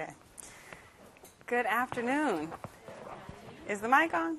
Okay. 0.00 0.12
Good 1.46 1.66
afternoon. 1.66 2.50
Is 3.68 3.80
the 3.80 3.88
mic 3.88 4.14
on? 4.14 4.38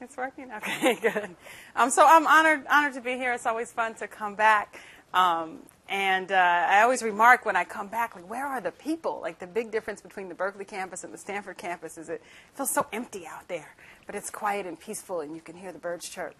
It's 0.00 0.16
working? 0.16 0.50
Okay, 0.56 0.94
good. 1.00 1.36
Um, 1.76 1.90
so 1.90 2.04
I'm 2.04 2.26
honored, 2.26 2.66
honored 2.68 2.94
to 2.94 3.00
be 3.00 3.12
here. 3.12 3.32
It's 3.32 3.46
always 3.46 3.70
fun 3.70 3.94
to 3.96 4.08
come 4.08 4.34
back. 4.34 4.80
Um, 5.14 5.60
and 5.88 6.32
uh, 6.32 6.34
I 6.34 6.82
always 6.82 7.02
remark 7.02 7.44
when 7.46 7.54
I 7.54 7.62
come 7.62 7.86
back, 7.86 8.16
like, 8.16 8.28
where 8.28 8.44
are 8.44 8.60
the 8.60 8.72
people? 8.72 9.20
Like, 9.22 9.38
the 9.38 9.46
big 9.46 9.70
difference 9.70 10.00
between 10.00 10.28
the 10.28 10.34
Berkeley 10.34 10.64
campus 10.64 11.04
and 11.04 11.14
the 11.14 11.18
Stanford 11.18 11.58
campus 11.58 11.96
is 11.96 12.08
it 12.08 12.22
feels 12.54 12.70
so 12.70 12.86
empty 12.92 13.24
out 13.24 13.46
there, 13.46 13.76
but 14.06 14.16
it's 14.16 14.30
quiet 14.30 14.66
and 14.66 14.80
peaceful, 14.80 15.20
and 15.20 15.36
you 15.36 15.40
can 15.40 15.56
hear 15.56 15.70
the 15.70 15.78
birds 15.78 16.08
chirp. 16.08 16.34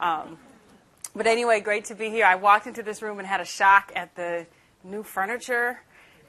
Um, 0.00 0.36
but 1.16 1.26
anyway, 1.26 1.60
great 1.60 1.86
to 1.86 1.94
be 1.94 2.10
here. 2.10 2.26
I 2.26 2.34
walked 2.34 2.66
into 2.66 2.82
this 2.82 3.00
room 3.00 3.18
and 3.20 3.26
had 3.26 3.40
a 3.40 3.46
shock 3.46 3.90
at 3.96 4.14
the 4.16 4.46
new 4.84 5.02
furniture. 5.02 5.80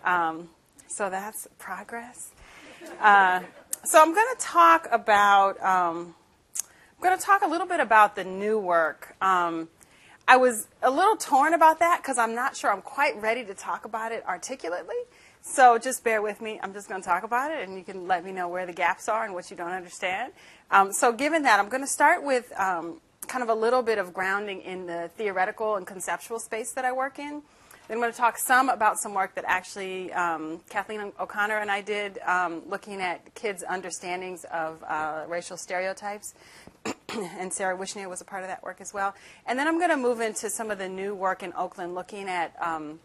Um, 0.05 0.50
so 0.88 1.09
that's 1.09 1.47
progress. 1.57 2.32
Uh, 3.01 3.42
so 3.83 4.01
I'm 4.01 4.14
going 4.14 4.36
to 4.36 4.42
talk 4.42 4.87
about. 4.92 5.61
Um, 5.61 6.15
I'm 6.59 7.09
going 7.09 7.18
to 7.18 7.23
talk 7.23 7.42
a 7.42 7.47
little 7.47 7.68
bit 7.68 7.82
about 7.82 8.15
the 8.15 8.23
new 8.23 8.57
work. 8.57 9.15
Um, 9.21 9.68
I 10.25 10.37
was 10.37 10.68
a 10.82 10.89
little 10.89 11.18
torn 11.18 11.54
about 11.54 11.79
that 11.79 12.01
because 12.01 12.18
I'm 12.18 12.33
not 12.33 12.56
sure 12.56 12.71
I'm 12.71 12.82
quite 12.82 13.21
ready 13.21 13.43
to 13.43 13.54
talk 13.54 13.83
about 13.83 14.14
it 14.14 14.23
articulately. 14.25 14.96
So 15.42 15.78
just 15.78 16.06
bear 16.06 16.21
with 16.21 16.39
me. 16.39 16.61
I'm 16.64 16.71
just 16.71 16.87
going 16.87 17.01
to 17.01 17.06
talk 17.06 17.23
about 17.23 17.51
it, 17.51 17.68
and 17.68 17.78
you 17.78 17.84
can 17.84 18.07
let 18.07 18.23
me 18.23 18.31
know 18.31 18.47
where 18.47 18.65
the 18.65 18.71
gaps 18.71 19.09
are 19.09 19.25
and 19.25 19.34
what 19.34 19.51
you 19.51 19.57
don't 19.57 19.73
understand. 19.73 20.31
Um, 20.71 20.93
so, 20.93 21.11
given 21.11 21.43
that, 21.43 21.59
I'm 21.59 21.68
going 21.68 21.84
to 21.84 21.87
start 21.87 22.23
with 22.23 22.57
um, 22.57 23.01
kind 23.28 23.43
of 23.43 23.50
a 23.50 23.54
little 23.54 23.81
bit 23.81 23.97
of 23.97 24.14
grounding 24.14 24.61
in 24.61 24.86
the 24.86 25.09
theoretical 25.18 25.75
and 25.75 25.86
conceptual 25.86 26.39
space 26.39 26.71
that 26.71 26.86
I 26.86 26.93
work 26.93 27.20
in. 27.20 27.42
Then 27.87 27.97
I'm 27.97 28.01
going 28.01 28.14
to 28.14 28.18
talk 28.18 28.37
some 28.37 28.69
about 28.69 28.97
some 28.97 29.14
work 29.14 29.36
that 29.36 29.43
actually 29.46 30.14
um, 30.14 30.61
Kathleen 30.69 31.11
O'Connor 31.19 31.57
and 31.57 31.69
I 31.69 31.82
did, 31.82 32.17
um, 32.19 32.61
looking 32.69 33.02
at 33.02 33.36
kids' 33.36 33.61
understandings 33.67 34.45
of 34.45 34.81
uh, 34.88 35.26
racial 35.28 35.58
stereotypes. 35.58 36.34
and 37.09 37.52
Sarah 37.52 37.78
Wishner 37.78 38.09
was 38.09 38.22
a 38.22 38.26
part 38.26 38.44
of 38.44 38.48
that 38.48 38.64
work 38.64 38.80
as 38.80 38.94
well. 38.94 39.14
And 39.45 39.59
then 39.59 39.67
I'm 39.67 39.80
going 39.80 39.89
to 39.89 39.98
move 39.98 40.22
into 40.22 40.50
some 40.50 40.72
of 40.72 40.78
the 40.78 40.88
new 40.88 41.14
work 41.14 41.44
in 41.44 41.52
Oakland, 41.58 41.94
looking 41.94 42.30
at 42.30 42.56
um, 42.61 43.02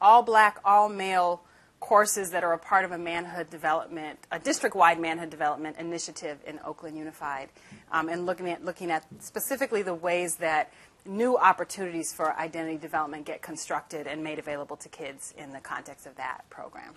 all 0.00 0.22
black, 0.22 0.60
all 0.64 0.88
male 0.88 1.42
courses 1.80 2.30
that 2.30 2.44
are 2.44 2.52
a 2.52 2.58
part 2.58 2.84
of 2.84 2.92
a 2.92 2.98
manhood 2.98 3.50
development, 3.50 4.18
a 4.30 4.38
district-wide 4.38 5.00
manhood 5.00 5.30
development 5.30 5.76
initiative 5.78 6.38
in 6.46 6.60
Oakland 6.64 6.96
Unified, 6.96 7.48
um, 7.90 8.08
and 8.08 8.26
looking 8.26 8.48
at 8.48 8.64
looking 8.64 8.90
at 8.90 9.04
specifically 9.18 9.82
the 9.82 9.94
ways 9.94 10.36
that 10.36 10.70
new 11.04 11.36
opportunities 11.36 12.12
for 12.12 12.36
identity 12.36 12.76
development 12.76 13.24
get 13.26 13.42
constructed 13.42 14.06
and 14.06 14.22
made 14.22 14.38
available 14.38 14.76
to 14.76 14.88
kids 14.88 15.34
in 15.36 15.52
the 15.52 15.60
context 15.60 16.06
of 16.06 16.16
that 16.16 16.48
program. 16.50 16.94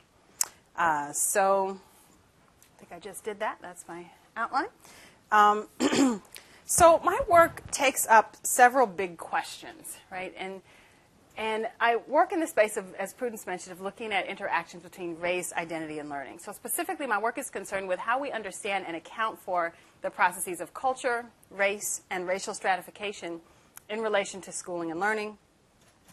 Uh, 0.75 1.11
so, 1.13 1.77
I 2.75 2.79
think 2.79 2.91
I 2.91 2.99
just 2.99 3.23
did 3.23 3.39
that. 3.39 3.59
That's 3.61 3.85
my 3.87 4.05
outline. 4.35 4.67
Um, 5.31 5.67
so 6.65 6.99
my 7.03 7.19
work 7.27 7.69
takes 7.71 8.07
up 8.07 8.37
several 8.43 8.87
big 8.87 9.17
questions, 9.17 9.97
right? 10.11 10.33
And 10.37 10.61
and 11.35 11.67
I 11.79 11.95
work 12.07 12.31
in 12.31 12.39
the 12.39 12.45
space 12.45 12.77
of, 12.77 12.93
as 12.93 13.11
Prudence 13.11 13.47
mentioned, 13.47 13.73
of 13.73 13.81
looking 13.81 14.13
at 14.13 14.27
interactions 14.27 14.83
between 14.83 15.19
race, 15.19 15.51
identity, 15.53 15.97
and 15.97 16.07
learning. 16.07 16.37
So 16.37 16.51
specifically, 16.51 17.07
my 17.07 17.19
work 17.19 17.39
is 17.39 17.49
concerned 17.49 17.87
with 17.87 17.97
how 17.97 18.19
we 18.19 18.31
understand 18.31 18.85
and 18.87 18.95
account 18.95 19.39
for 19.39 19.73
the 20.03 20.11
processes 20.11 20.61
of 20.61 20.75
culture, 20.75 21.25
race, 21.49 22.01
and 22.11 22.27
racial 22.27 22.53
stratification 22.53 23.41
in 23.89 24.01
relation 24.01 24.41
to 24.41 24.51
schooling 24.51 24.91
and 24.91 24.99
learning, 24.99 25.37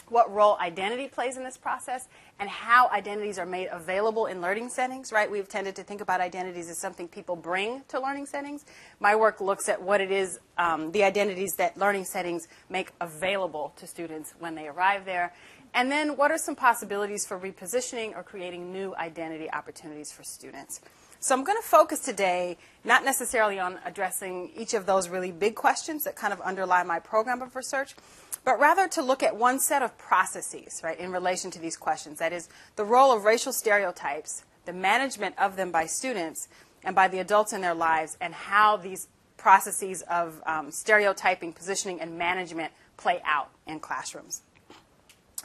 what 0.09 0.33
role 0.33 0.57
identity 0.61 1.09
plays 1.09 1.37
in 1.37 1.45
this 1.45 1.57
process 1.57 2.09
and 2.39 2.49
how 2.49 2.89
identities 2.91 3.39
are 3.39 3.47
made 3.47 3.69
available 3.71 4.27
in 4.27 4.41
learning 4.41 4.69
settings, 4.69 5.13
right? 5.13 5.31
We've 5.31 5.49
tended 5.49 5.77
to 5.77 5.83
think 5.83 6.01
about 6.01 6.21
identities 6.21 6.69
as 6.69 6.79
something 6.79 7.07
people 7.07 7.37
bring 7.37 7.83
to 7.89 8.01
learning 8.01 8.27
settings. 8.27 8.65
My 8.99 9.15
work 9.15 9.41
looks 9.41 9.69
at 9.69 9.81
what 9.83 10.01
it 10.01 10.11
is, 10.11 10.39
um, 10.59 10.93
the 10.93 11.05
identities 11.05 11.55
that 11.59 11.77
learning 11.77 12.05
settings 12.05 12.49
make 12.69 12.91
available 13.01 13.73
to 13.77 13.87
students 13.87 14.35
when 14.39 14.55
they 14.55 14.69
arrive 14.69 15.05
there. 15.05 15.33
And 15.75 15.91
then 15.91 16.17
what 16.17 16.33
are 16.33 16.39
some 16.39 16.57
possibilities 16.57 17.25
for 17.27 17.39
repositioning 17.39 18.17
or 18.17 18.25
creating 18.25 18.73
new 18.73 18.95
identity 18.97 19.51
opportunities 19.53 20.11
for 20.11 20.25
students? 20.25 20.81
So 21.23 21.35
I'm 21.35 21.45
going 21.45 21.61
to 21.61 21.69
focus 21.69 22.01
today 22.01 22.57
not 22.83 23.05
necessarily 23.05 23.59
on 23.59 23.79
addressing 23.85 24.53
each 24.57 24.73
of 24.73 24.87
those 24.87 25.11
really 25.11 25.31
big 25.31 25.55
questions 25.55 26.05
that 26.05 26.17
kind 26.17 26.33
of 26.33 26.41
underlie 26.41 26.83
my 26.83 26.99
program 26.99 27.43
of 27.43 27.55
research, 27.55 27.95
but 28.43 28.59
rather 28.59 28.89
to 28.89 29.03
look 29.03 29.23
at 29.23 29.37
one 29.37 29.61
set 29.61 29.83
of 29.83 29.99
processes, 29.99 30.81
right, 30.83 30.99
in 30.99 31.13
relation 31.13 31.51
to 31.51 31.59
these 31.59 31.77
questions. 31.77 32.21
That 32.21 32.33
is, 32.33 32.49
the 32.77 32.87
role 32.87 33.13
of 33.13 33.25
racial 33.25 33.53
stereotypes, 33.53 34.45
the 34.65 34.73
management 34.73 35.35
of 35.39 35.57
them 35.57 35.71
by 35.71 35.85
students 35.85 36.49
and 36.85 36.97
by 36.97 37.07
the 37.07 37.19
adults 37.19 37.53
in 37.53 37.61
their 37.61 37.75
lives, 37.75 38.17
and 38.23 38.33
how 38.33 38.79
these 38.79 39.09
processes 39.37 40.01
of 40.09 40.43
um, 40.47 40.71
stereotyping, 40.71 41.53
positioning, 41.53 42.01
and 42.01 42.17
management 42.17 42.73
play 42.97 43.21
out 43.27 43.51
in 43.67 43.79
classrooms. 43.79 44.41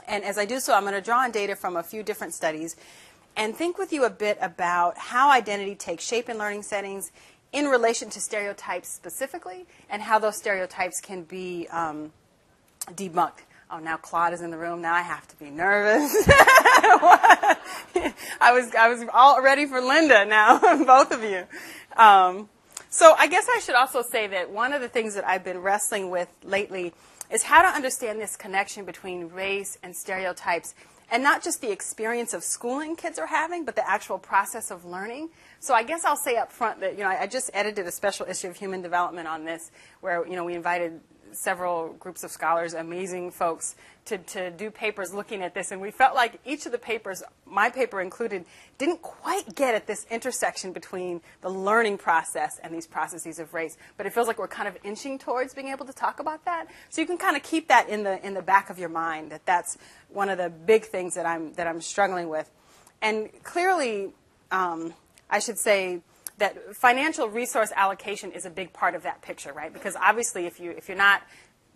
And 0.07 0.23
as 0.23 0.37
I 0.37 0.45
do 0.45 0.59
so, 0.59 0.73
I'm 0.73 0.83
going 0.83 0.93
to 0.93 1.01
draw 1.01 1.19
on 1.19 1.31
data 1.31 1.55
from 1.55 1.75
a 1.75 1.83
few 1.83 2.03
different 2.03 2.33
studies 2.33 2.75
and 3.35 3.55
think 3.55 3.77
with 3.77 3.91
you 3.91 4.05
a 4.05 4.09
bit 4.09 4.37
about 4.41 4.97
how 4.97 5.31
identity 5.31 5.75
takes 5.75 6.05
shape 6.05 6.29
in 6.29 6.37
learning 6.37 6.63
settings 6.63 7.11
in 7.51 7.65
relation 7.67 8.09
to 8.09 8.19
stereotypes 8.19 8.89
specifically, 8.89 9.65
and 9.89 10.01
how 10.01 10.19
those 10.19 10.37
stereotypes 10.37 10.99
can 10.99 11.23
be 11.23 11.67
um, 11.69 12.11
debunked. 12.91 13.43
Oh, 13.71 13.79
now 13.79 13.97
Claude 13.97 14.33
is 14.33 14.41
in 14.41 14.51
the 14.51 14.57
room. 14.57 14.81
Now 14.81 14.93
I 14.93 15.01
have 15.01 15.27
to 15.29 15.35
be 15.37 15.49
nervous. 15.49 16.13
I 18.39 18.51
was 18.53 18.75
I 18.75 18.89
was 18.89 19.03
all 19.13 19.41
ready 19.41 19.65
for 19.65 19.81
Linda. 19.81 20.25
Now 20.25 20.59
both 20.85 21.11
of 21.11 21.23
you. 21.23 21.45
Um, 21.97 22.49
so 22.89 23.15
I 23.17 23.27
guess 23.27 23.47
I 23.53 23.59
should 23.59 23.75
also 23.75 24.01
say 24.01 24.27
that 24.27 24.51
one 24.51 24.71
of 24.71 24.81
the 24.81 24.87
things 24.87 25.15
that 25.15 25.27
I've 25.27 25.43
been 25.43 25.59
wrestling 25.59 26.09
with 26.09 26.29
lately 26.43 26.93
is 27.31 27.43
how 27.43 27.61
to 27.61 27.67
understand 27.67 28.21
this 28.21 28.35
connection 28.35 28.85
between 28.85 29.29
race 29.29 29.77
and 29.81 29.95
stereotypes, 29.95 30.75
and 31.11 31.23
not 31.23 31.43
just 31.43 31.61
the 31.61 31.71
experience 31.71 32.33
of 32.33 32.43
schooling 32.43 32.95
kids 32.95 33.19
are 33.19 33.27
having, 33.27 33.65
but 33.65 33.75
the 33.75 33.87
actual 33.87 34.17
process 34.17 34.71
of 34.71 34.85
learning. 34.85 35.29
So 35.59 35.73
I 35.73 35.83
guess 35.83 36.05
I'll 36.05 36.15
say 36.15 36.35
up 36.35 36.51
front 36.51 36.79
that 36.81 36.97
you 36.97 37.03
know 37.03 37.09
I, 37.09 37.23
I 37.23 37.27
just 37.27 37.49
edited 37.53 37.85
a 37.87 37.91
special 37.91 38.25
issue 38.27 38.47
of 38.47 38.55
Human 38.55 38.81
Development 38.81 39.27
on 39.27 39.45
this, 39.45 39.71
where 40.01 40.25
you 40.27 40.35
know 40.35 40.43
we 40.43 40.53
invited 40.53 40.99
several 41.35 41.93
groups 41.93 42.23
of 42.23 42.31
scholars, 42.31 42.73
amazing 42.73 43.31
folks, 43.31 43.75
to, 44.05 44.17
to 44.17 44.51
do 44.51 44.69
papers 44.69 45.13
looking 45.13 45.41
at 45.41 45.53
this. 45.53 45.71
And 45.71 45.81
we 45.81 45.91
felt 45.91 46.15
like 46.15 46.39
each 46.45 46.65
of 46.65 46.71
the 46.71 46.77
papers, 46.77 47.23
my 47.45 47.69
paper 47.69 48.01
included, 48.01 48.45
didn't 48.77 49.01
quite 49.01 49.55
get 49.55 49.75
at 49.75 49.87
this 49.87 50.05
intersection 50.09 50.73
between 50.73 51.21
the 51.41 51.49
learning 51.49 51.97
process 51.97 52.59
and 52.63 52.73
these 52.73 52.87
processes 52.87 53.39
of 53.39 53.53
race. 53.53 53.77
But 53.97 54.05
it 54.05 54.13
feels 54.13 54.27
like 54.27 54.37
we're 54.37 54.47
kind 54.47 54.67
of 54.67 54.77
inching 54.83 55.17
towards 55.19 55.53
being 55.53 55.69
able 55.69 55.85
to 55.85 55.93
talk 55.93 56.19
about 56.19 56.45
that. 56.45 56.67
So 56.89 57.01
you 57.01 57.07
can 57.07 57.17
kind 57.17 57.35
of 57.35 57.43
keep 57.43 57.67
that 57.67 57.89
in 57.89 58.03
the, 58.03 58.25
in 58.25 58.33
the 58.33 58.41
back 58.41 58.69
of 58.69 58.79
your 58.79 58.89
mind, 58.89 59.31
that 59.31 59.45
that's 59.45 59.77
one 60.09 60.29
of 60.29 60.37
the 60.37 60.49
big 60.49 60.85
things 60.85 61.15
that 61.15 61.25
I'm, 61.25 61.53
that 61.53 61.67
I'm 61.67 61.81
struggling 61.81 62.29
with. 62.29 62.49
And 63.01 63.29
clearly, 63.43 64.13
um, 64.51 64.93
I 65.29 65.39
should 65.39 65.57
say, 65.57 66.01
that 66.37 66.75
financial 66.75 67.29
resource 67.29 67.71
allocation 67.75 68.31
is 68.31 68.45
a 68.45 68.49
big 68.49 68.73
part 68.73 68.95
of 68.95 69.03
that 69.03 69.21
picture, 69.21 69.53
right? 69.53 69.71
Because 69.71 69.95
obviously, 69.95 70.45
if 70.45 70.59
you 70.59 70.71
if 70.71 70.89
you're 70.89 70.97
not 70.97 71.21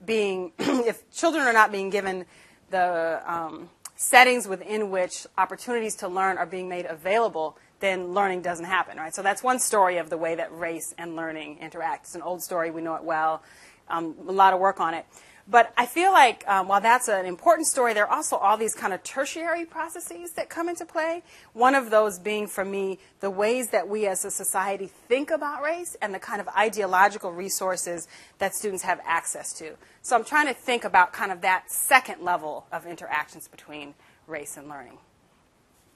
being 0.06 0.52
if 0.60 1.10
children 1.12 1.46
are 1.46 1.54
not 1.54 1.72
being 1.72 1.90
given 1.90 2.26
the 2.70 3.22
um, 3.26 3.70
settings 3.96 4.48
within 4.48 4.92
which 4.92 5.28
opportunities 5.38 5.96
to 5.96 6.08
learn 6.08 6.38
are 6.38 6.46
being 6.46 6.70
made 6.70 6.86
available, 6.86 7.58
then 7.80 8.14
learning 8.14 8.42
doesn't 8.42 8.66
happen, 8.66 8.98
right? 8.98 9.14
So 9.14 9.22
that's 9.22 9.44
one 9.44 9.60
story 9.60 9.98
of 9.98 10.10
the 10.10 10.18
way 10.18 10.36
that 10.36 10.56
race 10.58 10.94
and 10.98 11.16
learning 11.16 11.60
interact. 11.60 12.06
It's 12.06 12.16
an 12.16 12.22
old 12.22 12.42
story, 12.42 12.72
we 12.72 12.82
know 12.82 12.96
it 12.96 13.04
well. 13.04 13.44
Um, 13.88 14.16
a 14.28 14.32
lot 14.32 14.54
of 14.54 14.60
work 14.60 14.80
on 14.80 14.94
it. 14.94 15.06
But 15.50 15.74
I 15.76 15.88
feel 15.88 16.12
like 16.12 16.48
um, 16.48 16.68
while 16.68 16.80
that's 16.80 17.08
an 17.08 17.26
important 17.26 17.68
story, 17.68 17.96
there 17.96 18.06
are 18.08 18.16
also 18.16 18.36
all 18.36 18.56
these 18.56 18.76
kind 18.76 18.94
of 18.94 19.02
tertiary 19.02 19.66
processes 19.66 20.34
that 20.34 20.48
come 20.48 20.70
into 20.70 20.86
play. 20.86 21.24
One 21.54 21.74
of 21.74 21.90
those 21.90 22.20
being, 22.20 22.46
for 22.46 22.64
me, 22.64 23.00
the 23.20 23.32
ways 23.32 23.70
that 23.70 23.90
we 23.90 24.06
as 24.06 24.24
a 24.26 24.30
society 24.30 24.92
think 25.08 25.32
about 25.32 25.64
race 25.64 25.98
and 26.04 26.14
the 26.14 26.20
kind 26.20 26.40
of 26.40 26.48
ideological 26.50 27.32
resources 27.32 28.08
that 28.38 28.54
students 28.54 28.84
have 28.84 29.00
access 29.04 29.52
to. 29.54 29.72
So 30.04 30.16
I'm 30.16 30.24
trying 30.24 30.46
to 30.48 30.54
think 30.54 30.84
about 30.84 31.14
kind 31.14 31.32
of 31.32 31.42
that 31.42 31.72
second 31.72 32.22
level 32.22 32.68
of 32.72 32.86
interactions 32.86 33.48
between 33.48 33.96
race 34.28 34.56
and 34.56 34.70
learning. 34.70 35.00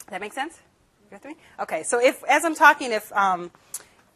That 0.09 0.19
make 0.19 0.33
sense? 0.33 0.59
You 1.11 1.15
with 1.15 1.25
me? 1.25 1.35
Okay, 1.59 1.83
so 1.83 2.01
if, 2.01 2.23
as 2.23 2.43
I'm 2.43 2.55
talking, 2.55 2.91
if, 2.91 3.13
um, 3.13 3.51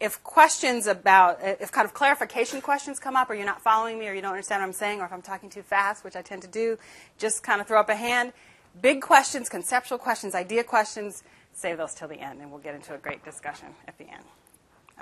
if 0.00 0.22
questions 0.22 0.86
about, 0.86 1.38
if 1.42 1.72
kind 1.72 1.84
of 1.84 1.92
clarification 1.92 2.60
questions 2.60 2.98
come 2.98 3.16
up, 3.16 3.28
or 3.30 3.34
you're 3.34 3.46
not 3.46 3.60
following 3.60 3.98
me, 3.98 4.08
or 4.08 4.14
you 4.14 4.22
don't 4.22 4.32
understand 4.32 4.62
what 4.62 4.68
I'm 4.68 4.72
saying, 4.72 5.00
or 5.00 5.06
if 5.06 5.12
I'm 5.12 5.22
talking 5.22 5.50
too 5.50 5.62
fast, 5.62 6.04
which 6.04 6.14
I 6.14 6.22
tend 6.22 6.42
to 6.42 6.48
do, 6.48 6.78
just 7.18 7.42
kind 7.42 7.60
of 7.60 7.66
throw 7.66 7.80
up 7.80 7.88
a 7.88 7.96
hand. 7.96 8.32
Big 8.80 9.02
questions, 9.02 9.48
conceptual 9.48 9.98
questions, 9.98 10.34
idea 10.34 10.62
questions, 10.62 11.24
save 11.52 11.78
those 11.78 11.94
till 11.94 12.06
the 12.06 12.20
end, 12.20 12.40
and 12.40 12.50
we'll 12.50 12.60
get 12.60 12.74
into 12.74 12.94
a 12.94 12.98
great 12.98 13.24
discussion 13.24 13.68
at 13.88 13.98
the 13.98 14.04
end. 14.04 14.22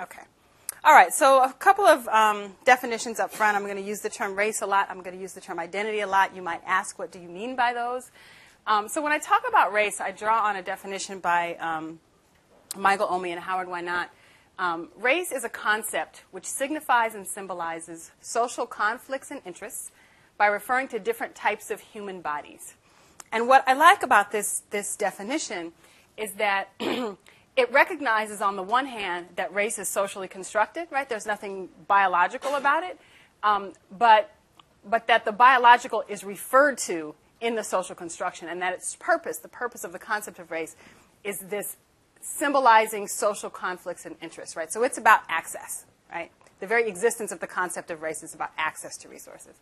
Okay. 0.01 0.23
All 0.83 0.93
right, 0.93 1.13
so 1.13 1.43
a 1.43 1.53
couple 1.53 1.85
of 1.85 2.07
um, 2.07 2.55
definitions 2.63 3.19
up 3.19 3.31
front. 3.31 3.57
I'm 3.57 3.63
going 3.63 3.77
to 3.77 3.83
use 3.83 4.01
the 4.01 4.09
term 4.09 4.35
race 4.35 4.61
a 4.61 4.65
lot. 4.65 4.87
I'm 4.89 5.01
going 5.01 5.15
to 5.15 5.21
use 5.21 5.33
the 5.33 5.41
term 5.41 5.59
identity 5.59 5.99
a 5.99 6.07
lot. 6.07 6.35
You 6.35 6.41
might 6.41 6.61
ask, 6.65 6.97
what 6.97 7.11
do 7.11 7.19
you 7.19 7.27
mean 7.27 7.55
by 7.55 7.73
those? 7.73 8.09
Um, 8.65 8.87
so 8.87 9.01
when 9.01 9.11
I 9.11 9.19
talk 9.19 9.43
about 9.47 9.73
race, 9.73 9.99
I 10.01 10.11
draw 10.11 10.43
on 10.45 10.55
a 10.55 10.61
definition 10.61 11.19
by 11.19 11.55
um, 11.55 11.99
Michael 12.77 13.07
Omi 13.09 13.31
and 13.31 13.41
Howard 13.41 13.67
Winant, 13.67 14.07
um, 14.59 14.89
race 14.95 15.31
is 15.31 15.43
a 15.43 15.49
concept 15.49 16.23
which 16.31 16.45
signifies 16.45 17.13
and 17.13 17.27
symbolizes 17.27 18.11
social 18.21 18.65
conflicts 18.65 19.29
and 19.29 19.41
interests 19.45 19.91
by 20.37 20.47
referring 20.47 20.87
to 20.89 20.99
different 20.99 21.35
types 21.35 21.69
of 21.69 21.79
human 21.79 22.21
bodies. 22.21 22.75
And 23.31 23.47
what 23.47 23.63
I 23.67 23.73
like 23.73 24.03
about 24.03 24.31
this, 24.31 24.63
this 24.69 24.95
definition 24.95 25.73
is 26.15 26.33
that 26.33 26.69
it 26.79 27.71
recognizes, 27.71 28.41
on 28.41 28.55
the 28.55 28.63
one 28.63 28.85
hand, 28.85 29.27
that 29.35 29.53
race 29.53 29.77
is 29.77 29.87
socially 29.87 30.27
constructed, 30.27 30.87
right? 30.91 31.07
There's 31.07 31.25
nothing 31.25 31.69
biological 31.87 32.55
about 32.55 32.83
it, 32.83 32.99
um, 33.43 33.73
but, 33.95 34.33
but 34.85 35.07
that 35.07 35.25
the 35.25 35.31
biological 35.31 36.03
is 36.07 36.23
referred 36.23 36.77
to 36.79 37.15
in 37.41 37.55
the 37.55 37.63
social 37.63 37.95
construction, 37.95 38.47
and 38.47 38.61
that 38.61 38.73
its 38.73 38.95
purpose, 38.95 39.37
the 39.37 39.47
purpose 39.47 39.83
of 39.83 39.91
the 39.91 39.99
concept 39.99 40.39
of 40.39 40.49
race, 40.49 40.75
is 41.23 41.39
this 41.39 41.77
symbolizing 42.21 43.07
social 43.07 43.49
conflicts 43.49 44.05
and 44.05 44.15
interests, 44.21 44.55
right? 44.55 44.71
So 44.71 44.83
it's 44.83 44.97
about 44.97 45.21
access, 45.29 45.85
right? 46.11 46.31
The 46.59 46.67
very 46.67 46.87
existence 46.87 47.31
of 47.31 47.39
the 47.39 47.47
concept 47.47 47.91
of 47.91 48.01
race 48.01 48.23
is 48.23 48.33
about 48.33 48.51
access 48.57 48.97
to 48.97 49.09
resources. 49.09 49.55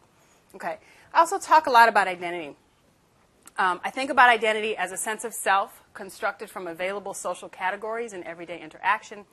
Okay. 0.56 0.78
I 1.14 1.20
also 1.20 1.38
talk 1.38 1.68
a 1.68 1.70
lot 1.70 1.90
about 1.90 2.08
identity. 2.08 2.56
Um, 3.58 3.80
I 3.84 3.90
think 3.90 4.10
about 4.10 4.30
identity 4.30 4.76
as 4.76 4.92
a 4.92 4.98
sense 4.98 5.24
of 5.24 5.34
self 5.34 5.82
constructed 5.94 6.50
from 6.50 6.68
available 6.68 7.14
social 7.14 7.50
categories 7.50 8.14
in 8.14 8.24
everyday 8.24 8.62
interaction, 8.62 9.26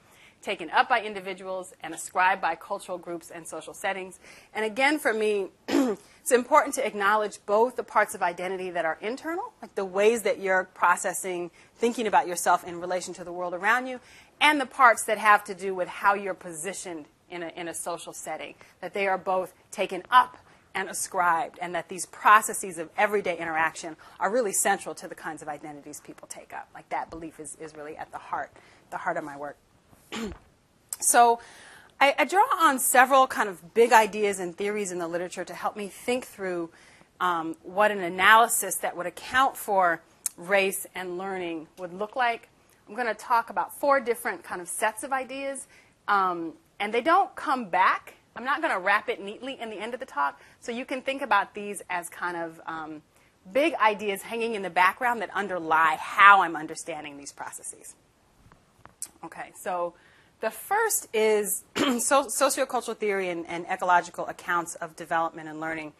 taken 0.42 0.70
up 0.70 0.88
by 0.88 1.00
individuals 1.02 1.72
and 1.82 1.94
ascribed 1.94 2.42
by 2.42 2.54
cultural 2.54 2.98
groups 2.98 3.30
and 3.30 3.46
social 3.46 3.72
settings. 3.72 4.18
And 4.54 4.64
again, 4.64 4.98
for 4.98 5.14
me, 5.14 5.48
it's 5.68 6.32
important 6.32 6.74
to 6.74 6.86
acknowledge 6.86 7.38
both 7.46 7.76
the 7.76 7.82
parts 7.82 8.14
of 8.14 8.22
identity 8.22 8.70
that 8.70 8.84
are 8.84 8.98
internal, 9.00 9.52
like 9.62 9.74
the 9.74 9.84
ways 9.84 10.22
that 10.22 10.40
you're 10.40 10.64
processing, 10.74 11.50
thinking 11.76 12.06
about 12.06 12.26
yourself 12.26 12.64
in 12.64 12.80
relation 12.80 13.14
to 13.14 13.24
the 13.24 13.32
world 13.32 13.54
around 13.54 13.86
you, 13.86 14.00
and 14.40 14.60
the 14.60 14.66
parts 14.66 15.04
that 15.04 15.18
have 15.18 15.44
to 15.44 15.54
do 15.54 15.74
with 15.74 15.88
how 15.88 16.14
you're 16.14 16.34
positioned 16.34 17.06
in 17.30 17.42
a, 17.42 17.48
in 17.48 17.68
a 17.68 17.74
social 17.74 18.12
setting, 18.12 18.54
that 18.80 18.92
they 18.92 19.06
are 19.06 19.18
both 19.18 19.54
taken 19.70 20.02
up 20.10 20.36
and 20.74 20.88
ascribed, 20.88 21.58
and 21.60 21.74
that 21.74 21.88
these 21.88 22.06
processes 22.06 22.78
of 22.78 22.88
everyday 22.96 23.36
interaction 23.36 23.96
are 24.18 24.30
really 24.30 24.52
central 24.52 24.94
to 24.94 25.06
the 25.06 25.14
kinds 25.14 25.42
of 25.42 25.48
identities 25.48 26.00
people 26.00 26.26
take 26.28 26.54
up. 26.54 26.68
Like 26.74 26.88
that 26.88 27.10
belief 27.10 27.38
is, 27.38 27.56
is 27.60 27.74
really 27.76 27.96
at 27.96 28.10
the 28.10 28.18
heart, 28.18 28.50
the 28.90 28.96
heart 28.96 29.16
of 29.16 29.24
my 29.24 29.36
work. 29.36 29.56
So 31.00 31.40
I, 32.00 32.14
I, 32.18 32.24
draw 32.24 32.46
on 32.60 32.78
several 32.78 33.26
kind 33.26 33.48
of 33.48 33.74
big 33.74 33.92
ideas 33.92 34.40
and 34.40 34.56
theories 34.56 34.92
in 34.92 34.98
the 34.98 35.08
literature 35.08 35.44
to 35.44 35.54
help 35.54 35.76
me 35.76 35.88
think 35.88 36.26
through 36.26 36.70
um, 37.20 37.56
what 37.62 37.90
an 37.90 38.00
analysis 38.00 38.76
that 38.76 38.96
would 38.96 39.06
account 39.06 39.56
for 39.56 40.02
race 40.36 40.86
and 40.94 41.18
learning 41.18 41.68
would 41.78 41.92
look 41.92 42.16
like. 42.16 42.48
I'm 42.88 42.94
going 42.94 43.06
to 43.06 43.14
talk 43.14 43.50
about 43.50 43.78
four 43.78 44.00
different 44.00 44.42
kind 44.42 44.60
of 44.60 44.68
sets 44.68 45.04
of 45.04 45.12
ideas, 45.12 45.66
um, 46.08 46.54
and 46.80 46.92
they 46.92 47.00
don't 47.00 47.34
come 47.36 47.66
back 47.66 48.14
I'm 48.34 48.44
not 48.44 48.62
going 48.62 48.72
to 48.72 48.80
wrap 48.80 49.08
it 49.08 49.20
neatly 49.20 49.58
in 49.60 49.70
the 49.70 49.76
end 49.76 49.94
of 49.94 50.00
the 50.00 50.06
talk, 50.06 50.40
so 50.60 50.72
you 50.72 50.84
can 50.84 51.02
think 51.02 51.22
about 51.22 51.54
these 51.54 51.82
as 51.90 52.08
kind 52.08 52.36
of 52.36 52.60
um, 52.66 53.02
big 53.52 53.74
ideas 53.74 54.22
hanging 54.22 54.54
in 54.54 54.62
the 54.62 54.70
background 54.70 55.20
that 55.20 55.30
underlie 55.34 55.96
how 56.00 56.42
I'm 56.42 56.56
understanding 56.56 57.18
these 57.18 57.32
processes. 57.32 57.94
Okay, 59.24 59.52
so 59.54 59.94
the 60.40 60.50
first 60.50 61.08
is 61.14 61.64
so- 61.76 62.26
sociocultural 62.26 62.96
theory 62.96 63.28
and, 63.28 63.46
and 63.46 63.64
ecological 63.70 64.26
accounts 64.26 64.74
of 64.76 64.96
development 64.96 65.48
and 65.48 65.60
learning. 65.60 65.92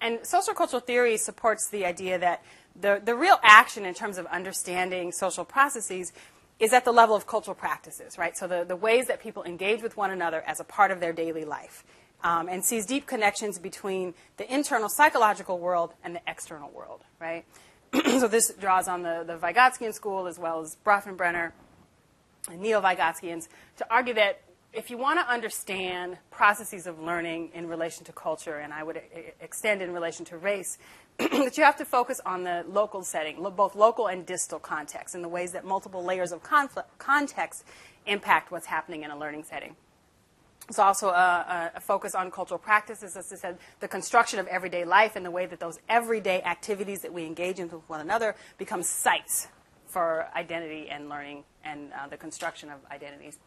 And 0.00 0.20
sociocultural 0.20 0.84
theory 0.84 1.16
supports 1.16 1.68
the 1.68 1.84
idea 1.84 2.18
that 2.18 2.42
the, 2.80 3.02
the 3.04 3.14
real 3.14 3.38
action 3.42 3.84
in 3.84 3.94
terms 3.94 4.16
of 4.16 4.26
understanding 4.26 5.12
social 5.12 5.44
processes 5.44 6.12
is 6.60 6.72
at 6.72 6.84
the 6.84 6.92
level 6.92 7.16
of 7.16 7.26
cultural 7.26 7.54
practices, 7.54 8.16
right? 8.16 8.36
So 8.36 8.46
the, 8.46 8.64
the 8.64 8.76
ways 8.76 9.08
that 9.08 9.20
people 9.20 9.42
engage 9.42 9.82
with 9.82 9.96
one 9.96 10.10
another 10.10 10.42
as 10.46 10.60
a 10.60 10.64
part 10.64 10.90
of 10.90 11.00
their 11.00 11.12
daily 11.12 11.44
life. 11.44 11.84
Um, 12.22 12.50
and 12.50 12.62
sees 12.62 12.84
deep 12.84 13.06
connections 13.06 13.58
between 13.58 14.12
the 14.36 14.52
internal 14.52 14.90
psychological 14.90 15.58
world 15.58 15.94
and 16.04 16.14
the 16.14 16.20
external 16.26 16.70
world, 16.70 17.00
right? 17.18 17.46
so 18.04 18.28
this 18.28 18.52
draws 18.60 18.88
on 18.88 19.02
the, 19.02 19.24
the 19.26 19.38
Vygotskian 19.38 19.94
school 19.94 20.26
as 20.26 20.38
well 20.38 20.60
as 20.60 20.76
Bronfenbrenner 20.84 21.44
and 21.46 21.52
neo-Vygotskians 22.48 23.48
to 23.76 23.86
argue 23.90 24.14
that 24.14 24.40
if 24.72 24.88
you 24.88 24.96
want 24.96 25.18
to 25.18 25.28
understand 25.28 26.16
processes 26.30 26.86
of 26.86 27.00
learning 27.00 27.50
in 27.54 27.68
relation 27.68 28.04
to 28.04 28.12
culture, 28.12 28.58
and 28.58 28.72
I 28.72 28.82
would 28.82 29.00
extend 29.40 29.82
in 29.82 29.92
relation 29.92 30.24
to 30.26 30.38
race, 30.38 30.78
that 31.18 31.58
you 31.58 31.64
have 31.64 31.76
to 31.78 31.84
focus 31.84 32.20
on 32.24 32.44
the 32.44 32.64
local 32.68 33.02
setting, 33.02 33.42
both 33.56 33.74
local 33.74 34.06
and 34.06 34.24
distal 34.24 34.60
context, 34.60 35.14
and 35.14 35.24
the 35.24 35.28
ways 35.28 35.52
that 35.52 35.64
multiple 35.64 36.04
layers 36.04 36.30
of 36.32 36.40
context 36.98 37.64
impact 38.06 38.52
what's 38.52 38.66
happening 38.66 39.02
in 39.02 39.10
a 39.10 39.18
learning 39.18 39.42
setting. 39.42 39.74
It's 40.68 40.78
also 40.78 41.08
a, 41.08 41.72
a, 41.74 41.80
focus 41.80 42.14
on 42.14 42.30
cultural 42.30 42.58
practices, 42.58 43.16
as 43.16 43.32
I 43.32 43.36
said, 43.36 43.58
the 43.80 43.88
construction 43.88 44.38
of 44.38 44.46
everyday 44.46 44.84
life 44.84 45.16
and 45.16 45.26
the 45.26 45.30
way 45.30 45.46
that 45.46 45.58
those 45.58 45.80
everyday 45.88 46.42
activities 46.42 47.00
that 47.02 47.12
we 47.12 47.26
engage 47.26 47.58
in 47.58 47.68
with 47.68 47.88
one 47.88 48.00
another 48.00 48.36
become 48.56 48.84
sites 48.84 49.48
for 49.90 50.26
identity 50.34 50.88
and 50.88 51.08
learning 51.08 51.44
and 51.64 51.92
uh, 51.92 52.08
the 52.08 52.16
construction 52.16 52.70
of 52.70 52.78
identities. 52.90 53.38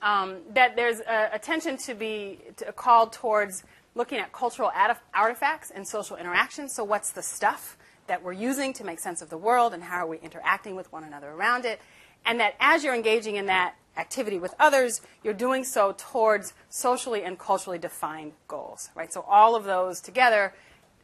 Um, 0.00 0.38
that 0.54 0.74
there's 0.74 1.00
attention 1.32 1.76
to 1.86 1.94
be 1.94 2.40
to, 2.56 2.72
called 2.72 3.12
towards 3.12 3.62
looking 3.94 4.18
at 4.18 4.32
cultural 4.32 4.70
artifacts 5.14 5.70
and 5.70 5.86
social 5.86 6.16
interactions. 6.16 6.74
So, 6.74 6.84
what's 6.84 7.12
the 7.12 7.22
stuff 7.22 7.76
that 8.06 8.22
we're 8.22 8.32
using 8.32 8.72
to 8.74 8.84
make 8.84 8.98
sense 8.98 9.22
of 9.22 9.30
the 9.30 9.38
world, 9.38 9.72
and 9.74 9.82
how 9.82 9.98
are 9.98 10.06
we 10.06 10.18
interacting 10.18 10.74
with 10.74 10.90
one 10.92 11.04
another 11.04 11.30
around 11.30 11.64
it? 11.64 11.80
And 12.24 12.40
that 12.40 12.54
as 12.60 12.84
you're 12.84 12.94
engaging 12.94 13.36
in 13.36 13.46
that 13.46 13.74
activity 13.96 14.38
with 14.38 14.54
others, 14.58 15.02
you're 15.22 15.34
doing 15.34 15.64
so 15.64 15.94
towards 15.96 16.54
socially 16.68 17.22
and 17.24 17.38
culturally 17.38 17.78
defined 17.78 18.32
goals, 18.48 18.90
right? 18.94 19.12
So, 19.12 19.24
all 19.28 19.54
of 19.54 19.64
those 19.64 20.00
together 20.00 20.54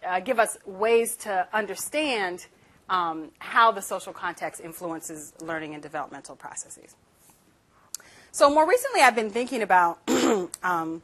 uh, 0.06 0.20
give 0.20 0.38
us 0.38 0.56
ways 0.64 1.16
to 1.16 1.48
understand 1.52 2.46
um, 2.88 3.30
how 3.38 3.72
the 3.72 3.82
social 3.82 4.12
context 4.12 4.60
influences 4.60 5.32
learning 5.40 5.74
and 5.74 5.82
developmental 5.82 6.36
processes. 6.36 6.96
So, 8.30 8.50
more 8.50 8.68
recently, 8.68 9.00
I've 9.00 9.16
been 9.16 9.30
thinking 9.30 9.62
about 9.62 10.00
um, 10.62 11.02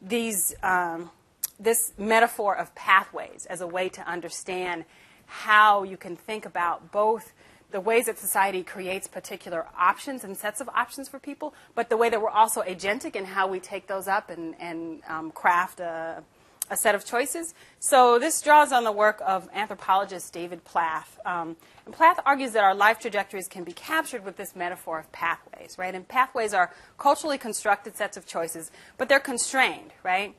these. 0.00 0.54
Um, 0.62 1.10
this 1.58 1.92
metaphor 1.98 2.56
of 2.56 2.74
pathways 2.74 3.46
as 3.46 3.60
a 3.60 3.66
way 3.66 3.88
to 3.88 4.08
understand 4.08 4.84
how 5.26 5.82
you 5.82 5.96
can 5.96 6.16
think 6.16 6.46
about 6.46 6.92
both 6.92 7.32
the 7.70 7.80
ways 7.80 8.06
that 8.06 8.18
society 8.18 8.62
creates 8.62 9.06
particular 9.06 9.66
options 9.78 10.24
and 10.24 10.36
sets 10.36 10.60
of 10.60 10.68
options 10.70 11.08
for 11.08 11.18
people, 11.18 11.52
but 11.74 11.90
the 11.90 11.96
way 11.96 12.08
that 12.08 12.22
we're 12.22 12.30
also 12.30 12.62
agentic 12.62 13.14
in 13.14 13.26
how 13.26 13.46
we 13.46 13.60
take 13.60 13.86
those 13.88 14.08
up 14.08 14.30
and, 14.30 14.54
and 14.58 15.02
um, 15.06 15.30
craft 15.30 15.80
a, 15.80 16.22
a, 16.70 16.76
set 16.76 16.94
of 16.94 17.04
choices. 17.04 17.54
So 17.80 18.18
this 18.18 18.40
draws 18.40 18.72
on 18.72 18.84
the 18.84 18.92
work 18.92 19.20
of 19.26 19.48
anthropologist 19.52 20.32
David 20.32 20.64
Plath. 20.64 21.18
Um, 21.24 21.56
and 21.84 21.94
Plath 21.94 22.20
argues 22.24 22.52
that 22.52 22.64
our 22.64 22.74
life 22.74 22.98
trajectories 22.98 23.48
can 23.48 23.64
be 23.64 23.72
captured 23.72 24.24
with 24.24 24.36
this 24.36 24.54
metaphor 24.54 24.98
of 24.98 25.10
pathways, 25.12 25.76
right? 25.78 25.94
And 25.94 26.06
pathways 26.06 26.54
are 26.54 26.72
culturally 26.98 27.38
constructed 27.38 27.96
sets 27.96 28.16
of 28.16 28.26
choices, 28.26 28.70
but 28.96 29.08
they're 29.08 29.20
constrained, 29.20 29.92
right? 30.02 30.34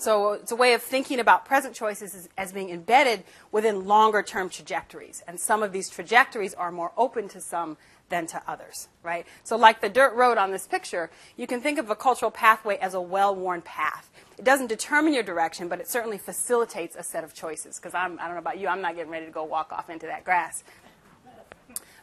So 0.00 0.32
it's 0.32 0.50
a 0.50 0.56
way 0.56 0.72
of 0.72 0.82
thinking 0.82 1.20
about 1.20 1.44
present 1.44 1.74
choices 1.74 2.14
as, 2.14 2.28
as 2.38 2.52
being 2.52 2.70
embedded 2.70 3.22
within 3.52 3.84
longer 3.84 4.22
term 4.22 4.48
trajectories. 4.48 5.22
And 5.28 5.38
some 5.38 5.62
of 5.62 5.72
these 5.72 5.90
trajectories 5.90 6.54
are 6.54 6.72
more 6.72 6.92
open 6.96 7.28
to 7.28 7.40
some 7.40 7.76
than 8.10 8.26
to 8.26 8.42
others, 8.46 8.88
right? 9.02 9.26
So 9.42 9.56
like 9.56 9.80
the 9.80 9.88
dirt 9.88 10.14
road 10.14 10.36
on 10.36 10.50
this 10.50 10.66
picture, 10.66 11.10
you 11.36 11.46
can 11.46 11.60
think 11.60 11.78
of 11.78 11.88
a 11.88 11.96
cultural 11.96 12.30
pathway 12.30 12.76
as 12.76 12.92
a 12.92 13.00
well-worn 13.00 13.62
path. 13.62 14.10
It 14.36 14.44
doesn't 14.44 14.66
determine 14.66 15.14
your 15.14 15.22
direction, 15.22 15.68
but 15.68 15.80
it 15.80 15.88
certainly 15.88 16.18
facilitates 16.18 16.96
a 16.96 17.02
set 17.02 17.24
of 17.24 17.32
choices. 17.32 17.78
Because 17.78 17.94
I 17.94 18.06
don't 18.06 18.16
know 18.16 18.36
about 18.36 18.58
you, 18.58 18.68
I'm 18.68 18.82
not 18.82 18.96
getting 18.96 19.10
ready 19.10 19.26
to 19.26 19.32
go 19.32 19.44
walk 19.44 19.72
off 19.72 19.88
into 19.88 20.06
that 20.06 20.24
grass. 20.24 20.62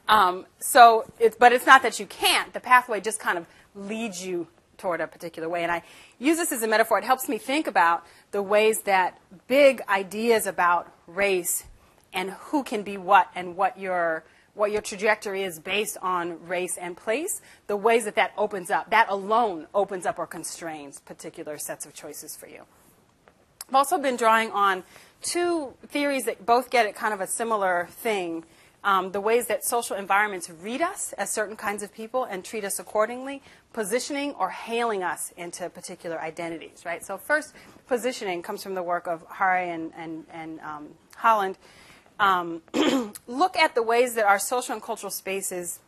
Um, 0.08 0.46
so, 0.60 1.06
it's, 1.20 1.36
but 1.36 1.52
it's 1.52 1.66
not 1.66 1.84
that 1.84 2.00
you 2.00 2.06
can't. 2.06 2.54
The 2.54 2.60
pathway 2.60 3.02
just 3.02 3.20
kind 3.20 3.38
of 3.38 3.46
leads 3.76 4.26
you 4.26 4.48
toward 4.78 5.02
a 5.02 5.08
particular 5.08 5.50
way. 5.50 5.64
And 5.64 5.72
I 5.72 5.82
use 6.20 6.38
this 6.38 6.52
as 6.52 6.64
a 6.64 6.68
metaphor. 6.68 7.00
It 7.00 7.04
helps 7.04 7.28
me 7.28 7.38
think 7.38 7.68
about 7.68 8.06
the 8.32 8.42
ways 8.42 8.82
that 8.82 9.20
big 9.48 9.82
ideas 9.90 10.48
about 10.48 10.92
race 11.08 11.66
and 12.14 12.32
who 12.32 12.64
can 12.64 12.84
be 12.84 12.98
what 12.98 13.30
and 13.36 13.58
what 13.58 13.78
your 13.80 14.24
what 14.58 14.72
your 14.72 14.82
trajectory 14.82 15.44
is 15.44 15.60
based 15.60 15.98
on 16.02 16.46
race 16.48 16.78
and 16.78 16.98
place, 16.98 17.42
the 17.68 17.78
ways 17.78 18.06
that 18.06 18.16
that 18.16 18.32
opens 18.38 18.70
up, 18.72 18.90
that 18.90 19.08
alone 19.10 19.68
opens 19.74 20.06
up 20.06 20.20
or 20.20 20.28
constrains 20.28 21.00
particular 21.00 21.58
sets 21.58 21.86
of 21.86 21.94
choices 21.94 22.36
for 22.36 22.48
you. 22.48 22.64
I've 23.70 23.76
also 23.76 23.98
been 23.98 24.16
drawing 24.16 24.52
on 24.52 24.84
two 25.22 25.74
theories 25.88 26.26
that 26.26 26.46
both 26.46 26.70
get 26.70 26.86
at 26.86 26.96
kind 26.96 27.14
of 27.14 27.22
a 27.22 27.28
similar 27.28 27.88
thing 27.92 28.44
um, 28.84 29.12
the 29.12 29.20
ways 29.20 29.48
that 29.48 29.66
social 29.66 29.98
environments 29.98 30.50
read 30.50 30.82
us 30.82 31.12
as 31.14 31.30
certain 31.30 31.58
kinds 31.58 31.84
of 31.84 31.94
people 31.94 32.24
and 32.24 32.46
treat 32.46 32.64
us 32.64 32.80
accordingly, 32.80 33.42
positioning 33.74 34.34
or 34.36 34.50
hailing 34.50 35.04
us 35.04 35.34
into 35.36 35.70
particular 35.70 36.22
identities, 36.22 36.84
right? 36.86 37.04
So 37.04 37.18
first, 37.18 37.54
positioning 37.88 38.42
comes 38.42 38.64
from 38.64 38.76
the 38.76 38.84
work 38.84 39.08
of 39.08 39.28
Harré 39.28 39.74
and, 39.74 39.92
and, 39.98 40.26
and 40.32 40.60
um, 40.62 40.88
Holland. 41.18 41.58
Um, 42.20 42.62
look 43.28 43.56
at 43.58 43.76
the 43.76 43.84
ways 43.84 44.16
that 44.16 44.26
our 44.26 44.40
social 44.40 44.74
and 44.74 44.82
cultural 44.82 45.12
spaces 45.12 45.80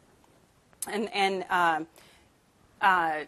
and, 0.87 1.13
and 1.13 1.45
uh, 1.49 1.79
uh, 2.81 3.19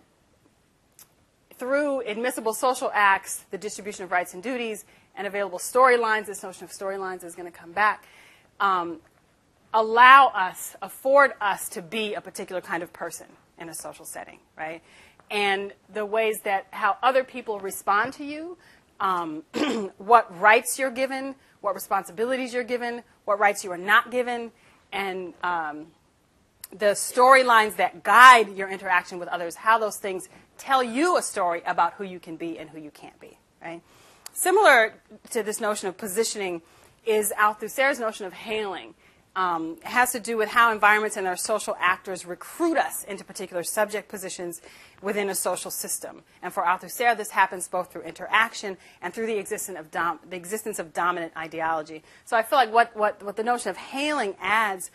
through 1.58 2.01
admissible 2.01 2.53
social 2.53 2.91
acts, 2.93 3.46
the 3.51 3.58
distribution 3.58 4.03
of 4.03 4.12
rights 4.12 4.34
and 4.34 4.41
duties, 4.41 4.86
and 5.15 5.27
available 5.27 5.60
storylines, 5.60 6.25
this 6.25 6.43
notion 6.43 6.63
of 6.63 6.72
storylines 6.72 7.24
is 7.24 7.36
going 7.36 7.51
to 7.51 7.58
come 7.58 7.72
back, 7.72 8.05
um, 8.60 9.00
allow 9.74 10.27
us, 10.27 10.75
afford 10.81 11.34
us 11.41 11.70
to 11.70 11.81
be 11.81 12.13
a 12.13 12.22
particular 12.22 12.62
kind 12.62 12.84
of 12.84 12.91
person 12.93 13.27
in 13.60 13.70
a 13.70 13.74
social 13.74 14.05
setting, 14.05 14.39
right? 14.58 14.81
And 15.29 15.74
the 15.93 16.05
ways 16.05 16.39
that 16.43 16.67
how 16.72 16.98
other 17.03 17.24
people 17.24 17.60
respond 17.60 18.13
to 18.13 18.25
you, 18.25 18.58
um, 19.00 19.43
what 19.98 20.39
rights 20.39 20.79
you're 20.79 20.91
given, 20.91 21.36
what 21.61 21.73
responsibilities 21.75 22.53
you're 22.53 22.63
given, 22.63 23.03
what 23.25 23.39
rights 23.39 23.63
you 23.63 23.71
are 23.71 23.77
not 23.77 24.11
given, 24.11 24.51
and 24.91 25.33
um, 25.43 25.87
the 26.71 26.87
storylines 26.87 27.75
that 27.77 28.03
guide 28.03 28.55
your 28.55 28.69
interaction 28.69 29.19
with 29.19 29.29
others, 29.29 29.55
how 29.55 29.77
those 29.77 29.97
things 29.97 30.27
tell 30.57 30.83
you 30.83 31.17
a 31.17 31.21
story 31.21 31.61
about 31.65 31.93
who 31.93 32.03
you 32.03 32.19
can 32.19 32.35
be 32.35 32.57
and 32.57 32.69
who 32.69 32.79
you 32.79 32.91
can't 32.91 33.19
be, 33.19 33.37
right? 33.61 33.81
Similar 34.33 34.93
to 35.31 35.43
this 35.43 35.59
notion 35.59 35.89
of 35.89 35.97
positioning 35.97 36.61
is 37.05 37.33
Althusser's 37.37 37.99
notion 37.99 38.25
of 38.25 38.33
hailing. 38.33 38.93
Um, 39.33 39.77
has 39.83 40.11
to 40.11 40.19
do 40.19 40.35
with 40.35 40.50
how 40.50 40.73
environments 40.73 41.15
and 41.15 41.25
their 41.25 41.38
social 41.38 41.77
actors 41.79 42.25
recruit 42.25 42.77
us 42.77 43.05
into 43.05 43.23
particular 43.23 43.63
subject 43.63 44.09
positions 44.09 44.61
within 45.01 45.29
a 45.29 45.35
social 45.35 45.71
system. 45.71 46.23
And 46.43 46.51
for 46.51 46.63
Althusser, 46.63 47.15
this 47.15 47.31
happens 47.31 47.69
both 47.69 47.93
through 47.93 48.01
interaction 48.01 48.75
and 49.01 49.13
through 49.13 49.27
the 49.27 49.38
existence 49.38 49.79
of, 49.79 49.89
dom- 49.89 50.19
the 50.29 50.35
existence 50.35 50.79
of 50.79 50.91
dominant 50.91 51.31
ideology. 51.38 52.03
So 52.25 52.35
I 52.35 52.43
feel 52.43 52.59
like 52.59 52.73
what, 52.73 52.93
what, 52.93 53.23
what 53.23 53.38
the 53.38 53.43
notion 53.43 53.69
of 53.69 53.77
hailing 53.77 54.35
adds 54.41 54.91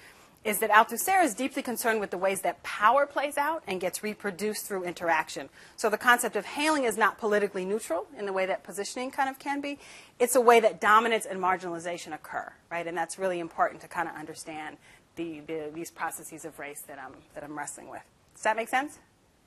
is 0.46 0.60
that 0.60 0.70
Althusser 0.70 1.22
is 1.24 1.34
deeply 1.34 1.62
concerned 1.62 2.00
with 2.00 2.10
the 2.10 2.18
ways 2.18 2.42
that 2.42 2.62
power 2.62 3.04
plays 3.04 3.36
out 3.36 3.62
and 3.66 3.80
gets 3.80 4.02
reproduced 4.02 4.66
through 4.66 4.84
interaction. 4.84 5.48
So 5.76 5.90
the 5.90 5.98
concept 5.98 6.36
of 6.36 6.44
hailing 6.44 6.84
is 6.84 6.96
not 6.96 7.18
politically 7.18 7.64
neutral 7.64 8.06
in 8.16 8.26
the 8.26 8.32
way 8.32 8.46
that 8.46 8.62
positioning 8.62 9.10
kind 9.10 9.28
of 9.28 9.38
can 9.38 9.60
be. 9.60 9.78
It's 10.20 10.36
a 10.36 10.40
way 10.40 10.60
that 10.60 10.80
dominance 10.80 11.26
and 11.26 11.40
marginalization 11.40 12.14
occur, 12.14 12.52
right? 12.70 12.86
And 12.86 12.96
that's 12.96 13.18
really 13.18 13.40
important 13.40 13.80
to 13.82 13.88
kind 13.88 14.08
of 14.08 14.14
understand 14.14 14.76
the, 15.16 15.40
the, 15.40 15.70
these 15.74 15.90
processes 15.90 16.44
of 16.44 16.58
race 16.58 16.82
that 16.86 16.98
I'm, 16.98 17.14
that 17.34 17.42
I'm 17.42 17.58
wrestling 17.58 17.88
with. 17.88 18.02
Does 18.34 18.44
that 18.44 18.56
make 18.56 18.68
sense? 18.68 18.98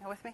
You 0.01 0.09
with 0.09 0.23
me? 0.25 0.33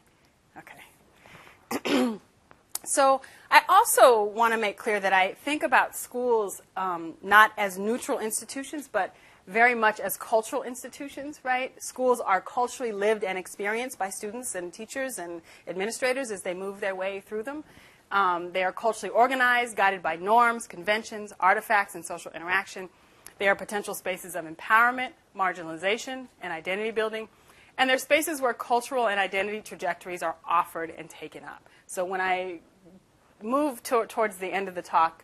Okay. 0.58 2.18
so 2.84 3.22
I 3.52 3.62
also 3.70 4.24
want 4.24 4.54
to 4.54 4.60
make 4.60 4.78
clear 4.78 5.00
that 5.00 5.14
I 5.14 5.34
think 5.34 5.62
about 5.62 5.96
schools 5.96 6.62
um, 6.76 7.14
not 7.22 7.52
as 7.58 7.78
neutral 7.78 8.20
institutions, 8.20 8.90
but 8.92 9.14
very 9.48 9.76
much 9.76 10.00
as 10.00 10.18
cultural 10.18 10.64
institutions, 10.64 11.40
right? 11.44 11.72
Schools 11.82 12.20
are 12.20 12.42
culturally 12.42 12.92
lived 12.92 13.24
and 13.24 13.38
experienced 13.38 14.00
by 14.00 14.10
students 14.10 14.56
and 14.56 14.74
teachers 14.74 15.20
and 15.20 15.42
administrators 15.68 16.32
as 16.32 16.42
they 16.42 16.54
move 16.54 16.80
their 16.80 16.96
way 16.96 17.22
through 17.22 17.44
them. 17.44 17.64
Um, 18.12 18.52
they 18.54 18.64
are 18.64 18.72
culturally 18.72 19.14
organized, 19.14 19.76
guided 19.76 20.02
by 20.02 20.16
norms, 20.16 20.68
conventions, 20.68 21.34
artifacts, 21.40 21.96
and 21.96 22.06
social 22.06 22.32
interaction. 22.32 22.90
They 23.38 23.48
are 23.48 23.56
potential 23.56 23.94
spaces 23.94 24.36
of 24.36 24.46
empowerment, 24.46 25.12
marginalization, 25.36 26.28
and 26.42 26.54
identity 26.54 26.92
building. 26.92 27.28
And 27.78 27.90
they're 27.90 27.98
spaces 27.98 28.42
where 28.42 28.54
cultural 28.54 29.08
and 29.08 29.20
identity 29.20 29.62
trajectories 29.62 30.24
are 30.24 30.36
offered 30.48 30.94
and 30.98 31.10
taken 31.10 31.44
up. 31.44 31.68
So 31.88 32.06
when 32.06 32.22
I 32.22 32.60
move 33.44 33.84
to- 33.84 34.06
towards 34.08 34.38
the 34.38 34.54
end 34.54 34.70
of 34.70 34.76
the 34.76 34.82
talk, 34.82 35.24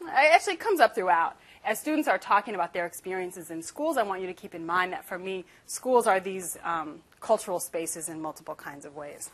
it 0.00 0.08
actually 0.08 0.56
comes 0.56 0.80
up 0.80 0.94
throughout 0.94 1.36
as 1.64 1.78
students 1.78 2.08
are 2.08 2.18
talking 2.18 2.54
about 2.54 2.72
their 2.72 2.86
experiences 2.86 3.50
in 3.50 3.62
schools, 3.62 3.96
I 3.96 4.02
want 4.02 4.20
you 4.20 4.26
to 4.26 4.34
keep 4.34 4.54
in 4.54 4.64
mind 4.64 4.92
that 4.92 5.04
for 5.04 5.18
me, 5.18 5.44
schools 5.66 6.06
are 6.06 6.20
these 6.20 6.56
um, 6.64 7.00
cultural 7.20 7.60
spaces 7.60 8.08
in 8.08 8.20
multiple 8.20 8.54
kinds 8.54 8.84
of 8.84 8.96
ways. 8.96 9.30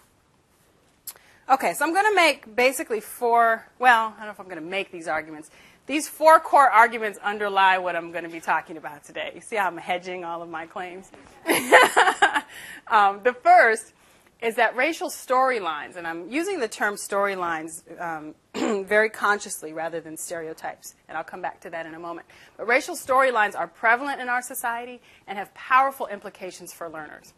Okay, 1.49 1.75
so 1.75 1.85
I'm 1.85 1.95
going 1.95 2.11
to 2.11 2.15
make 2.15 2.57
basically 2.57 3.01
four, 3.01 3.69
well, 3.79 4.13
I 4.17 4.19
don't 4.19 4.27
know 4.27 4.33
if 4.33 4.41
I'm 4.41 4.47
going 4.47 4.57
to 4.57 4.69
make 4.69 4.91
these 4.91 5.07
arguments. 5.07 5.51
These 5.87 6.09
four 6.09 6.41
core 6.41 6.69
arguments 6.69 7.21
underlie 7.23 7.79
what 7.79 7.95
I'm 7.95 8.11
going 8.11 8.25
to 8.25 8.31
be 8.31 8.41
talking 8.41 8.77
about 8.77 9.05
today. 9.05 9.31
You 9.37 9.41
see 9.41 9.55
how 9.55 9.69
I'm 9.69 9.77
hedging 9.77 10.25
all 10.25 10.43
of 10.43 10.49
my 10.49 10.67
claims? 10.67 11.13
um, 12.89 13.21
the 13.23 13.33
first 13.41 13.93
is 14.43 14.57
that 14.57 14.77
racial 14.77 15.09
storylines, 15.09 15.97
and 15.97 16.07
I'm 16.07 16.29
using 16.29 16.61
the 16.61 16.69
term 16.69 16.97
storylines 16.97 17.83
um, 18.01 18.35
very 18.85 19.09
consciously 19.09 19.73
rather 19.73 20.01
than 20.01 20.17
stereotypes, 20.17 20.95
and 21.09 21.17
I'll 21.17 21.25
come 21.25 21.41
back 21.41 21.61
to 21.63 21.71
that 21.71 21.87
in 21.87 21.95
a 21.95 21.99
moment. 21.99 22.27
But 22.57 22.67
racial 22.67 22.95
storylines 22.95 23.57
are 23.57 23.67
prevalent 23.67 24.21
in 24.21 24.29
our 24.29 24.43
society 24.43 25.01
and 25.27 25.39
have 25.39 25.53
powerful 25.55 26.07
implications 26.07 26.73
for 26.73 26.89
learners. 26.89 27.33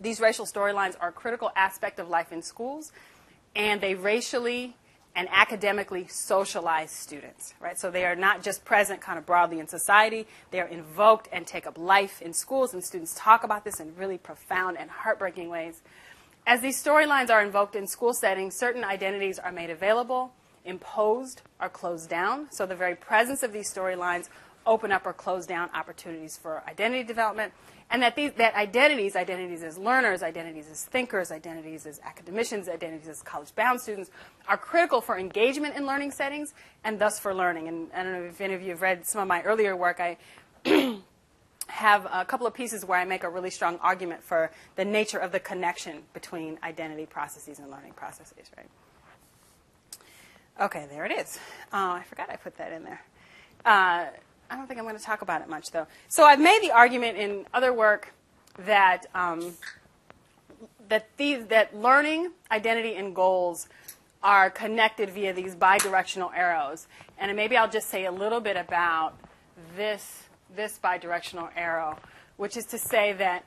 These 0.00 0.20
racial 0.20 0.46
storylines 0.46 0.94
are 1.00 1.08
a 1.08 1.12
critical 1.12 1.50
aspect 1.56 1.98
of 1.98 2.08
life 2.08 2.32
in 2.32 2.42
schools, 2.42 2.92
and 3.56 3.80
they 3.80 3.94
racially 3.94 4.76
and 5.16 5.28
academically 5.30 6.06
socialize 6.08 6.90
students, 6.90 7.54
right? 7.60 7.78
So 7.78 7.90
they 7.90 8.04
are 8.04 8.16
not 8.16 8.42
just 8.42 8.64
present 8.64 9.00
kind 9.00 9.18
of 9.18 9.24
broadly 9.24 9.60
in 9.60 9.68
society, 9.68 10.26
they 10.50 10.60
are 10.60 10.66
invoked 10.66 11.28
and 11.32 11.46
take 11.46 11.66
up 11.66 11.78
life 11.78 12.20
in 12.20 12.32
schools, 12.32 12.74
and 12.74 12.82
students 12.82 13.14
talk 13.16 13.44
about 13.44 13.64
this 13.64 13.78
in 13.78 13.94
really 13.94 14.18
profound 14.18 14.76
and 14.76 14.90
heartbreaking 14.90 15.48
ways. 15.48 15.82
As 16.46 16.60
these 16.60 16.82
storylines 16.82 17.30
are 17.30 17.42
invoked 17.42 17.74
in 17.74 17.86
school 17.86 18.12
settings, 18.12 18.54
certain 18.54 18.84
identities 18.84 19.38
are 19.38 19.50
made 19.50 19.70
available, 19.70 20.32
imposed, 20.64 21.40
or 21.58 21.70
closed 21.70 22.10
down. 22.10 22.48
So 22.50 22.66
the 22.66 22.76
very 22.76 22.94
presence 22.94 23.42
of 23.42 23.52
these 23.52 23.72
storylines 23.72 24.28
open 24.66 24.92
up 24.92 25.06
or 25.06 25.12
close 25.12 25.46
down 25.46 25.70
opportunities 25.74 26.36
for 26.36 26.62
identity 26.68 27.02
development. 27.02 27.52
And 27.90 28.02
that, 28.02 28.16
these, 28.16 28.32
that 28.34 28.54
identities, 28.54 29.16
identities 29.16 29.62
as 29.62 29.78
learners, 29.78 30.22
identities 30.22 30.68
as 30.70 30.84
thinkers, 30.84 31.30
identities 31.30 31.86
as 31.86 31.98
academicians, 32.04 32.68
identities 32.68 33.08
as 33.08 33.22
college 33.22 33.54
bound 33.54 33.80
students, 33.80 34.10
are 34.48 34.56
critical 34.56 35.00
for 35.00 35.18
engagement 35.18 35.76
in 35.76 35.86
learning 35.86 36.10
settings 36.10 36.54
and 36.82 36.98
thus 36.98 37.18
for 37.18 37.34
learning. 37.34 37.68
And 37.68 37.88
I 37.94 38.02
don't 38.02 38.12
know 38.12 38.24
if 38.24 38.40
any 38.40 38.54
of 38.54 38.62
you 38.62 38.70
have 38.70 38.82
read 38.82 39.06
some 39.06 39.20
of 39.20 39.28
my 39.28 39.42
earlier 39.42 39.76
work. 39.76 40.00
I 40.00 40.18
have 41.68 42.06
a 42.12 42.24
couple 42.24 42.46
of 42.46 42.54
pieces 42.54 42.84
where 42.84 42.98
I 42.98 43.04
make 43.04 43.24
a 43.24 43.28
really 43.28 43.50
strong 43.50 43.78
argument 43.82 44.22
for 44.22 44.50
the 44.76 44.84
nature 44.84 45.18
of 45.18 45.32
the 45.32 45.40
connection 45.40 46.02
between 46.12 46.58
identity 46.62 47.06
processes 47.06 47.58
and 47.58 47.70
learning 47.70 47.92
processes, 47.92 48.50
right? 48.56 48.68
Okay, 50.60 50.86
there 50.90 51.04
it 51.04 51.12
is. 51.12 51.38
Oh, 51.72 51.92
I 51.92 52.02
forgot 52.04 52.30
I 52.30 52.36
put 52.36 52.56
that 52.58 52.72
in 52.72 52.84
there. 52.84 53.02
Uh, 53.64 54.06
I 54.50 54.56
don't 54.56 54.66
think 54.66 54.78
I'm 54.78 54.84
going 54.84 54.96
to 54.96 55.02
talk 55.02 55.22
about 55.22 55.40
it 55.40 55.48
much, 55.48 55.70
though. 55.72 55.86
So 56.08 56.24
I've 56.24 56.40
made 56.40 56.60
the 56.62 56.70
argument 56.70 57.18
in 57.18 57.46
other 57.52 57.72
work 57.72 58.12
that 58.58 59.06
um, 59.14 59.54
that 60.88 61.08
these 61.16 61.46
that 61.46 61.76
learning, 61.76 62.30
identity, 62.50 62.94
and 62.94 63.14
goals 63.14 63.68
are 64.22 64.48
connected 64.48 65.10
via 65.10 65.32
these 65.32 65.54
bidirectional 65.54 66.30
arrows. 66.34 66.86
And 67.18 67.34
maybe 67.36 67.56
I'll 67.56 67.70
just 67.70 67.88
say 67.88 68.04
a 68.04 68.12
little 68.12 68.40
bit 68.40 68.56
about 68.56 69.14
this 69.76 70.23
this 70.56 70.78
bidirectional 70.82 71.50
arrow, 71.56 71.98
which 72.36 72.56
is 72.56 72.64
to 72.66 72.78
say 72.78 73.12
that 73.14 73.44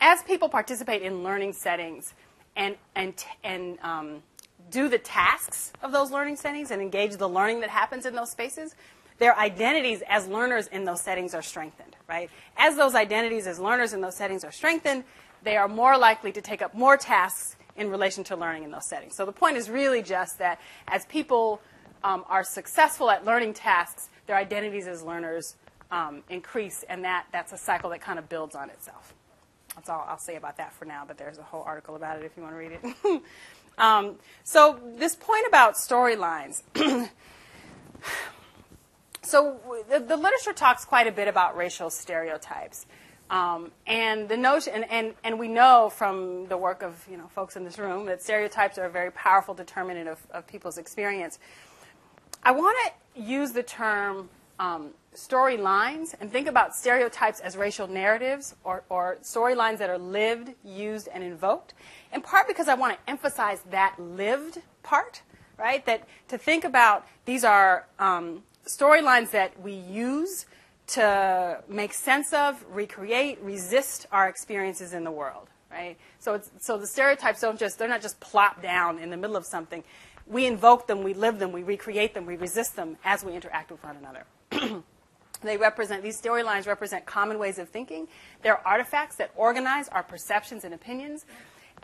as 0.00 0.22
people 0.22 0.48
participate 0.48 1.02
in 1.02 1.22
learning 1.22 1.52
settings 1.52 2.14
and, 2.56 2.76
and, 2.94 3.14
and 3.44 3.78
um, 3.82 4.22
do 4.70 4.88
the 4.88 4.98
tasks 4.98 5.72
of 5.82 5.92
those 5.92 6.10
learning 6.10 6.36
settings 6.36 6.70
and 6.70 6.80
engage 6.82 7.16
the 7.16 7.28
learning 7.28 7.60
that 7.60 7.70
happens 7.70 8.06
in 8.06 8.14
those 8.14 8.30
spaces, 8.30 8.74
their 9.18 9.36
identities 9.36 10.02
as 10.08 10.28
learners 10.28 10.68
in 10.68 10.84
those 10.84 11.00
settings 11.00 11.34
are 11.34 11.42
strengthened, 11.42 11.96
right? 12.08 12.30
As 12.56 12.76
those 12.76 12.94
identities 12.94 13.46
as 13.46 13.58
learners 13.58 13.92
in 13.92 14.00
those 14.00 14.16
settings 14.16 14.44
are 14.44 14.52
strengthened, 14.52 15.04
they 15.42 15.56
are 15.56 15.68
more 15.68 15.98
likely 15.98 16.32
to 16.32 16.40
take 16.40 16.62
up 16.62 16.74
more 16.74 16.96
tasks 16.96 17.56
in 17.76 17.90
relation 17.90 18.24
to 18.24 18.36
learning 18.36 18.64
in 18.64 18.70
those 18.70 18.88
settings. 18.88 19.14
So 19.14 19.24
the 19.24 19.32
point 19.32 19.56
is 19.56 19.70
really 19.70 20.02
just 20.02 20.38
that 20.38 20.60
as 20.88 21.06
people 21.06 21.60
um, 22.04 22.24
are 22.28 22.44
successful 22.44 23.10
at 23.10 23.24
learning 23.24 23.54
tasks, 23.54 24.08
their 24.28 24.36
identities 24.36 24.86
as 24.86 25.02
learners 25.02 25.56
um, 25.90 26.22
increase, 26.28 26.84
and 26.88 27.04
that, 27.04 27.26
that's 27.32 27.52
a 27.52 27.56
cycle 27.56 27.90
that 27.90 28.00
kind 28.00 28.20
of 28.20 28.28
builds 28.28 28.54
on 28.54 28.70
itself. 28.70 29.14
That's 29.74 29.88
all 29.88 30.04
I'll 30.08 30.18
say 30.18 30.36
about 30.36 30.58
that 30.58 30.72
for 30.72 30.84
now, 30.84 31.04
but 31.06 31.18
there's 31.18 31.38
a 31.38 31.42
whole 31.42 31.62
article 31.62 31.96
about 31.96 32.18
it 32.18 32.24
if 32.24 32.36
you 32.36 32.42
want 32.42 32.54
to 32.54 32.58
read 32.58 32.78
it. 32.82 33.22
um, 33.78 34.16
so, 34.44 34.78
this 34.96 35.16
point 35.16 35.46
about 35.48 35.74
storylines. 35.74 36.62
so, 39.22 39.56
the, 39.88 40.00
the, 40.00 40.16
literature 40.16 40.52
talks 40.52 40.84
quite 40.84 41.06
a 41.06 41.12
bit 41.12 41.26
about 41.26 41.56
racial 41.56 41.90
stereotypes. 41.90 42.86
Um, 43.30 43.70
and 43.86 44.28
the 44.28 44.36
notion, 44.36 44.74
and, 44.74 44.90
and, 44.90 45.14
and 45.22 45.38
we 45.38 45.48
know 45.48 45.92
from 45.94 46.46
the 46.48 46.56
work 46.56 46.82
of 46.82 47.06
you 47.10 47.16
know 47.16 47.28
folks 47.28 47.56
in 47.56 47.64
this 47.64 47.78
room 47.78 48.06
that 48.06 48.22
stereotypes 48.22 48.78
are 48.78 48.86
a 48.86 48.90
very 48.90 49.12
powerful 49.12 49.54
determinant 49.54 50.08
of, 50.08 50.18
of 50.30 50.46
people's 50.46 50.76
experience. 50.76 51.38
I 52.42 52.52
want 52.52 52.76
to 52.84 53.20
use 53.20 53.52
the 53.52 53.62
term 53.62 54.28
um, 54.58 54.90
storylines 55.14 56.14
and 56.20 56.30
think 56.30 56.46
about 56.46 56.74
stereotypes 56.74 57.40
as 57.40 57.56
racial 57.56 57.88
narratives 57.88 58.54
or, 58.64 58.84
or 58.88 59.18
storylines 59.22 59.78
that 59.78 59.90
are 59.90 59.98
lived, 59.98 60.54
used, 60.64 61.08
and 61.12 61.22
invoked, 61.24 61.74
in 62.12 62.22
part 62.22 62.46
because 62.46 62.68
I 62.68 62.74
want 62.74 62.94
to 62.94 63.10
emphasize 63.10 63.60
that 63.70 63.96
lived 63.98 64.62
part, 64.82 65.22
right? 65.58 65.84
That 65.86 66.06
to 66.28 66.38
think 66.38 66.64
about 66.64 67.06
these 67.24 67.44
are 67.44 67.86
um, 67.98 68.42
storylines 68.66 69.30
that 69.32 69.60
we 69.60 69.72
use 69.72 70.46
to 70.88 71.62
make 71.68 71.92
sense 71.92 72.32
of, 72.32 72.64
recreate, 72.70 73.38
resist 73.42 74.06
our 74.10 74.28
experiences 74.28 74.94
in 74.94 75.04
the 75.04 75.10
world, 75.10 75.48
right? 75.70 75.98
So, 76.18 76.40
so 76.58 76.78
the 76.78 76.86
stereotypes 76.86 77.40
don't 77.40 77.58
just, 77.58 77.78
they're 77.78 77.88
not 77.88 78.00
just 78.00 78.18
plopped 78.20 78.62
down 78.62 78.98
in 78.98 79.10
the 79.10 79.16
middle 79.16 79.36
of 79.36 79.44
something. 79.44 79.84
We 80.28 80.46
invoke 80.46 80.86
them, 80.86 81.02
we 81.02 81.14
live 81.14 81.38
them, 81.38 81.52
we 81.52 81.62
recreate 81.62 82.14
them, 82.14 82.26
we 82.26 82.36
resist 82.36 82.76
them 82.76 82.96
as 83.04 83.24
we 83.24 83.34
interact 83.34 83.70
with 83.70 83.82
one 83.82 83.96
another. 83.96 84.24
they 85.42 85.56
represent, 85.56 86.02
these 86.02 86.20
storylines 86.20 86.66
represent 86.66 87.06
common 87.06 87.38
ways 87.38 87.58
of 87.58 87.68
thinking. 87.68 88.08
They're 88.42 88.66
artifacts 88.66 89.16
that 89.16 89.30
organize 89.36 89.88
our 89.88 90.02
perceptions 90.02 90.64
and 90.64 90.74
opinions. 90.74 91.24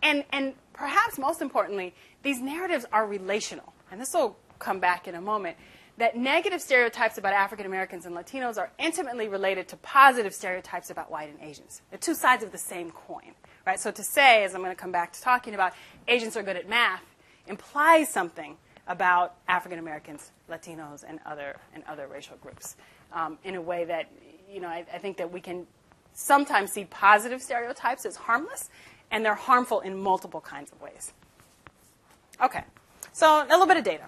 And, 0.02 0.24
and 0.30 0.54
perhaps 0.72 1.18
most 1.18 1.40
importantly, 1.40 1.94
these 2.22 2.40
narratives 2.40 2.84
are 2.92 3.06
relational. 3.06 3.72
And 3.90 4.00
this 4.00 4.12
will 4.12 4.36
come 4.58 4.80
back 4.80 5.08
in 5.08 5.14
a 5.14 5.20
moment 5.20 5.56
that 5.96 6.16
negative 6.16 6.60
stereotypes 6.60 7.18
about 7.18 7.32
African 7.32 7.66
Americans 7.66 8.04
and 8.04 8.16
Latinos 8.16 8.58
are 8.58 8.70
intimately 8.78 9.28
related 9.28 9.68
to 9.68 9.76
positive 9.76 10.34
stereotypes 10.34 10.90
about 10.90 11.10
white 11.10 11.30
and 11.30 11.38
Asians. 11.40 11.82
They're 11.90 11.98
two 11.98 12.14
sides 12.14 12.42
of 12.42 12.50
the 12.50 12.58
same 12.58 12.90
coin, 12.90 13.32
right? 13.64 13.78
So 13.78 13.92
to 13.92 14.02
say, 14.02 14.42
as 14.42 14.54
I'm 14.54 14.60
going 14.60 14.72
to 14.72 14.80
come 14.80 14.90
back 14.90 15.12
to 15.12 15.22
talking 15.22 15.54
about, 15.54 15.72
Asians 16.08 16.36
are 16.36 16.42
good 16.42 16.56
at 16.56 16.68
math 16.68 17.02
implies 17.46 18.08
something 18.08 18.56
about 18.86 19.34
African 19.48 19.78
Americans, 19.78 20.30
Latinos, 20.50 21.04
and 21.06 21.18
other 21.24 21.56
and 21.74 21.82
other 21.84 22.06
racial 22.06 22.36
groups 22.36 22.76
um, 23.12 23.38
in 23.44 23.54
a 23.54 23.62
way 23.62 23.84
that 23.84 24.10
you 24.50 24.60
know 24.60 24.68
I, 24.68 24.84
I 24.92 24.98
think 24.98 25.16
that 25.16 25.32
we 25.32 25.40
can 25.40 25.66
sometimes 26.12 26.72
see 26.72 26.84
positive 26.84 27.42
stereotypes 27.42 28.04
as 28.06 28.16
harmless, 28.16 28.70
and 29.10 29.24
they're 29.24 29.34
harmful 29.34 29.80
in 29.80 29.96
multiple 29.96 30.40
kinds 30.40 30.70
of 30.72 30.80
ways. 30.80 31.12
Okay, 32.42 32.64
so 33.12 33.44
a 33.44 33.48
little 33.48 33.66
bit 33.66 33.76
of 33.76 33.84
data. 33.84 34.04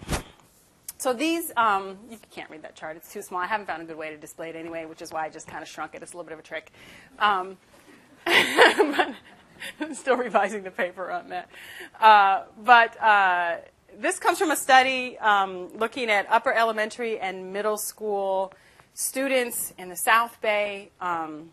So 0.98 1.12
these, 1.12 1.52
um, 1.56 1.98
you 2.10 2.18
can't 2.30 2.50
read 2.50 2.62
that 2.62 2.74
chart. 2.74 2.96
It's 2.96 3.12
too 3.12 3.20
small. 3.20 3.40
I 3.40 3.46
haven't 3.46 3.66
found 3.66 3.82
a 3.82 3.84
good 3.84 3.98
way 3.98 4.10
to 4.10 4.16
display 4.16 4.48
it 4.48 4.56
anyway, 4.56 4.86
which 4.86 5.02
is 5.02 5.12
why 5.12 5.26
I 5.26 5.28
just 5.28 5.46
kind 5.46 5.62
of 5.62 5.68
shrunk 5.68 5.94
it. 5.94 6.02
It's 6.02 6.14
a 6.14 6.16
little 6.16 6.24
bit 6.28 6.32
of 6.32 6.38
a 6.38 6.42
trick. 6.42 6.72
Um, 7.18 7.58
but 8.24 9.14
I'm 9.80 9.94
still 10.02 10.16
revising 10.16 10.62
the 10.62 10.70
paper 10.70 11.10
on 11.10 11.28
that. 11.28 11.48
Uh, 12.00 12.44
but 12.62 13.00
uh, 13.02 13.56
this 13.98 14.18
comes 14.18 14.38
from 14.38 14.50
a 14.50 14.56
study 14.56 15.18
um, 15.18 15.68
looking 15.76 16.10
at 16.10 16.26
upper 16.30 16.52
elementary 16.52 17.18
and 17.18 17.52
middle 17.52 17.78
school 17.78 18.52
students 18.94 19.72
in 19.78 19.88
the 19.88 19.96
South 19.96 20.40
Bay, 20.40 20.90
um, 21.00 21.50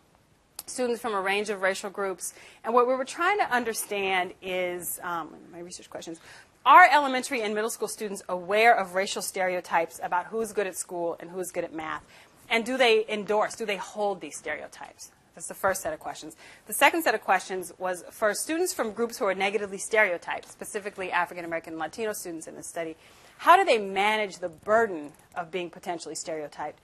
students 0.66 1.02
from 1.02 1.14
a 1.14 1.22
range 1.22 1.50
of 1.50 1.62
racial 1.62 1.90
groups. 1.90 2.34
And 2.64 2.74
what 2.74 2.88
we 2.88 2.96
were 2.96 3.06
trying 3.06 3.38
to 3.40 3.54
understand 3.54 4.34
is 4.42 5.00
um, 5.04 5.36
my 5.52 5.60
research 5.60 5.90
questions 5.90 6.20
are 6.66 6.88
elementary 6.90 7.42
and 7.42 7.54
middle 7.54 7.70
school 7.70 7.90
students 7.90 8.24
aware 8.30 8.74
of 8.74 8.96
racial 8.96 9.22
stereotypes 9.22 10.00
about 10.02 10.28
who's 10.28 10.54
good 10.54 10.68
at 10.68 10.78
school 10.78 11.18
and 11.20 11.30
who's 11.30 11.52
good 11.52 11.66
at 11.66 11.74
math? 11.74 12.04
And 12.50 12.66
do 12.66 12.78
they 12.78 13.06
endorse, 13.10 13.56
do 13.56 13.66
they 13.66 13.78
hold 13.78 14.22
these 14.22 14.38
stereotypes? 14.38 15.12
That's 15.36 15.48
the 15.48 15.54
first 15.54 15.82
set 15.82 15.94
of 15.94 16.00
questions. 16.00 16.36
The 16.68 16.74
second 16.74 17.04
set 17.04 17.16
of 17.16 17.22
questions 17.22 17.74
was 17.78 18.04
for 18.12 18.34
students 18.34 18.74
from 18.74 18.92
groups 18.92 19.18
who 19.18 19.26
are 19.26 19.34
negatively 19.34 19.78
stereotyped, 19.78 20.52
specifically 20.52 21.12
African 21.12 21.46
American 21.46 21.74
and 21.74 21.80
Latino 21.80 22.14
students 22.14 22.48
in 22.48 22.56
this 22.56 22.68
study, 22.68 22.96
how 23.38 23.58
do 23.58 23.66
they 23.66 23.80
manage 23.80 24.38
the 24.38 24.50
burden 24.50 25.12
of 25.36 25.52
being 25.52 25.70
potentially 25.70 26.16
stereotyped? 26.16 26.80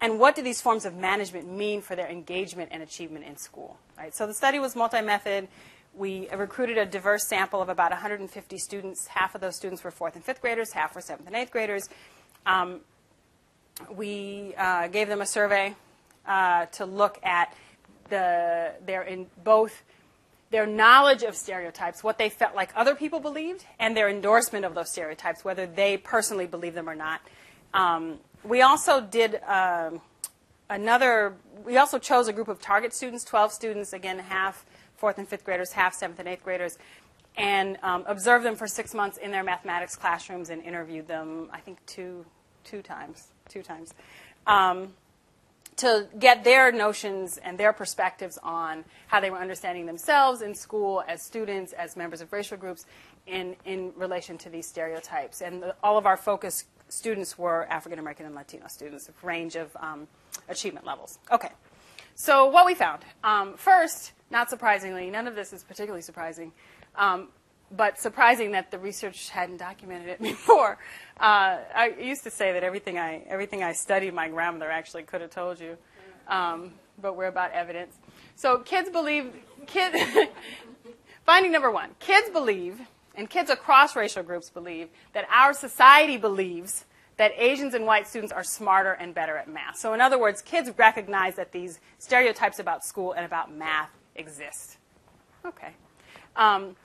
And 0.00 0.18
what 0.18 0.34
do 0.34 0.42
these 0.42 0.62
forms 0.62 0.86
of 0.86 0.94
management 0.94 1.46
mean 1.46 1.82
for 1.82 1.94
their 1.94 2.08
engagement 2.08 2.70
and 2.72 2.82
achievement 2.82 3.26
in 3.26 3.36
school? 3.36 3.76
Right? 3.98 4.14
So 4.14 4.26
the 4.26 4.34
study 4.34 4.58
was 4.58 4.74
multi-method 4.74 5.48
we 5.94 6.28
recruited 6.30 6.78
a 6.78 6.86
diverse 6.86 7.26
sample 7.26 7.60
of 7.60 7.68
about 7.68 7.90
150 7.90 8.58
students. 8.58 9.06
Half 9.08 9.34
of 9.34 9.40
those 9.40 9.56
students 9.56 9.82
were 9.82 9.90
fourth 9.90 10.14
and 10.14 10.24
fifth 10.24 10.40
graders, 10.40 10.72
half 10.72 10.94
were 10.94 11.00
seventh 11.00 11.26
and 11.26 11.36
eighth 11.36 11.50
graders. 11.50 11.88
Um, 12.46 12.80
we 13.92 14.54
uh, 14.56 14.88
gave 14.88 15.08
them 15.08 15.20
a 15.20 15.26
survey 15.26 15.74
uh, 16.26 16.66
to 16.66 16.86
look 16.86 17.18
at 17.22 17.54
the, 18.10 18.72
their 18.84 19.02
in 19.02 19.26
both 19.42 19.82
their 20.50 20.66
knowledge 20.66 21.22
of 21.22 21.36
stereotypes, 21.36 22.02
what 22.02 22.18
they 22.18 22.28
felt 22.28 22.54
like 22.56 22.72
other 22.74 22.94
people 22.94 23.20
believed, 23.20 23.64
and 23.78 23.96
their 23.96 24.08
endorsement 24.08 24.64
of 24.64 24.74
those 24.74 24.90
stereotypes, 24.90 25.44
whether 25.44 25.64
they 25.64 25.96
personally 25.96 26.46
believe 26.46 26.74
them 26.74 26.88
or 26.88 26.96
not. 26.96 27.20
Um, 27.72 28.18
we 28.42 28.62
also 28.62 29.00
did 29.00 29.40
um, 29.44 30.00
another, 30.68 31.34
we 31.64 31.76
also 31.76 31.98
chose 31.98 32.26
a 32.26 32.32
group 32.32 32.48
of 32.48 32.60
target 32.60 32.92
students, 32.92 33.24
12 33.24 33.52
students, 33.52 33.92
again, 33.92 34.18
half 34.18 34.66
fourth 34.96 35.18
and 35.18 35.28
fifth 35.28 35.44
graders, 35.44 35.72
half 35.72 35.94
seventh 35.94 36.18
and 36.18 36.28
eighth 36.28 36.42
graders, 36.42 36.78
and 37.36 37.78
um, 37.82 38.04
observed 38.06 38.44
them 38.44 38.56
for 38.56 38.66
six 38.66 38.92
months 38.92 39.18
in 39.18 39.30
their 39.30 39.44
mathematics 39.44 39.94
classrooms 39.96 40.50
and 40.50 40.62
interviewed 40.62 41.06
them, 41.06 41.48
I 41.52 41.60
think, 41.60 41.78
two, 41.86 42.26
two 42.64 42.82
times, 42.82 43.28
two 43.48 43.62
times, 43.62 43.94
um, 44.46 44.92
to 45.80 46.06
get 46.18 46.44
their 46.44 46.72
notions 46.72 47.38
and 47.38 47.58
their 47.58 47.72
perspectives 47.72 48.38
on 48.42 48.84
how 49.08 49.20
they 49.20 49.30
were 49.30 49.38
understanding 49.38 49.86
themselves 49.86 50.42
in 50.42 50.54
school 50.54 51.02
as 51.08 51.22
students, 51.22 51.72
as 51.72 51.96
members 51.96 52.20
of 52.20 52.32
racial 52.32 52.56
groups, 52.56 52.86
in, 53.26 53.56
in 53.64 53.92
relation 53.96 54.38
to 54.38 54.50
these 54.50 54.66
stereotypes. 54.66 55.40
And 55.40 55.62
the, 55.62 55.74
all 55.82 55.96
of 55.98 56.06
our 56.06 56.16
focus 56.16 56.64
students 56.88 57.38
were 57.38 57.66
African 57.70 57.98
American 57.98 58.26
and 58.26 58.34
Latino 58.34 58.66
students, 58.68 59.08
a 59.08 59.26
range 59.26 59.56
of 59.56 59.74
um, 59.76 60.06
achievement 60.48 60.86
levels. 60.86 61.18
Okay. 61.30 61.50
So 62.14 62.46
what 62.46 62.66
we 62.66 62.74
found. 62.74 63.02
Um, 63.24 63.54
first, 63.56 64.12
not 64.30 64.50
surprisingly, 64.50 65.10
none 65.10 65.26
of 65.26 65.34
this 65.34 65.52
is 65.52 65.62
particularly 65.62 66.02
surprising, 66.02 66.52
um, 66.96 67.28
but 67.70 67.98
surprising 67.98 68.52
that 68.52 68.70
the 68.70 68.78
research 68.78 69.30
hadn't 69.30 69.58
documented 69.58 70.08
it 70.08 70.22
before. 70.22 70.78
Uh, 71.18 71.58
I 71.74 71.94
used 72.00 72.24
to 72.24 72.30
say 72.30 72.52
that 72.52 72.62
everything 72.62 72.98
I, 72.98 73.22
everything 73.28 73.62
I 73.62 73.72
studied, 73.72 74.14
my 74.14 74.28
grandmother 74.28 74.70
actually 74.70 75.04
could 75.04 75.20
have 75.20 75.30
told 75.30 75.60
you, 75.60 75.76
um, 76.28 76.72
but 77.00 77.16
we're 77.16 77.26
about 77.26 77.52
evidence. 77.52 77.94
So 78.36 78.58
kids 78.58 78.90
believe, 78.90 79.32
kids, 79.66 79.98
finding 81.26 81.52
number 81.52 81.70
one, 81.70 81.90
kids 81.98 82.30
believe, 82.30 82.80
and 83.14 83.28
kids 83.28 83.50
across 83.50 83.94
racial 83.94 84.22
groups 84.22 84.50
believe, 84.50 84.88
that 85.12 85.26
our 85.30 85.52
society 85.52 86.16
believes 86.16 86.86
that 87.18 87.32
Asians 87.36 87.74
and 87.74 87.84
white 87.84 88.08
students 88.08 88.32
are 88.32 88.42
smarter 88.42 88.92
and 88.92 89.14
better 89.14 89.36
at 89.36 89.46
math. 89.46 89.76
So, 89.76 89.92
in 89.92 90.00
other 90.00 90.18
words, 90.18 90.40
kids 90.40 90.70
recognize 90.78 91.34
that 91.34 91.52
these 91.52 91.78
stereotypes 91.98 92.58
about 92.58 92.82
school 92.82 93.12
and 93.12 93.26
about 93.26 93.54
math 93.54 93.90
exist. 94.14 94.78
Okay. 95.44 95.74
Um, 96.34 96.76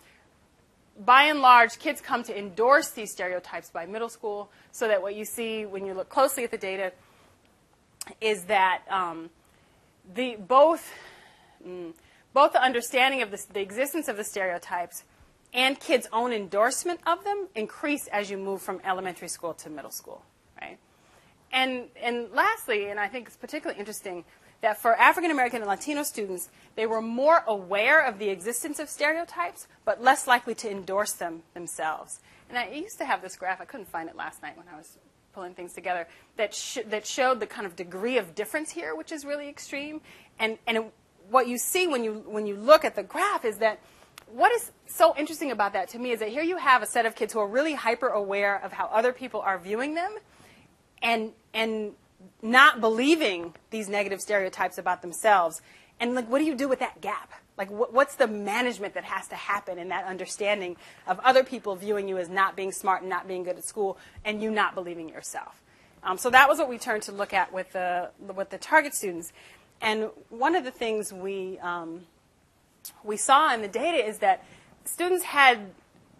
by 0.97 1.23
and 1.23 1.41
large, 1.41 1.79
kids 1.79 1.99
come 1.99 2.23
to 2.23 2.37
endorse 2.37 2.91
these 2.91 3.11
stereotypes 3.11 3.69
by 3.69 3.85
middle 3.85 4.09
school, 4.09 4.49
so 4.71 4.87
that 4.87 5.01
what 5.01 5.15
you 5.15 5.25
see 5.25 5.65
when 5.65 5.85
you 5.85 5.93
look 5.93 6.09
closely 6.09 6.43
at 6.43 6.51
the 6.51 6.57
data 6.57 6.93
is 8.21 8.45
that 8.45 8.81
um, 8.89 9.29
the, 10.13 10.35
both, 10.35 10.91
mm, 11.65 11.93
both 12.33 12.53
the 12.53 12.61
understanding 12.61 13.21
of 13.21 13.31
the, 13.31 13.43
the 13.53 13.61
existence 13.61 14.07
of 14.07 14.17
the 14.17 14.23
stereotypes 14.23 15.03
and 15.53 15.79
kids' 15.79 16.07
own 16.11 16.31
endorsement 16.31 16.99
of 17.07 17.23
them 17.23 17.47
increase 17.55 18.07
as 18.07 18.29
you 18.29 18.37
move 18.37 18.61
from 18.61 18.79
elementary 18.83 19.27
school 19.27 19.53
to 19.53 19.69
middle 19.69 19.91
school, 19.91 20.21
right? 20.61 20.77
And, 21.51 21.85
and 22.01 22.29
lastly, 22.33 22.89
and 22.89 22.99
I 22.99 23.07
think 23.07 23.27
it's 23.27 23.37
particularly 23.37 23.79
interesting, 23.79 24.25
that 24.65 24.81
for 24.81 24.95
African 24.95 25.29
American 25.29 25.61
and 25.61 25.69
Latino 25.69 26.01
students, 26.01 26.49
they 26.75 26.87
were 26.87 26.99
more 26.99 27.43
aware 27.45 28.03
of 28.03 28.17
the 28.17 28.29
existence 28.29 28.79
of 28.79 28.89
stereotypes, 28.89 29.67
but 29.85 30.01
less 30.01 30.25
likely 30.25 30.55
to 30.55 30.71
endorse 30.71 31.11
them 31.11 31.43
themselves. 31.53 32.19
And 32.49 32.57
I 32.57 32.69
used 32.69 32.97
to 32.97 33.05
have 33.05 33.21
this 33.21 33.35
graph, 33.35 33.61
I 33.61 33.65
couldn't 33.65 33.89
find 33.89 34.09
it 34.09 34.15
last 34.15 34.41
night 34.41 34.57
when 34.57 34.65
I 34.67 34.75
was 34.75 34.97
pulling 35.33 35.53
things 35.53 35.73
together, 35.73 36.07
that, 36.37 36.55
sh- 36.55 36.79
that 36.87 37.05
showed 37.05 37.39
the 37.39 37.45
kind 37.45 37.67
of 37.67 37.75
degree 37.75 38.17
of 38.17 38.33
difference 38.33 38.71
here, 38.71 38.95
which 38.95 39.11
is 39.11 39.23
really 39.23 39.47
extreme. 39.49 40.01
And, 40.39 40.57
and 40.65 40.77
it, 40.77 40.93
what 41.29 41.47
you 41.47 41.59
see 41.59 41.85
when 41.85 42.03
you, 42.03 42.23
when 42.25 42.47
you 42.47 42.55
look 42.55 42.83
at 42.83 42.95
the 42.95 43.03
graph 43.03 43.45
is 43.45 43.57
that 43.57 43.79
what 44.33 44.51
is 44.51 44.71
so 44.87 45.15
interesting 45.15 45.51
about 45.51 45.73
that 45.73 45.89
to 45.89 45.99
me 45.99 46.09
is 46.09 46.21
that 46.21 46.29
here 46.29 46.41
you 46.41 46.57
have 46.57 46.81
a 46.81 46.87
set 46.87 47.05
of 47.05 47.13
kids 47.13 47.33
who 47.33 47.39
are 47.39 47.47
really 47.47 47.75
hyper 47.75 48.07
aware 48.07 48.59
of 48.63 48.71
how 48.71 48.87
other 48.87 49.13
people 49.13 49.41
are 49.41 49.59
viewing 49.59 49.93
them 49.93 50.15
and 51.03 51.33
and 51.53 51.91
not 52.41 52.81
believing 52.81 53.53
these 53.69 53.89
negative 53.89 54.21
stereotypes 54.21 54.77
about 54.77 55.01
themselves. 55.01 55.61
And 55.99 56.13
like 56.15 56.29
what 56.29 56.39
do 56.39 56.45
you 56.45 56.55
do 56.55 56.67
with 56.67 56.79
that 56.79 57.01
gap? 57.01 57.31
Like 57.57 57.71
what, 57.71 57.93
what's 57.93 58.15
the 58.15 58.27
management 58.27 58.93
that 58.95 59.05
has 59.05 59.27
to 59.29 59.35
happen 59.35 59.77
in 59.77 59.89
that 59.89 60.05
understanding 60.05 60.75
of 61.07 61.19
other 61.21 61.43
people 61.43 61.75
viewing 61.75 62.07
you 62.07 62.17
as 62.17 62.29
not 62.29 62.55
being 62.55 62.71
smart 62.71 63.01
and 63.01 63.09
not 63.09 63.27
being 63.27 63.43
good 63.43 63.57
at 63.57 63.63
school 63.63 63.97
and 64.23 64.41
you 64.41 64.51
not 64.51 64.75
believing 64.75 65.09
yourself? 65.09 65.61
Um, 66.03 66.17
so 66.17 66.29
that 66.29 66.47
was 66.47 66.59
what 66.59 66.69
we 66.69 66.77
turned 66.77 67.03
to 67.03 67.11
look 67.11 67.33
at 67.33 67.51
with 67.51 67.73
the 67.73 68.11
with 68.19 68.51
the 68.51 68.59
target 68.59 68.93
students. 68.93 69.33
And 69.81 70.09
one 70.29 70.55
of 70.55 70.63
the 70.63 70.71
things 70.71 71.11
we 71.11 71.57
um, 71.59 72.01
we 73.03 73.17
saw 73.17 73.53
in 73.53 73.61
the 73.61 73.67
data 73.67 73.97
is 73.97 74.19
that 74.19 74.43
students 74.83 75.25
had 75.25 75.71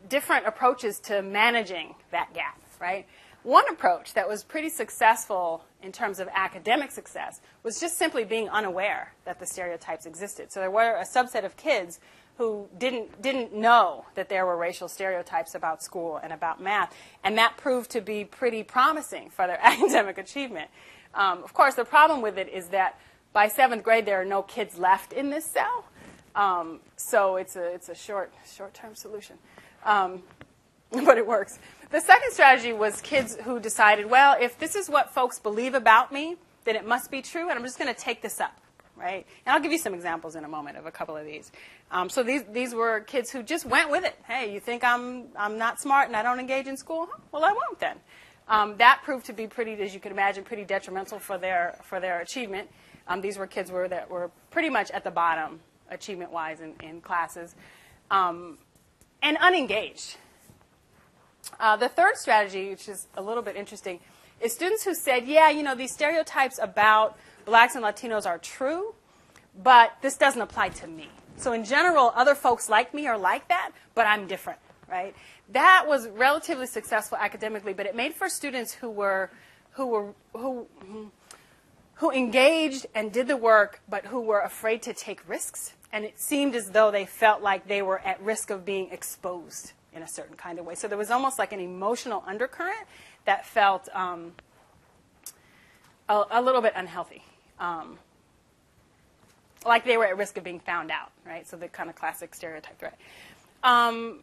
different 0.10 0.48
approaches 0.48 1.00
to 1.00 1.22
managing 1.22 1.96
that 2.12 2.34
gap, 2.34 2.60
right? 2.80 3.06
One 3.44 3.68
approach 3.70 4.14
that 4.16 4.28
was 4.28 4.44
pretty 4.44 4.70
successful 4.70 5.64
in 5.86 5.92
terms 5.92 6.20
of 6.20 6.28
academic 6.34 6.92
success 6.92 7.40
was 7.64 7.80
just 7.80 7.98
simply 7.98 8.26
being 8.26 8.50
unaware 8.50 9.14
that 9.24 9.40
the 9.40 9.46
stereotypes 9.46 10.06
existed. 10.06 10.52
So 10.52 10.60
there 10.60 10.72
were 10.72 10.96
a 10.96 11.06
subset 11.06 11.46
of 11.46 11.56
kids 11.56 12.00
who 12.38 12.68
didn't 12.78 13.22
didn't 13.22 13.54
know 13.54 14.06
that 14.16 14.28
there 14.28 14.46
were 14.46 14.58
racial 14.58 14.90
stereotypes 14.90 15.56
about 15.56 15.82
school 15.82 16.18
and 16.18 16.34
about 16.34 16.62
math, 16.62 16.94
and 17.24 17.38
that 17.38 17.56
proved 17.56 17.92
to 17.92 18.02
be 18.02 18.26
pretty 18.26 18.64
promising 18.64 19.30
for 19.30 19.48
their 19.48 19.60
academic 19.64 20.18
achievement. 20.18 20.70
Um, 21.14 21.44
of 21.44 21.54
course, 21.54 21.76
the 21.76 21.86
problem 21.86 22.22
with 22.22 22.38
it 22.38 22.50
is 22.50 22.70
that 22.70 23.00
by 23.32 23.48
seventh 23.48 23.84
grade, 23.84 24.06
there 24.06 24.20
are 24.20 24.26
no 24.26 24.42
kids 24.42 24.78
left 24.78 25.14
in 25.14 25.30
this 25.30 25.46
cell. 25.46 25.86
Um, 26.36 26.82
so 26.98 27.38
it's 27.38 27.56
a, 27.56 27.74
it's 27.74 27.88
a 27.88 27.96
short, 27.96 28.34
short-term 28.54 28.96
solution. 28.96 29.38
Um, 29.86 30.24
but 30.92 31.18
it 31.18 31.26
works. 31.26 31.60
The 31.92 32.02
second 32.02 32.32
strategy 32.32 32.74
was 32.74 33.00
kids 33.02 33.38
who 33.44 33.60
decided, 33.60 34.10
well, 34.10 34.36
if 34.40 34.58
this 34.58 34.76
is 34.76 34.90
what 34.90 35.14
folks 35.14 35.40
believe 35.40 35.76
about 35.76 36.12
me, 36.12 36.36
then 36.64 36.76
it 36.76 36.86
must 36.86 37.12
be 37.12 37.22
true, 37.22 37.50
and 37.50 37.58
I'm 37.58 37.64
just 37.64 37.78
going 37.78 37.94
to 37.94 38.00
take 38.00 38.22
this 38.22 38.42
up, 38.42 38.60
right? 38.98 39.26
And 39.46 39.54
I'll 39.54 39.62
give 39.62 39.72
you 39.72 39.78
some 39.78 39.94
examples 39.94 40.36
in 40.36 40.44
a 40.44 40.48
moment 40.48 40.78
of 40.78 40.88
a 40.88 40.92
couple 40.92 41.16
of 41.16 41.26
these. 41.26 41.52
Um, 41.92 42.10
so 42.10 42.24
these, 42.24 42.44
these 42.52 42.74
were 42.74 43.02
kids 43.02 43.30
who 43.30 43.44
just 43.44 43.66
went 43.66 43.92
with 43.92 44.04
it. 44.04 44.18
Hey, 44.28 44.52
you 44.52 44.60
think 44.60 44.84
I'm, 44.84 45.26
I'm 45.38 45.58
not 45.60 45.80
smart 45.80 46.08
and 46.08 46.16
I 46.16 46.24
don't 46.24 46.40
engage 46.40 46.66
in 46.66 46.76
school? 46.76 47.08
Well, 47.32 47.46
I 47.46 47.52
won't 47.52 47.80
then. 47.80 47.98
Um, 48.48 48.78
that 48.78 49.02
proved 49.04 49.28
to 49.28 49.34
be 49.34 49.48
pretty, 49.48 49.74
as 49.74 49.94
you 49.94 50.00
can 50.00 50.12
imagine, 50.12 50.44
pretty 50.44 50.66
detrimental 50.66 51.20
for 51.20 51.38
their, 51.38 51.78
for 51.84 52.00
their 52.00 52.20
achievement. 52.20 52.70
Um, 53.08 53.22
these 53.22 53.38
were 53.38 53.48
kids 53.48 53.72
were, 53.72 53.88
that 53.88 54.10
were 54.10 54.32
pretty 54.50 54.70
much 54.70 54.90
at 54.92 55.04
the 55.04 55.12
bottom 55.12 55.60
achievement-wise 55.90 56.62
in, 56.62 56.74
in 56.82 57.00
classes, 57.00 57.56
um, 58.10 58.58
and 59.22 59.38
unengaged. 59.40 60.18
Uh, 61.60 61.76
the 61.78 61.90
third 61.90 62.18
strategy, 62.18 62.70
which 62.70 62.90
is 62.90 63.08
a 63.16 63.22
little 63.22 63.44
bit 63.44 63.56
interesting, 63.56 64.00
is 64.42 64.54
students 64.54 64.84
who 64.84 64.94
said, 64.94 65.26
yeah, 65.28 65.50
you 65.50 65.64
know, 65.64 65.76
these 65.76 65.94
stereotypes 65.94 66.60
about 66.62 67.18
blacks 67.46 67.76
and 67.76 67.84
Latinos 67.84 68.26
are 68.26 68.38
true, 68.38 68.94
but 69.62 69.94
this 70.02 70.18
doesn't 70.18 70.42
apply 70.42 70.70
to 70.70 70.88
me. 70.88 71.10
So 71.38 71.54
in 71.54 71.64
general, 71.64 72.12
other 72.16 72.36
folks 72.36 72.70
like 72.70 72.94
me 72.94 73.08
are 73.08 73.18
like 73.18 73.48
that, 73.48 73.72
but 73.94 74.06
I'm 74.08 74.28
different, 74.28 74.60
right? 74.90 75.16
That 75.52 75.86
was 75.88 76.08
relatively 76.10 76.68
successful 76.68 77.18
academically, 77.18 77.74
but 77.74 77.86
it 77.86 77.96
made 77.96 78.14
for 78.14 78.30
students 78.30 78.74
who 78.74 78.90
were, 78.90 79.30
who 79.72 79.86
were, 79.88 80.14
who, 80.34 80.68
who 81.96 82.12
engaged 82.12 82.86
and 82.96 83.12
did 83.12 83.28
the 83.28 83.38
work, 83.38 83.82
but 83.88 84.06
who 84.08 84.22
were 84.22 84.42
afraid 84.42 84.82
to 84.84 84.94
take 84.94 85.28
risks. 85.28 85.74
And 85.92 86.04
it 86.04 86.20
seemed 86.20 86.56
as 86.56 86.72
though 86.72 86.92
they 86.92 87.06
felt 87.06 87.42
like 87.42 87.68
they 87.68 87.82
were 87.82 88.00
at 88.00 88.22
risk 88.22 88.50
of 88.50 88.66
being 88.66 88.90
exposed 88.92 89.72
in 89.96 90.04
a 90.04 90.08
certain 90.08 90.36
kind 90.36 90.60
of 90.60 90.66
way. 90.66 90.76
So 90.76 90.88
there 90.88 90.98
was 90.98 91.12
almost 91.12 91.40
like 91.40 91.54
an 91.54 91.60
emotional 91.60 92.24
undercurrent 92.28 92.88
that 93.26 93.46
felt 93.46 93.88
um, 93.94 94.34
a, 96.10 96.24
a, 96.32 96.42
little 96.42 96.62
bit 96.62 96.74
unhealthy. 96.76 97.24
Um, 97.60 97.98
like 99.66 99.86
they 99.86 99.98
were 99.98 100.06
at 100.06 100.18
risk 100.18 100.38
of 100.38 100.44
being 100.44 100.60
found 100.60 100.92
out, 100.92 101.12
right? 101.26 101.48
So 101.48 101.58
the 101.58 101.68
kind 101.68 101.90
of 101.90 101.96
classic 101.96 102.36
stereotype 102.36 102.78
threat. 102.78 103.00
Um, 103.64 104.20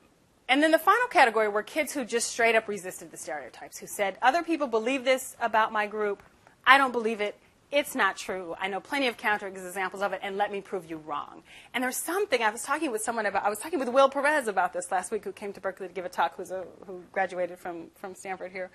and 0.49 0.63
then 0.63 0.71
the 0.71 0.79
final 0.79 1.07
category 1.09 1.49
were 1.49 1.63
kids 1.63 1.93
who 1.93 2.05
just 2.05 2.31
straight 2.31 2.55
up 2.55 2.69
resisted 2.69 3.11
the 3.11 3.17
stereotypes, 3.17 3.79
who 3.79 3.87
said, 3.87 4.19
other 4.23 4.43
people 4.43 4.67
believe 4.67 5.05
this 5.05 5.37
about 5.41 5.73
my 5.73 5.87
group. 5.87 6.23
I 6.67 6.79
don't 6.79 6.93
believe 6.93 7.21
it 7.21 7.37
it's 7.73 7.95
not 7.95 8.17
true. 8.17 8.55
I 8.61 8.69
know 8.69 8.81
plenty 8.81 9.09
of 9.09 9.17
counterexamples 9.17 10.03
of 10.03 10.13
it, 10.13 10.21
and 10.23 10.37
let 10.37 10.53
me 10.53 10.61
prove 10.61 10.89
you 10.89 10.99
wrong. 10.99 11.43
And 11.73 11.83
there's 11.83 11.97
something 11.97 12.43
I 12.43 12.51
was 12.51 12.63
talking 12.63 12.93
with 12.93 13.03
someone 13.03 13.25
about. 13.25 13.45
I 13.45 13.49
was 13.49 13.59
talking 13.59 13.79
with 13.79 13.89
Will 13.89 14.11
Perez 14.11 14.47
about 14.47 14.75
this 14.75 14.93
last 14.93 15.11
week, 15.11 15.25
who 15.25 15.33
came 15.33 15.55
to 15.55 15.61
Berkeley 15.61 15.89
to 15.89 15.95
give 15.95 16.05
a 16.05 16.11
talk, 16.11 16.37
who's 16.37 16.51
a, 16.51 16.65
who 16.87 17.03
graduated 17.13 17.59
from 17.59 17.87
from 17.95 18.15
Stanford 18.15 18.53
here, 18.53 18.71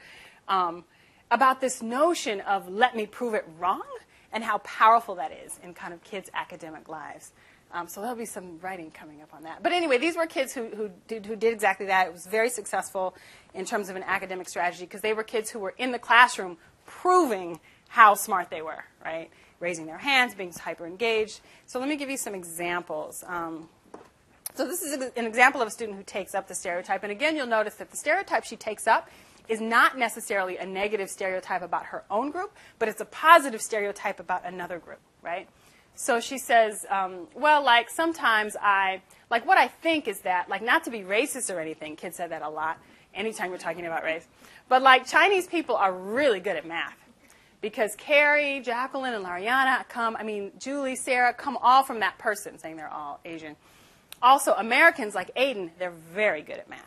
um, 0.48 0.84
about 1.30 1.62
this 1.62 1.84
notion 1.84 2.42
of 2.42 2.68
let 2.68 2.96
me 2.96 3.06
prove 3.06 3.36
it 3.36 3.46
wrong, 3.60 3.86
and 4.34 4.44
how 4.44 4.58
powerful 4.60 5.16
that 5.16 5.32
is 5.32 5.60
in 5.64 5.76
kind 5.76 5.94
of 5.94 6.04
kids' 6.04 6.30
academic 6.34 6.90
lives. 6.90 7.32
Um, 7.72 7.88
so 7.88 8.02
there'll 8.02 8.16
be 8.16 8.26
some 8.26 8.60
writing 8.62 8.92
coming 8.92 9.22
up 9.22 9.34
on 9.34 9.44
that. 9.44 9.62
But 9.62 9.74
anyway, 9.74 9.98
these 9.98 10.16
were 10.16 10.26
kids 10.26 10.54
who, 10.54 10.70
who, 10.70 10.90
did, 11.08 11.26
who 11.26 11.36
did 11.36 11.54
exactly 11.54 11.86
that. 11.88 12.08
It 12.08 12.14
was 12.14 12.26
very 12.26 12.50
successful 12.50 13.14
in 13.54 13.66
terms 13.66 13.90
of 13.90 13.98
an 13.98 14.04
academic 14.04 14.48
strategy 14.48 14.86
because 14.86 15.02
they 15.02 15.14
were 15.14 15.24
kids 15.24 15.50
who 15.50 15.60
were 15.60 15.76
in 15.78 15.92
the 15.92 16.00
classroom 16.00 16.58
proving 16.86 17.60
how 17.88 18.14
smart 18.14 18.50
they 18.50 18.62
were, 18.62 18.84
right? 19.04 19.30
Raising 19.60 19.86
their 19.86 19.98
hands, 19.98 20.36
being 20.36 20.52
hyper 20.52 20.86
engaged. 20.86 21.42
So 21.66 21.80
let 21.80 21.90
me 21.90 21.96
give 21.96 22.10
you 22.10 22.18
some 22.18 22.36
examples. 22.36 23.24
Um, 23.28 23.70
so 24.56 24.68
this 24.68 24.82
is 24.82 24.94
an 25.16 25.26
example 25.26 25.62
of 25.62 25.68
a 25.68 25.72
student 25.72 25.98
who 25.98 26.04
takes 26.04 26.34
up 26.34 26.48
the 26.48 26.56
stereotype. 26.56 27.04
And 27.04 27.12
again, 27.12 27.36
you'll 27.36 27.48
notice 27.48 27.76
that 27.76 27.92
the 27.92 27.98
stereotype 27.98 28.44
she 28.44 28.56
takes 28.56 28.88
up 28.88 29.08
is 29.48 29.62
not 29.62 29.98
necessarily 29.98 30.58
a 30.58 30.66
negative 30.66 31.10
stereotype 31.10 31.62
about 31.62 31.86
her 31.88 32.04
own 32.10 32.32
group, 32.32 32.52
but 32.80 32.90
it's 32.90 33.02
a 33.02 33.06
positive 33.06 33.62
stereotype 33.62 34.20
about 34.20 34.46
another 34.46 34.80
group, 34.80 35.00
right? 35.22 35.48
So 35.96 36.20
she 36.20 36.38
says, 36.38 36.86
um, 36.90 37.28
well, 37.34 37.64
like 37.64 37.90
sometimes 37.90 38.56
I, 38.62 39.02
like 39.30 39.46
what 39.46 39.58
I 39.58 39.68
think 39.68 40.08
is 40.08 40.22
that, 40.22 40.50
like 40.50 40.62
not 40.62 40.84
to 40.84 40.92
be 40.92 41.00
racist 41.00 41.54
or 41.54 41.60
anything, 41.60 41.96
kids 41.96 42.18
said 42.18 42.32
that 42.32 42.42
a 42.42 42.50
lot 42.50 42.80
anytime 43.16 43.50
you're 43.50 43.58
talking 43.58 43.86
about 43.86 44.04
race, 44.04 44.28
but 44.70 44.82
like 44.82 45.08
Chinese 45.08 45.48
people 45.48 45.76
are 45.76 45.94
really 45.94 46.40
good 46.40 46.56
at 46.56 46.68
math 46.68 46.98
because 47.62 47.96
Carrie, 47.98 48.62
Jacqueline, 48.62 49.14
and 49.14 49.26
Lariana 49.26 49.88
come, 49.90 50.16
I 50.16 50.24
mean, 50.24 50.52
Julie, 50.60 50.96
Sarah, 50.96 51.34
come 51.34 51.58
all 51.62 51.84
from 51.84 52.02
that 52.02 52.18
person, 52.18 52.58
saying 52.60 52.78
they're 52.78 52.88
all 52.92 53.20
Asian. 53.26 53.56
Also, 54.22 54.54
Americans 54.54 55.16
like 55.16 55.34
Aiden, 55.36 55.72
they're 55.80 55.94
very 56.14 56.42
good 56.42 56.58
at 56.58 56.70
math. 56.70 56.82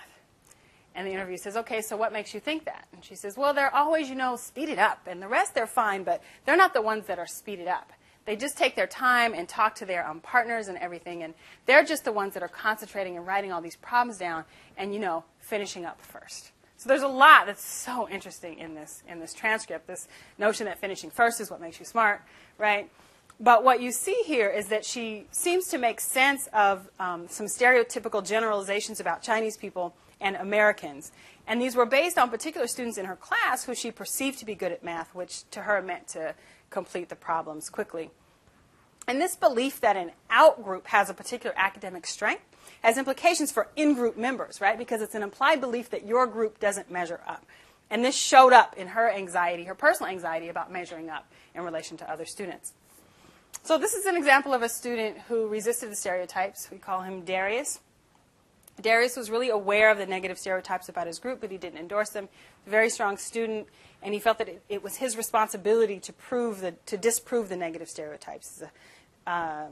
And 0.95 1.07
the 1.07 1.13
interview 1.13 1.37
says, 1.37 1.57
okay, 1.57 1.83
so 1.83 1.97
what 1.97 2.13
makes 2.13 2.35
you 2.35 2.41
think 2.41 2.65
that? 2.65 2.87
And 2.93 3.05
she 3.05 3.15
says, 3.15 3.37
well, 3.37 3.55
they're 3.55 3.75
always, 3.75 4.09
you 4.09 4.17
know, 4.17 4.37
speeded 4.37 4.79
up. 4.79 5.07
And 5.07 5.23
the 5.23 5.29
rest, 5.29 5.55
they're 5.55 5.67
fine, 5.67 6.03
but 6.03 6.23
they're 6.45 6.57
not 6.57 6.75
the 6.75 6.83
ones 6.83 7.07
that 7.07 7.19
are 7.19 7.29
speeded 7.29 7.69
up. 7.69 7.93
They 8.25 8.37
just 8.37 8.59
take 8.59 8.77
their 8.77 8.87
time 8.87 9.33
and 9.35 9.49
talk 9.49 9.77
to 9.77 9.87
their 9.87 10.07
um, 10.07 10.21
partners 10.21 10.69
and 10.69 10.77
everything. 10.79 11.23
And 11.23 11.35
they're 11.67 11.85
just 11.85 12.05
the 12.05 12.13
ones 12.13 12.35
that 12.35 12.43
are 12.43 12.49
concentrating 12.49 13.17
and 13.17 13.27
writing 13.27 13.53
all 13.53 13.61
these 13.61 13.77
problems 13.77 14.19
down 14.19 14.45
and, 14.77 14.93
you 14.93 15.01
know, 15.01 15.25
finishing 15.39 15.85
up 15.85 16.01
first. 16.01 16.51
So 16.81 16.89
there's 16.89 17.03
a 17.03 17.09
lot 17.09 17.45
that's 17.45 17.63
so 17.63 18.09
interesting 18.09 18.59
in 18.59 18.75
this 18.75 19.03
in 19.07 19.21
this 19.21 19.35
transcript. 19.35 19.87
This 19.87 20.09
notion 20.39 20.65
that 20.65 20.79
finishing 20.79 21.11
first 21.11 21.39
is 21.39 21.51
what 21.51 21.61
makes 21.61 21.79
you 21.79 21.85
smart, 21.85 22.23
right? 22.57 22.91
But 23.39 23.65
what 23.65 23.83
you 23.83 23.93
see 23.93 24.23
here 24.25 24.49
is 24.49 24.69
that 24.69 24.87
she 24.87 25.27
seems 25.31 25.69
to 25.69 25.77
make 25.77 26.01
sense 26.01 26.49
of 26.55 26.89
um, 26.99 27.29
some 27.29 27.45
stereotypical 27.45 28.27
generalizations 28.27 28.99
about 28.99 29.21
Chinese 29.21 29.59
people 29.59 29.95
and 30.23 30.37
Americans. 30.37 31.13
And 31.47 31.61
these 31.61 31.77
were 31.77 31.85
based 31.85 32.17
on 32.17 32.31
particular 32.31 32.67
students 32.67 32.97
in 32.97 33.05
her 33.05 33.17
class 33.17 33.65
who 33.65 33.75
she 33.75 33.91
perceived 33.91 34.39
to 34.39 34.47
be 34.47 34.55
good 34.55 34.73
at 34.73 34.83
math, 34.83 35.15
which 35.15 35.51
to 35.51 35.61
her 35.61 35.83
meant 35.83 36.09
to 36.09 36.35
complete 36.71 37.11
the 37.11 37.17
problems 37.17 37.69
quickly. 37.69 38.11
And 39.07 39.21
this 39.21 39.37
belief 39.37 39.83
that 39.83 39.99
an 39.99 40.13
outgroup 40.31 40.87
has 40.87 41.11
a 41.11 41.15
particular 41.15 41.55
academic 41.59 42.07
strength 42.07 42.50
has 42.83 42.97
implications 42.97 43.53
for 43.53 43.69
in 43.77 43.95
group 43.95 44.17
members, 44.17 44.61
right? 44.61 44.79
Because 44.79 45.03
it's 45.03 45.15
an 45.15 45.23
implied 45.23 45.61
belief 45.61 45.91
that 45.91 46.07
your 46.07 46.27
group 46.27 46.59
doesn't 46.59 46.91
measure 46.91 47.21
up. 47.27 47.45
And 47.91 48.05
this 48.05 48.17
showed 48.17 48.53
up 48.53 48.77
in 48.77 48.89
her 48.89 49.11
anxiety, 49.11 49.65
her 49.65 49.75
personal 49.75 50.11
anxiety 50.11 50.49
about 50.49 50.73
measuring 50.73 51.11
up 51.11 51.31
in 51.55 51.63
relation 51.63 51.97
to 51.99 52.11
other 52.11 52.25
students. 52.25 52.73
So, 53.63 53.77
this 53.79 53.95
is 53.95 54.07
an 54.07 54.17
example 54.17 54.55
of 54.55 54.63
a 54.63 54.69
student 54.69 55.19
who 55.29 55.49
resisted 55.49 55.91
the 55.91 55.97
stereotypes. 55.97 56.71
We 56.71 56.79
call 56.79 57.03
him 57.03 57.23
Darius. 57.25 57.81
Darius 58.81 59.17
was 59.17 59.31
really 59.31 59.51
aware 59.51 59.91
of 59.91 59.99
the 59.99 60.07
negative 60.07 60.39
stereotypes 60.39 60.89
about 60.89 61.07
his 61.07 61.19
group, 61.19 61.41
but 61.41 61.51
he 61.51 61.59
didn't 61.59 61.79
endorse 61.79 62.11
them. 62.11 62.29
Very 62.67 62.89
strong 62.89 63.19
student, 63.19 63.67
and 64.03 64.15
he 64.15 64.21
felt 64.21 64.39
that 64.39 64.49
it, 64.49 64.63
it 64.69 64.83
was 64.83 64.97
his 64.97 65.17
responsibility 65.17 65.99
to 66.01 66.13
prove 66.13 66.61
the, 66.61 66.73
to 66.87 66.97
disprove 66.97 67.51
the 67.51 67.57
negative 67.57 67.91
stereotypes. 67.91 68.63
Uh, 69.27 69.67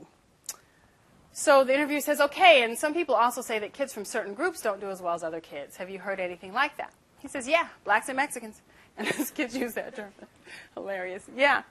so 1.39 1.63
the 1.63 1.73
interviewer 1.73 2.01
says, 2.01 2.19
okay, 2.19 2.63
and 2.63 2.77
some 2.77 2.93
people 2.93 3.15
also 3.15 3.41
say 3.41 3.59
that 3.59 3.71
kids 3.71 3.93
from 3.93 4.03
certain 4.03 4.33
groups 4.33 4.61
don't 4.61 4.81
do 4.81 4.89
as 4.89 5.01
well 5.01 5.13
as 5.13 5.23
other 5.23 5.39
kids. 5.39 5.77
Have 5.77 5.89
you 5.89 5.97
heard 5.97 6.19
anything 6.19 6.51
like 6.51 6.75
that? 6.75 6.91
He 7.19 7.29
says, 7.29 7.47
yeah, 7.47 7.69
blacks 7.85 8.09
and 8.09 8.17
Mexicans. 8.17 8.61
And 8.97 9.07
his 9.07 9.31
kids 9.31 9.55
use 9.55 9.75
that 9.75 9.95
term. 9.95 10.11
Hilarious. 10.73 11.23
Yeah. 11.33 11.61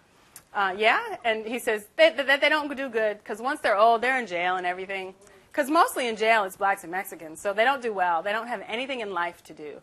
Uh, 0.55 0.75
yeah. 0.79 1.17
And 1.27 1.45
he 1.45 1.59
says 1.59 1.85
that 1.97 2.17
they, 2.17 2.23
they, 2.23 2.39
they, 2.39 2.49
don't 2.49 2.75
do 2.75 2.89
good 2.89 3.19
because 3.19 3.39
once 3.39 3.61
they're 3.61 3.77
old, 3.77 4.01
they're 4.01 4.19
in 4.19 4.27
jail 4.27 4.57
and 4.57 4.65
everything. 4.65 5.13
Because 5.53 5.69
mostly 5.69 6.09
in 6.09 6.17
jail, 6.17 6.45
it's 6.45 6.57
blacks 6.57 6.85
and 6.85 6.91
Mexicans. 6.91 7.39
So 7.39 7.53
they 7.53 7.65
don't 7.65 7.83
do 7.83 7.93
well. 7.93 8.23
They 8.23 8.33
don't 8.33 8.47
have 8.47 8.63
anything 8.67 9.01
in 9.01 9.13
life 9.13 9.45
to 9.45 9.53
do. 9.53 9.83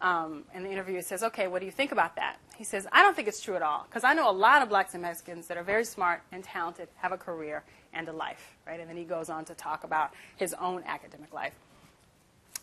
Um, 0.00 0.44
and 0.54 0.64
the 0.64 0.70
interviewer 0.70 1.02
says, 1.02 1.22
okay, 1.22 1.46
what 1.48 1.60
do 1.60 1.66
you 1.66 1.72
think 1.72 1.92
about 1.92 2.16
that? 2.16 2.36
He 2.56 2.64
says, 2.64 2.86
I 2.92 3.02
don't 3.02 3.14
think 3.14 3.28
it's 3.28 3.42
true 3.42 3.56
at 3.56 3.62
all. 3.62 3.84
Because 3.86 4.04
I 4.04 4.14
know 4.14 4.30
a 4.30 4.32
lot 4.32 4.62
of 4.62 4.70
blacks 4.70 4.94
and 4.94 5.02
Mexicans 5.02 5.48
that 5.48 5.58
are 5.58 5.62
very 5.62 5.84
smart 5.84 6.22
and 6.32 6.42
talented, 6.42 6.88
have 6.96 7.12
a 7.12 7.18
career, 7.18 7.62
and 7.96 8.08
a 8.08 8.12
life, 8.12 8.56
right? 8.66 8.78
And 8.78 8.88
then 8.88 8.96
he 8.96 9.04
goes 9.04 9.28
on 9.30 9.44
to 9.46 9.54
talk 9.54 9.84
about 9.84 10.10
his 10.36 10.54
own 10.54 10.82
academic 10.86 11.32
life. 11.32 11.54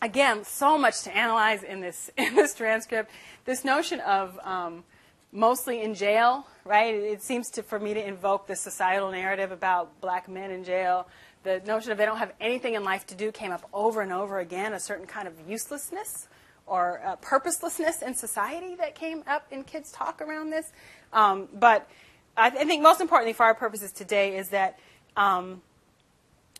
Again, 0.00 0.44
so 0.44 0.78
much 0.78 1.02
to 1.02 1.16
analyze 1.16 1.62
in 1.62 1.80
this 1.80 2.10
in 2.16 2.34
this 2.34 2.54
transcript. 2.54 3.10
This 3.44 3.64
notion 3.64 4.00
of 4.00 4.38
um, 4.42 4.84
mostly 5.32 5.82
in 5.82 5.94
jail, 5.94 6.46
right? 6.64 6.94
It 6.94 7.22
seems 7.22 7.50
to 7.50 7.62
for 7.62 7.78
me 7.78 7.94
to 7.94 8.06
invoke 8.06 8.46
the 8.46 8.56
societal 8.56 9.10
narrative 9.10 9.50
about 9.50 10.00
black 10.00 10.28
men 10.28 10.50
in 10.50 10.64
jail. 10.64 11.08
The 11.42 11.60
notion 11.66 11.92
of 11.92 11.98
they 11.98 12.06
don't 12.06 12.18
have 12.18 12.32
anything 12.40 12.74
in 12.74 12.84
life 12.84 13.06
to 13.08 13.14
do 13.14 13.30
came 13.30 13.52
up 13.52 13.68
over 13.72 14.00
and 14.00 14.12
over 14.12 14.38
again. 14.38 14.72
A 14.72 14.80
certain 14.80 15.06
kind 15.06 15.28
of 15.28 15.34
uselessness 15.48 16.28
or 16.66 17.02
uh, 17.04 17.16
purposelessness 17.16 18.00
in 18.00 18.14
society 18.14 18.74
that 18.76 18.94
came 18.94 19.22
up 19.26 19.46
in 19.50 19.64
kids' 19.64 19.92
talk 19.92 20.22
around 20.22 20.50
this. 20.50 20.72
Um, 21.12 21.48
but 21.52 21.88
I, 22.36 22.50
th- 22.50 22.62
I, 22.62 22.66
think 22.66 22.82
most 22.82 23.00
importantly 23.00 23.34
for 23.34 23.44
our 23.44 23.54
purposes 23.54 23.92
today 23.92 24.36
is 24.36 24.48
that 24.48 24.78
um, 25.16 25.62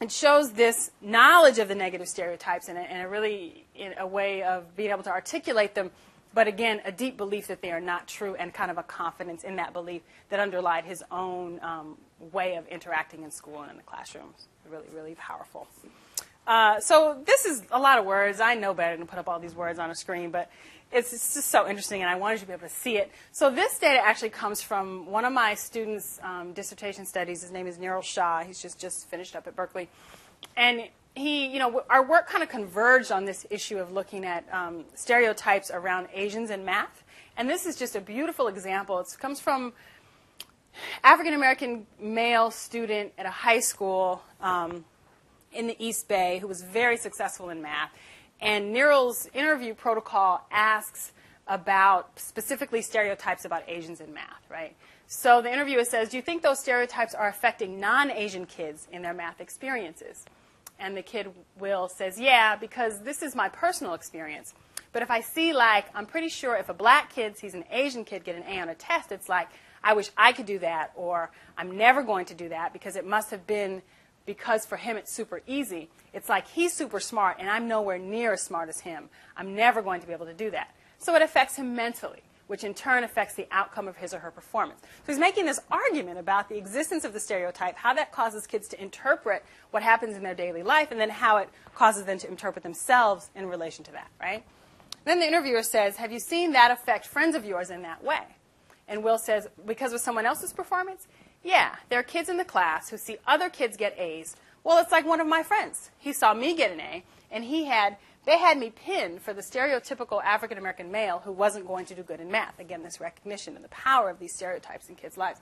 it 0.00 0.10
shows 0.10 0.52
this 0.52 0.90
knowledge 1.00 1.58
of 1.58 1.68
the 1.68 1.74
negative 1.74 2.08
stereotypes 2.08 2.68
and 2.68 2.78
a, 2.78 3.02
a 3.02 3.08
really 3.08 3.64
in 3.74 3.94
a 3.98 4.06
way 4.06 4.42
of 4.42 4.76
being 4.76 4.90
able 4.90 5.02
to 5.02 5.10
articulate 5.10 5.74
them 5.74 5.90
but 6.34 6.48
again, 6.48 6.80
a 6.84 6.90
deep 6.90 7.16
belief 7.16 7.46
that 7.46 7.62
they 7.62 7.70
are 7.70 7.80
not 7.80 8.08
true 8.08 8.34
and 8.34 8.52
kind 8.52 8.70
of 8.70 8.76
a 8.76 8.82
confidence 8.82 9.44
in 9.44 9.56
that 9.56 9.72
belief 9.72 10.02
that 10.30 10.40
underlied 10.40 10.84
his 10.84 11.02
own 11.10 11.60
um, 11.62 11.96
way 12.32 12.56
of 12.56 12.66
interacting 12.66 13.22
in 13.22 13.30
school 13.30 13.62
and 13.62 13.70
in 13.70 13.76
the 13.76 13.82
classrooms. 13.84 14.48
Really, 14.68 14.86
really 14.92 15.14
powerful. 15.14 15.68
Uh, 16.46 16.80
so 16.80 17.22
this 17.24 17.44
is 17.44 17.62
a 17.70 17.78
lot 17.78 17.98
of 17.98 18.04
words. 18.04 18.40
I 18.40 18.54
know 18.54 18.74
better 18.74 18.96
than 18.96 19.06
to 19.06 19.10
put 19.10 19.18
up 19.18 19.28
all 19.28 19.38
these 19.38 19.54
words 19.54 19.78
on 19.78 19.90
a 19.90 19.94
screen, 19.94 20.30
but 20.30 20.50
it's, 20.94 21.10
just 21.10 21.48
so 21.48 21.68
interesting, 21.68 22.02
and 22.02 22.10
I 22.10 22.14
wanted 22.14 22.36
you 22.36 22.40
to 22.42 22.46
be 22.46 22.52
able 22.52 22.68
to 22.68 22.74
see 22.74 22.96
it. 22.96 23.10
So 23.32 23.50
this 23.50 23.78
data 23.78 23.98
actually 23.98 24.30
comes 24.30 24.62
from 24.62 25.06
one 25.06 25.24
of 25.24 25.32
my 25.32 25.54
students' 25.54 26.20
um, 26.22 26.52
dissertation 26.52 27.04
studies. 27.04 27.42
His 27.42 27.50
name 27.50 27.66
is 27.66 27.78
Niral 27.78 28.02
Shah. 28.02 28.44
He's 28.44 28.62
just, 28.62 28.78
just 28.78 29.08
finished 29.08 29.34
up 29.34 29.48
at 29.48 29.56
Berkeley. 29.56 29.88
And 30.56 30.84
he, 31.16 31.46
you 31.46 31.58
know, 31.58 31.82
our 31.90 32.06
work 32.06 32.28
kind 32.28 32.44
of 32.44 32.48
converged 32.48 33.10
on 33.10 33.24
this 33.24 33.44
issue 33.50 33.78
of 33.78 33.92
looking 33.92 34.24
at 34.24 34.44
um, 34.52 34.84
stereotypes 34.94 35.70
around 35.72 36.08
Asians 36.14 36.50
in 36.50 36.64
math. 36.64 37.02
And 37.36 37.50
this 37.50 37.66
is 37.66 37.76
just 37.76 37.96
a 37.96 38.00
beautiful 38.00 38.46
example. 38.46 39.00
It 39.00 39.08
comes 39.18 39.40
from 39.40 39.72
African 41.02 41.34
American 41.34 41.86
male 42.00 42.52
student 42.52 43.12
at 43.18 43.26
a 43.26 43.30
high 43.30 43.60
school 43.60 44.22
um, 44.40 44.84
in 45.52 45.66
the 45.66 45.76
East 45.84 46.06
Bay 46.06 46.38
who 46.38 46.46
was 46.46 46.62
very 46.62 46.96
successful 46.96 47.50
in 47.50 47.62
math. 47.62 47.90
And 48.40 48.74
Niral's 48.74 49.28
interview 49.34 49.74
protocol 49.74 50.46
asks 50.50 51.12
about 51.46 52.18
specifically 52.18 52.82
stereotypes 52.82 53.44
about 53.44 53.62
Asians 53.68 54.00
in 54.00 54.12
math, 54.14 54.42
right? 54.50 54.74
So 55.06 55.42
the 55.42 55.52
interviewer 55.52 55.84
says, 55.84 56.08
Do 56.08 56.16
you 56.16 56.22
think 56.22 56.42
those 56.42 56.58
stereotypes 56.58 57.14
are 57.14 57.28
affecting 57.28 57.78
non 57.80 58.10
Asian 58.10 58.46
kids 58.46 58.88
in 58.90 59.02
their 59.02 59.14
math 59.14 59.40
experiences? 59.40 60.24
And 60.78 60.96
the 60.96 61.02
kid, 61.02 61.30
Will, 61.58 61.88
says, 61.88 62.18
Yeah, 62.18 62.56
because 62.56 63.00
this 63.00 63.22
is 63.22 63.34
my 63.34 63.48
personal 63.48 63.94
experience. 63.94 64.54
But 64.92 65.02
if 65.02 65.10
I 65.10 65.20
see, 65.20 65.52
like, 65.52 65.86
I'm 65.94 66.06
pretty 66.06 66.28
sure 66.28 66.56
if 66.56 66.68
a 66.68 66.74
black 66.74 67.12
kid 67.12 67.36
sees 67.36 67.54
an 67.54 67.64
Asian 67.70 68.04
kid 68.04 68.24
get 68.24 68.36
an 68.36 68.44
A 68.44 68.60
on 68.60 68.68
a 68.68 68.74
test, 68.74 69.12
it's 69.12 69.28
like, 69.28 69.48
I 69.82 69.92
wish 69.92 70.10
I 70.16 70.32
could 70.32 70.46
do 70.46 70.58
that, 70.60 70.92
or 70.94 71.30
I'm 71.58 71.76
never 71.76 72.02
going 72.02 72.26
to 72.26 72.34
do 72.34 72.48
that 72.48 72.72
because 72.72 72.96
it 72.96 73.06
must 73.06 73.30
have 73.30 73.46
been 73.46 73.82
because 74.26 74.64
for 74.66 74.76
him 74.76 74.96
it's 74.96 75.12
super 75.12 75.42
easy. 75.46 75.88
It's 76.12 76.28
like 76.28 76.48
he's 76.48 76.72
super 76.72 77.00
smart 77.00 77.36
and 77.38 77.48
I'm 77.48 77.68
nowhere 77.68 77.98
near 77.98 78.32
as 78.32 78.42
smart 78.42 78.68
as 78.68 78.80
him. 78.80 79.08
I'm 79.36 79.54
never 79.54 79.82
going 79.82 80.00
to 80.00 80.06
be 80.06 80.12
able 80.12 80.26
to 80.26 80.34
do 80.34 80.50
that. 80.50 80.74
So 80.98 81.14
it 81.14 81.22
affects 81.22 81.56
him 81.56 81.74
mentally, 81.74 82.22
which 82.46 82.64
in 82.64 82.74
turn 82.74 83.04
affects 83.04 83.34
the 83.34 83.46
outcome 83.50 83.88
of 83.88 83.96
his 83.96 84.14
or 84.14 84.20
her 84.20 84.30
performance. 84.30 84.80
So 84.80 85.12
he's 85.12 85.18
making 85.18 85.46
this 85.46 85.60
argument 85.70 86.18
about 86.18 86.48
the 86.48 86.56
existence 86.56 87.04
of 87.04 87.12
the 87.12 87.20
stereotype, 87.20 87.76
how 87.76 87.94
that 87.94 88.12
causes 88.12 88.46
kids 88.46 88.68
to 88.68 88.82
interpret 88.82 89.44
what 89.70 89.82
happens 89.82 90.16
in 90.16 90.22
their 90.22 90.34
daily 90.34 90.62
life, 90.62 90.90
and 90.90 91.00
then 91.00 91.10
how 91.10 91.38
it 91.38 91.48
causes 91.74 92.04
them 92.04 92.18
to 92.18 92.28
interpret 92.28 92.62
themselves 92.62 93.30
in 93.34 93.46
relation 93.46 93.84
to 93.84 93.92
that, 93.92 94.08
right? 94.20 94.44
Then 95.04 95.20
the 95.20 95.26
interviewer 95.26 95.62
says, 95.62 95.96
Have 95.96 96.12
you 96.12 96.18
seen 96.18 96.52
that 96.52 96.70
affect 96.70 97.06
friends 97.06 97.36
of 97.36 97.44
yours 97.44 97.70
in 97.70 97.82
that 97.82 98.02
way? 98.02 98.22
And 98.88 99.04
Will 99.04 99.18
says, 99.18 99.48
Because 99.66 99.92
of 99.92 100.00
someone 100.00 100.26
else's 100.26 100.52
performance? 100.52 101.06
Yeah, 101.44 101.76
there 101.90 102.00
are 102.00 102.04
kids 102.04 102.28
in 102.28 102.38
the 102.38 102.44
class 102.44 102.88
who 102.88 102.96
see 102.96 103.18
other 103.26 103.50
kids 103.50 103.76
get 103.76 103.98
A's. 103.98 104.34
Well, 104.64 104.82
it's 104.82 104.90
like 104.90 105.06
one 105.06 105.20
of 105.20 105.26
my 105.26 105.42
friends. 105.42 105.90
He 105.98 106.14
saw 106.14 106.32
me 106.32 106.56
get 106.56 106.72
an 106.72 106.80
A, 106.80 107.04
and 107.30 107.44
he 107.44 107.66
had 107.66 107.98
they 108.24 108.38
had 108.38 108.58
me 108.58 108.70
pinned 108.70 109.20
for 109.20 109.34
the 109.34 109.42
stereotypical 109.42 110.22
African 110.24 110.56
American 110.56 110.90
male 110.90 111.20
who 111.22 111.32
wasn't 111.32 111.66
going 111.66 111.84
to 111.86 111.94
do 111.94 112.02
good 112.02 112.20
in 112.20 112.30
math. 112.30 112.58
Again, 112.58 112.82
this 112.82 112.98
recognition 112.98 113.54
and 113.54 113.62
the 113.62 113.68
power 113.68 114.08
of 114.08 114.18
these 114.18 114.34
stereotypes 114.34 114.88
in 114.88 114.94
kids' 114.94 115.18
lives. 115.18 115.40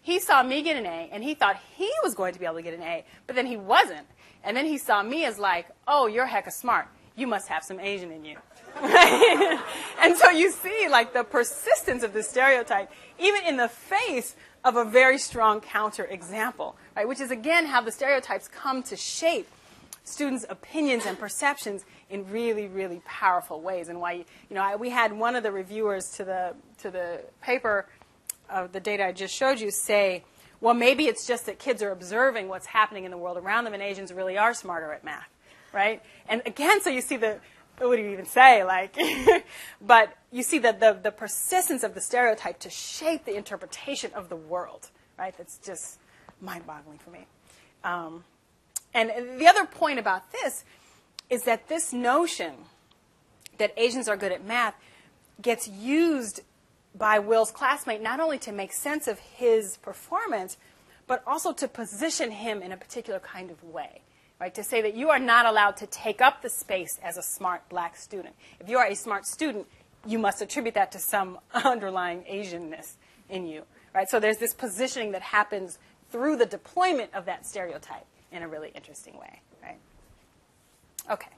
He 0.00 0.20
saw 0.20 0.42
me 0.42 0.62
get 0.62 0.76
an 0.76 0.86
A, 0.86 1.08
and 1.12 1.24
he 1.24 1.34
thought 1.34 1.60
he 1.76 1.90
was 2.02 2.14
going 2.14 2.32
to 2.32 2.38
be 2.38 2.46
able 2.46 2.56
to 2.56 2.62
get 2.62 2.72
an 2.72 2.82
A, 2.82 3.04
but 3.26 3.34
then 3.34 3.46
he 3.46 3.56
wasn't. 3.56 4.06
And 4.44 4.56
then 4.56 4.64
he 4.64 4.78
saw 4.78 5.02
me 5.02 5.24
as 5.24 5.38
like, 5.38 5.66
oh, 5.86 6.06
you're 6.06 6.26
hecka 6.26 6.52
smart. 6.52 6.86
You 7.16 7.26
must 7.26 7.48
have 7.48 7.64
some 7.64 7.80
Asian 7.80 8.10
in 8.12 8.24
you. 8.24 8.36
and 8.80 10.16
so 10.16 10.30
you 10.30 10.52
see, 10.52 10.86
like, 10.88 11.12
the 11.12 11.24
persistence 11.24 12.02
of 12.02 12.14
the 12.14 12.22
stereotype, 12.22 12.90
even 13.18 13.44
in 13.46 13.56
the 13.58 13.68
face 13.68 14.36
of 14.64 14.76
a 14.76 14.84
very 14.84 15.18
strong 15.18 15.60
counter 15.60 16.04
example, 16.04 16.76
right? 16.96 17.08
Which 17.08 17.20
is 17.20 17.30
again 17.30 17.66
how 17.66 17.80
the 17.80 17.92
stereotypes 17.92 18.48
come 18.48 18.82
to 18.84 18.96
shape 18.96 19.48
students' 20.04 20.44
opinions 20.48 21.06
and 21.06 21.18
perceptions 21.18 21.84
in 22.08 22.30
really, 22.30 22.66
really 22.66 23.00
powerful 23.04 23.60
ways. 23.60 23.88
And 23.88 24.00
why, 24.00 24.12
you 24.12 24.24
know, 24.50 24.62
I, 24.62 24.76
we 24.76 24.90
had 24.90 25.12
one 25.12 25.36
of 25.36 25.42
the 25.42 25.52
reviewers 25.52 26.10
to 26.12 26.24
the 26.24 26.54
to 26.78 26.90
the 26.90 27.20
paper 27.42 27.86
of 28.48 28.72
the 28.72 28.80
data 28.80 29.06
I 29.06 29.12
just 29.12 29.34
showed 29.34 29.60
you 29.60 29.70
say, 29.70 30.24
well, 30.60 30.74
maybe 30.74 31.06
it's 31.06 31.26
just 31.26 31.46
that 31.46 31.58
kids 31.58 31.82
are 31.82 31.90
observing 31.90 32.48
what's 32.48 32.66
happening 32.66 33.04
in 33.04 33.10
the 33.10 33.16
world 33.16 33.38
around 33.38 33.64
them, 33.64 33.72
and 33.72 33.82
Asians 33.82 34.12
really 34.12 34.36
are 34.36 34.52
smarter 34.52 34.92
at 34.92 35.04
math, 35.04 35.28
right? 35.72 36.02
And 36.28 36.42
again, 36.44 36.82
so 36.82 36.90
you 36.90 37.00
see 37.00 37.16
the 37.16 37.38
what 37.78 37.96
do 37.96 38.02
you 38.02 38.10
even 38.10 38.26
say? 38.26 38.62
Like, 38.62 38.94
but 39.80 40.12
you 40.32 40.42
see 40.42 40.58
the, 40.58 40.72
the, 40.72 40.98
the 41.02 41.10
persistence 41.10 41.82
of 41.82 41.94
the 41.94 42.00
stereotype 42.00 42.58
to 42.60 42.70
shape 42.70 43.24
the 43.24 43.36
interpretation 43.36 44.12
of 44.14 44.28
the 44.28 44.36
world, 44.36 44.90
right? 45.18 45.36
That's 45.36 45.58
just 45.58 45.98
mind 46.40 46.66
boggling 46.66 46.98
for 46.98 47.10
me. 47.10 47.26
Um, 47.84 48.24
and 48.94 49.40
the 49.40 49.46
other 49.46 49.66
point 49.66 49.98
about 49.98 50.32
this 50.32 50.64
is 51.28 51.44
that 51.44 51.68
this 51.68 51.92
notion 51.92 52.52
that 53.58 53.72
Asians 53.76 54.08
are 54.08 54.16
good 54.16 54.32
at 54.32 54.44
math 54.44 54.74
gets 55.40 55.68
used 55.68 56.40
by 56.94 57.18
Will's 57.18 57.50
classmate 57.50 58.02
not 58.02 58.18
only 58.20 58.38
to 58.38 58.52
make 58.52 58.72
sense 58.72 59.06
of 59.06 59.18
his 59.18 59.76
performance, 59.78 60.56
but 61.06 61.22
also 61.26 61.52
to 61.52 61.68
position 61.68 62.30
him 62.32 62.62
in 62.62 62.72
a 62.72 62.76
particular 62.76 63.20
kind 63.20 63.50
of 63.50 63.62
way 63.62 64.02
right? 64.40 64.54
To 64.54 64.64
say 64.64 64.80
that 64.82 64.94
you 64.94 65.10
are 65.10 65.18
not 65.18 65.44
allowed 65.44 65.76
to 65.76 65.86
take 65.86 66.20
up 66.20 66.42
the 66.42 66.48
space 66.48 66.98
as 67.04 67.18
a 67.18 67.22
smart 67.22 67.68
black 67.68 67.96
student. 67.96 68.34
If 68.58 68.68
you 68.70 68.78
are 68.78 68.86
a 68.86 68.96
smart 68.96 69.26
student, 69.26 69.66
you 70.06 70.18
must 70.18 70.40
attribute 70.42 70.74
that 70.74 70.92
to 70.92 70.98
some 70.98 71.38
underlying 71.54 72.22
Asianness 72.22 72.94
in 73.28 73.46
you, 73.46 73.62
right? 73.94 74.08
So 74.08 74.20
there's 74.20 74.38
this 74.38 74.54
positioning 74.54 75.12
that 75.12 75.22
happens 75.22 75.78
through 76.10 76.36
the 76.36 76.46
deployment 76.46 77.14
of 77.14 77.26
that 77.26 77.46
stereotype 77.46 78.06
in 78.32 78.42
a 78.42 78.48
really 78.48 78.70
interesting 78.74 79.16
way, 79.18 79.40
right? 79.62 79.78
Okay. 81.10 81.30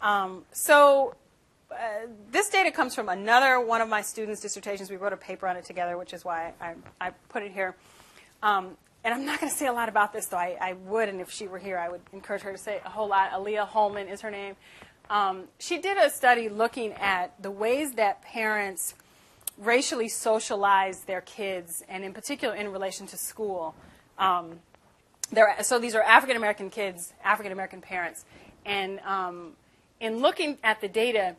Um, 0.00 0.44
so 0.52 1.14
uh, 1.70 1.76
this 2.30 2.48
data 2.48 2.70
comes 2.70 2.94
from 2.94 3.08
another 3.08 3.60
one 3.60 3.80
of 3.80 3.88
my 3.88 4.02
students' 4.02 4.40
dissertations. 4.40 4.90
We 4.90 4.96
wrote 4.96 5.12
a 5.12 5.16
paper 5.16 5.48
on 5.48 5.56
it 5.56 5.64
together, 5.64 5.96
which 5.98 6.12
is 6.12 6.24
why 6.24 6.52
I, 6.60 6.74
I 7.00 7.10
put 7.28 7.42
it 7.42 7.52
here. 7.52 7.74
Um, 8.42 8.76
and 9.04 9.14
I'm 9.14 9.24
not 9.24 9.40
going 9.40 9.50
to 9.50 9.56
say 9.56 9.66
a 9.66 9.72
lot 9.72 9.88
about 9.88 10.12
this, 10.12 10.26
though 10.26 10.36
I, 10.36 10.56
I, 10.60 10.72
would, 10.72 11.08
and 11.08 11.20
if 11.20 11.30
she 11.30 11.46
were 11.46 11.58
here, 11.58 11.78
I 11.78 11.88
would 11.88 12.00
encourage 12.12 12.42
her 12.42 12.52
to 12.52 12.58
say 12.58 12.80
a 12.84 12.88
whole 12.88 13.08
lot. 13.08 13.30
Aaliyah 13.30 13.66
Holman 13.66 14.08
is 14.08 14.20
her 14.20 14.30
name. 14.30 14.56
Um, 15.08 15.44
she 15.58 15.78
did 15.78 15.96
a 15.98 16.10
study 16.10 16.48
looking 16.48 16.92
at 16.94 17.40
the 17.40 17.50
ways 17.50 17.92
that 17.92 18.22
parents 18.22 18.94
racially 19.58 20.08
socialize 20.08 21.00
their 21.04 21.20
kids, 21.20 21.84
and 21.88 22.04
in 22.04 22.12
particular 22.12 22.54
in 22.54 22.70
relation 22.72 23.06
to 23.06 23.16
school. 23.16 23.74
Um, 24.18 24.60
so 25.62 25.78
these 25.78 25.94
are 25.94 26.02
African 26.02 26.36
American 26.36 26.70
kids, 26.70 27.12
African 27.24 27.52
American 27.52 27.80
parents, 27.80 28.24
and 28.64 29.00
um, 29.00 29.52
in 30.00 30.18
looking 30.18 30.58
at 30.62 30.80
the 30.80 30.88
data, 30.88 31.36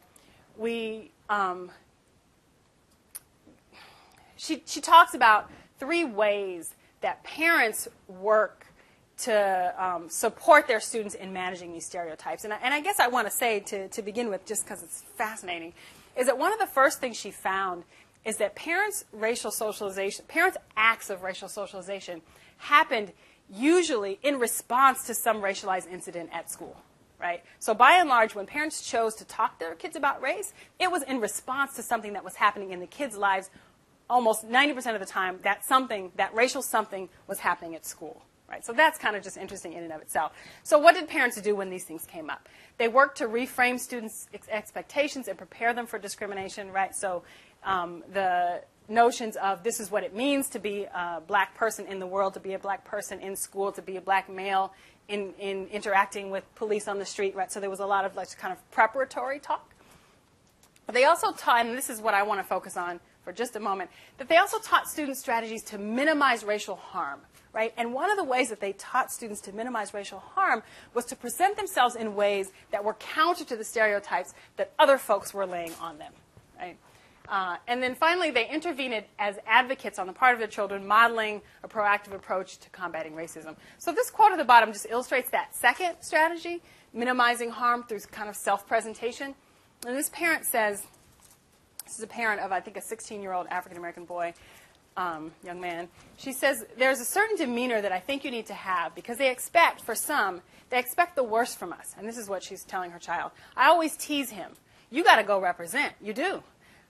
we 0.57 1.11
um, 1.29 1.71
she 4.35 4.63
she 4.65 4.81
talks 4.81 5.13
about 5.13 5.49
three 5.79 6.03
ways 6.03 6.73
that 7.01 7.23
parents 7.23 7.87
work 8.07 8.56
to 9.17 9.73
um, 9.77 10.09
support 10.09 10.67
their 10.67 10.79
students 10.79 11.15
in 11.15 11.33
managing 11.33 11.73
these 11.73 11.85
stereotypes. 11.85 12.43
And 12.43 12.53
I, 12.53 12.57
and 12.61 12.73
I 12.73 12.81
guess 12.81 12.99
I 12.99 13.07
want 13.07 13.27
to 13.27 13.31
say 13.31 13.59
to, 13.61 13.87
to 13.89 14.01
begin 14.01 14.29
with, 14.29 14.45
just 14.45 14.63
because 14.63 14.83
it's 14.83 15.01
fascinating, 15.15 15.73
is 16.15 16.27
that 16.27 16.37
one 16.37 16.53
of 16.53 16.59
the 16.59 16.67
first 16.67 16.99
things 16.99 17.17
she 17.17 17.31
found 17.31 17.83
is 18.25 18.37
that 18.37 18.55
parents' 18.55 19.05
racial 19.11 19.51
socialization, 19.51 20.25
parents' 20.27 20.57
acts 20.75 21.09
of 21.09 21.23
racial 21.23 21.47
socialization 21.47 22.21
happened 22.57 23.11
usually 23.49 24.19
in 24.21 24.37
response 24.37 25.07
to 25.07 25.13
some 25.13 25.41
racialized 25.41 25.89
incident 25.91 26.29
at 26.33 26.51
school. 26.51 26.75
Right? 27.19 27.43
So 27.57 27.73
by 27.73 27.93
and 27.93 28.07
large, 28.07 28.35
when 28.35 28.45
parents 28.45 28.87
chose 28.87 29.15
to 29.15 29.25
talk 29.25 29.57
to 29.57 29.65
their 29.65 29.73
kids 29.73 29.95
about 29.95 30.21
race, 30.21 30.53
it 30.79 30.91
was 30.91 31.01
in 31.01 31.19
response 31.19 31.75
to 31.77 31.81
something 31.81 32.13
that 32.13 32.23
was 32.23 32.35
happening 32.35 32.71
in 32.71 32.79
the 32.79 32.85
kids' 32.85 33.17
lives 33.17 33.49
almost 34.09 34.47
90% 34.47 34.93
of 34.93 34.99
the 34.99 35.05
time, 35.05 35.39
that 35.43 35.65
something, 35.65 36.11
that 36.15 36.33
racial 36.33 36.61
something 36.61 37.09
was 37.27 37.39
happening 37.39 37.75
at 37.75 37.85
school. 37.85 38.21
Right? 38.49 38.65
So 38.65 38.71
that's 38.71 38.97
kind 38.97 39.15
of 39.15 39.23
just 39.23 39.35
interesting 39.35 39.73
in 39.73 39.83
and 39.83 39.91
of 39.91 40.01
itself. 40.01 40.31
So 40.63 40.79
what 40.79 40.95
did 40.95 41.09
parents 41.09 41.39
do 41.41 41.55
when 41.55 41.69
these 41.69 41.83
things 41.83 42.05
came 42.05 42.29
up? 42.29 42.47
They 42.77 42.87
worked 42.87 43.17
to 43.17 43.25
reframe 43.25 43.77
students' 43.77 44.29
expectations 44.49 45.27
and 45.27 45.37
prepare 45.37 45.73
them 45.73 45.85
for 45.85 45.99
discrimination, 45.99 46.71
right? 46.71 46.95
So 46.95 47.23
um, 47.65 48.03
the 48.13 48.61
notions 48.87 49.35
of 49.35 49.63
this 49.63 49.81
is 49.81 49.91
what 49.91 50.03
it 50.03 50.15
means 50.15 50.49
to 50.49 50.59
be 50.59 50.85
a 50.85 51.21
black 51.27 51.55
person 51.55 51.85
in 51.87 51.99
the 51.99 52.07
world, 52.07 52.35
to 52.35 52.39
be 52.39 52.53
a 52.53 52.59
black 52.59 52.85
person 52.85 53.19
in 53.19 53.35
school, 53.35 53.71
to 53.73 53.81
be 53.81 53.97
a 53.97 54.01
black 54.01 54.29
male 54.29 54.73
in, 55.07 55.33
in 55.39 55.67
interacting 55.67 56.29
with 56.31 56.43
police 56.55 56.87
on 56.87 56.99
the 56.99 57.05
street, 57.05 57.35
right? 57.35 57.51
So 57.51 57.59
there 57.59 57.69
was 57.69 57.79
a 57.79 57.85
lot 57.85 58.05
of 58.05 58.15
like 58.15 58.35
kind 58.37 58.53
of 58.53 58.71
preparatory 58.71 59.39
talk. 59.39 59.73
But 60.85 60.95
they 60.95 61.03
also 61.03 61.33
taught, 61.33 61.65
and 61.65 61.77
this 61.77 61.89
is 61.89 61.99
what 61.99 62.13
I 62.13 62.23
want 62.23 62.39
to 62.39 62.45
focus 62.45 62.77
on 62.77 62.99
for 63.23 63.33
just 63.33 63.57
a 63.57 63.59
moment, 63.59 63.89
that 64.19 64.29
they 64.29 64.37
also 64.37 64.57
taught 64.59 64.89
students 64.89 65.19
strategies 65.19 65.63
to 65.63 65.77
minimize 65.77 66.45
racial 66.45 66.77
harm, 66.77 67.19
right? 67.57 67.73
And 67.75 67.91
one 67.91 68.11
of 68.11 68.17
the 68.17 68.23
ways 68.23 68.49
that 68.49 68.59
they 68.59 68.73
taught 68.73 69.11
students 69.11 69.41
to 69.41 69.51
minimize 69.51 69.91
racial 69.91 70.19
harm 70.19 70.61
was 70.93 71.05
to 71.05 71.15
present 71.15 71.57
themselves 71.57 71.95
in 71.95 72.13
ways 72.13 72.51
that 72.69 72.83
were 72.83 72.93
counter 72.93 73.43
to 73.45 73.55
the 73.55 73.63
stereotypes 73.63 74.35
that 74.57 74.73
other 74.77 74.99
folks 74.99 75.33
were 75.33 75.47
laying 75.47 75.73
on 75.81 75.97
them, 75.97 76.13
right? 76.59 76.77
Uh, 77.27 77.55
and 77.67 77.81
then 77.81 77.95
finally, 77.95 78.29
they 78.29 78.47
intervened 78.47 79.03
as 79.17 79.39
advocates 79.47 79.97
on 79.97 80.05
the 80.05 80.13
part 80.13 80.33
of 80.33 80.39
their 80.39 80.47
children, 80.47 80.85
modeling 80.85 81.41
a 81.63 81.67
proactive 81.67 82.13
approach 82.13 82.59
to 82.59 82.69
combating 82.69 83.13
racism. 83.13 83.55
So 83.79 83.91
this 83.91 84.11
quote 84.11 84.31
at 84.31 84.37
the 84.37 84.45
bottom 84.45 84.71
just 84.71 84.85
illustrates 84.87 85.31
that 85.31 85.55
second 85.55 85.95
strategy, 86.01 86.61
minimizing 86.93 87.49
harm 87.49 87.85
through 87.89 88.01
kind 88.11 88.29
of 88.29 88.35
self-presentation. 88.35 89.33
And 89.83 89.97
this 89.97 90.09
parent 90.09 90.45
says, 90.45 90.83
this 91.85 91.97
is 91.97 92.03
a 92.03 92.07
parent 92.07 92.39
of, 92.39 92.51
I 92.51 92.59
think, 92.59 92.77
a 92.77 92.81
16-year-old 92.81 93.47
African-American 93.47 94.05
boy, 94.05 94.35
um, 94.97 95.31
young 95.43 95.61
man. 95.61 95.87
She 96.17 96.33
says, 96.33 96.65
there's 96.77 96.99
a 96.99 97.05
certain 97.05 97.37
demeanor 97.37 97.81
that 97.81 97.91
I 97.91 97.99
think 97.99 98.25
you 98.25 98.31
need 98.31 98.47
to 98.47 98.53
have 98.53 98.95
because 98.95 99.17
they 99.17 99.29
expect, 99.29 99.81
for 99.81 99.95
some, 99.95 100.41
they 100.69 100.79
expect 100.79 101.15
the 101.15 101.23
worst 101.23 101.57
from 101.57 101.71
us. 101.71 101.95
And 101.97 102.07
this 102.07 102.17
is 102.17 102.27
what 102.27 102.43
she's 102.43 102.63
telling 102.63 102.91
her 102.91 102.99
child. 102.99 103.31
I 103.55 103.67
always 103.67 103.95
tease 103.95 104.31
him. 104.31 104.51
You 104.89 105.03
got 105.03 105.17
to 105.17 105.23
go 105.23 105.39
represent. 105.39 105.93
You 106.01 106.13
do. 106.13 106.43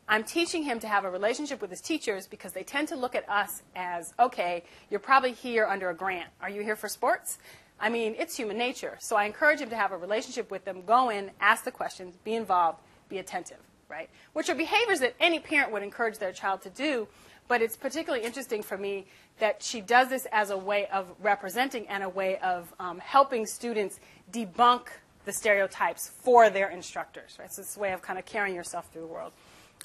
I'm 0.09 0.23
teaching 0.23 0.63
him 0.63 0.79
to 0.79 0.87
have 0.87 1.03
a 1.03 1.11
relationship 1.11 1.59
with 1.59 1.69
his 1.69 1.81
teachers 1.81 2.27
because 2.27 2.53
they 2.53 2.63
tend 2.63 2.87
to 2.87 2.95
look 2.95 3.13
at 3.13 3.27
us 3.29 3.61
as, 3.75 4.13
okay, 4.17 4.63
you're 4.89 5.01
probably 5.01 5.33
here 5.33 5.65
under 5.65 5.89
a 5.89 5.93
grant. 5.93 6.29
Are 6.41 6.49
you 6.49 6.61
here 6.61 6.77
for 6.77 6.87
sports? 6.87 7.39
I 7.79 7.89
mean, 7.89 8.15
it's 8.17 8.37
human 8.37 8.57
nature. 8.57 8.97
So 9.01 9.17
I 9.17 9.25
encourage 9.25 9.59
him 9.59 9.69
to 9.69 9.75
have 9.75 9.91
a 9.91 9.97
relationship 9.97 10.49
with 10.49 10.63
them, 10.63 10.83
go 10.85 11.09
in, 11.09 11.31
ask 11.41 11.65
the 11.65 11.71
questions, 11.71 12.15
be 12.23 12.35
involved, 12.35 12.79
be 13.09 13.17
attentive, 13.17 13.59
right? 13.89 14.09
Which 14.31 14.49
are 14.49 14.55
behaviors 14.55 15.01
that 15.01 15.13
any 15.19 15.39
parent 15.39 15.73
would 15.73 15.83
encourage 15.83 16.19
their 16.19 16.31
child 16.31 16.61
to 16.61 16.69
do, 16.69 17.07
but 17.47 17.61
it's 17.61 17.77
particularly 17.77 18.25
interesting 18.25 18.61
for 18.61 18.77
me 18.77 19.05
that 19.39 19.63
she 19.63 19.81
does 19.81 20.09
this 20.09 20.27
as 20.31 20.49
a 20.49 20.57
way 20.57 20.87
of 20.87 21.07
representing 21.21 21.87
and 21.87 22.03
a 22.03 22.09
way 22.09 22.37
of 22.39 22.73
um, 22.79 22.99
helping 22.99 23.45
students 23.45 23.99
debunk 24.31 24.87
the 25.25 25.33
stereotypes 25.33 26.09
for 26.09 26.49
their 26.49 26.69
instructors, 26.69 27.37
right? 27.39 27.51
So 27.51 27.61
it's 27.61 27.77
a 27.77 27.79
way 27.79 27.91
of 27.93 28.01
kind 28.01 28.17
of 28.17 28.25
carrying 28.25 28.55
yourself 28.55 28.91
through 28.91 29.01
the 29.01 29.07
world. 29.07 29.33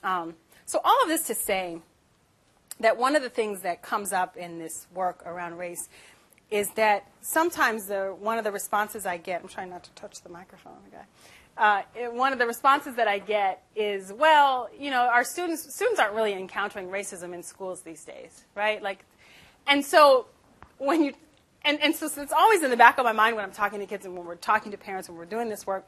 Um, 0.02 0.34
so 0.66 0.80
all 0.84 1.02
of 1.02 1.08
this 1.08 1.26
to 1.26 1.34
say 1.34 1.78
that 2.80 2.96
one 2.96 3.16
of 3.16 3.22
the 3.22 3.28
things 3.28 3.60
that 3.62 3.82
comes 3.82 4.12
up 4.12 4.36
in 4.36 4.58
this 4.58 4.86
work 4.94 5.22
around 5.26 5.58
race 5.58 5.88
is 6.50 6.70
that 6.72 7.10
sometimes 7.22 7.86
the, 7.86 8.14
one 8.18 8.38
of 8.38 8.44
the 8.44 8.52
responses 8.52 9.06
I 9.06 9.16
get, 9.16 9.42
I'm 9.42 9.48
trying 9.48 9.70
not 9.70 9.84
to 9.84 9.90
touch 9.92 10.20
the 10.22 10.28
microphone, 10.28 10.78
okay? 10.88 11.04
Uh, 11.56 11.82
one 12.12 12.32
of 12.32 12.38
the 12.38 12.46
responses 12.46 12.94
that 12.96 13.08
I 13.08 13.18
get 13.18 13.62
is, 13.76 14.12
well, 14.12 14.70
you 14.78 14.90
know, 14.90 15.02
our 15.02 15.22
students 15.22 15.74
students 15.74 16.00
aren't 16.00 16.14
really 16.14 16.32
encountering 16.32 16.88
racism 16.88 17.34
in 17.34 17.42
schools 17.42 17.82
these 17.82 18.04
days, 18.04 18.44
right? 18.54 18.82
Like, 18.82 19.04
and 19.66 19.84
so 19.84 20.26
when 20.78 21.04
you, 21.04 21.12
and, 21.64 21.80
and 21.82 21.94
so 21.94 22.06
it's 22.06 22.32
always 22.32 22.62
in 22.62 22.70
the 22.70 22.76
back 22.76 22.98
of 22.98 23.04
my 23.04 23.12
mind 23.12 23.36
when 23.36 23.44
I'm 23.44 23.52
talking 23.52 23.80
to 23.80 23.86
kids 23.86 24.06
and 24.06 24.16
when 24.16 24.26
we're 24.26 24.34
talking 24.34 24.72
to 24.72 24.78
parents 24.78 25.08
when 25.08 25.18
we're 25.18 25.26
doing 25.26 25.50
this 25.50 25.66
work, 25.66 25.86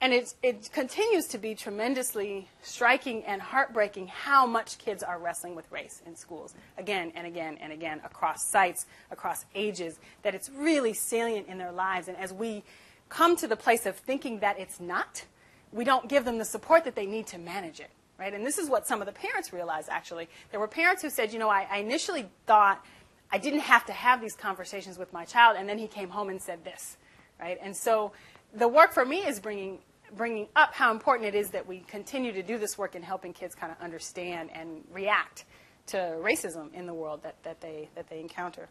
and 0.00 0.12
it, 0.12 0.34
it 0.42 0.70
continues 0.72 1.26
to 1.28 1.38
be 1.38 1.54
tremendously 1.54 2.48
striking 2.62 3.24
and 3.24 3.40
heartbreaking 3.40 4.08
how 4.08 4.46
much 4.46 4.78
kids 4.78 5.02
are 5.02 5.18
wrestling 5.18 5.54
with 5.54 5.70
race 5.70 6.02
in 6.06 6.16
schools 6.16 6.54
again 6.76 7.12
and 7.14 7.26
again 7.26 7.56
and 7.60 7.72
again 7.72 8.00
across 8.04 8.46
sites, 8.46 8.86
across 9.10 9.44
ages, 9.54 9.98
that 10.22 10.34
it's 10.34 10.50
really 10.50 10.92
salient 10.92 11.48
in 11.48 11.58
their 11.58 11.72
lives. 11.72 12.08
And 12.08 12.16
as 12.18 12.32
we 12.32 12.62
come 13.08 13.36
to 13.36 13.46
the 13.46 13.56
place 13.56 13.86
of 13.86 13.96
thinking 13.96 14.40
that 14.40 14.58
it's 14.58 14.80
not, 14.80 15.24
we 15.72 15.84
don't 15.84 16.08
give 16.08 16.24
them 16.24 16.38
the 16.38 16.44
support 16.44 16.84
that 16.84 16.94
they 16.94 17.06
need 17.06 17.26
to 17.28 17.38
manage 17.38 17.80
it. 17.80 17.90
Right? 18.18 18.32
And 18.32 18.46
this 18.46 18.56
is 18.56 18.70
what 18.70 18.86
some 18.86 19.02
of 19.02 19.06
the 19.06 19.12
parents 19.12 19.52
realized 19.52 19.88
actually. 19.90 20.28
There 20.50 20.58
were 20.58 20.68
parents 20.68 21.02
who 21.02 21.10
said, 21.10 21.32
you 21.34 21.38
know, 21.38 21.50
I, 21.50 21.66
I 21.70 21.78
initially 21.78 22.26
thought 22.46 22.84
I 23.30 23.38
didn't 23.38 23.60
have 23.60 23.84
to 23.86 23.92
have 23.92 24.20
these 24.20 24.34
conversations 24.34 24.96
with 24.96 25.12
my 25.12 25.24
child, 25.24 25.56
and 25.58 25.68
then 25.68 25.78
he 25.78 25.86
came 25.86 26.08
home 26.08 26.30
and 26.30 26.40
said 26.40 26.64
this. 26.64 26.96
Right? 27.38 27.58
And 27.60 27.76
so 27.76 28.12
the 28.54 28.68
work 28.68 28.92
for 28.92 29.04
me 29.04 29.18
is 29.18 29.38
bringing 29.38 29.80
bringing 30.16 30.46
up 30.54 30.72
how 30.72 30.92
important 30.92 31.26
it 31.26 31.34
is 31.34 31.50
that 31.50 31.66
we 31.66 31.80
continue 31.80 32.32
to 32.32 32.42
do 32.42 32.56
this 32.58 32.78
work 32.78 32.94
in 32.94 33.02
helping 33.02 33.32
kids 33.32 33.56
kind 33.56 33.72
of 33.72 33.82
understand 33.82 34.50
and 34.54 34.84
react 34.92 35.44
to 35.88 35.96
racism 36.20 36.72
in 36.72 36.86
the 36.86 36.94
world 36.94 37.22
that, 37.24 37.42
that 37.42 37.60
they 37.60 37.88
that 37.96 38.08
they 38.08 38.20
encounter. 38.20 38.68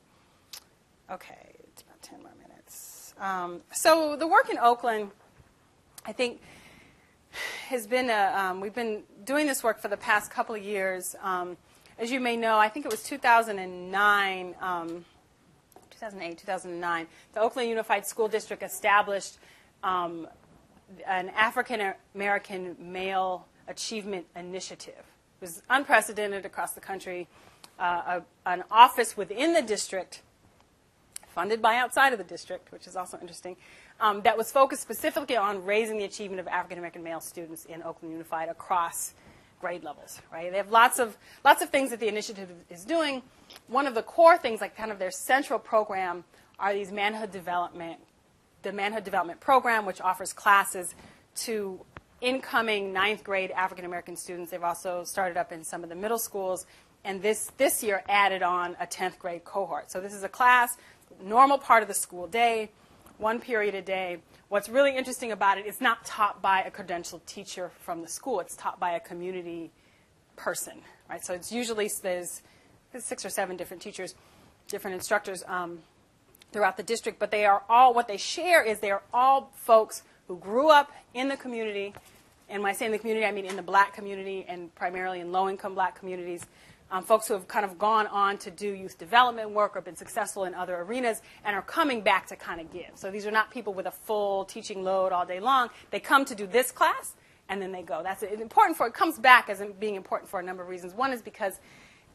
Okay, 1.12 1.54
it's 1.72 1.82
about 1.82 2.02
ten 2.02 2.20
more 2.20 2.32
minutes. 2.32 2.45
Um, 3.20 3.62
so 3.72 4.16
the 4.16 4.28
work 4.28 4.50
in 4.50 4.58
Oakland, 4.58 5.12
I 6.06 6.12
think, 6.12 6.42
has 7.68 7.88
been 7.88 8.10
a, 8.10 8.34
um, 8.36 8.62
we've 8.62 8.74
been 8.74 9.04
doing 9.24 9.48
this 9.48 9.64
work 9.64 9.80
for 9.80 9.88
the 9.88 9.98
past 9.98 10.32
couple 10.32 10.56
of 10.56 10.64
years. 10.64 11.16
Um, 11.22 11.58
as 11.98 12.12
you 12.12 12.20
may 12.20 12.36
know, 12.36 12.58
I 12.58 12.70
think 12.70 12.86
it 12.86 12.92
was 12.92 13.04
2009. 13.04 14.56
2008, 15.96 16.38
2009, 16.38 17.08
the 17.34 17.40
Oakland 17.40 17.70
Unified 17.70 18.06
School 18.06 18.28
District 18.28 18.62
established 18.62 19.38
um, 19.84 20.28
an 21.08 21.30
African 21.30 21.94
American 22.14 22.76
Male 22.80 23.48
Achievement 23.68 24.26
Initiative. 24.36 24.94
It 24.98 25.42
was 25.42 25.62
unprecedented 25.70 26.46
across 26.46 26.74
the 26.74 26.82
country. 26.82 27.28
Uh, 27.80 28.22
a, 28.46 28.50
an 28.50 28.64
office 28.72 29.18
within 29.18 29.54
the 29.54 29.62
district, 29.62 30.22
funded 31.36 31.62
by 31.62 31.76
outside 31.76 32.14
of 32.14 32.18
the 32.18 32.24
district, 32.24 32.72
which 32.72 32.88
is 32.88 32.96
also 32.96 33.20
interesting, 33.20 33.56
um, 34.00 34.22
that 34.22 34.38
was 34.38 34.52
focused 34.52 34.82
specifically 34.82 35.38
on 35.38 35.64
raising 35.64 35.98
the 35.98 36.06
achievement 36.06 36.40
of 36.40 36.48
African 36.48 36.80
American 36.80 37.04
male 37.04 37.20
students 37.20 37.66
in 37.66 37.84
Oakland 37.84 38.14
Unified 38.14 38.50
across 38.50 39.14
grade 39.62 39.84
levels. 39.84 40.20
Right? 40.34 40.50
They 40.50 40.58
have 40.58 40.72
lots 40.72 40.98
of 40.98 41.16
lots 41.44 41.62
of 41.62 41.70
things 41.70 41.92
that 41.92 42.00
the 42.00 42.08
initiative 42.08 42.50
is 42.72 42.84
doing. 42.86 43.22
One 43.68 43.86
of 43.86 43.94
the 43.94 44.02
core 44.02 44.38
things, 44.38 44.62
like 44.62 44.76
kind 44.76 44.92
of 44.92 44.98
their 44.98 45.12
central 45.12 45.60
program, 45.60 46.24
are 46.58 46.74
these 46.74 46.92
manhood 46.92 47.32
development 47.32 48.00
the 48.66 48.74
Manhood 48.74 49.06
Development 49.06 49.40
Program, 49.40 49.86
which 49.86 50.02
offers 50.02 50.34
classes 50.34 50.96
to 51.36 51.80
incoming 52.20 52.92
ninth 52.92 53.24
grade 53.24 53.52
African 53.52 53.86
American 53.86 54.18
students. 54.18 54.52
They've 54.52 54.64
also 54.64 55.04
started 55.06 55.38
up 55.38 55.54
in 55.54 55.64
some 55.64 55.84
of 55.84 55.90
the 55.90 55.96
middle 55.96 56.18
schools, 56.18 56.66
and 57.06 57.22
this, 57.22 57.52
this 57.58 57.84
year 57.84 58.04
added 58.10 58.42
on 58.42 58.76
a 58.80 58.88
10th 58.88 59.20
grade 59.20 59.46
cohort. 59.46 59.92
So 59.92 60.02
this 60.02 60.14
is 60.14 60.24
a 60.24 60.30
class, 60.30 60.76
normal 61.24 61.58
part 61.58 61.82
of 61.82 61.88
the 61.88 61.94
school 61.94 62.28
day, 62.28 62.70
one 63.18 63.40
period 63.40 63.76
a 63.76 63.82
day. 63.82 64.18
What's 64.50 64.70
really 64.70 64.96
interesting 64.96 65.32
about 65.32 65.58
it, 65.58 65.66
it's 65.66 65.82
not 65.82 66.06
taught 66.06 66.42
by 66.42 66.62
a 66.62 66.72
credentialed 66.72 67.26
teacher 67.26 67.72
from 67.80 68.02
the 68.02 68.08
school. 68.08 68.40
It's 68.40 68.56
taught 68.56 68.80
by 68.80 68.92
a 68.92 69.00
community 69.00 69.72
person, 70.36 70.82
right? 71.10 71.24
So 71.26 71.34
it's 71.34 71.52
usually 71.52 71.90
there's, 72.04 72.42
six 73.00 73.26
or 73.26 73.30
seven 73.30 73.58
different 73.58 73.82
teachers, 73.82 74.16
different 74.68 74.96
instructors 74.96 75.44
um, 75.48 75.80
throughout 76.54 76.78
the 76.78 76.84
district, 76.84 77.20
but 77.20 77.32
they 77.32 77.46
are 77.46 77.64
all, 77.70 77.94
what 77.94 78.08
they 78.08 78.18
share 78.18 78.64
is 78.64 78.80
they 78.80 78.92
are 78.92 79.04
all 79.14 79.52
folks 79.56 80.04
who 80.28 80.38
grew 80.38 80.70
up 80.70 80.92
in 81.14 81.28
the 81.28 81.38
community. 81.38 81.94
And 82.48 82.64
when 82.64 82.70
I 82.70 82.74
say 82.74 82.86
in 82.86 82.92
the 82.92 83.00
community, 83.00 83.26
I 83.26 83.32
mean 83.32 83.46
in 83.46 83.56
the 83.56 83.62
black 83.62 83.94
community 83.94 84.46
and 84.48 84.74
primarily 84.76 85.20
in 85.20 85.32
low 85.32 85.50
income 85.50 85.76
black 85.76 86.00
communities. 86.00 86.46
Um, 86.92 87.04
folks 87.04 87.28
who 87.28 87.34
have 87.34 87.48
kind 87.48 87.66
of 87.66 87.80
gone 87.80 88.06
on 88.08 88.38
to 88.40 88.52
do 88.52 88.68
youth 88.72 89.00
development 89.00 89.52
work 89.52 89.76
or 89.76 89.82
been 89.82 89.96
successful 89.96 90.44
in 90.44 90.54
other 90.54 90.76
arenas 90.76 91.22
and 91.44 91.56
are 91.56 91.64
coming 91.64 92.02
back 92.02 92.28
to 92.28 92.36
kind 92.36 92.62
of 92.62 92.72
give. 92.72 92.92
So 92.94 93.10
these 93.10 93.26
are 93.26 93.32
not 93.32 93.50
people 93.50 93.74
with 93.74 93.88
a 93.88 93.92
full 93.92 94.46
teaching 94.46 94.84
load 94.84 95.12
all 95.12 95.26
day 95.26 95.40
long. 95.40 95.70
They 95.90 96.00
come 96.00 96.26
to 96.26 96.36
do 96.36 96.46
this 96.46 96.72
class 96.72 97.16
and 97.50 97.62
then 97.62 97.72
they 97.72 97.82
go. 97.82 98.02
That's 98.04 98.24
important 98.24 98.78
for 98.78 98.88
it 98.88 98.94
comes 98.94 99.20
back 99.20 99.50
as 99.50 99.62
being 99.80 99.96
important 99.96 100.30
for 100.30 100.40
a 100.40 100.44
number 100.44 100.64
of 100.64 100.70
reasons. 100.70 100.94
One 100.94 101.12
is 101.12 101.22
because 101.22 101.60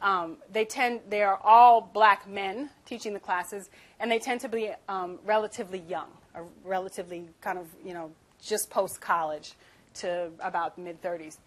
um, 0.01 0.37
they 0.51 0.65
tend 0.65 1.01
they 1.09 1.21
are 1.21 1.39
all 1.43 1.81
black 1.81 2.27
men 2.27 2.69
teaching 2.85 3.13
the 3.13 3.19
classes, 3.19 3.69
and 3.99 4.11
they 4.11 4.19
tend 4.19 4.41
to 4.41 4.49
be 4.49 4.71
um, 4.89 5.19
relatively 5.23 5.83
young, 5.87 6.07
or 6.33 6.45
relatively 6.63 7.27
kind 7.39 7.59
of 7.59 7.67
you 7.85 7.93
know 7.93 8.11
just 8.41 8.69
post 8.69 8.99
college 8.99 9.53
to 9.95 10.31
about 10.39 10.77
mid 10.77 11.01
30s. 11.01 11.37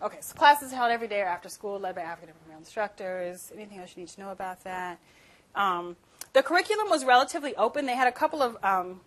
Okay, 0.00 0.18
so 0.20 0.32
classes 0.36 0.70
held 0.70 0.92
every 0.92 1.08
day 1.08 1.20
or 1.22 1.26
after 1.26 1.48
school, 1.48 1.80
led 1.80 1.96
by 1.96 2.02
African 2.02 2.32
American 2.46 2.62
instructors. 2.62 3.50
Anything 3.52 3.80
else 3.80 3.94
you 3.96 4.02
need 4.02 4.08
to 4.10 4.20
know 4.20 4.30
about 4.30 4.62
that? 4.62 5.00
Um, 5.56 5.96
the 6.34 6.42
curriculum 6.42 6.88
was 6.88 7.04
relatively 7.04 7.56
open. 7.56 7.84
They 7.86 7.96
had 7.96 8.06
a 8.06 8.12
couple 8.12 8.40
of 8.40 8.56
um, 8.62 9.00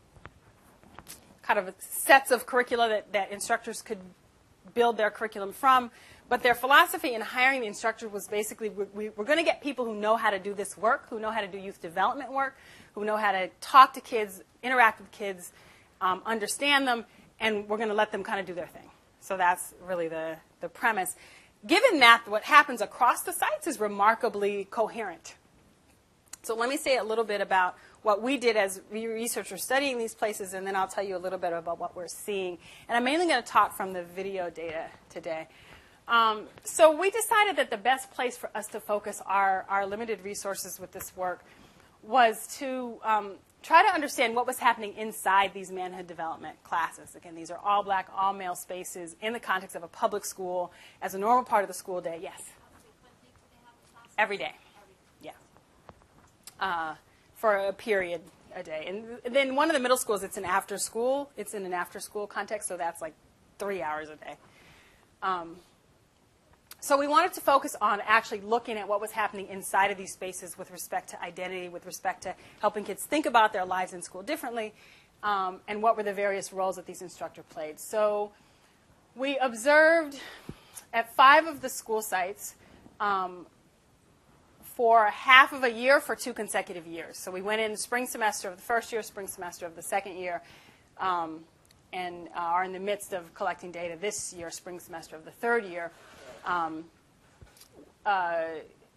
kind 1.43 1.59
of 1.59 1.73
sets 1.79 2.29
of 2.29 2.45
curricula 2.45 2.89
that, 2.89 3.13
that 3.13 3.31
instructors 3.31 3.81
could 3.81 3.99
build 4.73 4.97
their 4.97 5.09
curriculum 5.09 5.53
from. 5.53 5.91
But 6.27 6.43
their 6.43 6.55
philosophy 6.55 7.13
in 7.13 7.21
hiring 7.21 7.61
the 7.61 7.67
instructor 7.67 8.09
was 8.09 8.27
basically 8.27 8.67
we, 8.67 9.07
are 9.07 9.23
going 9.23 9.37
to 9.37 9.45
get 9.45 9.61
people 9.61 9.85
who 9.85 9.95
know 9.95 10.17
how 10.17 10.29
to 10.29 10.39
do 10.39 10.53
this 10.53 10.77
work, 10.77 11.09
who 11.09 11.21
know 11.21 11.31
how 11.31 11.39
to 11.39 11.47
do 11.47 11.57
youth 11.57 11.81
development 11.81 12.33
work, 12.33 12.57
who 12.95 13.05
know 13.05 13.15
how 13.15 13.31
to 13.31 13.49
talk 13.61 13.93
to 13.93 14.01
kids, 14.01 14.41
interact 14.61 14.99
with 14.99 15.09
kids, 15.11 15.53
um, 16.01 16.21
understand 16.25 16.85
them, 16.85 17.05
and 17.39 17.69
we're 17.69 17.77
going 17.77 17.89
to 17.89 17.95
let 17.95 18.11
them 18.11 18.23
kind 18.23 18.41
of 18.41 18.45
do 18.45 18.53
their 18.53 18.67
thing. 18.67 18.89
So 19.21 19.37
that's 19.37 19.73
really 19.85 20.09
the, 20.09 20.35
the 20.61 20.69
premise. 20.69 21.15
Given 21.65 21.99
that, 21.99 22.23
what 22.27 22.43
happens 22.43 22.81
across 22.81 23.23
the 23.23 23.33
sites 23.33 23.67
is 23.67 23.79
remarkably 23.79 24.65
coherent. 24.65 25.35
So 26.43 26.55
let 26.55 26.69
me 26.69 26.77
say 26.77 26.97
a 26.97 27.03
little 27.03 27.23
bit 27.23 27.39
about 27.39 27.75
what 28.01 28.23
we 28.23 28.37
did 28.37 28.57
as 28.57 28.81
researchers 28.91 29.63
studying 29.63 29.99
these 29.99 30.15
places, 30.15 30.53
and 30.53 30.65
then 30.65 30.75
I'll 30.75 30.87
tell 30.87 31.03
you 31.03 31.15
a 31.15 31.19
little 31.19 31.37
bit 31.37 31.53
about 31.53 31.79
what 31.79 31.95
we're 31.95 32.07
seeing. 32.07 32.57
And 32.87 32.97
I'm 32.97 33.03
mainly 33.03 33.27
going 33.27 33.43
to 33.43 33.47
talk 33.47 33.77
from 33.77 33.93
the 33.93 34.01
video 34.03 34.49
data 34.49 34.85
today. 35.09 35.47
Um, 36.07 36.47
so 36.63 36.99
we 36.99 37.11
decided 37.11 37.57
that 37.57 37.69
the 37.69 37.77
best 37.77 38.11
place 38.11 38.37
for 38.37 38.49
us 38.55 38.67
to 38.69 38.79
focus 38.79 39.21
our, 39.27 39.65
our 39.69 39.85
limited 39.85 40.23
resources 40.23 40.79
with 40.79 40.91
this 40.91 41.15
work 41.15 41.43
was 42.01 42.47
to 42.57 42.97
um, 43.03 43.33
try 43.61 43.83
to 43.87 43.93
understand 43.93 44.35
what 44.35 44.47
was 44.47 44.57
happening 44.59 44.93
inside 44.97 45.53
these 45.53 45.71
manhood 45.71 46.07
development 46.07 46.61
classes. 46.63 47.15
Again, 47.15 47.35
these 47.35 47.51
are 47.51 47.59
all 47.63 47.83
black, 47.83 48.09
all 48.15 48.33
male 48.33 48.55
spaces 48.55 49.15
in 49.21 49.33
the 49.33 49.39
context 49.39 49.75
of 49.75 49.83
a 49.83 49.87
public 49.87 50.25
school 50.25 50.71
as 51.01 51.13
a 51.13 51.19
normal 51.19 51.43
part 51.43 51.63
of 51.63 51.67
the 51.67 51.73
school 51.73 52.01
day. 52.01 52.19
Yes? 52.21 52.41
Every 54.17 54.37
day. 54.37 54.55
Yeah. 55.21 55.31
Uh, 56.59 56.95
for 57.35 57.55
a 57.55 57.73
period 57.73 58.21
a 58.55 58.63
day. 58.63 58.85
And 58.87 59.33
then 59.33 59.55
one 59.55 59.69
of 59.69 59.73
the 59.73 59.79
middle 59.79 59.97
schools, 59.97 60.23
it's 60.23 60.37
an 60.37 60.45
after 60.45 60.77
school. 60.77 61.31
It's 61.37 61.53
in 61.53 61.65
an 61.65 61.73
after 61.73 61.99
school 61.99 62.27
context, 62.27 62.67
so 62.67 62.77
that's 62.77 63.01
like 63.01 63.13
three 63.59 63.81
hours 63.81 64.09
a 64.09 64.15
day. 64.15 64.35
Um, 65.23 65.57
so 66.83 66.97
we 66.97 67.07
wanted 67.07 67.31
to 67.33 67.41
focus 67.41 67.75
on 67.79 68.01
actually 68.07 68.41
looking 68.41 68.75
at 68.75 68.87
what 68.87 68.99
was 68.99 69.11
happening 69.11 69.47
inside 69.49 69.91
of 69.91 69.99
these 69.99 70.11
spaces 70.13 70.57
with 70.57 70.71
respect 70.71 71.11
to 71.11 71.23
identity, 71.23 71.69
with 71.69 71.85
respect 71.85 72.23
to 72.23 72.33
helping 72.59 72.83
kids 72.83 73.05
think 73.05 73.27
about 73.27 73.53
their 73.53 73.65
lives 73.65 73.93
in 73.93 74.01
school 74.01 74.23
differently, 74.23 74.73
um, 75.21 75.59
and 75.67 75.83
what 75.83 75.95
were 75.95 76.01
the 76.01 76.11
various 76.11 76.51
roles 76.51 76.77
that 76.77 76.87
these 76.87 77.03
instructors 77.03 77.45
played. 77.51 77.79
So 77.79 78.31
we 79.15 79.37
observed 79.37 80.19
at 80.91 81.15
five 81.15 81.45
of 81.45 81.61
the 81.61 81.69
school 81.69 82.01
sites 82.01 82.55
um, 82.99 83.45
for 84.63 85.05
half 85.05 85.53
of 85.53 85.63
a 85.63 85.71
year 85.71 86.01
for 86.01 86.15
two 86.15 86.33
consecutive 86.33 86.87
years. 86.87 87.15
So 87.15 87.29
we 87.29 87.43
went 87.43 87.61
in 87.61 87.73
the 87.73 87.77
spring 87.77 88.07
semester 88.07 88.49
of 88.49 88.55
the 88.55 88.63
first 88.63 88.91
year, 88.91 89.03
spring 89.03 89.27
semester 89.27 89.67
of 89.67 89.75
the 89.75 89.83
second 89.83 90.17
year, 90.17 90.41
um, 90.97 91.41
and 91.93 92.27
uh, 92.35 92.39
are 92.39 92.63
in 92.63 92.73
the 92.73 92.79
midst 92.79 93.13
of 93.13 93.31
collecting 93.35 93.71
data 93.71 93.99
this 94.01 94.33
year, 94.33 94.49
spring 94.49 94.79
semester 94.79 95.15
of 95.15 95.25
the 95.25 95.31
third 95.31 95.63
year 95.63 95.91
um, 96.45 96.85
uh, 98.05 98.43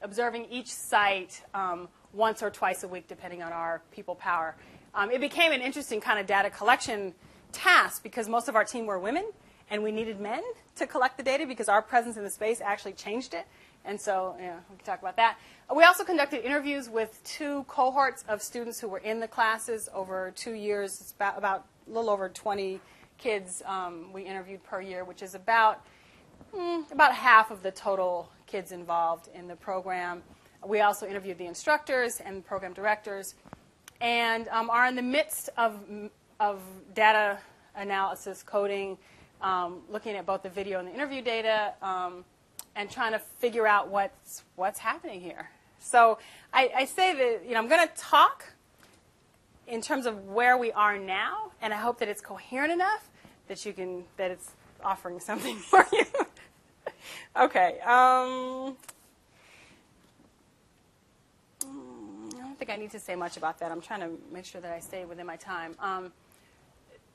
observing 0.02 0.46
each 0.50 0.72
site 0.72 1.42
um, 1.54 1.88
once 2.12 2.42
or 2.42 2.50
twice 2.50 2.84
a 2.84 2.88
week, 2.88 3.08
depending 3.08 3.42
on 3.42 3.52
our 3.52 3.82
people 3.90 4.14
power. 4.14 4.54
Um, 4.94 5.10
it 5.10 5.20
became 5.20 5.52
an 5.52 5.60
interesting 5.60 6.00
kind 6.00 6.18
of 6.18 6.26
data 6.26 6.50
collection 6.50 7.14
task 7.52 8.02
because 8.02 8.28
most 8.28 8.48
of 8.48 8.56
our 8.56 8.64
team 8.64 8.86
were 8.86 8.98
women, 8.98 9.24
and 9.70 9.82
we 9.82 9.90
needed 9.90 10.20
men 10.20 10.42
to 10.76 10.86
collect 10.86 11.16
the 11.16 11.22
data 11.22 11.46
because 11.46 11.68
our 11.68 11.82
presence 11.82 12.16
in 12.16 12.24
the 12.24 12.30
space 12.30 12.60
actually 12.60 12.92
changed 12.92 13.34
it. 13.34 13.46
And 13.84 14.00
so, 14.00 14.34
yeah, 14.38 14.56
we 14.70 14.76
can 14.76 14.86
talk 14.86 15.00
about 15.00 15.16
that. 15.16 15.38
We 15.74 15.84
also 15.84 16.04
conducted 16.04 16.44
interviews 16.44 16.88
with 16.88 17.20
two 17.24 17.64
cohorts 17.64 18.24
of 18.28 18.40
students 18.40 18.80
who 18.80 18.88
were 18.88 18.98
in 18.98 19.20
the 19.20 19.28
classes 19.28 19.88
over 19.92 20.32
two 20.34 20.52
years. 20.52 21.00
It's 21.00 21.12
about, 21.12 21.36
about 21.36 21.66
a 21.86 21.90
little 21.90 22.10
over 22.10 22.28
20 22.28 22.80
kids 23.18 23.62
um, 23.66 24.12
we 24.12 24.22
interviewed 24.22 24.62
per 24.64 24.80
year, 24.80 25.04
which 25.04 25.22
is 25.22 25.34
about 25.34 25.84
mm, 26.54 26.90
about 26.92 27.14
half 27.14 27.50
of 27.50 27.62
the 27.62 27.70
total 27.70 28.28
kids 28.46 28.72
involved 28.72 29.28
in 29.34 29.48
the 29.48 29.56
program. 29.56 30.22
We 30.66 30.80
also 30.80 31.06
interviewed 31.06 31.38
the 31.38 31.46
instructors 31.46 32.20
and 32.20 32.44
program 32.44 32.72
directors 32.72 33.34
and 34.00 34.48
um, 34.48 34.70
are 34.70 34.86
in 34.86 34.96
the 34.96 35.02
midst 35.02 35.50
of, 35.56 35.78
of 36.40 36.60
data 36.94 37.38
analysis, 37.76 38.42
coding, 38.42 38.98
um, 39.40 39.80
looking 39.88 40.16
at 40.16 40.26
both 40.26 40.42
the 40.42 40.48
video 40.48 40.78
and 40.78 40.88
the 40.88 40.92
interview 40.92 41.22
data, 41.22 41.74
um, 41.82 42.24
and 42.76 42.90
trying 42.90 43.12
to 43.12 43.18
figure 43.18 43.66
out 43.66 43.88
what's, 43.88 44.42
what's 44.56 44.78
happening 44.78 45.20
here. 45.20 45.50
So 45.78 46.18
I, 46.52 46.70
I 46.76 46.84
say 46.86 47.14
that 47.14 47.46
you 47.46 47.52
know, 47.52 47.58
I'm 47.58 47.68
going 47.68 47.86
to 47.86 47.94
talk 47.94 48.46
in 49.66 49.80
terms 49.80 50.06
of 50.06 50.26
where 50.26 50.56
we 50.56 50.72
are 50.72 50.98
now, 50.98 51.52
and 51.60 51.72
I 51.72 51.76
hope 51.76 51.98
that 51.98 52.08
it's 52.08 52.20
coherent 52.20 52.72
enough 52.72 53.08
that 53.48 53.64
you 53.66 53.72
can 53.72 54.04
that 54.16 54.30
it's 54.30 54.50
offering 54.82 55.20
something 55.20 55.56
for 55.70 55.86
you. 55.92 56.04
Okay. 57.36 57.78
Um, 57.80 58.76
I 61.62 62.38
don't 62.38 62.58
think 62.58 62.70
I 62.70 62.76
need 62.76 62.90
to 62.92 63.00
say 63.00 63.14
much 63.14 63.36
about 63.36 63.58
that. 63.60 63.70
I'm 63.72 63.80
trying 63.80 64.00
to 64.00 64.10
make 64.32 64.44
sure 64.44 64.60
that 64.60 64.72
I 64.72 64.80
stay 64.80 65.04
within 65.04 65.26
my 65.26 65.36
time. 65.36 65.74
Um, 65.80 66.12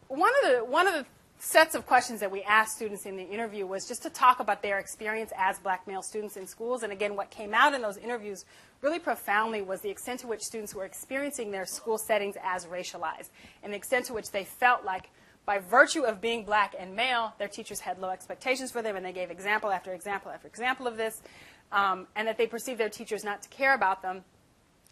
one 0.08 0.32
of 0.44 0.52
the 0.52 0.66
one 0.66 0.88
of 0.88 0.94
the 0.94 1.06
sets 1.42 1.74
of 1.74 1.86
questions 1.86 2.20
that 2.20 2.30
we 2.30 2.44
asked 2.44 2.76
students 2.76 3.06
in 3.06 3.16
the 3.16 3.24
interview 3.24 3.66
was 3.66 3.88
just 3.88 4.04
to 4.04 4.10
talk 4.10 4.42
about 4.42 4.62
their 4.62 4.78
experience 4.78 5.32
as 5.38 5.58
black 5.60 5.88
male 5.88 6.02
students 6.02 6.36
in 6.36 6.46
schools. 6.46 6.84
And 6.84 6.92
again, 6.92 7.16
what 7.16 7.30
came 7.30 7.54
out 7.54 7.74
in 7.74 7.82
those 7.82 7.96
interviews 7.96 8.44
really 8.82 9.00
profoundly 9.00 9.62
was 9.62 9.80
the 9.80 9.90
extent 9.90 10.20
to 10.22 10.28
which 10.28 10.42
students 10.42 10.76
were 10.76 10.84
experiencing 10.84 11.52
their 11.52 11.66
school 11.66 11.98
settings 11.98 12.36
as 12.44 12.66
racialized 12.66 13.30
and 13.64 13.72
the 13.72 13.78
extent 13.78 14.06
to 14.06 14.14
which 14.14 14.32
they 14.32 14.44
felt 14.44 14.84
like 14.84 15.10
by 15.50 15.58
virtue 15.58 16.04
of 16.04 16.22
being 16.22 16.43
black 16.43 16.76
and 16.78 16.95
male, 16.95 17.34
their 17.39 17.47
teachers 17.47 17.80
had 17.80 17.97
low 17.97 18.12
expectations 18.12 18.70
for 18.70 18.84
them, 18.84 18.95
and 18.95 19.04
they 19.04 19.12
gave 19.12 19.32
example 19.32 19.72
after 19.72 19.93
example 19.93 20.30
after 20.30 20.47
example 20.47 20.86
of 20.86 20.95
this, 20.95 21.24
um, 21.72 22.06
and 22.16 22.28
that 22.28 22.38
they 22.38 22.45
perceived 22.45 22.80
their 22.80 22.88
teachers 22.88 23.24
not 23.24 23.41
to 23.41 23.50
care 23.50 23.74
about 23.74 24.04
them, 24.04 24.24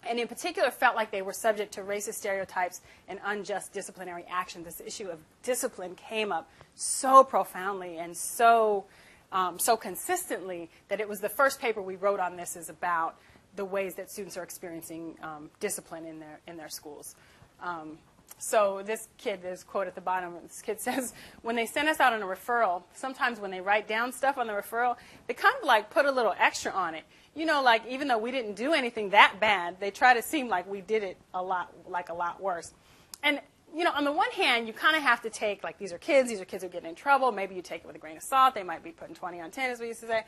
and 0.09 0.19
in 0.19 0.27
particular 0.27 0.71
felt 0.71 0.95
like 0.95 1.11
they 1.11 1.21
were 1.21 1.31
subject 1.31 1.75
to 1.75 1.81
racist 1.81 2.15
stereotypes 2.15 2.81
and 3.07 3.19
unjust 3.23 3.71
disciplinary 3.71 4.25
action. 4.27 4.63
This 4.63 4.81
issue 4.83 5.09
of 5.09 5.19
discipline 5.43 5.93
came 5.93 6.31
up 6.31 6.49
so 6.73 7.23
profoundly 7.23 7.99
and 7.99 8.17
so 8.17 8.85
um, 9.31 9.59
so 9.59 9.77
consistently 9.77 10.71
that 10.87 10.99
it 10.99 11.07
was 11.07 11.19
the 11.19 11.29
first 11.29 11.61
paper 11.61 11.83
we 11.83 11.97
wrote 11.97 12.19
on 12.19 12.35
this 12.35 12.55
is 12.55 12.67
about 12.67 13.15
the 13.55 13.65
ways 13.65 13.93
that 13.93 14.09
students 14.09 14.37
are 14.37 14.43
experiencing 14.43 15.17
um, 15.21 15.51
discipline 15.59 16.07
in 16.07 16.19
their 16.19 16.39
in 16.47 16.57
their 16.57 16.69
schools. 16.69 17.15
Um, 17.61 17.99
so 18.37 18.83
this 18.85 19.07
kid, 19.17 19.39
there's 19.41 19.63
quote 19.63 19.87
at 19.87 19.95
the 19.95 20.01
bottom. 20.01 20.35
This 20.43 20.61
kid 20.61 20.79
says, 20.79 21.13
when 21.41 21.55
they 21.55 21.65
send 21.65 21.89
us 21.89 21.99
out 21.99 22.13
on 22.13 22.21
a 22.21 22.25
referral, 22.25 22.83
sometimes 22.93 23.39
when 23.39 23.51
they 23.51 23.61
write 23.61 23.87
down 23.87 24.11
stuff 24.11 24.37
on 24.37 24.47
the 24.47 24.53
referral, 24.53 24.95
they 25.27 25.33
kind 25.33 25.55
of 25.61 25.67
like 25.67 25.89
put 25.89 26.05
a 26.05 26.11
little 26.11 26.33
extra 26.37 26.71
on 26.71 26.95
it. 26.95 27.03
You 27.35 27.45
know, 27.45 27.61
like 27.61 27.85
even 27.87 28.07
though 28.07 28.17
we 28.17 28.31
didn't 28.31 28.55
do 28.55 28.73
anything 28.73 29.11
that 29.11 29.39
bad, 29.39 29.79
they 29.79 29.91
try 29.91 30.13
to 30.13 30.21
seem 30.21 30.47
like 30.47 30.67
we 30.67 30.81
did 30.81 31.03
it 31.03 31.17
a 31.33 31.41
lot, 31.41 31.71
like 31.87 32.09
a 32.09 32.13
lot 32.13 32.41
worse. 32.41 32.73
And 33.23 33.39
you 33.75 33.83
know, 33.83 33.91
on 33.91 34.05
the 34.05 34.11
one 34.11 34.31
hand, 34.31 34.65
you 34.65 34.73
kind 34.73 34.95
of 34.95 35.03
have 35.03 35.21
to 35.21 35.29
take 35.29 35.63
like 35.63 35.77
these 35.77 35.91
are 35.91 35.97
kids, 35.97 36.29
these 36.29 36.41
are 36.41 36.45
kids 36.45 36.63
who 36.63 36.69
are 36.69 36.71
getting 36.71 36.89
in 36.89 36.95
trouble. 36.95 37.31
Maybe 37.31 37.53
you 37.53 37.61
take 37.61 37.81
it 37.81 37.87
with 37.87 37.95
a 37.95 37.99
grain 37.99 38.17
of 38.17 38.23
salt. 38.23 38.55
They 38.55 38.63
might 38.63 38.83
be 38.83 38.91
putting 38.91 39.13
20 39.13 39.41
on 39.41 39.51
10, 39.51 39.69
as 39.69 39.79
we 39.79 39.87
used 39.87 39.99
to 40.01 40.07
say. 40.07 40.23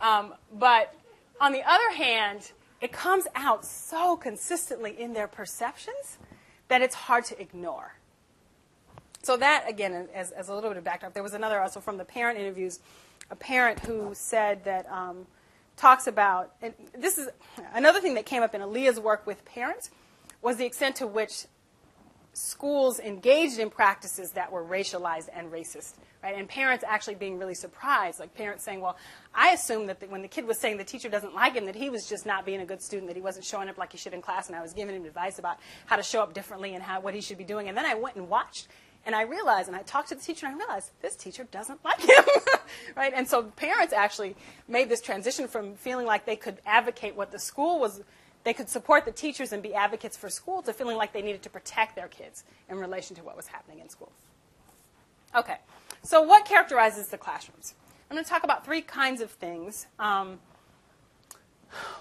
Um, 0.00 0.34
but 0.52 0.94
on 1.40 1.52
the 1.52 1.62
other 1.68 1.90
hand, 1.96 2.52
it 2.80 2.92
comes 2.92 3.26
out 3.34 3.64
so 3.64 4.16
consistently 4.16 5.00
in 5.00 5.14
their 5.14 5.26
perceptions 5.26 6.18
that 6.72 6.80
it's 6.80 6.94
hard 6.94 7.22
to 7.22 7.38
ignore. 7.38 7.92
So 9.22 9.36
that, 9.36 9.68
again, 9.68 10.08
as, 10.14 10.30
as 10.30 10.48
a 10.48 10.54
little 10.54 10.70
bit 10.70 10.78
of 10.78 10.84
backdrop, 10.84 11.12
there 11.12 11.22
was 11.22 11.34
another 11.34 11.60
also 11.60 11.80
from 11.80 11.98
the 11.98 12.04
parent 12.06 12.38
interviews, 12.38 12.80
a 13.30 13.36
parent 13.36 13.80
who 13.80 14.12
said 14.14 14.64
that 14.64 14.90
um, 14.90 15.26
talks 15.76 16.06
about, 16.06 16.54
and 16.62 16.72
this 16.96 17.18
is 17.18 17.28
another 17.74 18.00
thing 18.00 18.14
that 18.14 18.24
came 18.24 18.42
up 18.42 18.54
in 18.54 18.62
Aaliyah's 18.62 18.98
work 18.98 19.26
with 19.26 19.44
parents, 19.44 19.90
was 20.40 20.56
the 20.56 20.64
extent 20.64 20.96
to 20.96 21.06
which 21.06 21.44
schools 22.32 22.98
engaged 22.98 23.58
in 23.58 23.68
practices 23.68 24.32
that 24.32 24.50
were 24.50 24.64
racialized 24.64 25.28
and 25.34 25.52
racist, 25.52 25.94
right? 26.22 26.34
And 26.36 26.48
parents 26.48 26.84
actually 26.86 27.16
being 27.16 27.38
really 27.38 27.54
surprised, 27.54 28.20
like 28.20 28.34
parents 28.34 28.64
saying, 28.64 28.80
"Well, 28.80 28.96
I 29.34 29.50
assumed 29.50 29.88
that 29.90 30.00
the, 30.00 30.06
when 30.06 30.22
the 30.22 30.28
kid 30.28 30.46
was 30.46 30.58
saying 30.58 30.78
the 30.78 30.84
teacher 30.84 31.10
doesn't 31.10 31.34
like 31.34 31.54
him, 31.54 31.66
that 31.66 31.76
he 31.76 31.90
was 31.90 32.08
just 32.08 32.24
not 32.24 32.46
being 32.46 32.60
a 32.60 32.66
good 32.66 32.80
student, 32.80 33.08
that 33.08 33.16
he 33.16 33.22
wasn't 33.22 33.44
showing 33.44 33.68
up 33.68 33.76
like 33.76 33.92
he 33.92 33.98
should 33.98 34.14
in 34.14 34.22
class, 34.22 34.46
and 34.46 34.56
I 34.56 34.62
was 34.62 34.72
giving 34.72 34.96
him 34.96 35.04
advice 35.04 35.38
about 35.38 35.58
how 35.86 35.96
to 35.96 36.02
show 36.02 36.22
up 36.22 36.32
differently 36.32 36.74
and 36.74 36.82
how 36.82 37.00
what 37.00 37.14
he 37.14 37.20
should 37.20 37.38
be 37.38 37.44
doing." 37.44 37.68
And 37.68 37.76
then 37.76 37.84
I 37.84 37.94
went 37.94 38.16
and 38.16 38.28
watched, 38.30 38.68
and 39.04 39.14
I 39.14 39.22
realized, 39.22 39.68
and 39.68 39.76
I 39.76 39.82
talked 39.82 40.08
to 40.08 40.14
the 40.14 40.22
teacher, 40.22 40.46
and 40.46 40.54
I 40.54 40.58
realized 40.58 40.90
this 41.02 41.16
teacher 41.16 41.44
doesn't 41.44 41.80
like 41.84 42.00
him, 42.00 42.24
right? 42.96 43.12
And 43.14 43.28
so 43.28 43.42
parents 43.42 43.92
actually 43.92 44.36
made 44.66 44.88
this 44.88 45.02
transition 45.02 45.48
from 45.48 45.74
feeling 45.74 46.06
like 46.06 46.24
they 46.24 46.36
could 46.36 46.60
advocate 46.64 47.14
what 47.14 47.30
the 47.30 47.38
school 47.38 47.78
was 47.78 48.00
they 48.44 48.52
could 48.52 48.68
support 48.68 49.04
the 49.04 49.12
teachers 49.12 49.52
and 49.52 49.62
be 49.62 49.74
advocates 49.74 50.16
for 50.16 50.28
school 50.28 50.62
to 50.62 50.72
feeling 50.72 50.96
like 50.96 51.12
they 51.12 51.22
needed 51.22 51.42
to 51.42 51.50
protect 51.50 51.96
their 51.96 52.08
kids 52.08 52.44
in 52.68 52.78
relation 52.78 53.14
to 53.16 53.22
what 53.22 53.36
was 53.36 53.46
happening 53.46 53.78
in 53.80 53.88
school. 53.88 54.12
Okay, 55.34 55.58
so 56.02 56.22
what 56.22 56.44
characterizes 56.44 57.08
the 57.08 57.18
classrooms? 57.18 57.74
I'm 58.10 58.16
going 58.16 58.24
to 58.24 58.30
talk 58.30 58.44
about 58.44 58.64
three 58.64 58.82
kinds 58.82 59.20
of 59.20 59.30
things. 59.30 59.86
Um, 59.98 60.38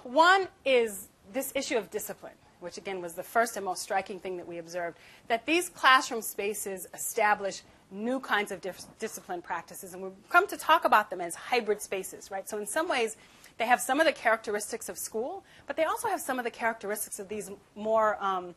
one 0.04 0.48
is 0.66 1.08
this 1.32 1.54
issue 1.56 1.78
of 1.78 1.90
discipline, 1.90 2.34
which 2.60 2.78
again 2.78 3.02
was 3.02 3.14
the 3.14 3.24
first 3.24 3.56
and 3.56 3.66
most 3.66 3.82
striking 3.82 4.20
thing 4.20 4.36
that 4.38 4.48
we 4.48 4.58
observed, 4.58 4.98
that 5.30 5.46
these 5.46 5.70
classroom 5.70 6.22
spaces 6.22 6.88
establish 6.94 7.62
new 7.92 8.20
kinds 8.20 8.52
of 8.52 8.62
dis- 8.62 8.88
discipline 9.00 9.42
practices, 9.42 9.94
and 9.94 10.02
we've 10.02 10.12
come 10.30 10.48
to 10.48 10.58
talk 10.58 10.86
about 10.86 11.10
them 11.10 11.22
as 11.22 11.36
hybrid 11.36 11.82
spaces, 11.82 12.32
right? 12.32 12.50
So 12.50 12.58
in 12.58 12.66
some 12.66 12.88
ways, 12.90 13.18
they 13.62 13.68
have 13.68 13.80
some 13.80 14.00
of 14.00 14.08
the 14.08 14.12
characteristics 14.12 14.90
of 14.90 14.98
school, 14.98 15.44
but 15.68 15.78
they 15.78 15.84
also 15.84 16.08
have 16.08 16.20
some 16.20 16.40
of 16.40 16.46
the 16.46 16.50
characteristics 16.50 17.20
of 17.20 17.30
these 17.30 17.52
more, 17.76 18.18
um, 18.20 18.56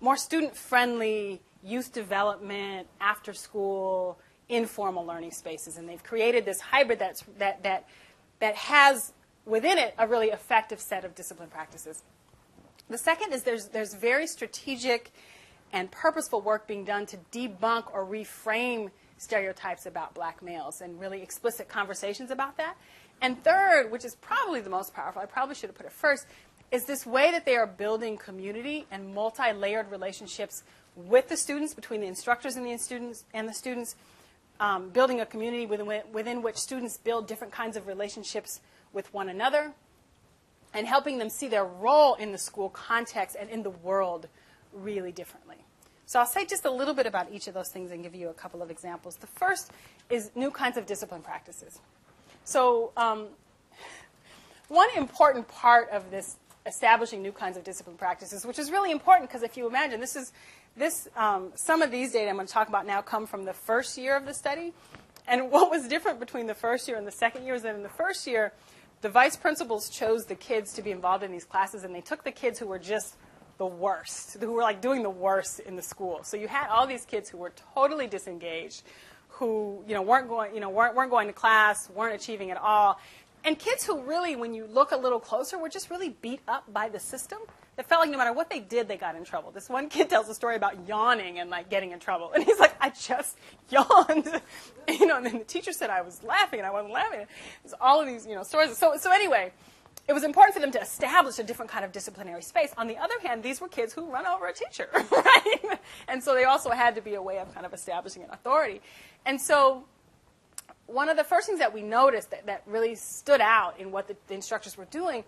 more 0.00 0.16
student-friendly 0.16 1.42
youth 1.64 1.92
development, 1.92 2.86
after-school, 3.00 4.16
informal 4.48 5.04
learning 5.04 5.32
spaces. 5.32 5.76
And 5.76 5.88
they've 5.88 6.04
created 6.04 6.44
this 6.44 6.60
hybrid 6.60 7.00
that's, 7.00 7.24
that, 7.38 7.64
that, 7.64 7.88
that 8.38 8.54
has 8.54 9.12
within 9.44 9.76
it 9.76 9.92
a 9.98 10.06
really 10.06 10.28
effective 10.28 10.80
set 10.80 11.04
of 11.04 11.16
discipline 11.16 11.48
practices. 11.48 12.04
The 12.88 12.98
second 12.98 13.32
is 13.32 13.42
there's, 13.42 13.66
there's 13.70 13.94
very 13.94 14.28
strategic 14.28 15.10
and 15.72 15.90
purposeful 15.90 16.42
work 16.42 16.68
being 16.68 16.84
done 16.84 17.06
to 17.06 17.16
debunk 17.32 17.92
or 17.92 18.06
reframe 18.06 18.92
stereotypes 19.16 19.86
about 19.86 20.14
black 20.14 20.42
males 20.42 20.80
and 20.80 21.00
really 21.00 21.22
explicit 21.22 21.68
conversations 21.68 22.30
about 22.30 22.56
that. 22.58 22.76
And 23.24 23.42
third, 23.42 23.90
which 23.90 24.04
is 24.04 24.16
probably 24.16 24.60
the 24.60 24.68
most 24.68 24.92
powerful, 24.92 25.22
I 25.22 25.24
probably 25.24 25.54
should 25.54 25.70
have 25.70 25.76
put 25.78 25.86
it 25.86 25.92
first, 25.92 26.26
is 26.70 26.84
this 26.84 27.06
way 27.06 27.30
that 27.30 27.46
they 27.46 27.56
are 27.56 27.66
building 27.66 28.18
community 28.18 28.84
and 28.90 29.14
multi-layered 29.14 29.90
relationships 29.90 30.62
with 30.94 31.28
the 31.28 31.36
students, 31.38 31.72
between 31.72 32.02
the 32.02 32.06
instructors 32.06 32.56
and 32.56 32.66
the 32.66 32.76
students, 32.76 33.24
and 33.32 33.48
the 33.48 33.54
students, 33.54 33.96
um, 34.60 34.90
building 34.90 35.22
a 35.22 35.26
community 35.26 35.64
within, 35.64 36.02
within 36.12 36.42
which 36.42 36.58
students 36.58 36.98
build 36.98 37.26
different 37.26 37.50
kinds 37.50 37.78
of 37.78 37.86
relationships 37.86 38.60
with 38.92 39.10
one 39.14 39.30
another, 39.30 39.72
and 40.74 40.86
helping 40.86 41.16
them 41.16 41.30
see 41.30 41.48
their 41.48 41.64
role 41.64 42.16
in 42.16 42.30
the 42.30 42.36
school 42.36 42.68
context 42.68 43.38
and 43.40 43.48
in 43.48 43.62
the 43.62 43.70
world 43.70 44.28
really 44.74 45.12
differently. 45.12 45.56
So 46.04 46.18
I'll 46.18 46.26
say 46.26 46.44
just 46.44 46.66
a 46.66 46.70
little 46.70 46.92
bit 46.92 47.06
about 47.06 47.32
each 47.32 47.48
of 47.48 47.54
those 47.54 47.70
things 47.70 47.90
and 47.90 48.02
give 48.02 48.14
you 48.14 48.28
a 48.28 48.34
couple 48.34 48.60
of 48.60 48.70
examples. 48.70 49.16
The 49.16 49.26
first 49.28 49.70
is 50.10 50.30
new 50.34 50.50
kinds 50.50 50.76
of 50.76 50.84
discipline 50.84 51.22
practices. 51.22 51.80
So 52.44 52.92
um, 52.96 53.26
one 54.68 54.88
important 54.96 55.48
part 55.48 55.90
of 55.90 56.10
this 56.10 56.36
establishing 56.66 57.22
new 57.22 57.32
kinds 57.32 57.56
of 57.56 57.64
discipline 57.64 57.96
practices, 57.96 58.46
which 58.46 58.58
is 58.58 58.70
really 58.70 58.90
important 58.90 59.28
because 59.28 59.42
if 59.42 59.56
you 59.56 59.66
imagine, 59.66 60.00
this 60.00 60.16
is 60.16 60.32
this 60.76 61.08
um, 61.16 61.52
some 61.54 61.82
of 61.82 61.90
these 61.90 62.12
data 62.12 62.28
I'm 62.28 62.36
going 62.36 62.46
to 62.46 62.52
talk 62.52 62.68
about 62.68 62.86
now 62.86 63.00
come 63.02 63.26
from 63.26 63.44
the 63.44 63.52
first 63.52 63.96
year 63.96 64.16
of 64.16 64.26
the 64.26 64.34
study, 64.34 64.72
and 65.26 65.50
what 65.50 65.70
was 65.70 65.88
different 65.88 66.20
between 66.20 66.46
the 66.46 66.54
first 66.54 66.88
year 66.88 66.96
and 66.96 67.06
the 67.06 67.12
second 67.12 67.44
year 67.44 67.54
is 67.54 67.62
that 67.62 67.74
in 67.74 67.82
the 67.82 67.88
first 67.88 68.26
year, 68.26 68.52
the 69.00 69.08
vice 69.08 69.36
principals 69.36 69.88
chose 69.88 70.24
the 70.26 70.34
kids 70.34 70.72
to 70.74 70.82
be 70.82 70.90
involved 70.90 71.24
in 71.24 71.32
these 71.32 71.44
classes, 71.44 71.84
and 71.84 71.94
they 71.94 72.00
took 72.00 72.24
the 72.24 72.32
kids 72.32 72.58
who 72.58 72.66
were 72.66 72.78
just 72.78 73.16
the 73.58 73.66
worst, 73.66 74.36
who 74.40 74.52
were 74.52 74.62
like 74.62 74.80
doing 74.80 75.02
the 75.02 75.10
worst 75.10 75.60
in 75.60 75.76
the 75.76 75.82
school. 75.82 76.20
So 76.24 76.36
you 76.36 76.48
had 76.48 76.68
all 76.68 76.86
these 76.86 77.04
kids 77.04 77.28
who 77.28 77.38
were 77.38 77.52
totally 77.74 78.06
disengaged, 78.06 78.82
who 79.34 79.82
you 79.86 79.94
know 79.94 80.02
weren't 80.02 80.28
going, 80.28 80.54
you 80.54 80.60
know 80.60 80.70
weren't, 80.70 80.94
weren't 80.94 81.10
going 81.10 81.26
to 81.26 81.32
class, 81.32 81.90
weren't 81.90 82.14
achieving 82.14 82.50
at 82.50 82.56
all, 82.56 82.98
and 83.44 83.58
kids 83.58 83.84
who 83.84 84.02
really, 84.02 84.36
when 84.36 84.54
you 84.54 84.66
look 84.66 84.92
a 84.92 84.96
little 84.96 85.20
closer, 85.20 85.58
were 85.58 85.68
just 85.68 85.90
really 85.90 86.16
beat 86.22 86.40
up 86.48 86.72
by 86.72 86.88
the 86.88 86.98
system. 86.98 87.38
It 87.76 87.84
felt 87.86 88.00
like 88.00 88.10
no 88.10 88.16
matter 88.16 88.32
what 88.32 88.48
they 88.48 88.60
did, 88.60 88.88
they 88.88 88.96
got 88.96 89.16
in 89.16 89.24
trouble. 89.24 89.50
This 89.50 89.68
one 89.68 89.88
kid 89.88 90.08
tells 90.08 90.28
a 90.28 90.34
story 90.34 90.56
about 90.56 90.88
yawning 90.88 91.40
and 91.40 91.50
like 91.50 91.68
getting 91.68 91.90
in 91.90 91.98
trouble, 91.98 92.32
and 92.32 92.42
he's 92.42 92.58
like, 92.58 92.74
"I 92.80 92.90
just 92.90 93.36
yawned," 93.68 94.40
you 94.88 95.06
know. 95.06 95.18
And 95.18 95.26
then 95.26 95.38
the 95.38 95.44
teacher 95.44 95.72
said 95.72 95.90
I 95.90 96.00
was 96.00 96.22
laughing, 96.22 96.60
and 96.60 96.66
I 96.66 96.70
wasn't 96.70 96.94
laughing. 96.94 97.26
It's 97.64 97.74
all 97.80 98.00
of 98.00 98.06
these, 98.06 98.26
you 98.26 98.34
know, 98.34 98.44
stories. 98.44 98.76
So, 98.78 98.96
so 98.96 99.12
anyway, 99.12 99.52
it 100.06 100.12
was 100.12 100.22
important 100.22 100.54
for 100.54 100.60
them 100.60 100.70
to 100.72 100.80
establish 100.80 101.38
a 101.38 101.42
different 101.42 101.70
kind 101.70 101.84
of 101.84 101.92
disciplinary 101.92 102.42
space. 102.42 102.72
On 102.76 102.86
the 102.86 102.98
other 102.98 103.18
hand, 103.22 103.42
these 103.42 103.60
were 103.60 103.68
kids 103.68 103.92
who 103.94 104.04
run 104.10 104.26
over 104.26 104.46
a 104.46 104.52
teacher, 104.52 104.88
right? 105.10 105.78
And 106.08 106.22
so 106.22 106.34
they 106.34 106.44
also 106.44 106.70
had 106.70 106.94
to 106.96 107.00
be 107.00 107.14
a 107.14 107.22
way 107.22 107.38
of 107.38 107.52
kind 107.54 107.64
of 107.64 107.72
establishing 107.72 108.22
an 108.22 108.30
authority. 108.30 108.82
And 109.24 109.40
so 109.40 109.84
one 110.86 111.08
of 111.08 111.16
the 111.16 111.24
first 111.24 111.46
things 111.46 111.58
that 111.58 111.72
we 111.72 111.82
noticed 111.82 112.30
that, 112.32 112.46
that 112.46 112.62
really 112.66 112.94
stood 112.94 113.40
out 113.40 113.80
in 113.80 113.90
what 113.90 114.08
the, 114.08 114.16
the 114.28 114.34
instructors 114.34 114.76
were 114.76 114.84
doing 114.86 115.24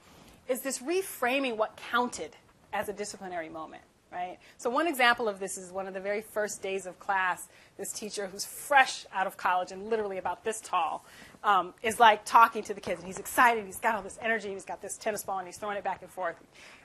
is 0.48 0.60
this 0.60 0.80
reframing 0.80 1.56
what 1.56 1.76
counted 1.90 2.36
as 2.72 2.88
a 2.88 2.92
disciplinary 2.92 3.48
moment 3.48 3.82
right? 4.12 4.38
So 4.56 4.70
one 4.70 4.86
example 4.86 5.28
of 5.28 5.38
this 5.38 5.58
is 5.58 5.70
one 5.72 5.86
of 5.86 5.94
the 5.94 6.00
very 6.00 6.22
first 6.22 6.62
days 6.62 6.86
of 6.86 6.98
class. 6.98 7.48
This 7.76 7.92
teacher, 7.92 8.26
who's 8.26 8.44
fresh 8.44 9.04
out 9.12 9.26
of 9.26 9.36
college 9.36 9.72
and 9.72 9.90
literally 9.90 10.18
about 10.18 10.44
this 10.44 10.60
tall, 10.60 11.04
um, 11.44 11.74
is 11.82 12.00
like 12.00 12.24
talking 12.24 12.62
to 12.64 12.74
the 12.74 12.80
kids, 12.80 13.00
and 13.00 13.06
he's 13.06 13.18
excited. 13.18 13.66
He's 13.66 13.78
got 13.78 13.94
all 13.94 14.02
this 14.02 14.18
energy. 14.22 14.50
He's 14.52 14.64
got 14.64 14.80
this 14.80 14.96
tennis 14.96 15.22
ball, 15.22 15.38
and 15.38 15.46
he's 15.46 15.58
throwing 15.58 15.76
it 15.76 15.84
back 15.84 16.02
and 16.02 16.10
forth 16.10 16.36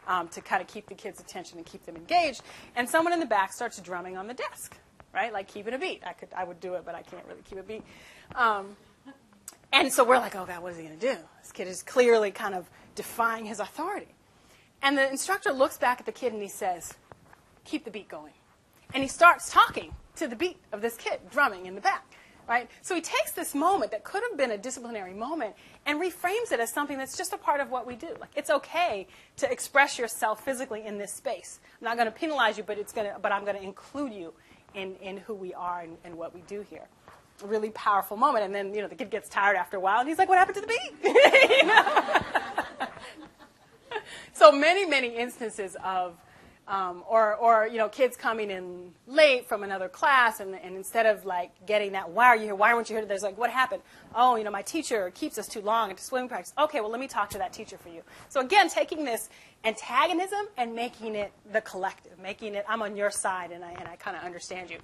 um, 0.08 0.28
to 0.30 0.42
kind 0.42 0.62
of 0.62 0.68
keep 0.68 0.88
the 0.88 0.96
kids' 0.96 1.20
attention 1.20 1.58
and 1.58 1.66
keep 1.66 1.86
them 1.86 1.96
engaged. 1.96 2.42
And 2.76 2.90
someone 2.90 3.14
in 3.14 3.20
the 3.20 3.26
back 3.26 3.54
starts 3.54 3.80
drumming 3.80 4.18
on 4.18 4.28
the 4.28 4.34
desk, 4.34 4.78
right? 5.14 5.32
Like 5.32 5.48
keeping 5.48 5.74
a 5.74 5.80
beat. 5.80 6.02
I 6.06 6.14
could, 6.14 6.30
I 6.36 6.44
would 6.44 6.60
do 6.60 6.74
it, 6.74 6.84
but 6.86 6.96
I 6.96 7.02
can't 7.02 7.26
really 7.28 7.42
keep 7.44 7.60
a 7.60 7.64
beat. 7.64 7.84
Um, 8.36 8.76
and 9.74 9.92
so 9.92 10.04
we're 10.04 10.18
like, 10.18 10.36
oh 10.36 10.46
God, 10.46 10.62
what 10.62 10.74
is 10.74 10.78
he 10.78 10.84
going 10.84 11.00
to 11.00 11.14
do? 11.14 11.18
This 11.42 11.52
kid 11.52 11.68
is 11.68 11.82
clearly 11.82 12.32
kind 12.32 12.54
of 12.54 12.70
defying 12.96 13.46
his 13.46 13.60
authority. 13.60 14.14
And 14.82 14.98
the 14.98 15.10
instructor 15.10 15.52
looks 15.52 15.78
back 15.78 16.00
at 16.00 16.06
the 16.06 16.12
kid 16.12 16.34
and 16.34 16.42
he 16.42 16.50
says, 16.50 16.94
keep 17.66 17.86
the 17.86 17.92
beat 17.92 18.08
going. 18.08 18.34
And 18.94 19.04
he 19.04 19.10
starts 19.10 19.52
talking 19.52 19.94
to 20.16 20.28
the 20.28 20.36
beat 20.36 20.58
of 20.72 20.82
this 20.82 20.98
kid 20.98 21.20
drumming 21.32 21.66
in 21.66 21.76
the 21.76 21.82
back. 21.82 22.06
Right? 22.48 22.70
So 22.82 22.96
he 22.96 23.02
takes 23.02 23.32
this 23.32 23.56
moment 23.56 23.92
that 23.92 24.04
could 24.04 24.24
have 24.30 24.38
been 24.38 24.52
a 24.52 24.58
disciplinary 24.58 25.14
moment 25.14 25.56
and 25.86 26.02
reframes 26.02 26.52
it 26.52 26.60
as 26.60 26.74
something 26.74 26.98
that's 26.98 27.16
just 27.16 27.32
a 27.32 27.38
part 27.38 27.62
of 27.62 27.70
what 27.70 27.88
we 27.88 27.96
do. 27.96 28.10
Like 28.20 28.32
it's 28.36 28.50
okay 28.50 29.08
to 29.38 29.50
express 29.50 29.98
yourself 29.98 30.44
physically 30.44 30.86
in 30.86 30.98
this 30.98 31.14
space. 31.14 31.62
I'm 31.80 31.86
not 31.86 31.96
going 31.96 32.08
to 32.08 32.12
penalize 32.12 32.58
you, 32.58 32.64
but 32.64 32.78
it's 32.78 32.92
going 32.92 33.08
to, 33.08 33.18
but 33.22 33.32
I'm 33.32 33.46
going 33.46 33.56
to 33.56 33.64
include 33.64 34.12
you 34.12 34.34
in, 34.74 34.96
in 34.96 35.18
who 35.18 35.34
we 35.34 35.54
are 35.54 35.82
and, 35.82 35.98
and 36.04 36.18
what 36.18 36.34
we 36.34 36.42
do 36.42 36.66
here. 36.70 36.88
Really 37.42 37.70
powerful 37.70 38.18
moment. 38.18 38.44
And 38.44 38.54
then, 38.54 38.74
you 38.74 38.82
know, 38.82 38.88
the 38.88 38.96
kid 38.96 39.12
gets 39.12 39.30
tired 39.30 39.56
after 39.56 39.78
a 39.78 39.80
while 39.80 40.00
and 40.00 40.10
he's 40.10 40.18
like, 40.18 40.28
what 40.28 40.38
happened 40.38 40.56
to 40.56 40.62
the 40.62 40.68
beat? 40.68 40.92
so 44.34 44.52
many, 44.52 44.86
many 44.86 45.16
instances 45.16 45.78
of 45.86 46.18
um, 46.72 47.04
or, 47.06 47.36
or, 47.36 47.68
you 47.68 47.78
know, 47.78 47.90
kids 47.90 48.16
coming 48.16 48.50
in 48.50 48.94
late 49.06 49.46
from 49.46 49.62
another 49.62 49.90
class, 49.90 50.40
and, 50.40 50.56
and 50.56 50.78
instead 50.78 51.06
of 51.06 51.26
like 51.26 51.52
getting 51.66 51.92
that, 51.92 52.12
why 52.12 52.28
are 52.28 52.38
you 52.38 52.46
here? 52.46 52.56
Why 52.56 52.74
weren't 52.74 52.90
you 52.90 52.96
here? 52.96 53.06
There's 53.06 53.24
like, 53.24 53.38
what 53.38 53.50
happened? 53.50 53.82
Oh, 54.16 54.38
you 54.38 54.46
know, 54.46 54.52
my 54.52 54.62
teacher 54.62 55.12
keeps 55.14 55.38
us 55.38 55.50
too 55.50 55.60
long 55.60 55.90
into 55.90 56.02
swimming 56.02 56.30
practice. 56.30 56.54
Okay, 56.58 56.80
well, 56.80 56.90
let 56.90 57.02
me 57.02 57.10
talk 57.10 57.30
to 57.32 57.40
that 57.40 57.52
teacher 57.52 57.78
for 57.78 57.90
you. 57.90 58.04
So 58.30 58.40
again, 58.40 58.70
taking 58.70 59.04
this 59.04 59.30
antagonism 59.66 60.48
and 60.56 60.74
making 60.74 61.16
it 61.16 61.34
the 61.52 61.60
collective, 61.60 62.18
making 62.18 62.56
it, 62.56 62.64
I'm 62.70 62.82
on 62.82 62.96
your 62.96 63.12
side, 63.12 63.52
and 63.52 63.66
I, 63.66 63.72
and 63.72 63.90
I 63.90 63.98
kind 63.98 64.16
of 64.16 64.24
understand 64.24 64.70
you. 64.70 64.78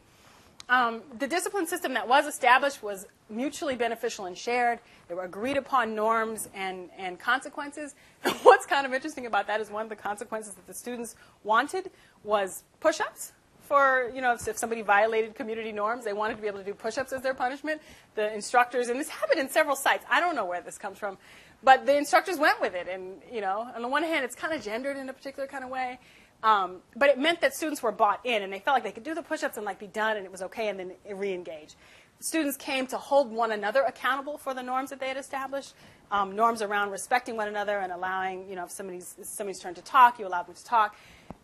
Um, 0.70 1.01
the 1.18 1.28
discipline 1.28 1.65
system 1.65 1.93
that 1.93 2.07
was 2.07 2.26
established 2.26 2.84
was 2.84 3.05
mutually 3.30 3.76
beneficial 3.76 4.26
and 4.26 4.38
shared. 4.38 4.80
There 5.07 5.15
were 5.15 5.24
agreed 5.24 5.55
upon 5.55 5.95
norms 5.95 6.49
and, 6.53 6.89
and 6.97 7.18
consequences. 7.18 7.95
what's 8.43 8.65
kind 8.65 8.86
of 8.86 8.93
interesting 8.93 9.26
about 9.26 9.47
that 9.47 9.61
is 9.61 9.70
one 9.70 9.84
of 9.84 9.89
the 9.89 9.95
consequences 9.95 10.55
that 10.55 10.68
the 10.68 10.74
students 10.74 11.15
wanted 11.43 11.89
was 12.24 12.63
push 12.80 12.99
ups. 12.99 13.32
For, 13.61 14.09
you 14.15 14.22
know, 14.22 14.34
if, 14.34 14.47
if 14.47 14.57
somebody 14.57 14.82
violated 14.82 15.36
community 15.36 15.74
norms, 15.74 16.05
they 16.05 16.13
wanted 16.13 16.36
to 16.36 16.41
be 16.41 16.47
able 16.47 16.59
to 16.59 16.65
do 16.65 16.74
push 16.74 16.97
ups 16.97 17.11
as 17.11 17.22
their 17.22 17.34
punishment. 17.34 17.82
The 18.15 18.34
instructors, 18.34 18.88
and 18.88 18.97
this 18.97 19.09
happened 19.09 19.41
in 19.41 19.49
several 19.49 19.76
sites, 19.76 20.05
I 20.09 20.22
don't 20.22 20.36
know 20.36 20.45
where 20.45 20.61
this 20.61 20.78
comes 20.78 20.97
from, 20.97 21.18
but 21.63 21.86
the 21.86 21.97
instructors 21.97 22.38
went 22.38 22.61
with 22.61 22.76
it. 22.76 22.88
And, 22.88 23.22
you 23.32 23.41
know, 23.41 23.70
on 23.76 23.82
the 23.82 23.88
one 23.89 24.03
hand, 24.03 24.24
it's 24.24 24.36
kind 24.36 24.53
of 24.53 24.61
gendered 24.61 24.95
in 24.95 25.09
a 25.09 25.13
particular 25.13 25.47
kind 25.47 25.65
of 25.65 25.70
way. 25.70 25.99
Um, 26.43 26.77
but 26.95 27.09
it 27.09 27.17
meant 27.17 27.41
that 27.41 27.55
students 27.55 27.81
were 27.81 27.91
bought 27.91 28.19
in 28.23 28.43
and 28.43 28.53
they 28.53 28.59
felt 28.59 28.75
like 28.75 28.83
they 28.83 28.91
could 28.91 29.03
do 29.03 29.15
the 29.15 29.23
push-ups 29.23 29.57
and 29.57 29.65
like 29.65 29.79
be 29.79 29.88
done 29.88 30.17
and 30.17 30.25
it 30.25 30.31
was 30.31 30.41
okay 30.43 30.67
and 30.67 30.79
then 30.79 30.91
re-engage. 31.11 31.75
Students 32.19 32.57
came 32.57 32.88
to 32.88 32.97
hold 32.97 33.31
one 33.31 33.51
another 33.51 33.83
accountable 33.83 34.38
for 34.38 34.53
the 34.53 34.63
norms 34.63 34.89
that 34.89 34.99
they 34.99 35.07
had 35.07 35.17
established, 35.17 35.73
um, 36.11 36.35
norms 36.35 36.61
around 36.61 36.89
respecting 36.89 37.35
one 37.35 37.47
another 37.47 37.77
and 37.79 37.91
allowing, 37.91 38.49
you 38.49 38.55
know, 38.55 38.63
if 38.65 38.71
somebody's, 38.71 39.15
somebody's 39.21 39.59
turn 39.59 39.75
to 39.75 39.81
talk, 39.81 40.19
you 40.19 40.27
allow 40.27 40.43
them 40.43 40.55
to 40.55 40.65
talk. 40.65 40.95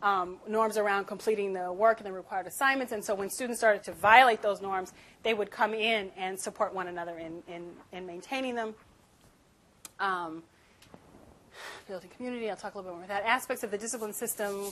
Um, 0.02 0.38
norms 0.48 0.78
around 0.78 1.06
completing 1.06 1.54
the 1.54 1.72
work 1.72 2.00
and 2.00 2.08
the 2.08 2.12
required 2.12 2.48
assignments. 2.48 2.92
And 2.92 3.04
so 3.04 3.16
when 3.16 3.30
students 3.30 3.60
started 3.60 3.84
to 3.84 3.94
violate 3.94 4.42
those 4.42 4.62
norms, 4.62 4.94
they 5.22 5.34
would 5.34 5.50
come 5.52 5.74
in 5.74 6.12
and 6.18 6.40
support 6.40 6.74
one 6.74 6.88
another 6.88 7.18
in, 7.18 7.44
in, 7.48 7.72
in 7.92 8.06
maintaining 8.06 8.56
them. 8.56 8.76
Um, 10.00 10.44
building 11.88 12.10
community. 12.16 12.50
I'll 12.50 12.56
talk 12.56 12.76
a 12.76 12.78
little 12.78 12.92
bit 12.92 12.98
more 12.98 13.06
about 13.06 13.24
that. 13.24 13.30
Aspects 13.30 13.64
of 13.64 13.72
the 13.72 13.78
discipline 13.78 14.14
system. 14.14 14.72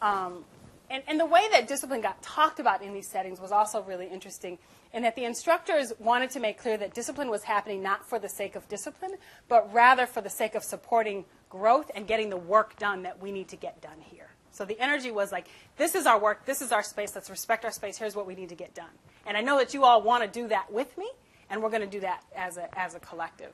Um, 0.00 0.44
and, 0.90 1.02
and 1.06 1.20
the 1.20 1.26
way 1.26 1.42
that 1.52 1.68
discipline 1.68 2.00
got 2.00 2.20
talked 2.22 2.58
about 2.58 2.82
in 2.82 2.92
these 2.92 3.06
settings 3.06 3.40
was 3.40 3.52
also 3.52 3.82
really 3.82 4.06
interesting 4.06 4.58
in 4.92 5.02
that 5.02 5.14
the 5.14 5.24
instructors 5.24 5.92
wanted 6.00 6.30
to 6.30 6.40
make 6.40 6.58
clear 6.58 6.76
that 6.76 6.94
discipline 6.94 7.30
was 7.30 7.44
happening 7.44 7.80
not 7.82 8.08
for 8.08 8.18
the 8.18 8.28
sake 8.28 8.56
of 8.56 8.68
discipline, 8.68 9.12
but 9.48 9.72
rather 9.72 10.04
for 10.04 10.20
the 10.20 10.30
sake 10.30 10.56
of 10.56 10.64
supporting 10.64 11.24
growth 11.48 11.90
and 11.94 12.08
getting 12.08 12.28
the 12.28 12.36
work 12.36 12.76
done 12.78 13.02
that 13.04 13.20
we 13.20 13.30
need 13.30 13.48
to 13.48 13.56
get 13.56 13.80
done 13.80 14.00
here. 14.00 14.28
So 14.52 14.64
the 14.64 14.78
energy 14.80 15.12
was 15.12 15.30
like, 15.30 15.46
this 15.76 15.94
is 15.94 16.06
our 16.06 16.18
work, 16.18 16.44
this 16.44 16.60
is 16.60 16.72
our 16.72 16.82
space, 16.82 17.14
let's 17.14 17.30
respect 17.30 17.64
our 17.64 17.70
space, 17.70 17.96
here's 17.96 18.16
what 18.16 18.26
we 18.26 18.34
need 18.34 18.48
to 18.48 18.56
get 18.56 18.74
done. 18.74 18.90
And 19.26 19.36
I 19.36 19.42
know 19.42 19.58
that 19.58 19.74
you 19.74 19.84
all 19.84 20.02
want 20.02 20.24
to 20.24 20.28
do 20.28 20.48
that 20.48 20.72
with 20.72 20.98
me, 20.98 21.08
and 21.48 21.62
we're 21.62 21.70
going 21.70 21.82
to 21.82 21.86
do 21.86 22.00
that 22.00 22.24
as 22.34 22.56
a, 22.56 22.68
as 22.78 22.94
a 22.96 23.00
collective. 23.00 23.52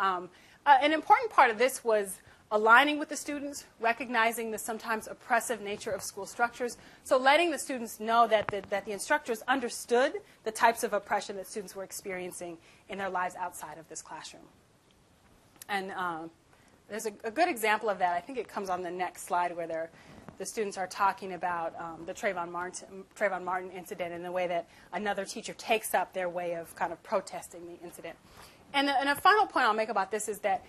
Um, 0.00 0.30
uh, 0.66 0.78
an 0.80 0.92
important 0.92 1.30
part 1.30 1.50
of 1.50 1.58
this 1.58 1.82
was 1.84 2.18
aligning 2.52 2.98
with 2.98 3.08
the 3.08 3.16
students, 3.16 3.64
recognizing 3.80 4.50
the 4.50 4.58
sometimes 4.58 5.08
oppressive 5.08 5.62
nature 5.62 5.90
of 5.90 6.02
school 6.02 6.26
structures. 6.26 6.76
So 7.02 7.16
letting 7.16 7.50
the 7.50 7.58
students 7.58 7.98
know 7.98 8.26
that 8.28 8.46
the, 8.48 8.62
that 8.68 8.84
the 8.84 8.92
instructors 8.92 9.42
understood 9.48 10.12
the 10.44 10.50
types 10.50 10.84
of 10.84 10.92
oppression 10.92 11.36
that 11.36 11.46
students 11.46 11.74
were 11.74 11.82
experiencing 11.82 12.58
in 12.90 12.98
their 12.98 13.08
lives 13.08 13.34
outside 13.36 13.78
of 13.78 13.88
this 13.88 14.02
classroom. 14.02 14.42
And 15.68 15.92
um, 15.92 16.30
there's 16.90 17.06
a, 17.06 17.12
a, 17.24 17.30
good 17.30 17.48
example 17.48 17.88
of 17.88 17.98
that. 18.00 18.14
I 18.14 18.20
think 18.20 18.36
it 18.36 18.48
comes 18.48 18.68
on 18.68 18.82
the 18.82 18.90
next 18.90 19.24
slide 19.24 19.56
where 19.56 19.90
the 20.36 20.44
students 20.44 20.76
are 20.76 20.86
talking 20.86 21.32
about 21.32 21.74
um, 21.78 22.02
the 22.04 22.12
Trayvon 22.12 22.50
Martin, 22.50 23.04
Trayvon 23.18 23.44
Martin 23.44 23.70
incident 23.70 24.12
and 24.12 24.22
the 24.22 24.32
way 24.32 24.46
that 24.48 24.68
another 24.92 25.24
teacher 25.24 25.54
takes 25.54 25.94
up 25.94 26.12
their 26.12 26.28
way 26.28 26.54
of 26.54 26.74
kind 26.76 26.92
of 26.92 27.02
protesting 27.02 27.66
the 27.66 27.82
incident. 27.82 28.16
And, 28.74 28.88
the, 28.88 28.98
and 28.98 29.08
a 29.08 29.14
final 29.14 29.46
point 29.46 29.66
I'll 29.66 29.74
make 29.74 29.88
about 29.88 30.10
this 30.10 30.28
is 30.28 30.40
that 30.40 30.64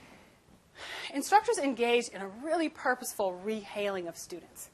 instructors 1.13 1.57
engage 1.57 2.09
in 2.09 2.21
a 2.21 2.27
really 2.27 2.69
purposeful 2.69 3.39
rehailing 3.45 4.07
of 4.07 4.17
students. 4.17 4.69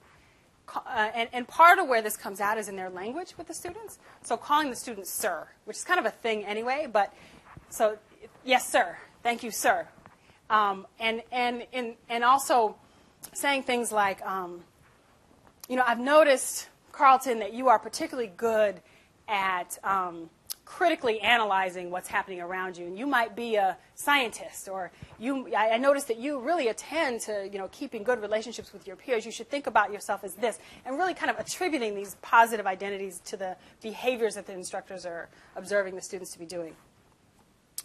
Uh, 0.73 1.09
and, 1.15 1.29
and, 1.33 1.47
part 1.47 1.79
of 1.79 1.87
where 1.87 2.01
this 2.01 2.15
comes 2.15 2.39
out 2.39 2.59
is 2.59 2.69
in 2.69 2.75
their 2.75 2.91
language 2.91 3.33
with 3.39 3.47
the 3.47 3.53
students. 3.55 3.97
So 4.21 4.37
calling 4.37 4.69
the 4.69 4.75
students 4.75 5.09
sir, 5.09 5.47
which 5.65 5.77
is 5.77 5.83
kind 5.83 5.99
of 5.99 6.05
a 6.05 6.11
thing 6.11 6.45
anyway, 6.45 6.87
but 6.91 7.11
so 7.69 7.97
yes, 8.43 8.69
sir, 8.69 8.95
thank 9.23 9.41
you, 9.41 9.49
sir. 9.49 9.87
Um, 10.47 10.85
and, 10.99 11.23
and, 11.31 11.65
and, 11.73 11.95
and 12.07 12.23
also 12.23 12.75
saying 13.33 13.63
things 13.63 13.91
like, 13.91 14.21
um, 14.21 14.61
you 15.67 15.75
know, 15.75 15.83
I've 15.85 15.99
noticed, 15.99 16.69
Carlton, 16.91 17.39
that 17.39 17.53
you 17.53 17.69
are 17.69 17.79
particularly 17.79 18.31
good 18.35 18.79
at 19.27 19.77
um, 19.83 20.29
critically 20.69 21.19
analyzing 21.21 21.89
what's 21.89 22.07
happening 22.07 22.39
around 22.39 22.77
you. 22.77 22.85
And 22.85 22.95
you 22.95 23.07
might 23.07 23.35
be 23.35 23.55
a 23.55 23.75
scientist, 23.95 24.69
or 24.69 24.91
you, 25.17 25.51
I, 25.55 25.71
I 25.71 25.77
noticed 25.77 26.07
that 26.09 26.19
you 26.19 26.39
really 26.39 26.67
attend 26.67 27.21
to, 27.21 27.49
you 27.51 27.57
know, 27.57 27.67
keeping 27.71 28.03
good 28.03 28.21
relationships 28.21 28.71
with 28.71 28.85
your 28.85 28.95
peers. 28.95 29.25
You 29.25 29.31
should 29.31 29.49
think 29.49 29.65
about 29.65 29.91
yourself 29.91 30.23
as 30.23 30.35
this, 30.35 30.59
and 30.85 30.95
really 30.95 31.15
kind 31.15 31.31
of 31.31 31.39
attributing 31.39 31.95
these 31.95 32.17
positive 32.21 32.67
identities 32.67 33.19
to 33.25 33.35
the 33.35 33.57
behaviors 33.81 34.35
that 34.35 34.45
the 34.45 34.53
instructors 34.53 35.07
are 35.07 35.27
observing 35.55 35.95
the 35.95 36.03
students 36.03 36.31
to 36.33 36.39
be 36.39 36.45
doing. 36.45 36.75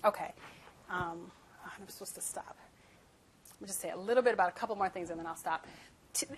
Okay, 0.05 0.35
um, 0.91 1.33
I'm 1.65 1.89
supposed 1.89 2.15
to 2.17 2.21
stop. 2.21 2.59
I'll 3.63 3.67
just 3.67 3.81
say 3.81 3.93
a 3.93 3.97
little 3.97 4.23
bit 4.23 4.35
about 4.35 4.51
a 4.51 4.53
couple 4.53 4.77
more 4.77 4.91
things, 4.91 5.09
and 5.09 5.19
then 5.19 5.27
I'll 5.27 5.37
stop 5.37 5.67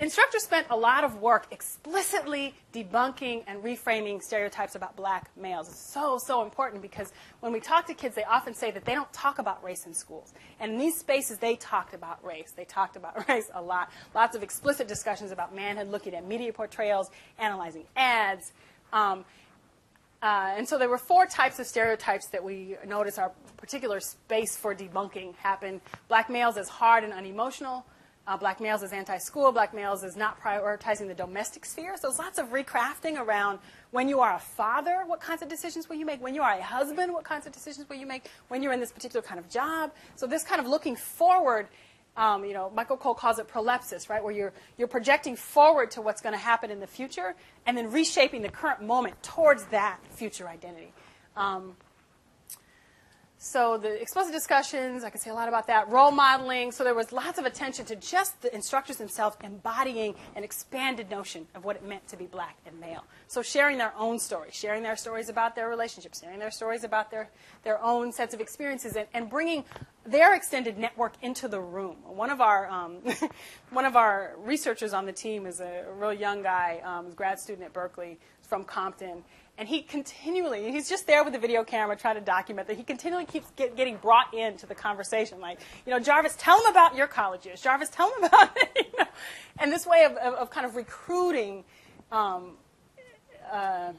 instructors 0.00 0.42
spent 0.42 0.66
a 0.70 0.76
lot 0.76 1.04
of 1.04 1.20
work 1.20 1.46
explicitly 1.50 2.54
debunking 2.72 3.44
and 3.46 3.62
reframing 3.62 4.22
stereotypes 4.22 4.74
about 4.74 4.96
black 4.96 5.30
males. 5.36 5.68
It's 5.68 5.78
so, 5.78 6.18
so 6.18 6.42
important 6.42 6.82
because 6.82 7.12
when 7.40 7.52
we 7.52 7.60
talk 7.60 7.86
to 7.86 7.94
kids, 7.94 8.14
they 8.14 8.24
often 8.24 8.54
say 8.54 8.70
that 8.70 8.84
they 8.84 8.94
don't 8.94 9.12
talk 9.12 9.38
about 9.38 9.62
race 9.62 9.86
in 9.86 9.92
schools. 9.92 10.32
And 10.60 10.72
in 10.72 10.78
these 10.78 10.98
spaces, 10.98 11.38
they 11.38 11.56
talked 11.56 11.94
about 11.94 12.24
race. 12.24 12.52
They 12.56 12.64
talked 12.64 12.96
about 12.96 13.28
race 13.28 13.50
a 13.54 13.60
lot. 13.60 13.90
Lots 14.14 14.36
of 14.36 14.42
explicit 14.42 14.88
discussions 14.88 15.30
about 15.30 15.54
manhood, 15.54 15.88
looking 15.88 16.14
at 16.14 16.26
media 16.26 16.52
portrayals, 16.52 17.10
analyzing 17.38 17.84
ads. 17.96 18.52
Um, 18.92 19.24
uh, 20.22 20.54
and 20.56 20.66
so 20.66 20.78
there 20.78 20.88
were 20.88 20.98
four 20.98 21.26
types 21.26 21.58
of 21.58 21.66
stereotypes 21.66 22.28
that 22.28 22.42
we 22.42 22.76
notice 22.86 23.18
our 23.18 23.32
particular 23.58 24.00
space 24.00 24.56
for 24.56 24.74
debunking 24.74 25.34
happened. 25.36 25.82
Black 26.08 26.30
males 26.30 26.56
as 26.56 26.68
hard 26.68 27.04
and 27.04 27.12
unemotional 27.12 27.84
uh, 28.26 28.36
black 28.36 28.60
males 28.60 28.82
is 28.82 28.92
anti-school, 28.92 29.52
black 29.52 29.72
males 29.72 30.02
is 30.02 30.16
not 30.16 30.40
prioritizing 30.40 31.06
the 31.06 31.14
domestic 31.14 31.64
sphere. 31.64 31.96
So 31.96 32.08
there's 32.08 32.18
lots 32.18 32.38
of 32.38 32.48
recrafting 32.48 33.18
around 33.18 33.60
when 33.92 34.08
you 34.08 34.20
are 34.20 34.34
a 34.34 34.38
father, 34.38 35.04
what 35.06 35.20
kinds 35.20 35.42
of 35.42 35.48
decisions 35.48 35.88
will 35.88 35.96
you 35.96 36.04
make? 36.04 36.20
When 36.20 36.34
you 36.34 36.42
are 36.42 36.52
a 36.52 36.62
husband, 36.62 37.12
what 37.12 37.24
kinds 37.24 37.46
of 37.46 37.52
decisions 37.52 37.88
will 37.88 37.96
you 37.96 38.06
make? 38.06 38.28
When 38.48 38.62
you're 38.62 38.72
in 38.72 38.80
this 38.80 38.92
particular 38.92 39.22
kind 39.22 39.38
of 39.38 39.48
job. 39.48 39.92
So 40.16 40.26
this 40.26 40.42
kind 40.42 40.60
of 40.60 40.66
looking 40.66 40.96
forward, 40.96 41.68
um, 42.16 42.44
you 42.44 42.52
know, 42.52 42.70
Michael 42.74 42.96
Cole 42.96 43.14
calls 43.14 43.38
it 43.38 43.46
prolepsis, 43.48 44.08
right, 44.08 44.22
where 44.22 44.32
you're, 44.32 44.52
you're 44.76 44.88
projecting 44.88 45.36
forward 45.36 45.92
to 45.92 46.02
what's 46.02 46.20
going 46.20 46.34
to 46.34 46.38
happen 46.38 46.70
in 46.70 46.80
the 46.80 46.86
future 46.86 47.36
and 47.64 47.78
then 47.78 47.92
reshaping 47.92 48.42
the 48.42 48.48
current 48.48 48.82
moment 48.82 49.22
towards 49.22 49.64
that 49.66 49.98
future 50.10 50.48
identity. 50.48 50.92
Um, 51.36 51.76
so 53.46 53.78
the 53.78 54.02
explicit 54.02 54.32
discussions, 54.32 55.04
I 55.04 55.10
could 55.10 55.20
say 55.20 55.30
a 55.30 55.34
lot 55.34 55.46
about 55.46 55.68
that. 55.68 55.88
Role 55.88 56.10
modeling. 56.10 56.72
So 56.72 56.82
there 56.82 56.94
was 56.94 57.12
lots 57.12 57.38
of 57.38 57.46
attention 57.46 57.84
to 57.86 57.94
just 57.94 58.42
the 58.42 58.52
instructors 58.52 58.96
themselves 58.96 59.36
embodying 59.44 60.16
an 60.34 60.42
expanded 60.42 61.08
notion 61.08 61.46
of 61.54 61.64
what 61.64 61.76
it 61.76 61.84
meant 61.84 62.08
to 62.08 62.16
be 62.16 62.26
black 62.26 62.56
and 62.66 62.80
male. 62.80 63.04
So 63.28 63.42
sharing 63.42 63.78
their 63.78 63.92
own 63.96 64.18
stories, 64.18 64.52
sharing 64.52 64.82
their 64.82 64.96
stories 64.96 65.28
about 65.28 65.54
their 65.54 65.68
relationships, 65.68 66.22
sharing 66.22 66.40
their 66.40 66.50
stories 66.50 66.82
about 66.82 67.12
their, 67.12 67.30
their 67.62 67.80
own 67.80 68.10
sets 68.10 68.34
of 68.34 68.40
experiences, 68.40 68.96
and, 68.96 69.06
and 69.14 69.30
bringing 69.30 69.64
their 70.04 70.34
extended 70.34 70.76
network 70.76 71.12
into 71.22 71.46
the 71.46 71.60
room. 71.60 71.96
One 72.04 72.30
of 72.30 72.40
our 72.40 72.68
um, 72.68 72.98
one 73.70 73.84
of 73.84 73.94
our 73.94 74.34
researchers 74.38 74.92
on 74.92 75.06
the 75.06 75.12
team 75.12 75.46
is 75.46 75.60
a 75.60 75.84
real 75.96 76.12
young 76.12 76.42
guy, 76.42 76.80
um, 76.84 77.12
grad 77.12 77.38
student 77.38 77.64
at 77.64 77.72
Berkeley 77.72 78.18
from 78.42 78.64
Compton, 78.64 79.22
and 79.58 79.66
he 79.68 79.80
continually, 79.80 80.70
he's 80.70 80.88
just 80.88 81.06
there 81.06 81.24
with 81.24 81.32
the 81.32 81.38
video 81.38 81.64
camera 81.64 81.96
trying 81.96 82.16
to 82.16 82.20
document 82.20 82.68
that. 82.68 82.76
He 82.76 82.82
continually 82.82 83.24
keeps 83.24 83.50
get, 83.56 83.74
getting 83.74 83.96
brought 83.96 84.34
into 84.34 84.66
the 84.66 84.74
conversation. 84.74 85.40
Like, 85.40 85.60
you 85.86 85.92
know, 85.92 85.98
Jarvis, 85.98 86.36
tell 86.38 86.60
him 86.60 86.70
about 86.70 86.94
your 86.94 87.06
college 87.06 87.46
years. 87.46 87.62
Jarvis, 87.62 87.88
tell 87.88 88.12
him 88.16 88.24
about 88.24 88.54
it. 88.56 88.86
You 88.92 88.98
know? 88.98 89.10
And 89.58 89.72
this 89.72 89.86
way 89.86 90.04
of, 90.04 90.12
of, 90.12 90.34
of 90.34 90.50
kind 90.50 90.66
of 90.66 90.76
recruiting, 90.76 91.64
um, 92.12 92.52
uh, 93.50 93.92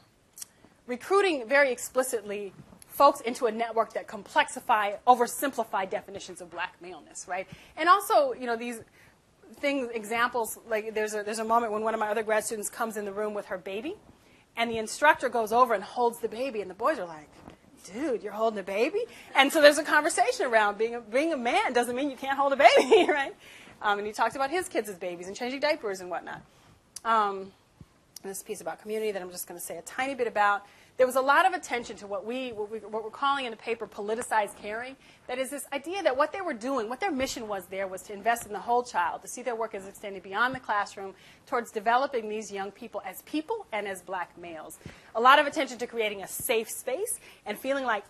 recruiting 0.85 1.47
very 1.47 1.71
explicitly 1.71 2.53
folks 2.87 3.21
into 3.21 3.47
a 3.47 3.51
network 3.51 3.93
that 3.93 4.07
complexify, 4.07 4.97
oversimplify 5.07 5.89
definitions 5.89 6.39
of 6.39 6.51
black 6.51 6.75
maleness, 6.81 7.27
right? 7.27 7.47
And 7.75 7.89
also, 7.89 8.33
you 8.33 8.45
know, 8.45 8.55
these 8.55 8.79
things, 9.55 9.89
examples, 9.91 10.59
like 10.69 10.93
there's 10.93 11.15
a, 11.15 11.23
there's 11.23 11.39
a 11.39 11.43
moment 11.43 11.71
when 11.71 11.81
one 11.81 11.95
of 11.95 11.99
my 11.99 12.09
other 12.09 12.21
grad 12.21 12.43
students 12.43 12.69
comes 12.69 12.95
in 12.95 13.05
the 13.05 13.13
room 13.13 13.33
with 13.33 13.47
her 13.47 13.57
baby 13.57 13.95
and 14.57 14.69
the 14.69 14.77
instructor 14.77 15.29
goes 15.29 15.53
over 15.53 15.73
and 15.73 15.83
holds 15.83 16.19
the 16.19 16.27
baby, 16.27 16.61
and 16.61 16.69
the 16.69 16.75
boys 16.75 16.99
are 16.99 17.05
like, 17.05 17.29
dude, 17.93 18.23
you're 18.23 18.33
holding 18.33 18.59
a 18.59 18.63
baby? 18.63 19.05
And 19.35 19.51
so 19.53 19.61
there's 19.61 19.77
a 19.77 19.83
conversation 19.83 20.47
around 20.47 20.77
being 20.77 20.95
a, 20.95 21.01
being 21.01 21.31
a 21.31 21.37
man 21.37 21.73
doesn't 21.73 21.95
mean 21.95 22.09
you 22.09 22.17
can't 22.17 22.37
hold 22.37 22.53
a 22.53 22.57
baby, 22.57 23.09
right? 23.09 23.35
Um, 23.81 23.99
and 23.99 24.07
he 24.07 24.13
talks 24.13 24.35
about 24.35 24.49
his 24.49 24.67
kids 24.67 24.89
as 24.89 24.97
babies 24.97 25.27
and 25.27 25.35
changing 25.35 25.59
diapers 25.59 26.01
and 26.01 26.09
whatnot. 26.09 26.41
Um, 27.05 27.51
and 28.23 28.31
this 28.31 28.41
piece 28.41 28.61
about 28.61 28.81
community 28.81 29.11
that 29.11 29.21
I'm 29.21 29.31
just 29.31 29.47
going 29.47 29.59
to 29.59 29.65
say 29.65 29.77
a 29.77 29.83
tiny 29.83 30.15
bit 30.15 30.27
about 30.27 30.65
there 30.97 31.05
was 31.05 31.15
a 31.15 31.21
lot 31.21 31.45
of 31.45 31.53
attention 31.53 31.95
to 31.97 32.07
what 32.07 32.25
we, 32.25 32.51
what 32.51 32.71
we 32.71 32.79
what 32.79 33.03
we're 33.03 33.09
calling 33.11 33.45
in 33.45 33.51
the 33.51 33.57
paper 33.57 33.87
politicized 33.87 34.55
caring. 34.57 34.95
That 35.27 35.37
is 35.37 35.51
this 35.51 35.65
idea 35.71 36.01
that 36.03 36.17
what 36.17 36.33
they 36.33 36.41
were 36.41 36.55
doing, 36.55 36.89
what 36.89 36.99
their 36.99 37.11
mission 37.11 37.47
was 37.47 37.67
there 37.67 37.87
was 37.87 38.01
to 38.03 38.13
invest 38.13 38.47
in 38.47 38.53
the 38.53 38.59
whole 38.59 38.83
child, 38.83 39.21
to 39.21 39.27
see 39.27 39.43
their 39.43 39.55
work 39.55 39.75
as 39.75 39.87
extending 39.87 40.21
beyond 40.21 40.55
the 40.55 40.59
classroom 40.59 41.13
towards 41.45 41.71
developing 41.71 42.29
these 42.29 42.51
young 42.51 42.71
people 42.71 43.01
as 43.05 43.21
people 43.23 43.67
and 43.71 43.87
as 43.87 44.01
black 44.01 44.35
males. 44.39 44.79
A 45.13 45.21
lot 45.21 45.37
of 45.37 45.45
attention 45.45 45.77
to 45.77 45.87
creating 45.87 46.23
a 46.23 46.27
safe 46.27 46.69
space 46.69 47.19
and 47.45 47.57
feeling 47.59 47.85
like 47.85 48.03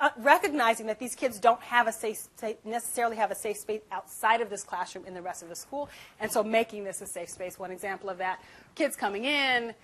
uh, 0.00 0.08
recognizing 0.16 0.86
that 0.86 0.98
these 0.98 1.14
kids 1.14 1.38
don't 1.38 1.60
have 1.60 1.86
a 1.86 1.92
safe, 1.92 2.26
necessarily 2.64 3.16
have 3.16 3.30
a 3.30 3.34
safe 3.34 3.58
space 3.58 3.82
outside 3.92 4.40
of 4.40 4.48
this 4.48 4.62
classroom 4.62 5.04
in 5.04 5.12
the 5.12 5.20
rest 5.20 5.42
of 5.42 5.50
the 5.50 5.56
school, 5.56 5.90
and 6.20 6.32
so 6.32 6.42
making 6.42 6.84
this 6.84 7.02
a 7.02 7.06
safe 7.06 7.28
space. 7.28 7.58
One 7.58 7.70
example 7.70 8.08
of 8.08 8.16
that: 8.16 8.42
kids 8.74 8.96
coming 8.96 9.26
in, 9.26 9.74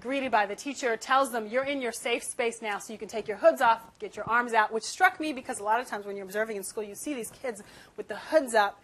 greeted 0.00 0.30
by 0.30 0.46
the 0.46 0.54
teacher, 0.54 0.96
tells 0.96 1.32
them, 1.32 1.46
You're 1.46 1.64
in 1.64 1.80
your 1.80 1.92
safe 1.92 2.22
space 2.22 2.62
now, 2.62 2.78
so 2.78 2.92
you 2.92 2.98
can 2.98 3.08
take 3.08 3.26
your 3.26 3.38
hoods 3.38 3.60
off, 3.60 3.98
get 3.98 4.16
your 4.16 4.28
arms 4.28 4.52
out, 4.52 4.72
which 4.72 4.84
struck 4.84 5.18
me 5.20 5.32
because 5.32 5.58
a 5.60 5.64
lot 5.64 5.80
of 5.80 5.86
times 5.86 6.06
when 6.06 6.16
you're 6.16 6.24
observing 6.24 6.56
in 6.56 6.62
school, 6.62 6.82
you 6.82 6.94
see 6.94 7.14
these 7.14 7.30
kids 7.30 7.62
with 7.96 8.08
the 8.08 8.16
hoods 8.16 8.54
up, 8.54 8.82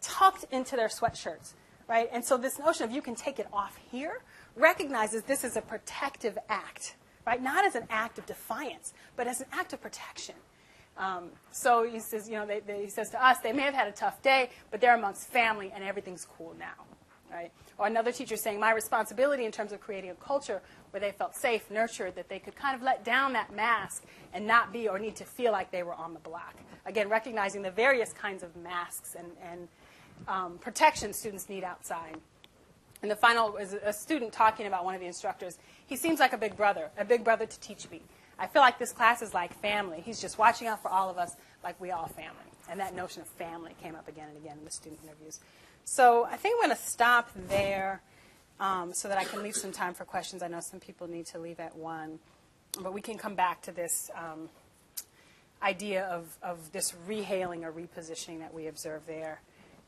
tucked 0.00 0.44
into 0.52 0.76
their 0.76 0.88
sweatshirts, 0.88 1.54
right? 1.88 2.08
And 2.12 2.24
so 2.24 2.36
this 2.36 2.58
notion 2.58 2.84
of 2.84 2.90
you 2.90 3.02
can 3.02 3.14
take 3.14 3.38
it 3.38 3.46
off 3.52 3.78
here 3.90 4.20
recognizes 4.56 5.22
this 5.22 5.44
is 5.44 5.56
a 5.56 5.60
protective 5.60 6.38
act, 6.48 6.96
right? 7.26 7.42
Not 7.42 7.64
as 7.64 7.74
an 7.74 7.86
act 7.90 8.18
of 8.18 8.26
defiance, 8.26 8.94
but 9.14 9.26
as 9.26 9.40
an 9.40 9.46
act 9.52 9.72
of 9.72 9.80
protection. 9.80 10.34
Um, 10.96 11.30
so 11.52 11.86
he 11.86 12.00
says, 12.00 12.28
you 12.28 12.36
know, 12.36 12.46
they, 12.46 12.60
they, 12.60 12.84
he 12.84 12.88
says 12.88 13.10
to 13.10 13.24
us, 13.24 13.38
they 13.40 13.52
may 13.52 13.62
have 13.62 13.74
had 13.74 13.86
a 13.86 13.92
tough 13.92 14.22
day, 14.22 14.50
but 14.70 14.80
they're 14.80 14.94
amongst 14.94 15.28
family 15.28 15.70
and 15.74 15.84
everything's 15.84 16.26
cool 16.38 16.54
now, 16.58 16.84
right? 17.30 17.50
Or 17.78 17.86
another 17.86 18.12
teacher 18.12 18.36
saying, 18.36 18.60
my 18.60 18.72
responsibility 18.72 19.44
in 19.44 19.52
terms 19.52 19.72
of 19.72 19.80
creating 19.80 20.10
a 20.10 20.14
culture 20.14 20.62
where 20.90 21.00
they 21.00 21.12
felt 21.12 21.34
safe, 21.34 21.70
nurtured, 21.70 22.14
that 22.16 22.28
they 22.28 22.38
could 22.38 22.56
kind 22.56 22.74
of 22.74 22.82
let 22.82 23.04
down 23.04 23.32
that 23.34 23.54
mask 23.54 24.04
and 24.32 24.46
not 24.46 24.72
be 24.72 24.88
or 24.88 24.98
need 24.98 25.16
to 25.16 25.24
feel 25.24 25.52
like 25.52 25.70
they 25.70 25.82
were 25.82 25.94
on 25.94 26.14
the 26.14 26.20
block. 26.20 26.54
Again, 26.86 27.08
recognizing 27.08 27.62
the 27.62 27.70
various 27.70 28.12
kinds 28.12 28.42
of 28.42 28.54
masks 28.56 29.16
and, 29.18 29.28
and 29.42 29.68
um, 30.28 30.58
protection 30.58 31.12
students 31.12 31.48
need 31.48 31.64
outside. 31.64 32.16
And 33.02 33.10
the 33.10 33.16
final 33.16 33.52
was 33.52 33.74
a 33.74 33.92
student 33.92 34.32
talking 34.32 34.66
about 34.66 34.84
one 34.84 34.94
of 34.94 35.00
the 35.00 35.06
instructors. 35.06 35.58
He 35.86 35.96
seems 35.96 36.18
like 36.18 36.32
a 36.32 36.38
big 36.38 36.56
brother, 36.56 36.90
a 36.96 37.04
big 37.04 37.24
brother 37.24 37.46
to 37.46 37.60
teach 37.60 37.90
me. 37.90 38.02
I 38.38 38.46
feel 38.46 38.62
like 38.62 38.78
this 38.78 38.92
class 38.92 39.22
is 39.22 39.34
like 39.34 39.54
family. 39.60 40.02
He's 40.04 40.20
just 40.20 40.38
watching 40.38 40.66
out 40.66 40.82
for 40.82 40.88
all 40.88 41.10
of 41.10 41.18
us 41.18 41.36
like 41.62 41.80
we 41.80 41.90
all 41.90 42.06
family. 42.06 42.34
And 42.70 42.80
that 42.80 42.94
notion 42.94 43.22
of 43.22 43.28
family 43.28 43.74
came 43.82 43.94
up 43.94 44.08
again 44.08 44.28
and 44.28 44.36
again 44.36 44.58
in 44.58 44.64
the 44.64 44.70
student 44.70 45.00
interviews. 45.04 45.40
So 45.84 46.24
I 46.24 46.36
think 46.36 46.56
I'm 46.56 46.68
going 46.68 46.76
to 46.76 46.82
stop 46.82 47.30
there 47.48 48.02
um, 48.58 48.92
so 48.92 49.08
that 49.08 49.18
I 49.18 49.24
can 49.24 49.42
leave 49.42 49.54
some 49.54 49.72
time 49.72 49.94
for 49.94 50.04
questions. 50.04 50.42
I 50.42 50.48
know 50.48 50.60
some 50.60 50.80
people 50.80 51.06
need 51.06 51.26
to 51.26 51.38
leave 51.38 51.60
at 51.60 51.76
1, 51.76 52.18
but 52.82 52.92
we 52.92 53.00
can 53.00 53.18
come 53.18 53.34
back 53.34 53.62
to 53.62 53.72
this 53.72 54.10
um, 54.16 54.48
idea 55.62 56.04
of, 56.06 56.36
of 56.42 56.72
this 56.72 56.94
rehailing 57.08 57.64
or 57.64 57.72
repositioning 57.72 58.40
that 58.40 58.52
we 58.52 58.66
observe 58.66 59.02
there. 59.06 59.40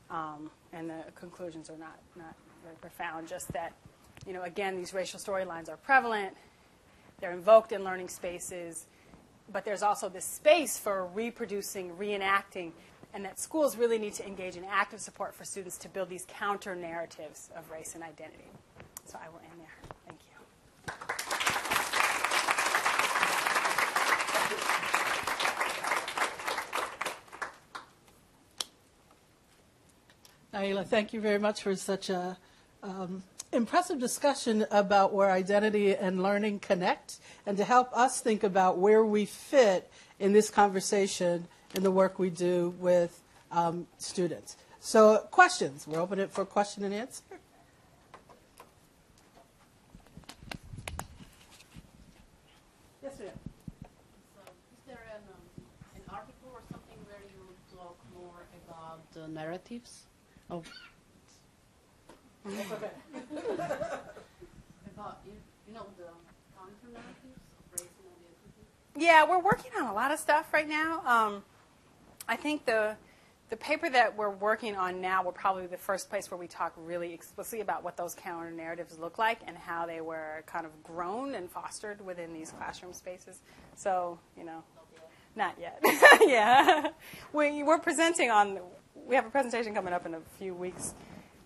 Um, 0.09 0.49
and 0.73 0.89
the 0.89 1.03
conclusions 1.15 1.69
are 1.69 1.77
not, 1.77 1.99
not 2.15 2.35
very 2.63 2.75
profound, 2.77 3.27
just 3.27 3.51
that, 3.53 3.73
you 4.25 4.33
know, 4.33 4.43
again, 4.43 4.75
these 4.77 4.93
racial 4.93 5.19
storylines 5.19 5.69
are 5.69 5.77
prevalent, 5.77 6.35
they're 7.19 7.31
invoked 7.31 7.71
in 7.71 7.83
learning 7.83 8.07
spaces, 8.07 8.85
but 9.51 9.65
there's 9.65 9.83
also 9.83 10.09
this 10.09 10.25
space 10.25 10.77
for 10.77 11.07
reproducing, 11.07 11.91
reenacting 11.95 12.71
and 13.13 13.25
that 13.25 13.39
schools 13.39 13.75
really 13.77 13.97
need 13.97 14.13
to 14.13 14.27
engage 14.27 14.55
in 14.55 14.63
active 14.65 14.99
support 14.99 15.33
for 15.33 15.43
students 15.43 15.77
to 15.77 15.89
build 15.89 16.09
these 16.09 16.25
counter 16.27 16.75
narratives 16.75 17.49
of 17.55 17.69
race 17.71 17.95
and 17.95 18.03
identity. 18.03 18.51
So 19.05 19.17
I 19.23 19.29
will 19.29 19.39
end 19.39 19.59
there. 19.59 19.67
Thank 20.07 20.19
you. 20.29 20.35
Na'ilah, 30.53 30.85
thank 30.85 31.13
you 31.13 31.21
very 31.21 31.39
much 31.39 31.63
for 31.63 31.75
such 31.75 32.09
a 32.09 32.37
um, 32.83 33.23
impressive 33.51 33.99
discussion 33.99 34.65
about 34.71 35.13
where 35.13 35.31
identity 35.31 35.95
and 35.95 36.21
learning 36.21 36.59
connect 36.59 37.17
and 37.45 37.57
to 37.57 37.63
help 37.63 37.95
us 37.97 38.21
think 38.21 38.43
about 38.43 38.77
where 38.77 39.03
we 39.03 39.25
fit 39.25 39.91
in 40.19 40.33
this 40.33 40.49
conversation 40.49 41.47
in 41.75 41.83
the 41.83 41.91
work 41.91 42.19
we 42.19 42.29
do 42.29 42.73
with 42.79 43.21
um, 43.51 43.87
students. 43.97 44.57
So 44.79 45.27
questions, 45.31 45.87
we're 45.87 45.99
open 45.99 46.19
it 46.19 46.31
for 46.31 46.45
question 46.45 46.83
and 46.83 46.93
answer. 46.93 47.23
Yes, 53.01 53.19
ma'am. 53.19 53.27
Is 53.27 54.87
there 54.87 54.99
an, 55.15 55.21
um, 55.27 55.65
an 55.95 56.01
article 56.09 56.49
or 56.53 56.61
something 56.71 56.97
where 57.07 57.21
you 57.29 57.41
talk 57.75 57.97
more 58.15 58.45
about 58.67 59.11
the 59.13 59.27
narratives 59.27 60.03
of 60.49 60.67
Yeah, 68.95 69.25
we're 69.29 69.39
working 69.39 69.71
on 69.79 69.87
a 69.87 69.93
lot 69.93 70.11
of 70.11 70.19
stuff 70.19 70.53
right 70.53 70.67
now. 70.67 71.01
Um, 71.05 71.43
I 72.27 72.35
think 72.35 72.65
the 72.65 72.97
the 73.49 73.57
paper 73.57 73.89
that 73.89 74.15
we're 74.15 74.29
working 74.29 74.75
on 74.75 75.01
now 75.01 75.23
will 75.23 75.31
probably 75.31 75.63
be 75.63 75.69
the 75.69 75.77
first 75.77 76.09
place 76.09 76.29
where 76.29 76.37
we 76.37 76.47
talk 76.47 76.73
really 76.77 77.13
explicitly 77.13 77.61
about 77.61 77.83
what 77.83 77.97
those 77.97 78.13
counter 78.13 78.51
narratives 78.51 78.99
look 78.99 79.17
like 79.17 79.39
and 79.47 79.57
how 79.57 79.87
they 79.87 80.01
were 80.01 80.43
kind 80.45 80.65
of 80.65 80.83
grown 80.83 81.33
and 81.33 81.49
fostered 81.49 82.05
within 82.05 82.31
these 82.31 82.51
classroom 82.51 82.93
spaces. 82.93 83.39
So, 83.75 84.19
you 84.37 84.43
know, 84.43 84.63
not 85.35 85.55
yet. 85.59 85.79
yeah, 86.27 86.89
we, 87.33 87.63
we're 87.63 87.79
presenting 87.79 88.29
on. 88.29 88.59
We 89.07 89.15
have 89.15 89.25
a 89.25 89.31
presentation 89.31 89.73
coming 89.73 89.93
up 89.93 90.05
in 90.05 90.13
a 90.13 90.21
few 90.37 90.53
weeks, 90.53 90.93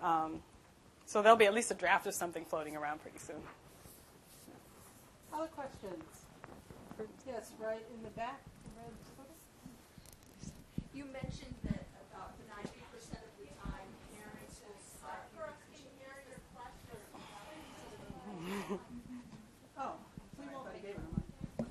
um, 0.02 0.42
so 1.06 1.22
there'll 1.22 1.38
be 1.38 1.46
at 1.46 1.54
least 1.54 1.72
a 1.72 1.76
draft 1.76 2.08
of 2.08 2.14
something 2.14 2.46
floating 2.46 2.76
around 2.76 3.02
pretty 3.02 3.20
soon. 3.20 3.42
Other 5.34 5.48
questions? 5.48 6.04
Yes, 7.26 7.52
right 7.60 7.84
in 7.96 8.04
the 8.04 8.10
back. 8.12 8.42
You 10.94 11.06
mentioned 11.06 11.56
that 11.64 11.86
about 12.12 12.38
ninety 12.56 12.84
percent 12.94 13.24
of 13.26 13.34
the 13.42 13.50
time 13.58 13.90
parents 14.14 14.62
will 14.62 14.78
start. 14.78 15.26
Oh, 19.76 19.94
we 20.38 20.46
won't 20.54 20.72
be 20.72 20.80
giving 20.82 21.02
them. 21.02 21.68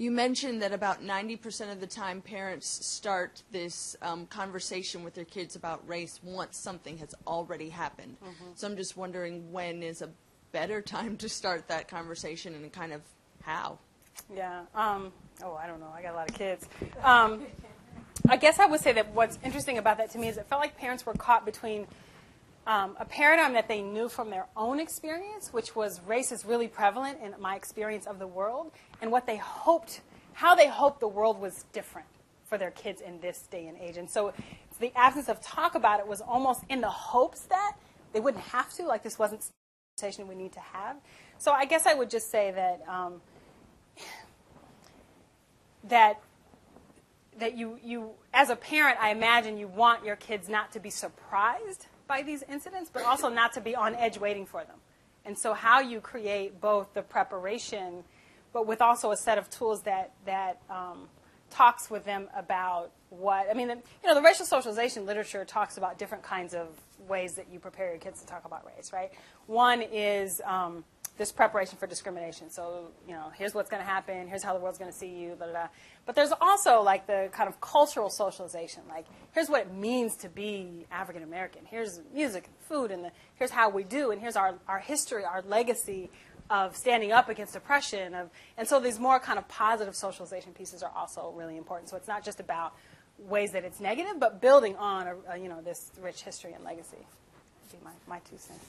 You 0.00 0.10
mentioned 0.10 0.62
that 0.62 0.72
about 0.72 1.02
ninety 1.02 1.36
percent 1.36 1.70
of 1.70 1.78
the 1.78 1.86
time 1.86 2.22
parents 2.22 2.66
start 2.66 3.42
this 3.50 3.96
um, 4.00 4.24
conversation 4.24 5.04
with 5.04 5.12
their 5.12 5.26
kids 5.26 5.56
about 5.56 5.86
race 5.86 6.18
once 6.22 6.56
something 6.56 6.96
has 6.96 7.14
already 7.26 7.68
happened. 7.68 8.16
So 8.54 8.66
I'm 8.66 8.78
just 8.78 8.96
wondering 8.96 9.52
when 9.52 9.82
is 9.82 10.00
a 10.00 10.08
better 10.52 10.80
time 10.96 11.18
to 11.18 11.28
start 11.28 11.68
that 11.68 11.86
conversation 11.86 12.54
and 12.54 12.72
kind 12.72 12.94
of 12.94 13.02
how. 13.42 13.78
Yeah. 14.34 14.62
Um, 14.74 15.12
oh, 15.44 15.54
I 15.54 15.66
don't 15.66 15.80
know. 15.80 15.92
I 15.94 16.00
got 16.00 16.14
a 16.14 16.16
lot 16.16 16.30
of 16.30 16.34
kids. 16.34 16.66
Um, 17.02 17.42
I 18.26 18.38
guess 18.38 18.58
I 18.58 18.64
would 18.64 18.80
say 18.80 18.94
that 18.94 19.12
what's 19.12 19.38
interesting 19.44 19.76
about 19.76 19.98
that 19.98 20.10
to 20.12 20.18
me 20.18 20.28
is 20.28 20.38
it 20.38 20.46
felt 20.46 20.62
like 20.62 20.78
parents 20.78 21.04
were 21.04 21.12
caught 21.12 21.44
between 21.44 21.86
um, 22.66 22.96
a 22.98 23.04
paradigm 23.04 23.54
that 23.54 23.68
they 23.68 23.82
knew 23.82 24.08
from 24.08 24.30
their 24.30 24.46
own 24.56 24.78
experience, 24.78 25.52
which 25.52 25.74
was 25.74 26.00
race 26.06 26.30
is 26.30 26.44
really 26.44 26.68
prevalent 26.68 27.18
in 27.22 27.34
my 27.40 27.56
experience 27.56 28.06
of 28.06 28.18
the 28.18 28.26
world, 28.26 28.70
and 29.00 29.10
what 29.10 29.26
they 29.26 29.36
hoped, 29.36 30.00
how 30.34 30.54
they 30.54 30.68
hoped 30.68 31.00
the 31.00 31.08
world 31.08 31.40
was 31.40 31.64
different 31.72 32.06
for 32.44 32.58
their 32.58 32.70
kids 32.70 33.00
in 33.00 33.20
this 33.20 33.42
day 33.50 33.66
and 33.66 33.78
age. 33.78 33.96
And 33.96 34.10
so 34.10 34.32
the 34.78 34.92
absence 34.96 35.28
of 35.28 35.40
talk 35.40 35.74
about 35.74 36.00
it 36.00 36.06
was 36.06 36.20
almost 36.20 36.62
in 36.68 36.80
the 36.80 36.90
hopes 36.90 37.40
that 37.42 37.76
they 38.12 38.20
wouldn't 38.20 38.44
have 38.44 38.72
to, 38.74 38.86
like 38.86 39.02
this 39.02 39.18
wasn't 39.18 39.42
a 39.42 40.00
conversation 40.00 40.28
we 40.28 40.34
need 40.34 40.52
to 40.52 40.60
have. 40.60 40.96
So 41.38 41.52
I 41.52 41.64
guess 41.64 41.86
I 41.86 41.94
would 41.94 42.10
just 42.10 42.30
say 42.30 42.50
that. 42.50 42.82
Um, 42.88 43.20
that 45.84 46.20
that 47.38 47.56
you 47.56 47.78
you 47.82 48.10
as 48.34 48.50
a 48.50 48.56
parent 48.56 48.98
I 49.00 49.10
imagine 49.10 49.56
you 49.56 49.66
want 49.66 50.04
your 50.04 50.16
kids 50.16 50.48
not 50.48 50.72
to 50.72 50.80
be 50.80 50.90
surprised 50.90 51.86
by 52.10 52.22
these 52.22 52.42
incidents 52.50 52.90
but 52.92 53.04
also 53.04 53.28
not 53.28 53.52
to 53.52 53.60
be 53.60 53.76
on 53.76 53.94
edge 53.94 54.18
waiting 54.18 54.44
for 54.44 54.64
them. 54.64 54.76
And 55.24 55.38
so 55.38 55.54
how 55.54 55.80
you 55.80 56.00
create 56.00 56.60
both 56.60 56.92
the 56.92 57.02
preparation 57.02 58.02
but 58.52 58.66
with 58.66 58.82
also 58.82 59.12
a 59.12 59.16
set 59.16 59.38
of 59.38 59.48
tools 59.48 59.82
that 59.82 60.10
that 60.26 60.60
um, 60.68 61.08
talks 61.50 61.88
with 61.88 62.04
them 62.04 62.28
about 62.36 62.90
what 63.10 63.46
I 63.48 63.54
mean 63.54 63.68
the, 63.68 63.76
you 63.76 64.08
know 64.08 64.14
the 64.16 64.22
racial 64.22 64.44
socialization 64.44 65.06
literature 65.06 65.44
talks 65.44 65.76
about 65.76 65.98
different 65.98 66.24
kinds 66.24 66.52
of 66.52 66.66
ways 67.08 67.34
that 67.34 67.46
you 67.52 67.60
prepare 67.60 67.90
your 67.90 67.98
kids 67.98 68.20
to 68.20 68.26
talk 68.26 68.44
about 68.44 68.66
race, 68.66 68.92
right? 68.92 69.12
One 69.46 69.80
is 69.80 70.42
um, 70.44 70.84
this 71.20 71.30
preparation 71.32 71.76
for 71.76 71.86
discrimination. 71.86 72.48
So, 72.48 72.88
you 73.06 73.12
know, 73.12 73.30
here's 73.36 73.52
what's 73.52 73.68
going 73.68 73.82
to 73.82 73.86
happen, 73.86 74.26
here's 74.26 74.42
how 74.42 74.54
the 74.54 74.58
world's 74.58 74.78
going 74.78 74.90
to 74.90 74.96
see 74.96 75.08
you, 75.08 75.34
blah, 75.36 75.48
blah, 75.48 75.52
blah. 75.52 75.68
But 76.06 76.14
there's 76.14 76.32
also 76.40 76.80
like 76.80 77.06
the 77.06 77.28
kind 77.30 77.46
of 77.46 77.60
cultural 77.60 78.08
socialization. 78.08 78.84
Like, 78.88 79.04
here's 79.32 79.50
what 79.50 79.60
it 79.60 79.74
means 79.74 80.16
to 80.16 80.30
be 80.30 80.86
African 80.90 81.22
American. 81.22 81.66
Here's 81.66 82.00
music 82.14 82.46
and 82.46 82.54
food, 82.60 82.90
and 82.90 83.04
the, 83.04 83.10
here's 83.34 83.50
how 83.50 83.68
we 83.68 83.84
do, 83.84 84.12
and 84.12 84.18
here's 84.18 84.34
our, 84.34 84.54
our 84.66 84.78
history, 84.78 85.26
our 85.26 85.42
legacy 85.42 86.08
of 86.48 86.74
standing 86.74 87.12
up 87.12 87.28
against 87.28 87.54
oppression. 87.54 88.14
Of, 88.14 88.30
and 88.56 88.66
so 88.66 88.80
these 88.80 88.98
more 88.98 89.20
kind 89.20 89.38
of 89.38 89.46
positive 89.46 89.94
socialization 89.94 90.54
pieces 90.54 90.82
are 90.82 90.92
also 90.96 91.34
really 91.36 91.58
important. 91.58 91.90
So 91.90 91.98
it's 91.98 92.08
not 92.08 92.24
just 92.24 92.40
about 92.40 92.74
ways 93.18 93.52
that 93.52 93.64
it's 93.64 93.78
negative, 93.78 94.18
but 94.18 94.40
building 94.40 94.74
on, 94.76 95.06
a, 95.06 95.16
a, 95.32 95.36
you 95.36 95.50
know, 95.50 95.60
this 95.60 95.90
rich 96.00 96.22
history 96.22 96.54
and 96.54 96.64
legacy. 96.64 96.96
Would 96.96 97.78
be 97.78 97.84
my, 97.84 97.92
my 98.08 98.20
two 98.20 98.38
cents. 98.38 98.64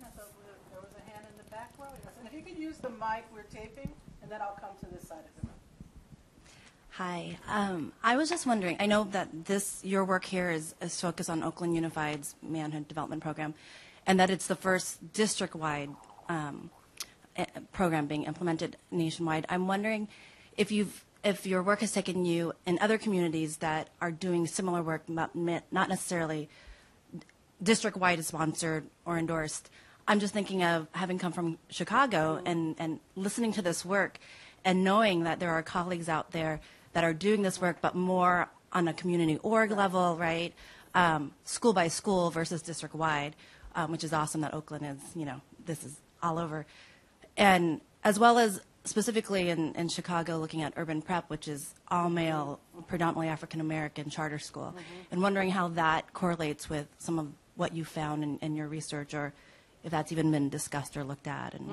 I 0.00 0.06
thought 0.16 0.30
There 0.70 0.80
was 0.80 0.94
a 0.96 1.10
hand 1.10 1.26
in 1.26 1.44
the 1.44 1.50
back 1.50 1.70
row. 1.78 1.90
Yes. 1.90 2.14
And 2.18 2.26
if 2.27 2.27
you 2.38 2.44
could 2.44 2.58
use 2.58 2.76
the 2.78 2.88
mic, 2.88 3.24
we're 3.34 3.42
taping, 3.42 3.90
and 4.22 4.30
then 4.30 4.40
I'll 4.40 4.56
come 4.60 4.70
to 4.80 4.86
this 4.94 5.08
side 5.08 5.18
of 5.18 5.42
the 5.42 5.48
room. 5.48 5.56
Hi. 6.90 7.38
Um, 7.48 7.92
I 8.02 8.16
was 8.16 8.28
just 8.30 8.46
wondering. 8.46 8.76
I 8.78 8.86
know 8.86 9.04
that 9.10 9.46
this 9.46 9.80
your 9.84 10.04
work 10.04 10.24
here 10.24 10.50
is, 10.50 10.74
is 10.80 11.00
focused 11.00 11.28
on 11.28 11.42
Oakland 11.42 11.74
Unified's 11.74 12.36
Manhood 12.40 12.86
Development 12.86 13.20
Program, 13.20 13.54
and 14.06 14.20
that 14.20 14.30
it's 14.30 14.46
the 14.46 14.56
first 14.56 15.12
district-wide 15.12 15.90
um, 16.28 16.70
eh, 17.36 17.46
program 17.72 18.06
being 18.06 18.24
implemented 18.24 18.76
nationwide. 18.90 19.44
I'm 19.48 19.66
wondering 19.66 20.08
if 20.56 20.70
you've 20.70 21.04
if 21.24 21.44
your 21.44 21.62
work 21.64 21.80
has 21.80 21.92
taken 21.92 22.24
you 22.24 22.52
in 22.66 22.78
other 22.80 22.98
communities 22.98 23.56
that 23.58 23.88
are 24.00 24.12
doing 24.12 24.46
similar 24.46 24.82
work, 24.82 25.08
not 25.08 25.34
not 25.34 25.88
necessarily 25.88 26.48
district-wide 27.60 28.24
sponsored 28.24 28.84
or 29.04 29.18
endorsed. 29.18 29.70
I'm 30.08 30.20
just 30.20 30.32
thinking 30.32 30.64
of 30.64 30.88
having 30.92 31.18
come 31.18 31.32
from 31.32 31.58
Chicago 31.68 32.40
and, 32.46 32.74
and 32.78 32.98
listening 33.14 33.52
to 33.52 33.62
this 33.62 33.84
work 33.84 34.18
and 34.64 34.82
knowing 34.82 35.24
that 35.24 35.38
there 35.38 35.50
are 35.50 35.62
colleagues 35.62 36.08
out 36.08 36.30
there 36.30 36.60
that 36.94 37.04
are 37.04 37.12
doing 37.12 37.42
this 37.42 37.60
work, 37.60 37.76
but 37.82 37.94
more 37.94 38.48
on 38.72 38.88
a 38.88 38.94
community 38.94 39.38
org 39.42 39.70
level, 39.70 40.16
right? 40.16 40.54
Um, 40.94 41.32
school 41.44 41.74
by 41.74 41.88
school 41.88 42.30
versus 42.30 42.62
district 42.62 42.94
wide, 42.94 43.36
um, 43.74 43.92
which 43.92 44.02
is 44.02 44.14
awesome 44.14 44.40
that 44.40 44.54
Oakland 44.54 44.86
is, 44.86 45.14
you 45.14 45.26
know, 45.26 45.42
this 45.66 45.84
is 45.84 46.00
all 46.22 46.38
over. 46.38 46.64
And 47.36 47.82
as 48.02 48.18
well 48.18 48.38
as 48.38 48.62
specifically 48.84 49.50
in, 49.50 49.74
in 49.74 49.90
Chicago, 49.90 50.38
looking 50.38 50.62
at 50.62 50.72
urban 50.78 51.02
prep, 51.02 51.28
which 51.28 51.48
is 51.48 51.74
all 51.88 52.08
male, 52.08 52.60
predominantly 52.86 53.28
African 53.28 53.60
American 53.60 54.08
charter 54.08 54.38
school, 54.38 54.74
and 55.10 55.20
wondering 55.20 55.50
how 55.50 55.68
that 55.68 56.14
correlates 56.14 56.70
with 56.70 56.86
some 56.96 57.18
of 57.18 57.28
what 57.56 57.76
you 57.76 57.84
found 57.84 58.22
in, 58.22 58.38
in 58.38 58.56
your 58.56 58.68
research 58.68 59.12
or 59.12 59.34
if 59.88 59.92
that's 59.92 60.12
even 60.12 60.30
been 60.30 60.50
discussed 60.50 60.96
or 60.98 61.02
looked 61.02 61.26
at. 61.26 61.54
And 61.54 61.70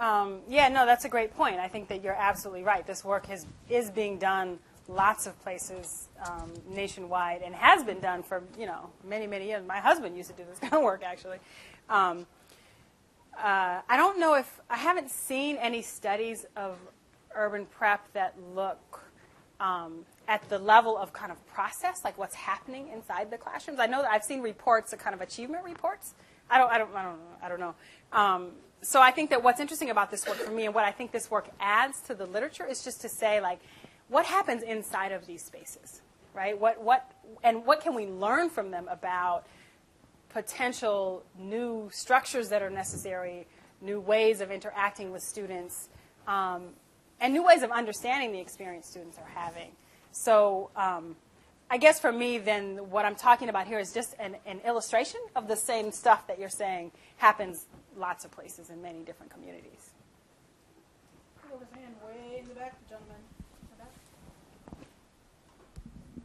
Um, 0.00 0.40
yeah, 0.48 0.68
no, 0.68 0.84
that's 0.84 1.04
a 1.04 1.08
great 1.08 1.34
point. 1.34 1.56
I 1.56 1.68
think 1.68 1.88
that 1.88 2.02
you're 2.04 2.14
absolutely 2.14 2.62
right. 2.62 2.86
This 2.86 3.04
work 3.04 3.30
is, 3.30 3.46
is 3.68 3.90
being 3.90 4.18
done 4.18 4.58
lots 4.88 5.26
of 5.26 5.40
places 5.42 6.08
um, 6.24 6.52
nationwide 6.68 7.42
and 7.42 7.54
has 7.54 7.84
been 7.84 8.00
done 8.00 8.22
for, 8.22 8.42
you 8.58 8.66
know, 8.66 8.90
many, 9.04 9.26
many 9.26 9.46
years. 9.46 9.64
My 9.66 9.78
husband 9.78 10.16
used 10.16 10.30
to 10.30 10.36
do 10.36 10.44
this 10.48 10.58
kind 10.58 10.72
of 10.72 10.82
work, 10.82 11.02
actually. 11.04 11.38
Um, 11.88 12.26
uh, 13.36 13.80
I 13.88 13.96
don't 13.96 14.18
know 14.18 14.34
if, 14.34 14.60
I 14.68 14.76
haven't 14.76 15.10
seen 15.10 15.56
any 15.56 15.82
studies 15.82 16.46
of 16.56 16.76
urban 17.34 17.66
prep 17.66 18.12
that 18.12 18.34
look 18.54 19.02
um, 19.60 20.04
at 20.26 20.48
the 20.48 20.58
level 20.58 20.96
of 20.96 21.12
kind 21.12 21.32
of 21.32 21.44
process, 21.48 22.02
like 22.04 22.18
what's 22.18 22.34
happening 22.34 22.88
inside 22.92 23.30
the 23.30 23.38
classrooms. 23.38 23.80
I 23.80 23.86
know 23.86 24.02
that 24.02 24.10
I've 24.10 24.24
seen 24.24 24.42
reports, 24.42 24.90
the 24.92 24.96
kind 24.96 25.14
of 25.14 25.20
achievement 25.20 25.64
reports. 25.64 26.14
I 26.50 26.58
don't, 26.58 26.70
I 26.70 26.78
don't, 26.78 26.94
I 26.94 27.02
don't 27.02 27.18
know. 27.18 27.36
I 27.42 27.48
don't 27.48 27.60
know. 27.60 27.74
Um, 28.12 28.50
so 28.80 29.02
I 29.02 29.10
think 29.10 29.30
that 29.30 29.42
what's 29.42 29.60
interesting 29.60 29.90
about 29.90 30.10
this 30.10 30.26
work 30.26 30.36
for 30.36 30.50
me, 30.50 30.66
and 30.66 30.74
what 30.74 30.84
I 30.84 30.92
think 30.92 31.10
this 31.10 31.30
work 31.30 31.48
adds 31.60 32.00
to 32.02 32.14
the 32.14 32.26
literature, 32.26 32.64
is 32.64 32.84
just 32.84 33.00
to 33.02 33.08
say 33.08 33.40
like, 33.40 33.58
what 34.08 34.24
happens 34.24 34.62
inside 34.62 35.12
of 35.12 35.26
these 35.26 35.44
spaces, 35.44 36.00
right? 36.34 36.58
What, 36.58 36.82
what, 36.82 37.10
and 37.42 37.66
what 37.66 37.80
can 37.80 37.94
we 37.94 38.06
learn 38.06 38.48
from 38.50 38.70
them 38.70 38.88
about 38.88 39.44
potential 40.30 41.24
new 41.38 41.90
structures 41.92 42.48
that 42.50 42.62
are 42.62 42.70
necessary, 42.70 43.46
new 43.80 44.00
ways 44.00 44.40
of 44.40 44.50
interacting 44.50 45.10
with 45.10 45.22
students, 45.22 45.88
um, 46.26 46.68
and 47.20 47.32
new 47.32 47.44
ways 47.44 47.62
of 47.62 47.70
understanding 47.70 48.32
the 48.32 48.38
experience 48.38 48.86
students 48.86 49.18
are 49.18 49.30
having. 49.34 49.72
So 50.12 50.70
um, 50.76 51.16
I 51.70 51.76
guess 51.76 52.00
for 52.00 52.10
me, 52.10 52.38
then, 52.38 52.90
what 52.90 53.04
I'm 53.04 53.14
talking 53.14 53.50
about 53.50 53.66
here 53.66 53.78
is 53.78 53.92
just 53.92 54.14
an, 54.18 54.36
an, 54.46 54.60
illustration 54.66 55.20
of 55.36 55.48
the 55.48 55.56
same 55.56 55.92
stuff 55.92 56.26
that 56.26 56.38
you're 56.38 56.48
saying 56.48 56.92
happens 57.18 57.66
lots 57.96 58.24
of 58.24 58.30
places 58.30 58.70
in 58.70 58.80
many 58.80 59.00
different 59.00 59.30
communities. 59.30 59.90
There 61.42 61.58
was 61.58 61.66
a 61.70 61.78
hand 61.78 61.94
way 62.06 62.38
in 62.40 62.48
the 62.48 62.54
back, 62.54 62.74
gentlemen. 62.88 63.16
In 63.60 63.68
the 63.76 63.84
back. 63.84 64.86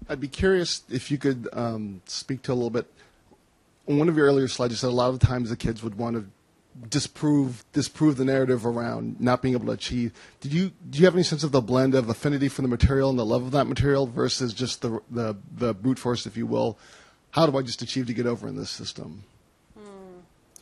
I'd 0.08 0.22
be 0.22 0.30
curious 0.30 0.84
if 0.90 1.12
you 1.12 1.18
could 1.18 1.50
um, 1.52 2.02
speak 2.06 2.42
to 2.44 2.54
a 2.54 2.56
little 2.56 2.70
bit. 2.70 2.90
On 3.90 3.98
one 3.98 4.08
of 4.08 4.16
your 4.16 4.28
earlier 4.28 4.48
slides, 4.48 4.72
you 4.72 4.78
said 4.78 4.88
a 4.88 4.92
lot 4.92 5.10
of 5.10 5.20
times 5.20 5.50
the 5.50 5.58
kids 5.58 5.84
would 5.84 5.98
want 5.98 6.16
to 6.16 6.26
disprove 6.90 7.64
disprove 7.72 8.18
the 8.18 8.26
narrative 8.26 8.66
around 8.66 9.20
not 9.20 9.42
being 9.42 9.54
able 9.54 9.68
to 9.68 9.72
achieve. 9.72 10.12
Did 10.42 10.54
you 10.54 10.72
do 10.90 11.00
you 11.00 11.06
have 11.06 11.14
any 11.14 11.24
sense 11.24 11.44
of 11.44 11.52
the 11.52 11.62
blend 11.62 11.96
of 11.96 12.10
affinity 12.10 12.50
for 12.50 12.62
the 12.62 12.68
material 12.68 13.10
and 13.10 13.18
the 13.18 13.26
love 13.26 13.44
of 13.44 13.52
that 13.52 13.66
material 13.66 14.08
versus 14.08 14.54
just 14.54 14.82
the 14.82 15.02
the, 15.10 15.36
the 15.56 15.74
brute 15.74 16.00
force, 16.00 16.26
if 16.26 16.38
you 16.38 16.46
will? 16.46 16.78
How 17.32 17.48
do 17.48 17.58
I 17.58 17.62
just 17.62 17.82
achieve 17.82 18.08
to 18.08 18.14
get 18.14 18.28
over 18.28 18.48
in 18.48 18.56
this 18.56 18.70
system? 18.70 19.24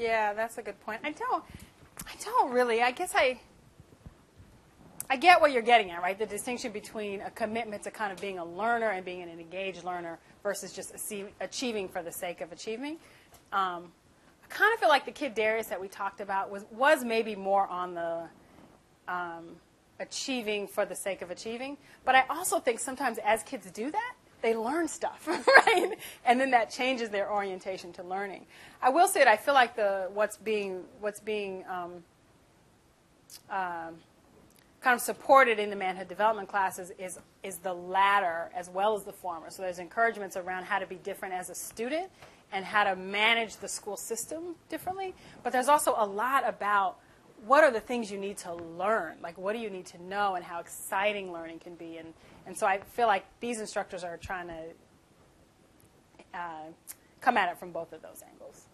Yeah, 0.01 0.33
that's 0.33 0.57
a 0.57 0.63
good 0.63 0.79
point. 0.81 1.01
I 1.03 1.11
don't, 1.11 1.43
I 2.07 2.13
don't 2.23 2.51
really. 2.51 2.81
I 2.81 2.89
guess 2.89 3.13
I, 3.13 3.39
I 5.11 5.15
get 5.15 5.39
what 5.39 5.51
you're 5.51 5.61
getting 5.61 5.91
at, 5.91 6.01
right? 6.01 6.17
The 6.17 6.25
distinction 6.25 6.71
between 6.71 7.21
a 7.21 7.29
commitment 7.29 7.83
to 7.83 7.91
kind 7.91 8.11
of 8.11 8.19
being 8.19 8.39
a 8.39 8.45
learner 8.45 8.89
and 8.89 9.05
being 9.05 9.21
an 9.21 9.29
engaged 9.29 9.83
learner 9.83 10.17
versus 10.41 10.73
just 10.73 10.95
achieving 11.39 11.87
for 11.87 12.01
the 12.01 12.11
sake 12.11 12.41
of 12.41 12.51
achieving. 12.51 12.97
Um, 13.53 13.91
kind 14.51 14.73
of 14.73 14.79
feel 14.79 14.89
like 14.89 15.05
the 15.05 15.11
kid 15.11 15.33
Darius 15.33 15.67
that 15.67 15.79
we 15.79 15.87
talked 15.87 16.21
about 16.21 16.51
was 16.51 16.65
was 16.71 17.03
maybe 17.03 17.35
more 17.35 17.67
on 17.67 17.93
the 17.93 18.23
um, 19.07 19.55
achieving 19.99 20.67
for 20.67 20.85
the 20.85 20.95
sake 20.95 21.21
of 21.21 21.31
achieving. 21.31 21.77
But 22.05 22.15
I 22.15 22.23
also 22.29 22.59
think 22.59 22.79
sometimes 22.79 23.17
as 23.23 23.43
kids 23.43 23.69
do 23.71 23.91
that, 23.91 24.13
they 24.41 24.55
learn 24.55 24.87
stuff, 24.87 25.27
right? 25.27 25.97
And 26.25 26.39
then 26.39 26.51
that 26.51 26.69
changes 26.69 27.09
their 27.09 27.31
orientation 27.31 27.93
to 27.93 28.03
learning. 28.03 28.45
I 28.81 28.89
will 28.89 29.07
say 29.07 29.19
that 29.19 29.27
I 29.27 29.37
feel 29.37 29.53
like 29.53 29.75
the 29.75 30.09
what's 30.13 30.37
being 30.37 30.83
what's 30.99 31.19
being 31.19 31.63
um, 31.69 32.03
um, 33.49 33.95
kind 34.81 34.95
of 34.95 35.01
supported 35.01 35.59
in 35.59 35.69
the 35.69 35.75
manhood 35.75 36.07
development 36.07 36.49
classes 36.49 36.91
is 36.97 37.19
is 37.43 37.57
the 37.57 37.73
latter 37.73 38.51
as 38.55 38.69
well 38.69 38.95
as 38.95 39.03
the 39.03 39.13
former. 39.13 39.49
So 39.49 39.61
there's 39.61 39.79
encouragements 39.79 40.35
around 40.35 40.65
how 40.65 40.79
to 40.79 40.87
be 40.87 40.95
different 40.95 41.33
as 41.35 41.49
a 41.49 41.55
student 41.55 42.11
and 42.51 42.65
how 42.65 42.83
to 42.83 42.95
manage 42.95 43.57
the 43.57 43.67
school 43.67 43.97
system 43.97 44.55
differently. 44.69 45.13
But 45.43 45.53
there's 45.53 45.69
also 45.69 45.95
a 45.97 46.05
lot 46.05 46.47
about 46.47 46.97
what 47.45 47.63
are 47.63 47.71
the 47.71 47.79
things 47.79 48.11
you 48.11 48.19
need 48.19 48.37
to 48.37 48.53
learn? 48.53 49.17
Like, 49.21 49.37
what 49.37 49.53
do 49.53 49.59
you 49.59 49.69
need 49.69 49.87
to 49.87 50.03
know, 50.03 50.35
and 50.35 50.45
how 50.45 50.59
exciting 50.59 51.31
learning 51.33 51.59
can 51.59 51.75
be? 51.75 51.97
And, 51.97 52.13
and 52.45 52.55
so 52.57 52.67
I 52.67 52.79
feel 52.79 53.07
like 53.07 53.25
these 53.39 53.59
instructors 53.59 54.03
are 54.03 54.17
trying 54.17 54.47
to 54.47 54.61
uh, 56.33 56.63
come 57.19 57.37
at 57.37 57.51
it 57.51 57.57
from 57.57 57.71
both 57.71 57.93
of 57.93 58.01
those 58.01 58.21
angles. 58.29 58.67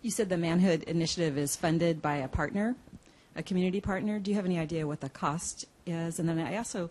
You 0.00 0.12
said 0.12 0.28
the 0.28 0.38
Manhood 0.38 0.84
Initiative 0.84 1.36
is 1.36 1.56
funded 1.56 2.00
by 2.00 2.16
a 2.16 2.28
partner, 2.28 2.76
a 3.34 3.42
community 3.42 3.80
partner. 3.80 4.20
Do 4.20 4.30
you 4.30 4.36
have 4.36 4.46
any 4.46 4.58
idea 4.58 4.86
what 4.86 5.00
the 5.00 5.08
cost 5.08 5.66
is? 5.86 6.20
And 6.20 6.28
then 6.28 6.38
I 6.38 6.56
also 6.56 6.88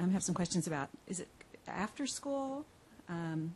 um, 0.00 0.10
have 0.10 0.22
some 0.22 0.34
questions 0.34 0.66
about 0.66 0.88
is 1.06 1.20
it 1.20 1.28
after 1.68 2.06
school? 2.06 2.64
Um, 3.08 3.54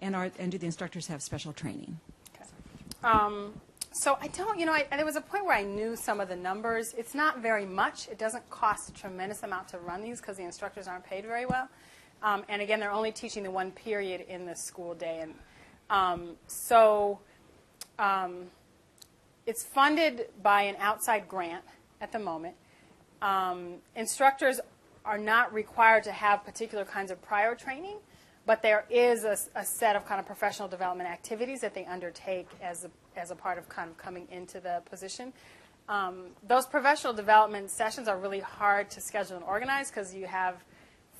and, 0.00 0.14
are, 0.14 0.30
and 0.38 0.52
do 0.52 0.58
the 0.58 0.66
instructors 0.66 1.08
have 1.08 1.22
special 1.22 1.52
training? 1.52 1.98
Um, 3.02 3.52
so 3.92 4.16
I 4.20 4.28
don't, 4.28 4.58
you 4.58 4.66
know, 4.66 4.72
I, 4.72 4.86
there 4.90 5.04
was 5.04 5.16
a 5.16 5.20
point 5.20 5.44
where 5.44 5.56
I 5.56 5.62
knew 5.62 5.96
some 5.96 6.20
of 6.20 6.28
the 6.28 6.36
numbers. 6.36 6.94
It's 6.96 7.14
not 7.14 7.40
very 7.40 7.66
much. 7.66 8.08
It 8.08 8.18
doesn't 8.18 8.48
cost 8.50 8.90
a 8.90 8.92
tremendous 8.92 9.42
amount 9.42 9.68
to 9.68 9.78
run 9.78 10.02
these 10.02 10.20
because 10.20 10.36
the 10.36 10.44
instructors 10.44 10.86
aren't 10.86 11.04
paid 11.04 11.24
very 11.24 11.46
well. 11.46 11.68
Um, 12.22 12.44
and 12.48 12.62
again, 12.62 12.80
they're 12.80 12.92
only 12.92 13.12
teaching 13.12 13.42
the 13.42 13.50
one 13.50 13.70
period 13.70 14.24
in 14.28 14.46
the 14.46 14.54
school 14.54 14.94
day. 14.94 15.20
And 15.20 15.34
um, 15.90 16.36
so 16.46 17.20
it's 19.46 19.64
funded 19.64 20.26
by 20.42 20.62
an 20.62 20.76
outside 20.78 21.28
grant 21.28 21.64
at 22.00 22.12
the 22.12 22.18
moment. 22.18 22.54
Um, 23.20 23.76
instructors 23.96 24.60
are 25.08 25.18
not 25.18 25.52
required 25.54 26.04
to 26.04 26.12
have 26.12 26.44
particular 26.44 26.84
kinds 26.84 27.10
of 27.10 27.20
prior 27.22 27.54
training, 27.54 27.96
but 28.44 28.60
there 28.60 28.84
is 28.90 29.24
a, 29.24 29.38
a 29.54 29.64
set 29.64 29.96
of 29.96 30.04
kind 30.04 30.20
of 30.20 30.26
professional 30.26 30.68
development 30.68 31.08
activities 31.08 31.62
that 31.62 31.74
they 31.74 31.86
undertake 31.86 32.46
as 32.62 32.84
a, 32.84 32.90
as 33.18 33.30
a 33.30 33.34
part 33.34 33.56
of 33.56 33.68
kind 33.70 33.90
of 33.90 33.96
coming 33.96 34.28
into 34.30 34.60
the 34.60 34.82
position. 34.90 35.32
Um, 35.88 36.26
those 36.46 36.66
professional 36.66 37.14
development 37.14 37.70
sessions 37.70 38.06
are 38.06 38.18
really 38.18 38.40
hard 38.40 38.90
to 38.90 39.00
schedule 39.00 39.36
and 39.36 39.44
organize 39.46 39.90
because 39.90 40.14
you 40.14 40.26
have 40.26 40.62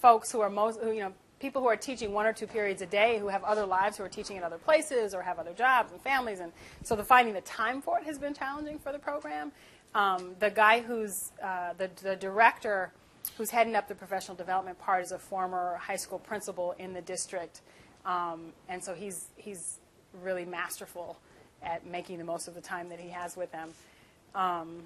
folks 0.02 0.30
who 0.30 0.42
are 0.42 0.50
most, 0.50 0.80
who, 0.80 0.92
you 0.92 1.00
know, 1.00 1.12
people 1.40 1.62
who 1.62 1.68
are 1.68 1.76
teaching 1.76 2.12
one 2.12 2.26
or 2.26 2.34
two 2.34 2.46
periods 2.46 2.82
a 2.82 2.86
day 2.86 3.18
who 3.18 3.28
have 3.28 3.42
other 3.44 3.64
lives 3.64 3.96
who 3.96 4.04
are 4.04 4.08
teaching 4.08 4.36
in 4.36 4.44
other 4.44 4.58
places 4.58 5.14
or 5.14 5.22
have 5.22 5.38
other 5.38 5.52
jobs 5.52 5.92
and 5.92 6.00
families 6.02 6.40
and 6.40 6.52
so 6.82 6.96
the 6.96 7.04
finding 7.04 7.32
the 7.32 7.40
time 7.42 7.80
for 7.80 7.98
it 7.98 8.04
has 8.04 8.18
been 8.18 8.34
challenging 8.34 8.76
for 8.78 8.90
the 8.90 8.98
program 8.98 9.52
um, 9.94 10.34
the 10.40 10.50
guy 10.50 10.80
who's 10.80 11.30
uh, 11.42 11.72
the, 11.78 11.88
the 12.02 12.16
director 12.16 12.92
who's 13.36 13.50
heading 13.50 13.74
up 13.74 13.88
the 13.88 13.94
professional 13.94 14.36
development 14.36 14.78
part 14.78 15.02
is 15.02 15.12
a 15.12 15.18
former 15.18 15.76
high 15.76 15.96
school 15.96 16.18
principal 16.18 16.74
in 16.78 16.92
the 16.92 17.02
district 17.02 17.60
um, 18.04 18.52
and 18.68 18.82
so 18.82 18.94
he's 18.94 19.26
he's 19.36 19.78
really 20.22 20.44
masterful 20.44 21.18
at 21.62 21.86
making 21.86 22.18
the 22.18 22.24
most 22.24 22.48
of 22.48 22.54
the 22.54 22.60
time 22.60 22.88
that 22.88 23.00
he 23.00 23.08
has 23.08 23.36
with 23.36 23.50
them 23.52 23.70
um, 24.34 24.82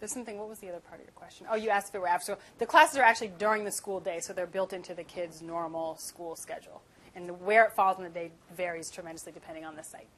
there's 0.00 0.12
something. 0.12 0.38
What 0.38 0.48
was 0.48 0.58
the 0.58 0.70
other 0.70 0.80
part 0.80 1.00
of 1.00 1.06
your 1.06 1.12
question? 1.12 1.46
Oh, 1.50 1.56
you 1.56 1.68
asked 1.68 1.90
if 1.90 1.94
it 1.94 2.00
were 2.00 2.08
after 2.08 2.32
school. 2.32 2.38
The 2.58 2.66
classes 2.66 2.98
are 2.98 3.02
actually 3.02 3.32
during 3.38 3.64
the 3.64 3.70
school 3.70 4.00
day, 4.00 4.20
so 4.20 4.32
they're 4.32 4.46
built 4.46 4.72
into 4.72 4.94
the 4.94 5.04
kids' 5.04 5.42
normal 5.42 5.96
school 5.96 6.36
schedule. 6.36 6.80
And 7.14 7.28
the, 7.28 7.34
where 7.34 7.64
it 7.66 7.72
falls 7.72 7.98
in 7.98 8.04
the 8.04 8.10
day 8.10 8.30
varies 8.56 8.90
tremendously 8.90 9.32
depending 9.32 9.66
on 9.66 9.76
the 9.76 9.82
site. 9.82 10.08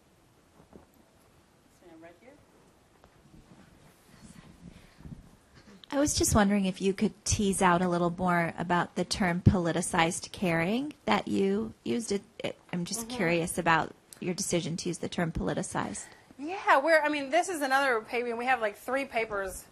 Right 2.00 2.12
here. 2.20 2.30
I 5.92 6.00
was 6.00 6.14
just 6.14 6.34
wondering 6.34 6.64
if 6.64 6.80
you 6.80 6.94
could 6.94 7.12
tease 7.26 7.60
out 7.60 7.82
a 7.82 7.88
little 7.88 8.08
more 8.16 8.54
about 8.56 8.94
the 8.94 9.04
term 9.04 9.42
politicized 9.42 10.32
caring 10.32 10.94
that 11.04 11.28
you 11.28 11.74
used. 11.84 12.12
It, 12.12 12.22
it 12.38 12.58
I'm 12.72 12.86
just 12.86 13.10
curious 13.10 13.58
about 13.58 13.92
your 14.18 14.32
decision 14.32 14.78
to 14.78 14.88
use 14.88 14.98
the 14.98 15.10
term 15.10 15.32
politicized. 15.32 16.06
Yeah, 16.38 16.80
we're. 16.80 17.02
I 17.02 17.10
mean, 17.10 17.28
this 17.28 17.50
is 17.50 17.60
another 17.60 18.00
paper, 18.00 18.28
and 18.28 18.38
we 18.38 18.46
have 18.46 18.62
like 18.62 18.78
three 18.78 19.04
papers 19.04 19.66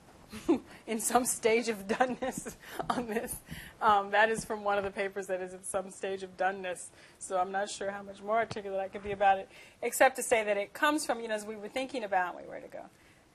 in 0.86 1.00
some 1.00 1.24
stage 1.24 1.70
of 1.70 1.88
doneness 1.88 2.54
on 2.90 3.06
this. 3.06 3.34
Um, 3.80 4.10
that 4.10 4.28
is 4.28 4.44
from 4.44 4.62
one 4.62 4.76
of 4.76 4.84
the 4.84 4.90
papers 4.90 5.26
that 5.28 5.40
is 5.40 5.54
at 5.54 5.64
some 5.64 5.90
stage 5.90 6.22
of 6.22 6.36
doneness. 6.36 6.88
So 7.18 7.38
I'm 7.38 7.50
not 7.50 7.70
sure 7.70 7.90
how 7.90 8.02
much 8.02 8.20
more 8.22 8.36
articulate 8.36 8.78
I 8.78 8.88
could 8.88 9.02
be 9.02 9.12
about 9.12 9.38
it, 9.38 9.48
except 9.80 10.16
to 10.16 10.22
say 10.22 10.44
that 10.44 10.58
it 10.58 10.74
comes 10.74 11.06
from, 11.06 11.20
you 11.20 11.28
know, 11.28 11.34
as 11.34 11.46
we 11.46 11.56
were 11.56 11.68
thinking 11.68 12.04
about, 12.04 12.36
wait, 12.36 12.46
where 12.46 12.60
to 12.60 12.68
go? 12.68 12.82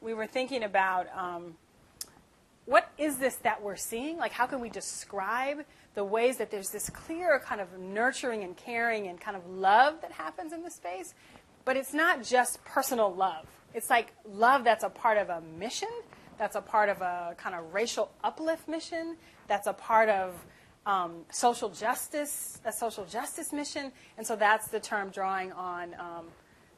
We 0.01 0.13
were 0.13 0.27
thinking 0.27 0.61
about 0.63 1.07
um, 1.17 1.55
what 2.65 2.91
is 2.97 3.17
this 3.17 3.35
that 3.37 3.61
we're 3.61 3.75
seeing? 3.75 4.17
Like, 4.17 4.31
how 4.31 4.45
can 4.47 4.59
we 4.59 4.69
describe 4.69 5.65
the 5.93 6.03
ways 6.03 6.37
that 6.37 6.51
there's 6.51 6.69
this 6.69 6.89
clear 6.89 7.39
kind 7.39 7.61
of 7.61 7.77
nurturing 7.79 8.43
and 8.43 8.57
caring 8.57 9.07
and 9.07 9.19
kind 9.19 9.37
of 9.37 9.47
love 9.47 10.01
that 10.01 10.11
happens 10.11 10.51
in 10.51 10.63
the 10.63 10.71
space? 10.71 11.13
But 11.63 11.77
it's 11.77 11.93
not 11.93 12.23
just 12.23 12.63
personal 12.65 13.13
love. 13.13 13.45
It's 13.73 13.89
like 13.89 14.13
love 14.27 14.63
that's 14.63 14.83
a 14.83 14.89
part 14.89 15.17
of 15.17 15.29
a 15.29 15.41
mission, 15.41 15.89
that's 16.37 16.55
a 16.55 16.61
part 16.61 16.89
of 16.89 17.01
a 17.01 17.35
kind 17.37 17.55
of 17.55 17.73
racial 17.73 18.11
uplift 18.23 18.67
mission, 18.67 19.17
that's 19.47 19.67
a 19.67 19.73
part 19.73 20.09
of 20.09 20.33
um, 20.85 21.25
social 21.31 21.69
justice, 21.69 22.61
a 22.65 22.71
social 22.71 23.05
justice 23.05 23.51
mission. 23.51 23.91
And 24.17 24.25
so 24.25 24.35
that's 24.35 24.69
the 24.69 24.79
term 24.79 25.09
drawing 25.09 25.51
on 25.51 25.93
um, 25.95 26.25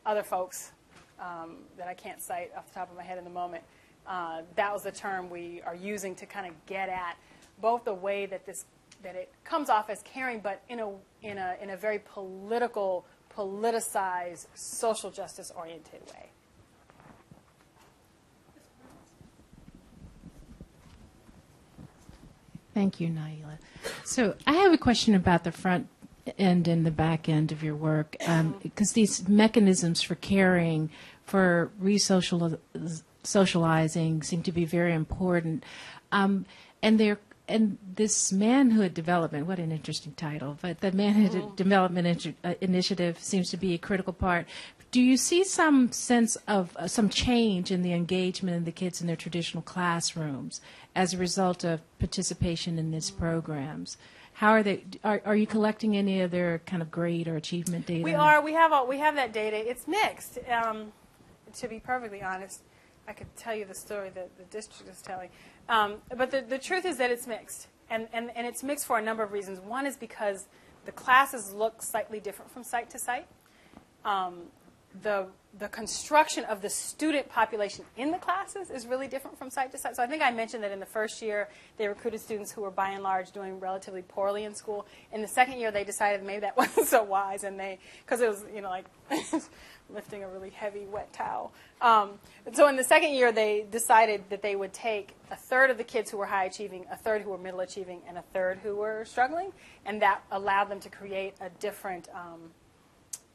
other 0.06 0.24
folks 0.24 0.72
um, 1.20 1.58
that 1.78 1.88
I 1.88 1.94
can't 1.94 2.22
cite 2.22 2.52
off 2.58 2.68
the 2.68 2.74
top 2.74 2.90
of 2.90 2.98
my 2.98 3.04
head 3.04 3.18
in 3.18 3.24
the 3.24 3.30
moment. 3.30 3.64
Uh, 4.08 4.42
that 4.56 4.72
was 4.72 4.84
the 4.84 4.92
term 4.92 5.30
we 5.30 5.62
are 5.66 5.76
using 5.76 6.16
to 6.16 6.26
kind 6.26 6.48
of 6.48 6.54
get 6.66 6.88
at 6.88 7.18
both 7.60 7.84
the 7.84 7.94
way 7.94 8.26
that 8.26 8.46
this 8.46 8.66
that 9.04 9.16
it 9.16 9.32
comes 9.44 9.70
off 9.70 9.90
as 9.90 10.02
caring, 10.04 10.40
but 10.40 10.64
in 10.70 10.80
a 10.80 10.90
in 11.22 11.38
a 11.38 11.56
in 11.62 11.70
a 11.72 11.78
very 11.78 12.00
political, 12.00 13.06
politicized, 13.36 14.48
social 14.56 15.12
justice 15.12 15.52
oriented 15.56 16.02
way. 16.14 16.30
Thank 22.74 23.00
you, 23.00 23.08
Na'ilah. 23.10 23.58
So 24.06 24.36
I 24.46 24.54
have 24.54 24.72
a 24.72 24.78
question 24.78 25.16
about 25.16 25.44
the 25.44 25.52
front 25.52 25.88
end 26.38 26.68
and 26.68 26.86
the 26.86 26.92
back 26.92 27.28
end 27.28 27.52
of 27.52 27.64
your 27.64 27.76
work, 27.76 28.16
because 28.62 28.92
these 28.92 29.28
mechanisms 29.28 30.02
for 30.02 30.16
caring, 30.16 30.92
for 31.26 31.72
re-socializing, 33.28 34.24
seem 34.24 34.44
to 34.44 34.52
be 34.52 34.66
very 34.66 34.94
important, 34.94 35.64
um, 36.12 36.46
and 36.82 37.00
they're 37.00 37.20
and 37.50 37.78
this 37.96 38.34
manhood 38.34 38.94
development, 38.94 39.48
what 39.48 39.58
an 39.58 39.72
interesting 39.72 40.12
title, 40.18 40.58
but 40.62 40.82
the 40.82 40.92
manhood 40.92 41.56
development 41.56 42.06
Inter- 42.06 42.34
uh, 42.44 42.56
initiative 42.60 43.20
seems 43.20 43.50
to 43.52 43.56
be 43.56 43.74
a 43.74 43.78
critical 43.78 44.12
part. 44.12 44.46
Do 44.92 45.02
you 45.02 45.16
see 45.16 45.46
some 45.46 45.90
sense 45.94 46.36
of 46.46 46.76
uh, 46.76 46.88
some 46.88 47.08
change 47.08 47.72
in 47.72 47.84
the 47.84 47.94
engagement 47.94 48.58
of 48.58 48.66
the 48.66 48.74
kids 48.74 49.00
in 49.00 49.08
their 49.08 49.16
traditional 49.16 49.64
classrooms 49.64 50.60
as 50.94 51.14
a 51.14 51.18
result 51.18 51.64
of 51.64 51.80
participation 52.00 52.78
in 52.78 52.92
these 52.92 53.12
programs? 53.12 53.98
How 54.34 54.52
are 54.52 54.64
they? 54.64 54.84
Are, 55.06 55.22
are 55.24 55.36
you 55.36 55.48
collecting 55.48 55.96
any 55.96 56.20
of 56.20 56.32
their 56.32 56.60
kind 56.66 56.82
of 56.82 56.92
grade 56.92 57.30
or 57.30 57.38
achievement 57.38 57.86
data? 57.86 58.04
We 58.04 58.14
are. 58.14 58.42
We 58.42 58.54
have 58.54 58.74
all, 58.74 58.88
we 58.88 59.00
have 59.00 59.16
that 59.16 59.32
data. 59.32 59.58
It's 59.58 59.88
mixed. 59.88 60.40
Um, 60.50 60.92
to 61.56 61.68
be 61.68 61.80
perfectly 61.80 62.22
honest, 62.22 62.62
I 63.08 63.14
could 63.14 63.34
tell 63.38 63.56
you 63.56 63.66
the 63.66 63.76
story 63.76 64.10
that 64.10 64.38
the 64.38 64.44
district 64.46 64.90
is 64.92 65.02
telling. 65.02 65.30
Um, 65.70 65.96
but 66.16 66.32
the, 66.32 66.42
the 66.42 66.58
truth 66.58 66.86
is 66.86 66.98
that 66.98 67.12
it's 67.12 67.26
mixed. 67.26 67.68
And, 67.90 68.08
and, 68.12 68.32
and 68.36 68.46
it's 68.46 68.64
mixed 68.64 68.86
for 68.86 68.98
a 68.98 69.02
number 69.02 69.24
of 69.24 69.32
reasons. 69.32 69.60
One 69.60 69.86
is 69.86 69.96
because 69.96 70.48
the 70.86 70.92
classes 70.92 71.54
look 71.54 71.82
slightly 71.82 72.20
different 72.20 72.52
from 72.52 72.64
site 72.64 72.90
to 72.92 73.00
site. 73.00 73.28
Um, 74.04 74.44
the, 75.02 75.28
the 75.60 75.68
construction 75.68 76.44
of 76.46 76.62
the 76.62 76.70
student 76.70 77.30
population 77.30 77.86
in 77.98 78.12
the 78.12 78.18
classes 78.18 78.70
is 78.70 78.88
really 78.88 79.08
different 79.08 79.38
from 79.38 79.50
site 79.50 79.72
to 79.72 79.78
site. 79.78 79.96
So 79.96 80.04
I 80.04 80.08
think 80.08 80.22
I 80.24 80.32
mentioned 80.32 80.64
that 80.64 80.72
in 80.72 80.80
the 80.80 80.86
first 80.86 81.22
year 81.22 81.50
they 81.78 81.88
recruited 81.88 82.20
students 82.20 82.52
who 82.52 82.62
were 82.62 82.72
by 82.72 82.90
and 82.90 83.04
large 83.04 83.32
doing 83.32 83.60
relatively 83.60 84.02
poorly 84.02 84.44
in 84.44 84.56
school. 84.56 84.86
In 85.12 85.22
the 85.22 85.28
second 85.28 85.60
year 85.60 85.72
they 85.72 85.84
decided 85.84 86.24
maybe 86.24 86.42
that 86.42 86.58
wasn't 86.58 86.88
so 86.88 87.04
wise, 87.04 87.44
and 87.44 87.60
they 87.60 87.80
because 88.06 88.22
it 88.22 88.30
was 88.30 88.46
you 88.54 88.62
know 88.62 88.70
like 88.70 88.86
lifting 89.94 90.24
a 90.24 90.28
really 90.28 90.50
heavy 90.50 90.86
wet 90.86 91.12
towel. 91.14 91.52
Um, 91.82 92.20
so 92.54 92.68
in 92.68 92.76
the 92.76 92.84
second 92.84 93.14
year 93.14 93.32
they 93.32 93.66
decided 93.72 94.24
that 94.30 94.42
they 94.42 94.56
would 94.56 94.74
take 94.74 95.16
a 95.32 95.36
third 95.36 95.70
of 95.70 95.78
the 95.78 95.84
kids 95.84 96.12
who 96.12 96.18
were 96.18 96.26
high 96.26 96.46
achieving, 96.46 96.86
a 96.92 96.98
third 96.98 97.22
who 97.22 97.30
were 97.30 97.38
middle 97.38 97.62
achieving, 97.62 98.02
and 98.08 98.18
a 98.18 98.24
third 98.34 98.60
who 98.64 98.76
were 98.76 99.06
struggling, 99.06 99.52
and 99.86 100.02
that 100.02 100.22
allowed 100.32 100.66
them 100.66 100.80
to 100.82 100.90
create 100.90 101.34
a 101.42 101.50
different. 101.60 102.10
Um, 102.14 102.52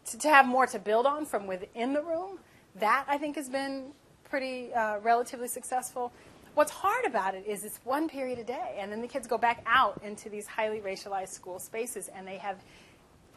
to, 0.07 0.19
to 0.19 0.29
have 0.29 0.47
more 0.47 0.67
to 0.67 0.79
build 0.79 1.07
on 1.07 1.25
from 1.25 1.47
within 1.47 1.93
the 1.93 2.03
room, 2.03 2.39
that 2.77 3.05
I 3.09 3.19
think 3.19 3.37
has 3.37 3.49
been 3.49 3.93
pretty 4.29 4.73
uh, 4.75 4.99
relatively 4.99 5.49
successful. 5.49 6.13
What's 6.55 6.71
hard 6.71 7.07
about 7.07 7.35
it 7.35 7.45
is 7.47 7.65
it's 7.65 7.81
one 7.85 8.09
period 8.09 8.39
a 8.39 8.45
day, 8.45 8.77
and 8.79 8.91
then 8.91 9.01
the 9.01 9.09
kids 9.09 9.27
go 9.27 9.39
back 9.39 9.63
out 9.67 10.01
into 10.05 10.29
these 10.29 10.47
highly 10.47 10.81
racialized 10.81 11.29
school 11.29 11.59
spaces, 11.59 12.09
and 12.15 12.27
they 12.27 12.37
have, 12.39 12.57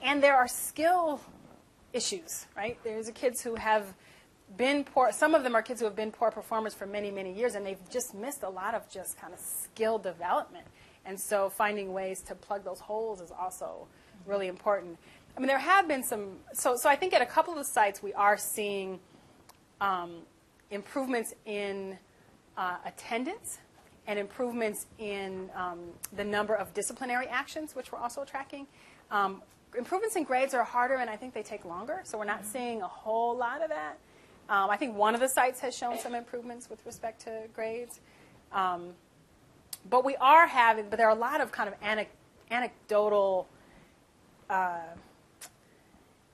and 0.02 0.22
there 0.22 0.36
are 0.36 0.48
skill 0.48 1.22
issues, 1.96 2.46
right? 2.56 2.78
There's 2.84 3.10
kids 3.12 3.42
who 3.42 3.56
have 3.56 3.94
been 4.58 4.84
poor. 4.84 5.12
Some 5.12 5.34
of 5.34 5.44
them 5.44 5.56
are 5.56 5.62
kids 5.62 5.80
who 5.80 5.86
have 5.86 5.96
been 5.96 6.12
poor 6.12 6.30
performers 6.30 6.74
for 6.74 6.86
many, 6.86 7.10
many 7.10 7.34
years, 7.34 7.56
and 7.56 7.66
they've 7.66 7.90
just 7.90 8.14
missed 8.14 8.44
a 8.44 8.50
lot 8.50 8.76
of 8.76 8.90
just 8.90 9.20
kind 9.20 9.34
of 9.34 9.40
skill 9.40 9.98
development. 9.98 10.68
And 11.06 11.20
so, 11.20 11.50
finding 11.50 11.94
ways 11.94 12.22
to 12.24 12.36
plug 12.36 12.66
those 12.66 12.80
holes 12.80 13.22
is 13.22 13.32
also 13.32 13.88
really 14.26 14.48
important. 14.48 14.98
I 15.38 15.40
mean, 15.40 15.48
there 15.48 15.60
have 15.60 15.88
been 15.88 16.04
some. 16.04 16.38
So, 16.54 16.76
so 16.76 16.90
I 16.90 16.96
think 16.96 17.14
at 17.14 17.22
a 17.22 17.26
couple 17.26 17.54
of 17.54 17.60
the 17.60 17.66
sites 17.66 18.04
we 18.04 18.14
are 18.14 18.38
seeing 18.38 19.00
um, 19.80 20.18
improvements 20.72 21.34
in 21.46 21.98
uh, 22.58 22.78
attendance 22.86 23.60
and 24.08 24.20
improvements 24.20 24.86
in 25.00 25.50
um, 25.56 25.80
the 26.16 26.24
number 26.24 26.56
of 26.56 26.74
disciplinary 26.74 27.28
actions, 27.28 27.76
which 27.76 27.92
we're 27.92 28.00
also 28.00 28.24
tracking. 28.24 28.68
Um, 29.12 29.42
improvements 29.78 30.16
in 30.16 30.24
grades 30.24 30.54
are 30.54 30.64
harder, 30.64 30.96
and 30.96 31.10
I 31.10 31.16
think 31.16 31.34
they 31.34 31.44
take 31.44 31.66
longer. 31.66 32.02
So 32.04 32.18
we're 32.18 32.26
not 32.26 32.46
seeing 32.46 32.82
a 32.82 32.88
whole 32.88 33.36
lot 33.36 33.62
of 33.64 33.70
that. 33.70 33.98
Um, 34.48 34.70
I 34.70 34.78
think 34.78 34.96
one 34.96 35.16
of 35.16 35.22
the 35.22 35.30
sites 35.30 35.60
has 35.62 35.76
shown 35.76 35.98
some 35.98 36.14
improvements 36.14 36.70
with 36.70 36.86
respect 36.86 37.22
to 37.22 37.44
grades. 37.54 38.00
Um, 38.52 38.92
but 39.90 40.06
we 40.06 40.16
are 40.18 40.48
having, 40.48 40.90
but 40.90 40.98
there 40.98 41.08
are 41.08 41.16
a 41.16 41.20
lot 41.20 41.42
of 41.42 41.52
kind 41.52 41.68
of 41.68 41.80
anec- 41.82 42.08
anecdotal. 42.52 43.48
Uh, 44.50 44.78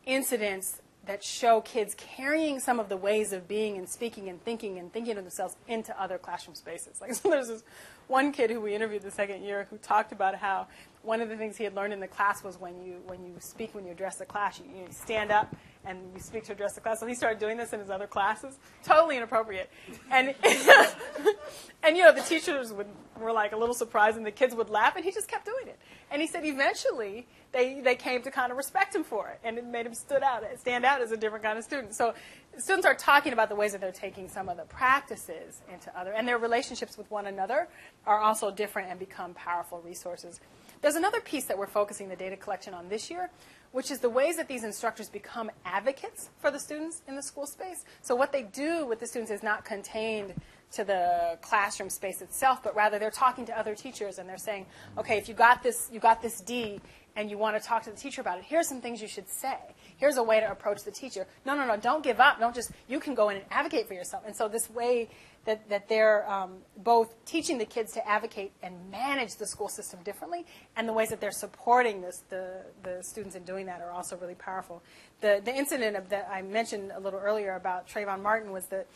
incidents 0.06 0.82
that 1.06 1.24
show 1.24 1.62
kids 1.62 1.96
carrying 1.96 2.60
some 2.60 2.80
of 2.80 2.88
the 2.88 2.98
ways 2.98 3.34
of 3.34 3.48
being 3.48 3.78
and 3.78 3.90
speaking 3.90 4.30
and 4.30 4.44
thinking 4.44 4.78
and 4.78 4.94
thinking 4.94 5.18
of 5.18 5.24
themselves 5.24 5.56
into 5.68 6.00
other 6.00 6.18
classroom 6.18 6.56
spaces. 6.56 6.98
Like 7.02 7.16
so 7.16 7.30
there's 7.30 7.48
this 7.48 7.64
one 8.08 8.32
kid 8.32 8.52
who 8.52 8.62
we 8.62 8.76
interviewed 8.76 9.02
the 9.02 9.12
second 9.12 9.44
year 9.44 9.68
who 9.70 9.78
talked 9.78 10.12
about 10.12 10.36
how 10.36 10.68
one 11.04 11.22
of 11.22 11.30
the 11.30 11.36
things 11.36 11.58
he 11.58 11.64
had 11.64 11.76
learned 11.76 11.94
in 11.94 12.00
the 12.00 12.08
class 12.08 12.44
was 12.44 12.60
when 12.60 12.82
you 12.84 13.02
when 13.08 13.24
you 13.26 13.34
speak 13.40 13.74
when 13.74 13.86
you 13.86 13.92
address 13.92 14.18
the 14.18 14.26
class 14.26 14.60
you, 14.60 14.66
you 14.66 14.88
stand 14.92 15.32
up 15.32 15.56
and 15.86 16.00
you 16.14 16.22
speak 16.22 16.44
to 16.46 16.52
address 16.52 16.74
the 16.74 16.82
class. 16.82 17.00
So 17.00 17.08
he 17.08 17.16
started 17.16 17.40
doing 17.40 17.58
this 17.58 17.74
in 17.74 17.80
his 17.80 17.90
other 17.90 18.08
classes, 18.08 18.58
totally 18.84 19.18
inappropriate. 19.18 19.70
And 20.12 20.36
and 21.84 21.98
you 21.98 22.04
know 22.04 22.14
the 22.14 22.22
teachers 22.22 22.72
would 22.74 22.88
were 23.20 23.32
like 23.32 23.52
a 23.52 23.58
little 23.58 23.76
surprised, 23.76 24.18
and 24.18 24.26
the 24.26 24.32
kids 24.32 24.56
would 24.56 24.70
laugh, 24.70 24.96
and 24.96 25.06
he 25.06 25.12
just 25.12 25.28
kept 25.28 25.46
doing 25.46 25.68
it. 25.68 25.80
And 26.10 26.22
he 26.22 26.28
said 26.28 26.46
eventually 26.46 27.28
they 27.52 27.82
they 27.82 27.96
came 27.96 28.22
to 28.24 28.32
kind 28.32 28.52
of 28.52 28.58
respect 28.58 28.96
him 28.96 29.04
for 29.04 29.30
it, 29.30 29.40
and 29.44 29.58
it 29.58 29.66
made 29.66 29.86
him 29.86 29.94
stood 29.94 30.24
out 30.24 30.44
stand 30.60 30.86
out 30.86 31.02
as 31.02 31.12
a 31.12 31.18
different 31.18 31.44
kind 31.44 31.58
of 31.58 31.64
student. 31.64 31.94
So 31.96 32.14
students 32.58 32.86
are 32.86 32.96
talking 32.96 33.34
about 33.34 33.50
the 33.50 33.56
ways 33.56 33.72
that 33.72 33.82
they're 33.82 33.92
taking 33.92 34.28
some 34.28 34.50
of 34.50 34.58
the 34.58 34.64
practices 34.64 35.62
into 35.72 35.98
other, 35.98 36.14
and 36.14 36.28
their 36.28 36.38
relationships 36.38 36.98
with 36.98 37.10
one 37.10 37.28
another 37.28 37.68
are 38.06 38.20
also 38.20 38.52
different 38.52 38.90
and 38.90 39.00
become 39.00 39.34
powerful 39.34 39.82
resources. 39.82 40.40
There's 40.82 40.96
another 40.96 41.22
piece 41.22 41.46
that 41.46 41.58
we're 41.58 41.68
focusing 41.68 42.10
the 42.10 42.16
data 42.16 42.36
collection 42.36 42.74
on 42.74 42.90
this 42.90 43.12
year, 43.12 43.30
which 43.72 43.92
is 43.92 44.00
the 44.00 44.10
ways 44.10 44.38
that 44.38 44.48
these 44.48 44.64
instructors 44.64 45.10
become 45.10 45.52
advocates 45.64 46.30
for 46.40 46.50
the 46.50 46.60
students 46.60 47.04
in 47.08 47.16
the 47.16 47.22
school 47.22 47.46
space. 47.46 47.86
So 48.02 48.16
what 48.16 48.32
they 48.32 48.44
do 48.44 48.86
with 48.88 49.00
the 49.00 49.06
students 49.06 49.32
is 49.32 49.44
not 49.44 49.64
contained 49.64 50.34
to 50.72 50.84
the 50.84 51.38
classroom 51.42 51.90
space 51.90 52.22
itself, 52.22 52.64
but 52.64 52.76
rather 52.76 52.98
they're 52.98 53.12
talking 53.12 53.46
to 53.46 53.58
other 53.58 53.76
teachers 53.76 54.18
and 54.18 54.28
they're 54.28 54.38
saying, 54.38 54.66
okay, 54.98 55.18
if 55.18 55.28
you 55.28 55.36
got 55.36 55.62
this, 55.62 55.90
you 55.92 56.00
got 56.00 56.22
this 56.22 56.42
D 56.42 56.80
and 57.16 57.30
you 57.30 57.38
want 57.38 57.62
to 57.62 57.68
talk 57.68 57.84
to 57.84 57.92
the 57.92 57.98
teacher 57.98 58.22
about 58.22 58.38
it, 58.38 58.46
here's 58.46 58.68
some 58.68 58.80
things 58.80 59.02
you 59.02 59.08
should 59.08 59.30
say. 59.30 59.58
Here's 59.98 60.18
a 60.18 60.24
way 60.24 60.40
to 60.40 60.50
approach 60.50 60.84
the 60.84 60.92
teacher. 60.92 61.28
No, 61.46 61.56
no, 61.56 61.68
no, 61.68 61.76
don't 61.78 62.04
give 62.04 62.20
up. 62.20 62.40
Don't 62.40 62.56
just, 62.56 62.72
you 62.88 63.00
can 63.00 63.14
go 63.14 63.30
in 63.30 63.36
and 63.36 63.46
advocate 63.52 63.88
for 63.88 63.94
yourself. 63.94 64.24
And 64.26 64.36
so 64.36 64.48
this 64.48 64.70
way 64.70 65.10
that, 65.46 65.68
that 65.70 65.90
they're 65.90 66.30
um, 66.30 66.58
both 66.78 67.14
teaching 67.26 67.58
the 67.58 67.66
kids 67.66 67.94
to 67.94 68.08
advocate 68.08 68.52
and 68.62 68.76
manage 68.92 69.36
the 69.36 69.46
school 69.48 69.70
system 69.70 70.00
differently, 70.04 70.46
and 70.76 70.88
the 70.88 70.94
ways 70.94 71.10
that 71.10 71.20
they're 71.20 71.32
supporting 71.32 72.02
this, 72.02 72.24
the, 72.30 72.62
the 72.84 73.02
students 73.02 73.36
in 73.36 73.44
doing 73.44 73.66
that 73.66 73.82
are 73.82 73.92
also 73.92 74.16
really 74.18 74.36
powerful. 74.36 74.84
The, 75.22 75.42
the 75.44 75.54
incident 75.54 76.10
that 76.10 76.30
I 76.32 76.42
mentioned 76.42 76.92
a 76.96 77.00
little 77.00 77.20
earlier 77.20 77.56
about 77.56 77.88
Trayvon 77.88 78.22
Martin 78.22 78.52
was 78.52 78.68
that 78.68 78.88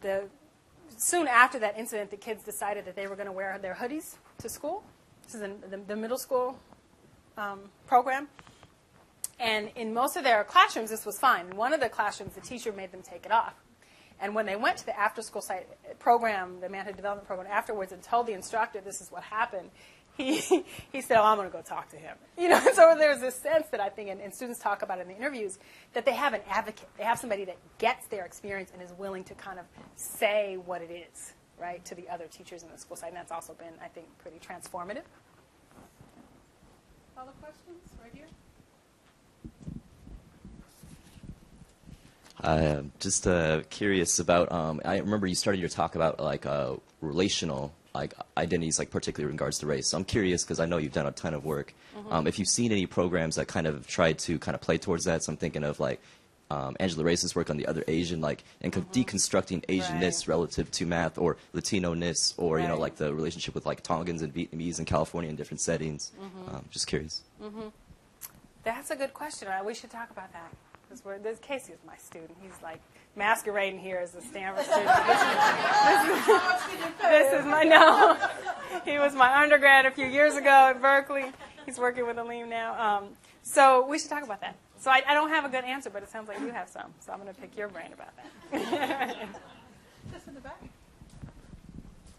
the, 0.00 0.24
soon 0.96 1.28
after 1.28 1.58
that 1.60 1.78
incident, 1.78 2.10
the 2.10 2.16
kids 2.16 2.42
decided 2.42 2.84
that 2.86 2.96
they 2.96 3.06
were 3.06 3.16
going 3.16 3.26
to 3.26 3.32
wear 3.32 3.58
their 3.58 3.74
hoodies 3.74 4.16
to 4.38 4.48
school. 4.48 4.82
This 5.24 5.34
is 5.36 5.42
in 5.42 5.60
the, 5.70 5.76
the 5.76 5.96
middle 5.96 6.18
school 6.18 6.58
um, 7.36 7.60
program. 7.86 8.28
And 9.38 9.70
in 9.76 9.92
most 9.92 10.16
of 10.16 10.24
their 10.24 10.42
classrooms, 10.44 10.90
this 10.90 11.04
was 11.04 11.18
fine. 11.18 11.48
In 11.48 11.56
one 11.56 11.72
of 11.72 11.80
the 11.80 11.88
classrooms, 11.88 12.34
the 12.34 12.40
teacher 12.40 12.72
made 12.72 12.90
them 12.90 13.02
take 13.02 13.26
it 13.26 13.32
off. 13.32 13.54
And 14.20 14.34
when 14.34 14.46
they 14.46 14.56
went 14.56 14.78
to 14.78 14.86
the 14.86 14.98
after 14.98 15.22
school 15.22 15.42
site 15.42 15.66
uh, 15.84 15.94
program, 15.98 16.60
the 16.60 16.68
manhood 16.68 16.96
development 16.96 17.26
program 17.26 17.48
afterwards, 17.50 17.92
and 17.92 18.02
told 18.02 18.26
the 18.26 18.32
instructor 18.32 18.80
this 18.80 19.00
is 19.00 19.10
what 19.10 19.22
happened, 19.22 19.70
he, 20.16 20.64
he 20.92 21.00
said, 21.02 21.18
Oh, 21.18 21.24
I'm 21.24 21.36
going 21.36 21.48
to 21.50 21.54
go 21.54 21.62
talk 21.62 21.90
to 21.90 21.96
him. 21.96 22.16
You 22.38 22.50
know, 22.50 22.60
so 22.74 22.94
there's 22.98 23.20
this 23.20 23.34
sense 23.34 23.66
that 23.68 23.80
I 23.80 23.88
think, 23.88 24.10
and, 24.10 24.20
and 24.20 24.34
students 24.34 24.60
talk 24.60 24.82
about 24.82 25.00
in 25.00 25.08
the 25.08 25.16
interviews, 25.16 25.58
that 25.94 26.04
they 26.04 26.12
have 26.12 26.34
an 26.34 26.42
advocate. 26.48 26.88
They 26.98 27.04
have 27.04 27.18
somebody 27.18 27.46
that 27.46 27.56
gets 27.78 28.06
their 28.08 28.24
experience 28.24 28.70
and 28.72 28.82
is 28.82 28.92
willing 28.98 29.24
to 29.24 29.34
kind 29.34 29.58
of 29.58 29.64
say 29.96 30.58
what 30.64 30.82
it 30.82 30.90
is, 30.90 31.32
right, 31.58 31.82
to 31.86 31.94
the 31.94 32.08
other 32.08 32.26
teachers 32.26 32.62
in 32.62 32.70
the 32.70 32.78
school 32.78 32.96
site. 32.96 33.08
And 33.08 33.16
that's 33.16 33.32
also 33.32 33.54
been, 33.54 33.72
I 33.82 33.88
think, 33.88 34.06
pretty 34.18 34.38
transformative. 34.38 35.04
Other 37.16 37.32
questions? 37.40 37.80
Right 38.02 38.12
here? 38.12 38.26
I'm 42.46 42.92
just 43.00 43.26
uh, 43.26 43.62
curious 43.70 44.18
about. 44.18 44.52
Um, 44.52 44.80
I 44.84 44.98
remember 44.98 45.26
you 45.26 45.34
started 45.34 45.58
your 45.58 45.68
talk 45.68 45.96
about 45.96 46.20
like 46.20 46.46
uh, 46.46 46.76
relational 47.00 47.74
like 47.92 48.14
identities, 48.36 48.78
like 48.78 48.90
particularly 48.90 49.30
in 49.30 49.36
regards 49.36 49.58
to 49.58 49.66
race. 49.66 49.88
So 49.88 49.96
I'm 49.96 50.04
curious 50.04 50.44
because 50.44 50.60
I 50.60 50.66
know 50.66 50.76
you've 50.76 50.92
done 50.92 51.06
a 51.06 51.12
ton 51.12 51.34
of 51.34 51.44
work. 51.44 51.74
Mm-hmm. 51.96 52.12
Um, 52.12 52.26
if 52.26 52.38
you've 52.38 52.48
seen 52.48 52.70
any 52.70 52.86
programs 52.86 53.36
that 53.36 53.48
kind 53.48 53.66
of 53.66 53.86
tried 53.86 54.18
to 54.20 54.38
kind 54.38 54.54
of 54.54 54.60
play 54.60 54.78
towards 54.78 55.04
that, 55.04 55.24
so 55.24 55.32
I'm 55.32 55.38
thinking 55.38 55.64
of 55.64 55.80
like 55.80 56.00
um, 56.50 56.76
Angela 56.78 57.04
Reyes's 57.04 57.34
work 57.34 57.50
on 57.50 57.56
the 57.56 57.66
other 57.66 57.82
Asian, 57.88 58.20
like 58.20 58.44
and 58.60 58.72
mm-hmm. 58.72 58.90
deconstructing 58.92 59.64
Asianness 59.66 60.20
right. 60.20 60.28
relative 60.28 60.70
to 60.72 60.86
math 60.86 61.18
or 61.18 61.36
Latino-ness, 61.52 62.34
or 62.36 62.56
right. 62.56 62.62
you 62.62 62.68
know 62.68 62.78
like 62.78 62.96
the 62.96 63.12
relationship 63.12 63.54
with 63.54 63.66
like 63.66 63.82
Tongans 63.82 64.22
and 64.22 64.32
Vietnamese 64.32 64.78
in 64.78 64.84
California 64.84 65.30
in 65.30 65.36
different 65.36 65.60
settings. 65.60 66.12
Mm-hmm. 66.20 66.54
Um, 66.54 66.64
just 66.70 66.86
curious. 66.86 67.22
Mm-hmm. 67.42 67.68
That's 68.62 68.90
a 68.90 68.96
good 68.96 69.14
question. 69.14 69.48
We 69.64 69.74
should 69.74 69.90
talk 69.90 70.10
about 70.10 70.32
that 70.32 70.52
because 71.00 71.22
this 71.22 71.38
Casey 71.38 71.72
is 71.72 71.78
my 71.86 71.96
student. 71.96 72.36
He's 72.40 72.60
like 72.62 72.80
masquerading 73.16 73.80
here 73.80 73.98
as 73.98 74.14
a 74.14 74.20
Stanford 74.20 74.64
student. 74.64 74.86
This 74.86 76.02
is, 76.08 76.26
this 76.26 76.28
is, 76.28 77.00
this 77.00 77.40
is 77.40 77.46
my 77.46 77.62
no. 77.64 78.16
He 78.84 78.98
was 78.98 79.14
my 79.14 79.42
undergrad 79.42 79.86
a 79.86 79.90
few 79.90 80.06
years 80.06 80.36
ago 80.36 80.70
at 80.70 80.80
Berkeley. 80.80 81.32
He's 81.64 81.78
working 81.78 82.06
with 82.06 82.18
Alim 82.18 82.48
now. 82.48 82.98
Um, 82.98 83.08
so 83.42 83.86
we 83.86 83.98
should 83.98 84.10
talk 84.10 84.22
about 84.22 84.40
that. 84.40 84.56
So 84.78 84.90
I, 84.90 85.02
I, 85.06 85.14
don't 85.14 85.30
have 85.30 85.44
a 85.44 85.48
good 85.48 85.64
answer, 85.64 85.88
but 85.88 86.02
it 86.02 86.10
sounds 86.10 86.28
like 86.28 86.38
you 86.40 86.50
have 86.50 86.68
some. 86.68 86.92
So 87.00 87.12
I'm 87.12 87.20
going 87.20 87.34
to 87.34 87.40
pick 87.40 87.56
your 87.56 87.68
brain 87.68 87.92
about 87.92 88.10
that. 88.16 89.16
Just 90.12 90.28
in 90.28 90.34
the 90.34 90.40
back. 90.40 90.60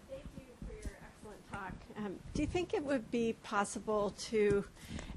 Thank 0.10 0.24
you 0.38 0.46
for 0.66 0.74
your 0.74 0.98
excellent 1.06 1.52
talk. 1.54 1.74
Um, 1.98 2.16
do 2.36 2.44
you 2.44 2.48
think 2.48 2.76
it 2.76 2.84
would 2.84 3.10
be 3.10 3.34
possible 3.42 4.14
to 4.30 4.64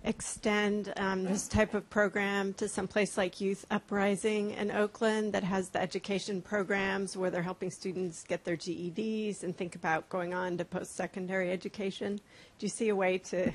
extend 0.05 0.95
um, 0.97 1.25
this 1.25 1.47
type 1.47 1.75
of 1.75 1.89
program 1.91 2.55
to 2.55 2.69
some 2.69 2.89
place 2.89 3.19
like 3.19 3.39
Youth 3.39 3.67
Uprising 3.71 4.53
in 4.53 4.71
Oakland 4.71 5.35
that 5.35 5.45
has 5.45 5.69
the 5.69 5.81
education 5.81 6.41
programs 6.41 7.19
where 7.19 7.31
they're 7.31 7.43
helping 7.43 7.71
students 7.71 8.25
get 8.25 8.45
their 8.45 8.57
GEDs 8.57 9.43
and 9.43 9.55
think 9.55 9.75
about 9.75 10.09
going 10.09 10.33
on 10.33 10.57
to 10.57 10.65
post 10.65 10.97
secondary 10.97 11.51
education? 11.51 12.17
Do 12.59 12.65
you 12.65 12.71
see 12.71 12.89
a 12.89 12.97
way 12.97 13.19
to 13.19 13.53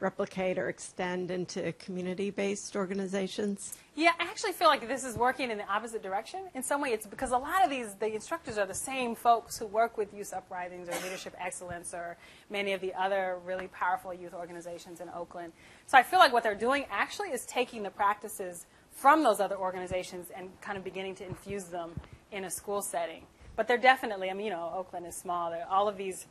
replicate 0.00 0.58
or 0.58 0.68
extend 0.68 1.30
into 1.30 1.72
community-based 1.72 2.76
organizations? 2.76 3.76
Yeah, 3.94 4.12
I 4.20 4.24
actually 4.24 4.52
feel 4.52 4.68
like 4.68 4.86
this 4.86 5.02
is 5.02 5.16
working 5.16 5.50
in 5.50 5.58
the 5.58 5.66
opposite 5.66 6.02
direction. 6.02 6.44
In 6.54 6.62
some 6.62 6.80
way, 6.80 6.90
it's 6.90 7.06
because 7.06 7.32
a 7.32 7.38
lot 7.38 7.64
of 7.64 7.70
these, 7.70 7.94
the 7.94 8.14
instructors 8.14 8.58
are 8.58 8.66
the 8.66 8.74
same 8.74 9.16
folks 9.16 9.58
who 9.58 9.66
work 9.66 9.98
with 9.98 10.14
youth 10.14 10.32
uprisings 10.32 10.88
or 10.88 10.92
leadership 11.02 11.34
excellence 11.40 11.92
or 11.94 12.16
many 12.48 12.72
of 12.72 12.80
the 12.80 12.94
other 12.94 13.38
really 13.44 13.68
powerful 13.68 14.14
youth 14.14 14.34
organizations 14.34 15.00
in 15.00 15.08
Oakland. 15.10 15.52
So 15.86 15.98
I 15.98 16.04
feel 16.04 16.20
like 16.20 16.32
what 16.32 16.44
they're 16.44 16.54
doing 16.54 16.86
actually 16.90 17.30
is 17.30 17.44
taking 17.46 17.82
the 17.82 17.90
practices 17.90 18.66
from 18.92 19.24
those 19.24 19.40
other 19.40 19.56
organizations 19.56 20.28
and 20.36 20.48
kind 20.60 20.78
of 20.78 20.84
beginning 20.84 21.14
to 21.16 21.26
infuse 21.26 21.64
them 21.64 21.92
in 22.30 22.44
a 22.44 22.50
school 22.50 22.82
setting. 22.82 23.24
But 23.56 23.66
they're 23.66 23.76
definitely, 23.76 24.30
I 24.30 24.34
mean, 24.34 24.46
you 24.46 24.52
know, 24.52 24.72
Oakland 24.72 25.06
is 25.06 25.16
small. 25.16 25.50
There, 25.50 25.66
all 25.68 25.88
of 25.88 25.96
these, 25.96 26.26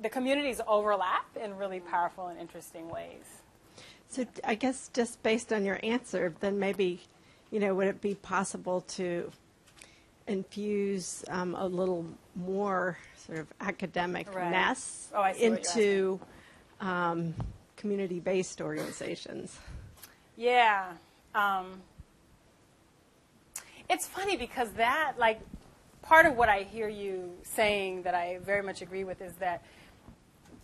the 0.00 0.08
communities 0.08 0.60
overlap 0.66 1.26
in 1.42 1.56
really 1.56 1.80
powerful 1.80 2.28
and 2.28 2.38
interesting 2.38 2.88
ways. 2.88 3.24
So 4.08 4.26
I 4.44 4.54
guess 4.54 4.90
just 4.92 5.22
based 5.22 5.52
on 5.52 5.64
your 5.64 5.80
answer, 5.82 6.34
then 6.40 6.58
maybe, 6.58 7.00
you 7.50 7.60
know, 7.60 7.74
would 7.74 7.88
it 7.88 8.00
be 8.00 8.14
possible 8.14 8.82
to 8.82 9.30
infuse 10.26 11.24
um, 11.28 11.54
a 11.54 11.66
little 11.66 12.06
more 12.34 12.98
sort 13.16 13.38
of 13.38 13.46
academic-ness 13.60 15.08
Oh, 15.14 15.20
what 15.20 15.38
you're 15.38 15.56
into 15.56 16.20
um, 16.80 17.34
community-based 17.76 18.60
organizations? 18.60 19.58
Yeah. 20.36 20.92
Um, 21.34 21.82
it's 23.88 24.06
funny 24.06 24.36
because 24.36 24.70
that, 24.72 25.14
like, 25.18 25.40
part 26.02 26.26
of 26.26 26.36
what 26.36 26.48
I 26.48 26.60
hear 26.60 26.88
you 26.88 27.32
saying 27.42 28.02
that 28.02 28.14
I 28.14 28.38
very 28.42 28.62
much 28.62 28.82
agree 28.82 29.04
with 29.04 29.20
is 29.20 29.34
that 29.34 29.64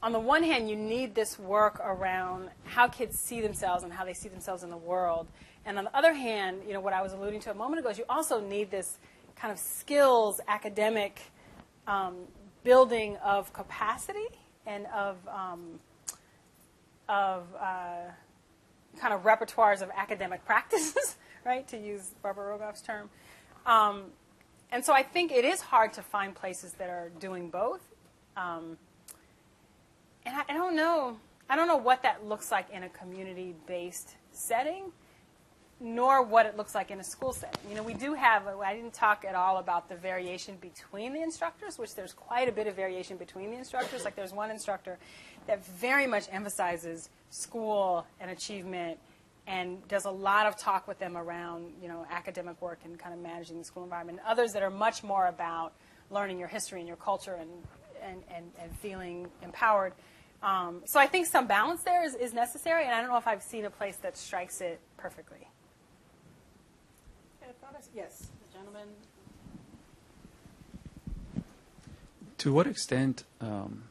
on 0.03 0.13
the 0.13 0.21
one 0.21 0.43
hand, 0.43 0.71
you 0.71 0.77
need 0.77 1.15
this 1.15 1.39
work 1.39 1.79
around 1.85 2.49
how 2.65 2.89
kids 2.89 3.19
see 3.19 3.41
themselves 3.41 3.85
and 3.85 3.93
how 3.93 4.05
they 4.05 4.15
see 4.15 4.29
themselves 4.29 4.63
in 4.63 4.71
the 4.71 4.77
world. 4.77 5.27
And 5.67 5.77
on 5.77 5.85
the 5.85 5.97
other 5.97 6.15
hand, 6.15 6.63
you 6.67 6.73
know, 6.73 6.81
what 6.81 6.95
I 6.95 7.03
was 7.03 7.13
alluding 7.13 7.41
to 7.41 7.51
a 7.51 7.55
moment 7.55 7.81
ago 7.81 7.91
is 7.91 7.99
you 7.99 8.05
also 8.09 8.41
need 8.41 8.71
this 8.71 8.99
kind 9.37 9.53
of 9.53 9.59
skills, 9.59 10.41
academic 10.49 11.21
um, 11.87 12.17
building 12.65 13.17
of 13.19 13.53
capacity 13.53 14.27
and 14.67 14.87
of, 14.87 15.17
um, 15.29 15.81
of 17.09 17.45
uh, 17.61 18.11
kind 18.99 19.13
of 19.13 19.23
repertoires 19.23 19.83
of 19.83 19.91
academic 19.95 20.45
practices, 20.47 21.17
right, 21.45 21.69
to 21.69 21.77
use 21.77 22.15
Barbara 22.23 22.59
Rogoff's 22.59 22.81
term. 22.81 23.11
Um, 23.67 24.05
and 24.73 24.83
so 24.85 24.95
I 24.95 25.03
think 25.03 25.31
it 25.31 25.45
is 25.45 25.61
hard 25.61 25.93
to 25.95 26.03
find 26.03 26.35
places 26.35 26.73
that 26.75 26.89
are 26.89 27.11
doing 27.19 27.51
both. 27.51 27.83
And 30.27 30.37
I, 30.37 30.43
I 30.49 30.53
don't 30.55 30.77
know. 30.77 31.19
I 31.49 31.57
don't 31.57 31.67
know 31.67 31.77
what 31.77 32.03
that 32.05 32.27
looks 32.27 32.51
like 32.51 32.71
in 32.71 32.85
a 32.85 32.89
community-based 32.89 34.17
setting, 34.33 34.93
nor 35.81 36.23
what 36.23 36.47
it 36.47 36.57
looks 36.57 36.75
like 36.75 36.91
in 36.91 37.01
a 37.01 37.05
school 37.05 37.33
setting. 37.33 37.59
You 37.69 37.75
know, 37.75 37.83
we 37.83 37.95
do 37.95 38.15
have. 38.15 38.47
I 38.47 38.75
didn't 38.75 38.93
talk 38.93 39.25
at 39.27 39.35
all 39.35 39.59
about 39.59 39.89
the 39.89 39.97
variation 39.97 40.57
between 40.61 41.13
the 41.13 41.23
instructors, 41.23 41.79
which 41.79 41.95
there's 41.95 42.13
quite 42.13 42.49
a 42.49 42.53
bit 42.53 42.67
of 42.67 42.77
variation 42.77 43.17
between 43.17 43.51
the 43.51 43.57
instructors. 43.57 44.05
Like 44.05 44.15
there's 44.15 44.33
one 44.33 44.51
instructor 44.51 44.99
that 45.47 45.65
very 45.67 46.07
much 46.07 46.27
emphasizes 46.31 47.09
school 47.31 48.07
and 48.21 48.31
achievement 48.31 48.99
and 49.47 49.87
does 49.89 50.05
a 50.05 50.11
lot 50.11 50.47
of 50.47 50.57
talk 50.57 50.87
with 50.87 50.99
them 50.99 51.17
around 51.17 51.73
you 51.83 51.89
know 51.89 52.07
academic 52.11 52.61
work 52.63 52.79
and 52.85 52.99
kind 52.99 53.15
of 53.15 53.21
managing 53.21 53.59
the 53.59 53.65
school 53.65 53.83
environment. 53.83 54.19
And 54.19 54.29
Others 54.29 54.53
that 54.53 54.63
are 54.63 54.71
much 54.71 55.03
more 55.03 55.27
about 55.27 55.73
learning 56.11 56.39
your 56.39 56.49
history 56.49 56.79
and 56.79 56.87
your 56.87 56.97
culture 56.97 57.35
and 57.35 57.49
and, 58.03 58.23
and, 58.35 58.51
and 58.61 58.77
feeling 58.79 59.29
empowered. 59.43 59.93
Um, 60.43 60.83
so 60.87 60.99
I 60.99 61.07
think 61.07 61.27
some 61.27 61.47
balance 61.47 61.83
there 61.83 62.05
is, 62.05 62.15
is 62.15 62.33
necessary, 62.33 62.85
and 62.85 62.95
I 62.95 63.01
don't 63.01 63.11
know 63.11 63.19
if 63.19 63.27
I've 63.27 63.43
seen 63.43 63.65
a 63.67 63.71
place 63.71 63.97
that 63.97 64.17
strikes 64.17 64.61
it 64.61 64.81
perfectly. 64.97 65.47
Yes, 67.95 68.29
the 68.47 68.59
gentleman. 68.59 68.89
To 72.39 72.53
what 72.53 72.67
extent 72.67 73.25
um, 73.41 73.85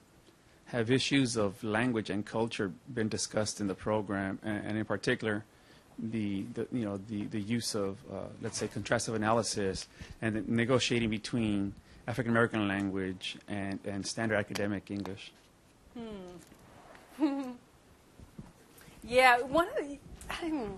have 0.68 0.90
issues 0.90 1.36
of 1.36 1.62
language 1.64 2.10
and 2.10 2.26
culture 2.26 2.72
been 2.94 3.10
discussed 3.10 3.60
in 3.60 3.68
the 3.68 3.76
program, 3.76 4.40
and, 4.44 4.66
and 4.66 4.78
in 4.78 4.86
particular, 4.86 5.44
the, 5.98 6.44
the, 6.54 6.66
you 6.72 6.86
know 6.86 6.98
the, 7.10 7.26
the 7.26 7.42
use 7.42 7.76
of 7.76 7.98
uh, 8.12 8.20
let's 8.42 8.58
say 8.58 8.68
contrastive 8.68 9.16
analysis 9.16 9.88
and 10.22 10.36
the 10.36 10.44
negotiating 10.48 11.10
between 11.10 11.74
African 12.10 12.32
American 12.32 12.68
language 12.68 13.38
and, 13.48 13.80
and 13.86 14.06
standard 14.06 14.36
academic 14.36 14.90
English? 14.90 15.32
Hmm. 15.96 17.52
yeah, 19.04 19.40
one 19.42 19.68
of 19.68 19.76
the. 19.76 20.00
I, 20.32 20.72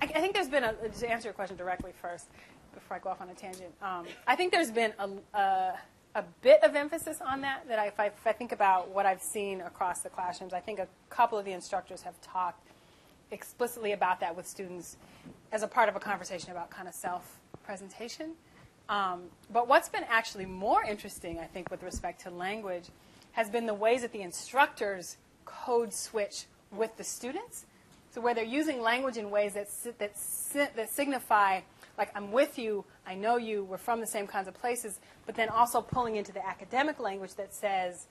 I, 0.00 0.06
think 0.06 0.32
there's 0.32 0.48
been 0.48 0.64
a. 0.64 0.72
To 0.72 1.10
answer 1.10 1.26
your 1.26 1.34
question 1.34 1.58
directly 1.58 1.92
first, 2.00 2.28
before 2.72 2.96
I 2.96 3.00
go 3.00 3.10
off 3.10 3.20
on 3.20 3.28
a 3.28 3.34
tangent, 3.34 3.74
um, 3.82 4.06
I 4.26 4.36
think 4.36 4.52
there's 4.52 4.70
been 4.70 4.94
a, 4.98 5.10
a, 5.38 5.74
a 6.14 6.24
bit 6.40 6.62
of 6.62 6.74
emphasis 6.74 7.18
on 7.20 7.42
that. 7.42 7.68
That 7.68 7.86
if, 7.86 8.00
I, 8.00 8.06
if 8.06 8.26
I 8.26 8.32
think 8.32 8.52
about 8.52 8.88
what 8.88 9.04
I've 9.04 9.22
seen 9.22 9.60
across 9.60 10.00
the 10.00 10.08
classrooms, 10.08 10.54
I 10.54 10.60
think 10.60 10.78
a 10.78 10.88
couple 11.10 11.36
of 11.36 11.44
the 11.44 11.52
instructors 11.52 12.00
have 12.02 12.18
talked 12.22 12.66
explicitly 13.32 13.92
about 13.92 14.18
that 14.20 14.34
with 14.34 14.46
students 14.46 14.96
as 15.52 15.62
a 15.62 15.68
part 15.68 15.90
of 15.90 15.96
a 15.96 16.00
conversation 16.00 16.52
about 16.52 16.70
kind 16.70 16.88
of 16.88 16.94
self 16.94 17.38
presentation. 17.64 18.32
Um, 18.90 19.22
but 19.52 19.68
what's 19.68 19.88
been 19.88 20.04
actually 20.08 20.46
more 20.46 20.82
interesting, 20.82 21.38
I 21.38 21.46
think, 21.46 21.70
with 21.70 21.82
respect 21.82 22.20
to 22.22 22.30
language, 22.30 22.84
has 23.32 23.48
been 23.48 23.64
the 23.64 23.74
ways 23.74 24.02
that 24.02 24.12
the 24.12 24.20
instructors 24.20 25.16
code 25.44 25.94
switch 25.94 26.44
with 26.72 26.96
the 26.96 27.04
students. 27.04 27.64
So 28.12 28.20
where 28.20 28.34
they're 28.34 28.44
using 28.44 28.82
language 28.82 29.16
in 29.16 29.30
ways 29.30 29.54
that 29.54 29.68
that 29.98 30.76
that 30.76 30.90
signify 30.90 31.60
like 31.96 32.10
I'm 32.16 32.32
with 32.32 32.58
you, 32.58 32.84
I 33.06 33.14
know 33.14 33.36
you, 33.36 33.62
we're 33.64 33.76
from 33.76 34.00
the 34.00 34.06
same 34.06 34.26
kinds 34.26 34.48
of 34.48 34.54
places, 34.54 34.98
but 35.26 35.34
then 35.34 35.50
also 35.50 35.82
pulling 35.82 36.16
into 36.16 36.32
the 36.32 36.44
academic 36.44 36.98
language 36.98 37.34
that 37.34 37.52
says, 37.52 38.06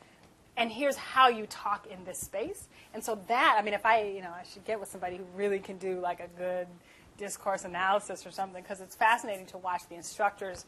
and 0.56 0.72
here's 0.72 0.96
how 0.96 1.28
you 1.28 1.48
talk 1.48 1.88
in 1.88 2.06
this 2.06 2.20
space. 2.20 2.68
And 2.94 3.04
so 3.04 3.20
that, 3.28 3.58
I 3.60 3.64
mean, 3.64 3.74
if 3.74 3.86
I, 3.86 4.04
you 4.04 4.22
know, 4.22 4.30
I 4.32 4.44
should 4.44 4.64
get 4.64 4.80
with 4.80 4.90
somebody 4.90 5.18
who 5.18 5.24
really 5.36 5.60
can 5.60 5.78
do 5.80 6.00
like 6.00 6.20
a 6.20 6.28
good 6.38 6.68
discourse 7.20 7.66
analysis 7.66 8.26
or 8.26 8.32
something, 8.32 8.64
because 8.64 8.80
it's 8.80 8.96
fascinating 8.96 9.46
to 9.48 9.58
watch 9.58 9.82
the 9.90 9.96
instructors' 9.96 10.66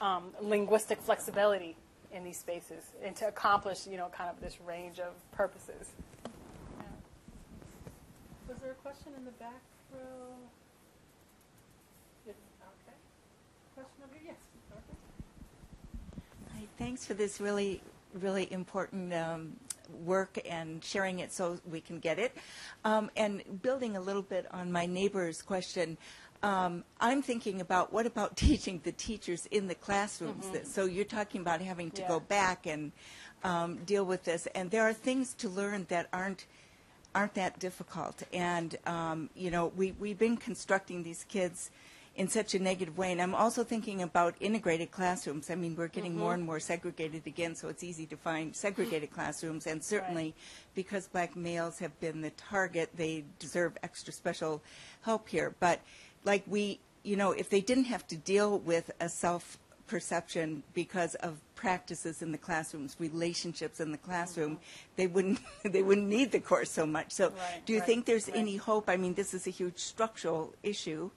um, 0.00 0.32
linguistic 0.40 1.00
flexibility 1.00 1.76
in 2.12 2.24
these 2.24 2.38
spaces 2.38 2.82
and 3.04 3.14
to 3.16 3.28
accomplish, 3.28 3.86
you 3.86 3.96
know, 3.96 4.08
kind 4.08 4.30
of 4.30 4.40
this 4.40 4.58
range 4.66 4.98
of 4.98 5.12
purposes. 5.32 5.92
Yeah. 6.24 6.84
Was 8.48 8.58
there 8.58 8.72
a 8.72 8.74
question 8.74 9.12
in 9.16 9.24
the 9.24 9.32
back 9.32 9.60
row? 9.92 10.34
Yes, 12.26 12.36
okay. 12.62 12.96
Question 13.74 14.02
over 14.04 14.14
here? 14.14 14.32
Yes. 14.32 14.36
Dorothy? 14.70 14.96
Hi, 16.54 16.66
Thanks 16.78 17.04
for 17.04 17.14
this 17.14 17.40
really, 17.40 17.82
really 18.14 18.50
important 18.50 19.12
um, 19.12 19.56
work 19.90 20.38
and 20.48 20.82
sharing 20.84 21.18
it 21.20 21.32
so 21.32 21.58
we 21.70 21.80
can 21.80 21.98
get 21.98 22.18
it. 22.18 22.36
Um, 22.84 23.10
and 23.16 23.42
building 23.62 23.96
a 23.96 24.00
little 24.00 24.22
bit 24.22 24.46
on 24.52 24.70
my 24.72 24.86
neighbor's 24.86 25.42
question, 25.42 25.96
um, 26.42 26.84
I'm 27.00 27.22
thinking 27.22 27.60
about 27.60 27.92
what 27.92 28.06
about 28.06 28.36
teaching 28.46 28.80
the 28.84 28.92
teachers 28.92 29.46
in 29.46 29.66
the 29.68 29.74
classrooms? 29.74 30.48
That- 30.50 30.66
So 30.66 30.84
you're 30.84 31.04
talking 31.04 31.40
about 31.40 31.60
having 31.60 31.90
to 31.92 32.02
Yeah. 32.02 32.08
go 32.08 32.20
back 32.20 32.66
and 32.66 32.92
um, 33.44 33.76
deal 33.84 34.04
with 34.04 34.24
this, 34.24 34.46
and 34.54 34.70
there 34.70 34.82
are 34.82 34.92
things 34.94 35.34
to 35.34 35.48
learn 35.48 35.86
that 35.88 36.08
aren't 36.12 36.46
aren't 37.14 37.34
that 37.34 37.58
difficult. 37.58 38.22
And 38.32 38.76
um, 38.86 39.30
you 39.34 39.50
know, 39.50 39.68
we 39.76 39.92
we've 39.92 40.18
been 40.18 40.36
constructing 40.36 41.02
these 41.02 41.24
kids 41.28 41.70
in 42.16 42.28
such 42.28 42.54
a 42.54 42.58
negative 42.58 42.96
way. 42.96 43.12
And 43.12 43.20
I'm 43.20 43.34
also 43.34 43.62
thinking 43.62 44.02
about 44.02 44.34
integrated 44.40 44.90
classrooms. 44.90 45.50
I 45.50 45.54
mean, 45.54 45.76
we're 45.76 45.88
getting 45.88 46.12
mm-hmm. 46.12 46.20
more 46.20 46.34
and 46.34 46.42
more 46.42 46.60
segregated 46.60 47.26
again, 47.26 47.54
so 47.54 47.68
it's 47.68 47.84
easy 47.84 48.06
to 48.06 48.16
find 48.16 48.56
segregated 48.56 49.10
classrooms. 49.10 49.66
And 49.66 49.82
certainly, 49.82 50.34
because 50.74 51.08
black 51.08 51.36
males 51.36 51.78
have 51.78 51.98
been 52.00 52.22
the 52.22 52.30
target, 52.30 52.90
they 52.96 53.24
deserve 53.38 53.76
extra 53.82 54.12
special 54.12 54.62
help 55.02 55.28
here. 55.28 55.54
But 55.60 55.80
like 56.24 56.42
we, 56.46 56.80
you 57.02 57.16
know, 57.16 57.32
if 57.32 57.50
they 57.50 57.60
didn't 57.60 57.84
have 57.84 58.06
to 58.08 58.16
deal 58.16 58.58
with 58.58 58.90
a 59.00 59.08
self 59.08 59.58
perception 59.86 60.62
because 60.74 61.14
of 61.16 61.40
practices 61.54 62.22
in 62.22 62.32
the 62.32 62.38
classrooms, 62.38 62.96
relationships 62.98 63.78
in 63.80 63.92
the 63.92 63.98
classroom, 63.98 64.52
mm-hmm. 64.52 64.96
they 64.96 65.06
wouldn't 65.06 65.40
they 65.64 65.82
wouldn't 65.82 66.08
need 66.08 66.32
the 66.32 66.40
course 66.40 66.70
so 66.70 66.86
much. 66.86 67.12
So, 67.12 67.28
Right, 67.28 67.62
do 67.66 67.72
you 67.72 67.80
right, 67.80 67.86
think 67.86 68.06
there's 68.06 68.28
right. 68.28 68.36
any 68.36 68.56
hope? 68.56 68.88
I 68.88 68.96
mean, 68.96 69.14
this 69.14 69.34
is 69.34 69.46
a 69.46 69.50
huge 69.50 69.78
structural 69.78 70.54
issue, 70.62 71.10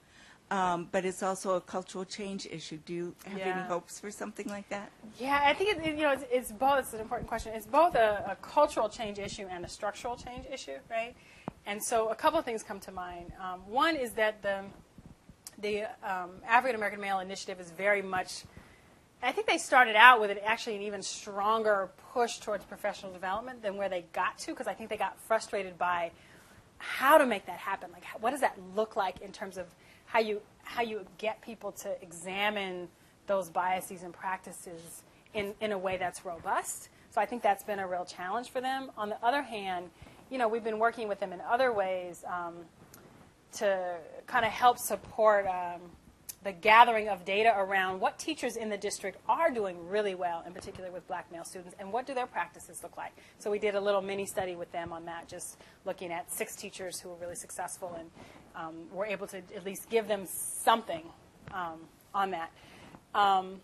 um, 0.52 0.88
but 0.92 1.06
it's 1.06 1.22
also 1.22 1.56
a 1.56 1.62
cultural 1.62 2.06
change 2.06 2.48
issue. 2.50 2.78
Do 2.86 2.94
you 2.94 3.16
have 3.26 3.40
any 3.40 3.62
hopes 3.68 4.00
for 4.00 4.10
something 4.12 4.48
like 4.48 4.68
that? 4.70 4.92
Yeah, 5.20 5.42
I 5.44 5.54
think 5.54 5.78
it- 5.78 5.86
you 5.98 6.04
know 6.04 6.12
it's, 6.12 6.26
it's 6.32 6.52
both. 6.52 6.80
It's 6.80 6.94
an 6.94 7.00
important 7.00 7.28
question. 7.30 7.54
It's 7.54 7.66
both 7.68 7.96
a, 7.96 8.26
a 8.32 8.36
cultural 8.42 8.90
change 8.90 9.20
issue 9.20 9.48
and 9.50 9.64
a 9.64 9.70
structural 9.70 10.16
change 10.16 10.46
issue, 10.52 10.78
right? 10.90 11.16
And 11.66 11.84
so 11.84 12.10
a 12.10 12.16
couple 12.16 12.40
of 12.40 12.46
things 12.46 12.64
come 12.64 12.80
to 12.82 12.92
mind. 12.92 13.32
Um, 13.40 13.60
one 13.68 13.96
is 13.96 14.14
that 14.14 14.42
the 14.42 14.64
the 15.60 15.84
um, 16.04 16.32
African 16.48 16.76
American 16.76 17.02
Male 17.02 17.20
Initiative 17.20 17.60
is 17.60 17.70
very 17.72 18.02
much 18.02 18.44
I 19.22 19.34
think 19.34 19.48
they 19.48 19.58
started 19.58 19.98
out 19.98 20.22
with 20.22 20.32
an, 20.32 20.38
actually 20.46 20.78
an 20.78 20.82
even 20.84 21.02
stronger 21.02 21.90
push 22.14 22.38
towards 22.40 22.64
professional 22.64 23.12
development 23.12 23.62
than 23.62 23.76
where 23.76 23.90
they 23.90 24.06
got 24.14 24.38
to, 24.40 24.52
because 24.52 24.68
I 24.68 24.74
think 24.74 24.90
they 24.90 24.96
got 24.98 25.20
frustrated 25.20 25.78
by 25.78 26.12
how 26.78 27.18
to 27.18 27.26
make 27.26 27.46
that 27.48 27.58
happen. 27.60 27.92
Like, 27.92 28.06
what 28.22 28.32
does 28.32 28.40
that 28.40 28.58
look 28.76 28.96
like 28.96 29.20
in 29.20 29.34
terms 29.34 29.58
of 29.58 29.66
how 30.10 30.20
you 30.20 30.42
how 30.64 30.82
you 30.82 31.06
get 31.18 31.42
people 31.42 31.72
to 31.72 32.02
examine 32.02 32.88
those 33.28 33.50
biases 33.50 34.04
and 34.04 34.14
practices 34.14 35.04
in, 35.34 35.54
in 35.62 35.72
a 35.72 35.78
way 35.78 35.98
that's 35.98 36.26
robust. 36.26 36.90
So 37.12 37.22
I 37.22 37.26
think 37.26 37.42
that's 37.42 37.64
been 37.64 37.80
a 37.80 37.88
real 37.88 38.06
challenge 38.06 38.50
for 38.50 38.62
them. 38.62 38.92
On 38.98 39.10
the 39.10 39.24
other 39.24 39.42
hand, 39.42 39.90
you 40.30 40.38
know, 40.38 40.48
we've 40.48 40.64
been 40.64 40.78
working 40.78 41.08
with 41.08 41.20
them 41.20 41.34
in 41.34 41.42
other 41.42 41.72
ways 41.74 42.24
um, 42.28 42.56
to 43.54 43.98
kind 44.28 44.46
of 44.46 44.52
help 44.52 44.78
support 44.78 45.48
um, 45.48 45.82
the 46.44 46.52
gathering 46.54 47.10
of 47.10 47.26
data 47.26 47.54
around 47.58 48.00
what 48.00 48.18
teachers 48.18 48.56
in 48.56 48.70
the 48.70 48.78
district 48.78 49.18
are 49.28 49.52
doing 49.52 49.90
really 49.90 50.16
well, 50.16 50.44
in 50.48 50.54
particular 50.54 50.90
with 50.90 51.06
black 51.08 51.30
male 51.32 51.44
students, 51.44 51.76
and 51.80 51.92
what 51.92 52.08
do 52.08 52.14
their 52.14 52.28
practices 52.28 52.82
look 52.82 52.96
like. 52.96 53.12
So 53.40 53.52
we 53.52 53.60
did 53.60 53.76
a 53.76 53.82
little 53.82 54.02
mini 54.02 54.26
study 54.26 54.56
with 54.56 54.72
them 54.72 54.94
on 54.94 55.06
that, 55.06 55.28
just 55.28 55.58
looking 55.86 56.12
at 56.12 56.32
six 56.32 56.56
teachers 56.56 57.00
who 57.00 57.10
were 57.10 57.16
really 57.16 57.36
successful 57.36 57.94
and 58.00 58.10
um, 58.56 58.76
were 58.94 59.06
able 59.06 59.28
to 59.28 59.38
at 59.38 59.66
least 59.66 59.90
give 59.90 60.08
them 60.08 60.26
something 60.26 61.04
um, 61.52 61.80
on 62.14 62.32
that. 62.32 62.52
Um, 63.14 63.60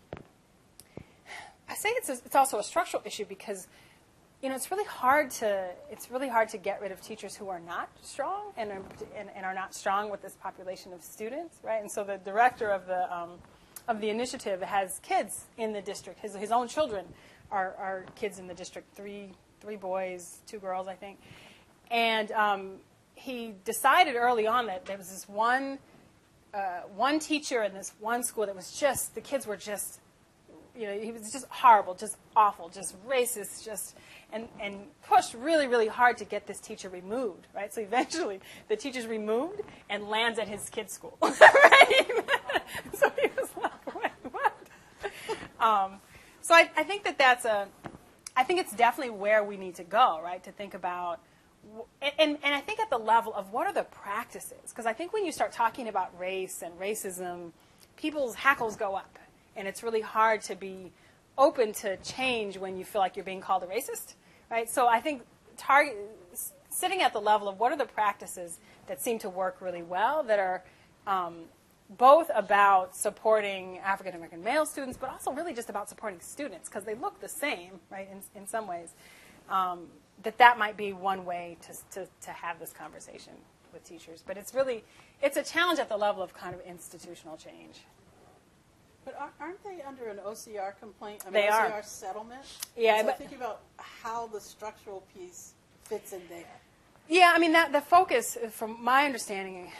I 1.68 1.74
say 1.74 1.88
it's, 1.90 2.08
a, 2.08 2.12
it's 2.24 2.36
also 2.36 2.58
a 2.58 2.62
structural 2.62 3.02
issue 3.04 3.24
because 3.24 3.68
you 4.42 4.48
know, 4.48 4.54
it's 4.54 4.70
really 4.70 4.84
hard 4.84 5.30
to 5.32 5.70
it's 5.90 6.10
really 6.10 6.28
hard 6.28 6.48
to 6.50 6.58
get 6.58 6.80
rid 6.80 6.92
of 6.92 7.00
teachers 7.00 7.34
who 7.34 7.48
are 7.48 7.60
not 7.60 7.88
strong 8.02 8.52
and 8.56 8.70
are, 8.70 8.82
and, 9.16 9.30
and 9.34 9.46
are 9.46 9.54
not 9.54 9.74
strong 9.74 10.10
with 10.10 10.22
this 10.22 10.34
population 10.34 10.92
of 10.92 11.02
students, 11.02 11.58
right? 11.62 11.80
And 11.80 11.90
so 11.90 12.04
the 12.04 12.18
director 12.18 12.70
of 12.70 12.86
the 12.86 13.12
um, 13.14 13.30
of 13.88 14.00
the 14.00 14.10
initiative 14.10 14.60
has 14.62 14.98
kids 15.02 15.46
in 15.56 15.72
the 15.72 15.80
district. 15.80 16.20
His 16.20 16.34
his 16.34 16.52
own 16.52 16.68
children 16.68 17.06
are, 17.50 17.74
are 17.78 18.04
kids 18.14 18.38
in 18.38 18.46
the 18.46 18.54
district. 18.54 18.94
Three 18.94 19.30
three 19.60 19.76
boys, 19.76 20.40
two 20.46 20.58
girls, 20.58 20.86
I 20.86 20.94
think. 20.94 21.18
And 21.90 22.30
um, 22.32 22.72
he 23.14 23.54
decided 23.64 24.16
early 24.16 24.46
on 24.46 24.66
that 24.66 24.84
there 24.84 24.98
was 24.98 25.08
this 25.08 25.28
one 25.28 25.78
uh, 26.52 26.82
one 26.94 27.18
teacher 27.18 27.62
in 27.62 27.74
this 27.74 27.92
one 28.00 28.22
school 28.22 28.46
that 28.46 28.54
was 28.54 28.78
just 28.78 29.14
the 29.14 29.20
kids 29.20 29.46
were 29.46 29.56
just 29.56 30.00
you 30.76 30.86
know 30.86 30.98
he 30.98 31.12
was 31.12 31.32
just 31.32 31.46
horrible, 31.48 31.94
just 31.94 32.16
awful, 32.34 32.68
just 32.68 32.94
racist, 33.06 33.64
just 33.64 33.96
and, 34.32 34.48
and 34.60 34.80
pushed 35.08 35.34
really, 35.34 35.66
really 35.66 35.86
hard 35.86 36.18
to 36.18 36.24
get 36.24 36.46
this 36.46 36.58
teacher 36.58 36.88
removed, 36.88 37.46
right? 37.54 37.72
So 37.72 37.80
eventually 37.80 38.40
the 38.68 38.76
teacher's 38.76 39.06
removed 39.06 39.62
and 39.88 40.08
lands 40.08 40.38
at 40.38 40.48
his 40.48 40.68
kid's 40.68 40.92
school, 40.92 41.16
right? 41.22 42.06
so 42.94 43.10
he 43.20 43.28
was 43.38 43.50
like, 43.62 44.34
what? 44.34 44.52
Um, 45.60 46.00
so 46.42 46.54
I, 46.54 46.70
I 46.76 46.82
think 46.82 47.04
that 47.04 47.18
that's 47.18 47.44
a, 47.44 47.68
I 48.36 48.42
think 48.44 48.60
it's 48.60 48.72
definitely 48.74 49.14
where 49.14 49.42
we 49.42 49.56
need 49.56 49.76
to 49.76 49.84
go, 49.84 50.20
right? 50.22 50.42
To 50.44 50.52
think 50.52 50.74
about, 50.74 51.20
and, 52.02 52.38
and 52.42 52.54
I 52.54 52.60
think 52.60 52.80
at 52.80 52.90
the 52.90 52.98
level 52.98 53.34
of 53.34 53.52
what 53.52 53.66
are 53.66 53.72
the 53.72 53.84
practices? 53.84 54.58
Because 54.68 54.86
I 54.86 54.92
think 54.92 55.12
when 55.12 55.24
you 55.24 55.32
start 55.32 55.52
talking 55.52 55.88
about 55.88 56.16
race 56.18 56.62
and 56.62 56.78
racism, 56.78 57.52
people's 57.96 58.34
hackles 58.34 58.76
go 58.76 58.94
up. 58.94 59.18
And 59.56 59.66
it's 59.66 59.82
really 59.82 60.00
hard 60.00 60.42
to 60.42 60.54
be 60.54 60.92
open 61.38 61.72
to 61.72 61.96
change 61.98 62.58
when 62.58 62.76
you 62.76 62.84
feel 62.84 63.00
like 63.00 63.16
you're 63.16 63.24
being 63.24 63.40
called 63.40 63.62
a 63.62 63.66
racist, 63.66 64.14
right? 64.50 64.68
So 64.68 64.86
I 64.86 65.00
think 65.00 65.22
target, 65.56 65.96
sitting 66.70 67.02
at 67.02 67.12
the 67.12 67.20
level 67.20 67.48
of 67.48 67.58
what 67.58 67.72
are 67.72 67.76
the 67.76 67.86
practices 67.86 68.58
that 68.86 69.00
seem 69.00 69.18
to 69.20 69.28
work 69.28 69.60
really 69.60 69.82
well 69.82 70.22
that 70.24 70.38
are 70.38 70.62
um, 71.06 71.44
both 71.98 72.30
about 72.34 72.96
supporting 72.96 73.78
African 73.78 74.14
American 74.14 74.42
male 74.42 74.66
students, 74.66 74.98
but 74.98 75.10
also 75.10 75.32
really 75.32 75.54
just 75.54 75.70
about 75.70 75.88
supporting 75.88 76.20
students 76.20 76.68
because 76.68 76.84
they 76.84 76.94
look 76.94 77.20
the 77.20 77.28
same, 77.28 77.72
right, 77.90 78.08
in, 78.10 78.40
in 78.40 78.46
some 78.46 78.66
ways. 78.66 78.94
Um, 79.48 79.86
that 80.22 80.38
that 80.38 80.58
might 80.58 80.76
be 80.76 80.92
one 80.92 81.24
way 81.24 81.56
to, 81.62 82.00
to, 82.00 82.08
to 82.22 82.30
have 82.30 82.58
this 82.58 82.72
conversation 82.72 83.34
with 83.72 83.84
teachers. 83.84 84.24
But 84.26 84.36
it's 84.36 84.54
really, 84.54 84.82
it's 85.22 85.36
a 85.36 85.42
challenge 85.42 85.78
at 85.78 85.88
the 85.88 85.96
level 85.96 86.22
of 86.22 86.34
kind 86.34 86.54
of 86.54 86.60
institutional 86.62 87.36
change. 87.36 87.80
But 89.06 89.32
aren't 89.40 89.62
they 89.62 89.80
under 89.82 90.08
an 90.08 90.18
OCR 90.26 90.76
complaint? 90.80 91.22
I 91.24 91.30
mean, 91.30 91.44
they 91.44 91.48
OCR 91.48 91.74
are. 91.74 91.82
settlement? 91.84 92.42
Yeah, 92.76 93.00
so 93.00 93.06
but 93.06 93.18
thinking 93.18 93.38
about 93.38 93.60
how 93.78 94.26
the 94.26 94.40
structural 94.40 95.04
piece 95.14 95.52
fits 95.84 96.12
in 96.12 96.22
there. 96.28 96.44
Yeah, 97.08 97.32
I 97.32 97.38
mean 97.38 97.52
that 97.52 97.70
the 97.70 97.80
focus, 97.80 98.36
from 98.50 98.82
my 98.82 99.04
understanding, 99.04 99.70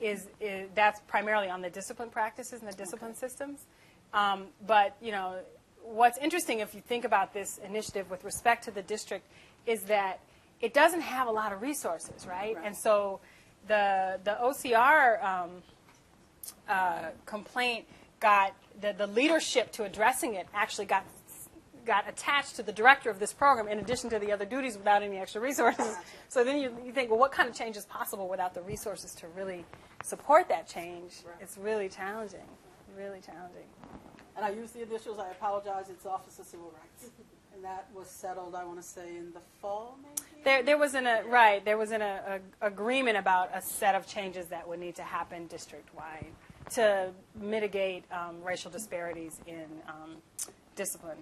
is, 0.00 0.28
is 0.38 0.68
that's 0.74 1.00
primarily 1.08 1.48
on 1.48 1.62
the 1.62 1.70
discipline 1.70 2.10
practices 2.10 2.60
and 2.60 2.70
the 2.70 2.76
discipline 2.76 3.14
systems. 3.14 3.60
Um, 4.12 4.48
but 4.66 4.98
you 5.00 5.12
know, 5.12 5.38
what's 5.82 6.18
interesting 6.18 6.58
if 6.58 6.74
you 6.74 6.82
think 6.82 7.06
about 7.06 7.32
this 7.32 7.58
initiative 7.64 8.10
with 8.10 8.22
respect 8.22 8.64
to 8.64 8.70
the 8.70 8.82
district 8.82 9.26
is 9.66 9.84
that 9.84 10.20
it 10.60 10.74
doesn't 10.74 11.00
have 11.00 11.26
a 11.26 11.32
lot 11.32 11.54
of 11.54 11.62
resources, 11.62 12.26
right? 12.26 12.54
right. 12.54 12.66
And 12.66 12.76
so 12.76 13.20
the 13.66 14.20
the 14.24 14.36
OCR 14.42 15.24
um, 15.24 15.50
uh, 16.68 17.08
complaint 17.24 17.86
got 18.24 18.54
the, 18.80 18.94
the 18.96 19.06
leadership 19.06 19.70
to 19.70 19.84
addressing 19.84 20.32
it 20.32 20.46
actually 20.54 20.86
got 20.86 21.04
got 21.84 22.08
attached 22.08 22.56
to 22.56 22.62
the 22.62 22.72
director 22.72 23.10
of 23.10 23.18
this 23.18 23.34
program 23.34 23.68
in 23.68 23.78
addition 23.78 24.08
to 24.08 24.18
the 24.18 24.32
other 24.32 24.46
duties 24.46 24.78
without 24.78 25.02
any 25.02 25.18
extra 25.18 25.42
resources. 25.42 25.94
So 26.30 26.42
then 26.42 26.58
you, 26.58 26.74
you 26.82 26.90
think, 26.90 27.10
well, 27.10 27.18
what 27.18 27.32
kind 27.32 27.46
of 27.46 27.54
change 27.54 27.76
is 27.76 27.84
possible 27.84 28.26
without 28.26 28.54
the 28.54 28.62
resources 28.62 29.14
to 29.16 29.28
really 29.28 29.66
support 30.02 30.48
that 30.48 30.66
change? 30.66 31.12
Right. 31.26 31.36
It's 31.42 31.58
really 31.58 31.90
challenging, 31.90 32.48
really 32.96 33.20
challenging. 33.20 33.68
And 34.34 34.46
I 34.46 34.50
use 34.50 34.70
the 34.70 34.82
initials, 34.82 35.18
I 35.18 35.30
apologize, 35.30 35.90
it's 35.90 36.06
Office 36.06 36.38
of 36.38 36.46
Civil 36.46 36.72
Rights. 36.80 37.12
and 37.54 37.62
that 37.62 37.86
was 37.94 38.08
settled, 38.08 38.54
I 38.54 38.64
want 38.64 38.80
to 38.80 38.86
say, 38.86 39.16
in 39.18 39.32
the 39.34 39.42
fall, 39.60 39.98
maybe? 40.02 40.42
There, 40.42 40.62
there 40.62 40.78
was 40.78 40.94
an, 40.94 41.06
a, 41.06 41.22
right, 41.28 41.62
there 41.62 41.76
was 41.76 41.92
an 41.92 42.00
a, 42.00 42.40
a 42.62 42.66
agreement 42.66 43.18
about 43.18 43.50
a 43.54 43.60
set 43.60 43.94
of 43.94 44.06
changes 44.06 44.46
that 44.46 44.66
would 44.66 44.80
need 44.80 44.96
to 44.96 45.02
happen 45.02 45.46
district-wide 45.46 46.32
to 46.70 47.10
mitigate 47.40 48.04
um, 48.10 48.42
racial 48.42 48.70
disparities 48.70 49.40
in 49.46 49.66
um, 49.88 50.16
discipline, 50.76 51.18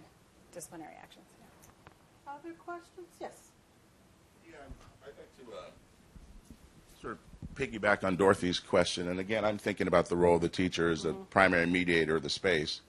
disciplinary 0.52 0.94
actions. 1.00 1.24
Yeah. 1.38 2.32
Other 2.32 2.54
questions? 2.54 3.08
Yes. 3.20 3.32
Yeah, 4.48 4.56
I'd 5.04 5.12
like 5.18 5.50
to 5.50 5.56
uh, 5.56 5.70
sort 7.00 7.12
of 7.14 7.18
piggyback 7.56 8.04
on 8.04 8.16
Dorothy's 8.16 8.60
question. 8.60 9.08
And 9.08 9.20
again, 9.20 9.44
I'm 9.44 9.58
thinking 9.58 9.86
about 9.86 10.08
the 10.08 10.16
role 10.16 10.36
of 10.36 10.42
the 10.42 10.48
teacher 10.48 10.90
as 10.90 11.00
mm-hmm. 11.00 11.08
the 11.08 11.24
primary 11.26 11.66
mediator 11.66 12.16
of 12.16 12.22
the 12.22 12.30
space. 12.30 12.80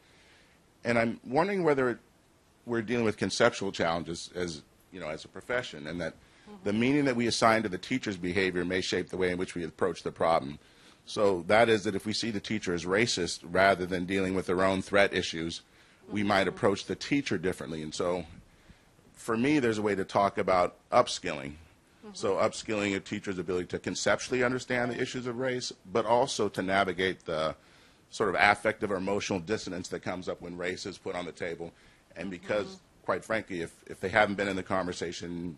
And 0.86 0.98
I'm 0.98 1.20
wondering 1.26 1.64
whether 1.64 1.90
it, 1.90 1.98
we're 2.66 2.82
dealing 2.82 3.06
with 3.06 3.18
conceptual 3.18 3.72
challenges 3.72 4.30
as, 4.36 4.62
you 4.92 5.00
know, 5.00 5.10
as 5.10 5.26
a 5.26 5.28
profession, 5.28 5.88
and 5.88 6.00
that 6.00 6.14
mm-hmm. 6.14 6.56
the 6.64 6.74
meaning 6.74 7.06
that 7.06 7.16
we 7.16 7.28
assign 7.28 7.64
to 7.64 7.70
the 7.70 7.78
teacher's 7.78 8.18
behavior 8.18 8.64
may 8.64 8.82
shape 8.82 9.10
the 9.10 9.18
way 9.18 9.32
in 9.32 9.38
which 9.38 9.56
we 9.56 9.64
approach 9.64 10.04
the 10.04 10.12
problem. 10.12 10.60
So 11.06 11.44
that 11.48 11.70
is 11.70 11.84
that 11.84 11.96
if 11.96 12.06
we 12.06 12.14
see 12.14 12.32
the 12.32 12.40
teacher 12.40 12.74
as 12.74 12.86
racist 12.86 13.40
rather 13.44 13.86
than 13.86 14.06
dealing 14.06 14.36
with 14.36 14.46
their 14.46 14.64
own 14.64 14.82
threat 14.82 15.14
issues, 15.14 15.62
we 16.10 16.24
might 16.24 16.48
approach 16.48 16.86
the 16.86 16.96
teacher 16.96 17.38
differently. 17.38 17.82
And 17.82 17.94
so 17.94 18.26
for 19.14 19.38
me, 19.38 19.60
there's 19.60 19.78
a 19.78 19.82
way 19.82 19.96
to 19.96 20.06
talk 20.06 20.38
about 20.38 20.76
upskilling. 20.92 21.54
So 22.12 22.36
upskilling 22.36 22.96
a 22.96 23.00
teacher's 23.00 23.40
ability 23.40 23.68
to 23.68 23.80
conceptually 23.80 24.44
understand 24.44 24.92
the 24.92 25.02
issues 25.02 25.26
of 25.26 25.38
race, 25.38 25.72
but 25.92 26.06
also 26.06 26.50
to 26.50 26.62
navigate 26.62 27.26
the 27.26 27.56
sort 28.10 28.30
of 28.30 28.36
affective 28.38 28.92
or 28.92 28.98
emotional 28.98 29.40
dissonance 29.40 29.88
that 29.88 30.02
comes 30.02 30.28
up 30.28 30.42
when 30.42 30.58
race 30.58 30.86
is 30.86 30.98
put 30.98 31.16
on 31.16 31.26
the 31.26 31.32
table. 31.32 31.72
And 32.18 32.30
because, 32.30 32.66
mm-hmm. 32.66 33.06
quite 33.06 33.24
frankly, 33.24 33.62
if, 33.62 33.74
if 33.88 34.02
they 34.02 34.10
haven't 34.10 34.36
been 34.36 34.50
in 34.50 34.58
the 34.58 34.64
conversation 34.64 35.58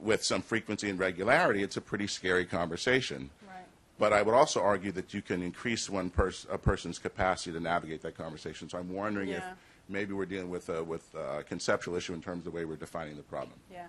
with 0.00 0.24
some 0.24 0.42
frequency 0.42 0.90
and 0.90 0.98
regularity, 0.98 1.62
it's 1.62 1.76
a 1.76 1.80
pretty 1.80 2.08
scary 2.08 2.44
conversation. 2.44 3.30
But 3.98 4.12
I 4.12 4.22
would 4.22 4.34
also 4.34 4.60
argue 4.60 4.90
that 4.92 5.14
you 5.14 5.22
can 5.22 5.42
increase 5.42 5.88
one 5.88 6.10
pers- 6.10 6.46
a 6.50 6.58
person's 6.58 6.98
capacity 6.98 7.52
to 7.52 7.60
navigate 7.60 8.02
that 8.02 8.16
conversation. 8.16 8.68
So 8.68 8.78
I'm 8.78 8.92
wondering 8.92 9.28
if 9.28 9.44
maybe 9.88 10.12
we're 10.14 10.26
dealing 10.26 10.50
with 10.50 10.68
a, 10.68 10.82
with 10.82 11.08
uh, 11.14 11.38
a 11.38 11.42
conceptual 11.44 11.94
issue 11.94 12.12
in 12.12 12.20
terms 12.20 12.38
of 12.40 12.44
the 12.44 12.50
way 12.50 12.64
we're 12.64 12.76
defining 12.76 13.16
the 13.16 13.22
problem. 13.22 13.58
Yeah. 13.70 13.86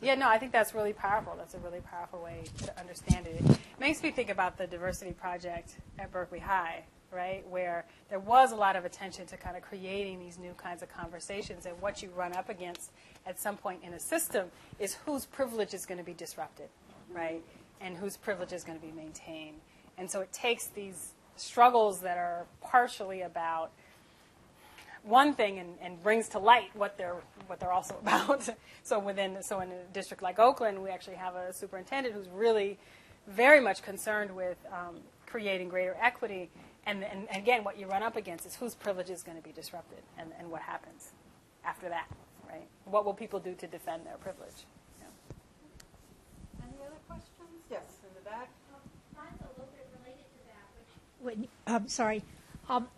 Yeah, 0.00 0.14
no, 0.14 0.28
I 0.28 0.38
think 0.38 0.52
that's 0.52 0.74
really 0.74 0.92
powerful. 0.92 1.34
That's 1.36 1.54
a 1.54 1.58
really 1.58 1.80
powerful 1.80 2.22
way 2.22 2.44
to 2.62 2.80
understand 2.80 3.26
it. 3.26 3.40
It 3.44 3.58
makes 3.80 4.02
me 4.02 4.10
think 4.10 4.30
about 4.30 4.56
the 4.56 4.66
diversity 4.66 5.12
project 5.12 5.76
at 5.98 6.12
Berkeley 6.12 6.38
High, 6.38 6.84
right, 7.12 7.46
where 7.48 7.84
there 8.08 8.20
was 8.20 8.52
a 8.52 8.56
lot 8.56 8.76
of 8.76 8.84
attention 8.84 9.26
to 9.26 9.36
kind 9.36 9.56
of 9.56 9.62
creating 9.62 10.20
these 10.20 10.38
new 10.38 10.52
kinds 10.52 10.82
of 10.82 10.88
conversations. 10.92 11.66
And 11.66 11.78
what 11.80 12.02
you 12.02 12.10
run 12.16 12.32
up 12.34 12.48
against 12.48 12.90
at 13.26 13.38
some 13.38 13.56
point 13.56 13.80
in 13.82 13.92
a 13.94 14.00
system 14.00 14.50
is 14.78 14.94
whose 14.94 15.26
privilege 15.26 15.74
is 15.74 15.84
going 15.86 15.98
to 15.98 16.04
be 16.04 16.14
disrupted, 16.14 16.68
right? 17.12 17.42
And 17.80 17.96
whose 17.96 18.16
privilege 18.16 18.52
is 18.52 18.64
going 18.64 18.78
to 18.78 18.84
be 18.84 18.92
maintained. 18.92 19.56
And 19.98 20.10
so 20.10 20.20
it 20.20 20.32
takes 20.32 20.66
these 20.66 21.12
struggles 21.36 22.00
that 22.00 22.18
are 22.18 22.46
partially 22.60 23.22
about 23.22 23.70
one 25.02 25.34
thing 25.34 25.58
and, 25.58 25.70
and 25.80 26.02
brings 26.02 26.28
to 26.28 26.38
light 26.38 26.70
what 26.74 26.98
they're 26.98 27.16
what 27.46 27.60
they're 27.60 27.72
also 27.72 27.96
about. 28.02 28.48
so 28.82 28.98
within 28.98 29.42
so 29.42 29.60
in 29.60 29.70
a 29.70 29.82
district 29.92 30.22
like 30.22 30.38
Oakland, 30.38 30.82
we 30.82 30.90
actually 30.90 31.16
have 31.16 31.34
a 31.34 31.52
superintendent 31.52 32.14
who's 32.14 32.28
really 32.28 32.78
very 33.28 33.60
much 33.60 33.82
concerned 33.82 34.34
with 34.34 34.56
um, 34.72 34.96
creating 35.26 35.68
greater 35.68 35.96
equity 36.00 36.48
And, 36.86 37.02
and, 37.02 37.26
again, 37.34 37.64
what 37.64 37.76
you 37.76 37.88
run 37.88 38.04
up 38.04 38.14
against 38.14 38.46
is 38.46 38.54
whose 38.54 38.76
privilege 38.76 39.10
is 39.10 39.24
going 39.24 39.36
to 39.36 39.42
be 39.42 39.50
disrupted 39.50 39.98
and, 40.16 40.30
and 40.38 40.48
what 40.48 40.62
happens 40.62 41.10
after 41.64 41.88
that, 41.88 42.06
right? 42.48 42.62
What 42.84 43.04
will 43.04 43.12
people 43.12 43.40
do 43.40 43.54
to 43.58 43.66
defend 43.66 44.06
their 44.06 44.16
privilege? 44.22 44.62
Any 46.62 46.78
other 46.86 47.02
questions? 47.10 47.58
Yes, 47.68 47.82
in 48.06 48.14
the 48.14 48.22
back. 48.22 48.54
Mine's 49.18 49.34
a 49.42 49.50
little 49.58 49.66
bit 49.74 49.90
related 49.98 50.30
to 50.30 50.40
that, 50.46 50.62
which. 50.78 50.94
When, 51.20 51.48
I'm 51.66 51.88
sorry. 51.88 52.22
Um, 52.68 52.88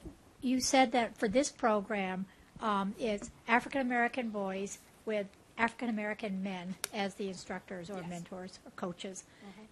you 0.40 0.60
said 0.60 0.92
that 0.92 1.16
for 1.16 1.28
this 1.28 1.50
program, 1.50 2.26
um, 2.60 2.94
it's 2.98 3.30
African 3.46 3.80
American 3.80 4.30
boys 4.30 4.78
with 5.04 5.26
African 5.56 5.88
American 5.88 6.42
men 6.42 6.74
as 6.94 7.14
the 7.14 7.28
instructors 7.28 7.90
or 7.90 8.02
mentors 8.08 8.58
or 8.64 8.70
coaches. 8.76 9.24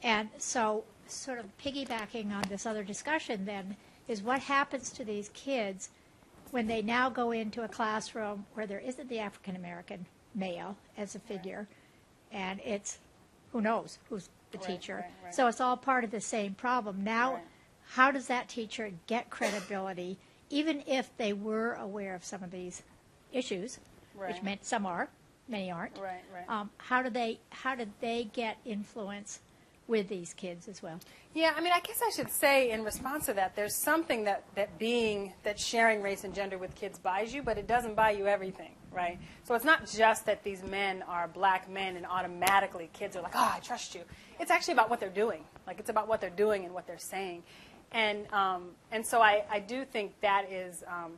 And 0.02 0.28
so, 0.39 0.85
sort 1.06 1.39
of 1.39 1.47
piggybacking 1.59 2.32
on 2.32 2.43
this 2.48 2.66
other 2.66 2.82
discussion, 2.82 3.44
then, 3.44 3.77
is 4.09 4.23
what 4.23 4.40
happens 4.40 4.90
to 4.90 5.05
these 5.05 5.31
kids 5.31 5.90
when 6.51 6.66
they 6.66 6.82
now 6.82 7.09
go 7.09 7.31
into 7.32 7.62
a 7.62 7.68
classroom 7.68 8.44
where 8.55 8.66
there 8.66 8.81
isn't 8.81 9.09
the 9.09 9.18
African 9.18 9.56
American 9.56 10.06
male 10.35 10.77
as 10.98 11.14
a 11.14 11.18
figure, 11.20 11.66
and 12.32 12.60
it's 12.64 12.98
who 13.52 13.60
knows 13.60 13.98
who's 14.09 14.28
the 14.52 14.59
Right, 14.59 14.66
teacher. 14.66 14.94
right, 14.97 15.24
right. 15.24 15.35
So 15.35 15.47
it's 15.48 15.60
all 15.60 15.77
part 15.77 16.05
of 16.05 16.10
the 16.10 16.20
same 16.20 16.55
problem. 16.55 17.02
Now, 17.02 17.35
Right. 17.35 17.43
How 17.90 18.10
does 18.10 18.26
that 18.26 18.48
teacher 18.48 18.90
get 19.06 19.30
credibility, 19.30 20.18
even 20.50 20.82
if 20.86 21.16
they 21.16 21.32
were 21.32 21.74
aware 21.74 22.14
of 22.14 22.24
some 22.24 22.42
of 22.42 22.50
these 22.50 22.82
issues, 23.32 23.78
which 24.14 24.42
meant 24.42 24.64
some 24.64 24.86
are, 24.86 25.08
many 25.48 25.70
aren't. 25.70 25.98
Right, 25.98 26.22
right. 26.34 26.48
Um, 26.48 26.70
how 26.78 27.02
do 27.02 27.10
they 27.10 27.38
how 27.50 27.74
do 27.74 27.86
they 28.00 28.28
get 28.32 28.58
influence 28.64 29.40
with 29.88 30.08
these 30.08 30.34
kids 30.34 30.68
as 30.68 30.82
well? 30.82 30.98
Yeah, 31.34 31.52
I 31.56 31.60
mean, 31.60 31.72
I 31.72 31.80
guess 31.80 32.00
I 32.02 32.10
should 32.10 32.30
say 32.30 32.70
in 32.70 32.82
response 32.82 33.26
to 33.26 33.34
that, 33.34 33.54
there's 33.54 33.74
something 33.74 34.24
that, 34.24 34.42
that 34.54 34.78
being, 34.78 35.32
that 35.44 35.60
sharing 35.60 36.02
race 36.02 36.24
and 36.24 36.34
gender 36.34 36.58
with 36.58 36.74
kids 36.74 36.98
buys 36.98 37.34
you, 37.34 37.42
but 37.42 37.58
it 37.58 37.66
doesn't 37.66 37.94
buy 37.94 38.12
you 38.12 38.26
everything, 38.26 38.72
right? 38.90 39.18
So 39.44 39.54
it's 39.54 39.64
not 39.64 39.86
just 39.86 40.26
that 40.26 40.42
these 40.42 40.62
men 40.64 41.04
are 41.06 41.28
black 41.28 41.70
men 41.70 41.96
and 41.96 42.06
automatically 42.06 42.88
kids 42.94 43.16
are 43.16 43.22
like, 43.22 43.34
oh, 43.34 43.52
I 43.54 43.60
trust 43.60 43.94
you. 43.94 44.00
It's 44.40 44.50
actually 44.50 44.72
about 44.72 44.88
what 44.88 44.98
they're 44.98 45.08
doing. 45.10 45.44
Like, 45.66 45.78
it's 45.78 45.90
about 45.90 46.08
what 46.08 46.20
they're 46.20 46.30
doing 46.30 46.64
and 46.64 46.72
what 46.72 46.86
they're 46.86 46.98
saying. 46.98 47.42
And, 47.92 48.30
um, 48.32 48.70
and 48.92 49.06
so 49.06 49.20
I, 49.20 49.44
I 49.50 49.60
do 49.60 49.84
think 49.84 50.20
that 50.20 50.50
is, 50.50 50.84
um, 50.86 51.12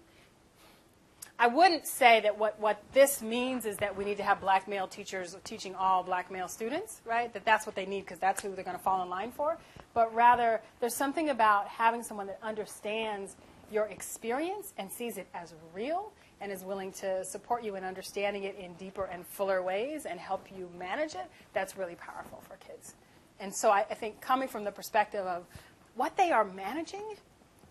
I 1.40 1.46
wouldn't 1.46 1.86
say 1.86 2.20
that 2.20 2.36
what, 2.36 2.58
what 2.58 2.82
this 2.92 3.22
means 3.22 3.64
is 3.64 3.76
that 3.76 3.96
we 3.96 4.04
need 4.04 4.16
to 4.16 4.24
have 4.24 4.40
black 4.40 4.66
male 4.66 4.88
teachers 4.88 5.36
teaching 5.44 5.74
all 5.76 6.02
black 6.02 6.32
male 6.32 6.48
students, 6.48 7.00
right? 7.04 7.32
That 7.32 7.44
that's 7.44 7.64
what 7.64 7.76
they 7.76 7.86
need 7.86 8.00
because 8.00 8.18
that's 8.18 8.42
who 8.42 8.54
they're 8.54 8.64
going 8.64 8.76
to 8.76 8.82
fall 8.82 9.02
in 9.02 9.08
line 9.08 9.30
for. 9.30 9.56
But 9.94 10.12
rather, 10.14 10.60
there's 10.80 10.96
something 10.96 11.28
about 11.30 11.68
having 11.68 12.02
someone 12.02 12.26
that 12.26 12.40
understands 12.42 13.36
your 13.70 13.86
experience 13.86 14.72
and 14.78 14.90
sees 14.90 15.16
it 15.16 15.28
as 15.32 15.54
real 15.72 16.12
and 16.40 16.50
is 16.50 16.64
willing 16.64 16.92
to 16.92 17.24
support 17.24 17.62
you 17.62 17.76
in 17.76 17.84
understanding 17.84 18.44
it 18.44 18.56
in 18.56 18.74
deeper 18.74 19.04
and 19.04 19.24
fuller 19.26 19.62
ways 19.62 20.06
and 20.06 20.18
help 20.18 20.46
you 20.56 20.68
manage 20.76 21.14
it. 21.14 21.26
That's 21.52 21.76
really 21.76 21.96
powerful 21.96 22.42
for 22.48 22.56
kids. 22.56 22.94
And 23.40 23.54
so 23.54 23.70
I, 23.70 23.86
I 23.90 23.94
think 23.94 24.20
coming 24.20 24.48
from 24.48 24.64
the 24.64 24.72
perspective 24.72 25.24
of 25.24 25.46
what 25.98 26.16
they 26.16 26.30
are 26.30 26.44
managing 26.44 27.16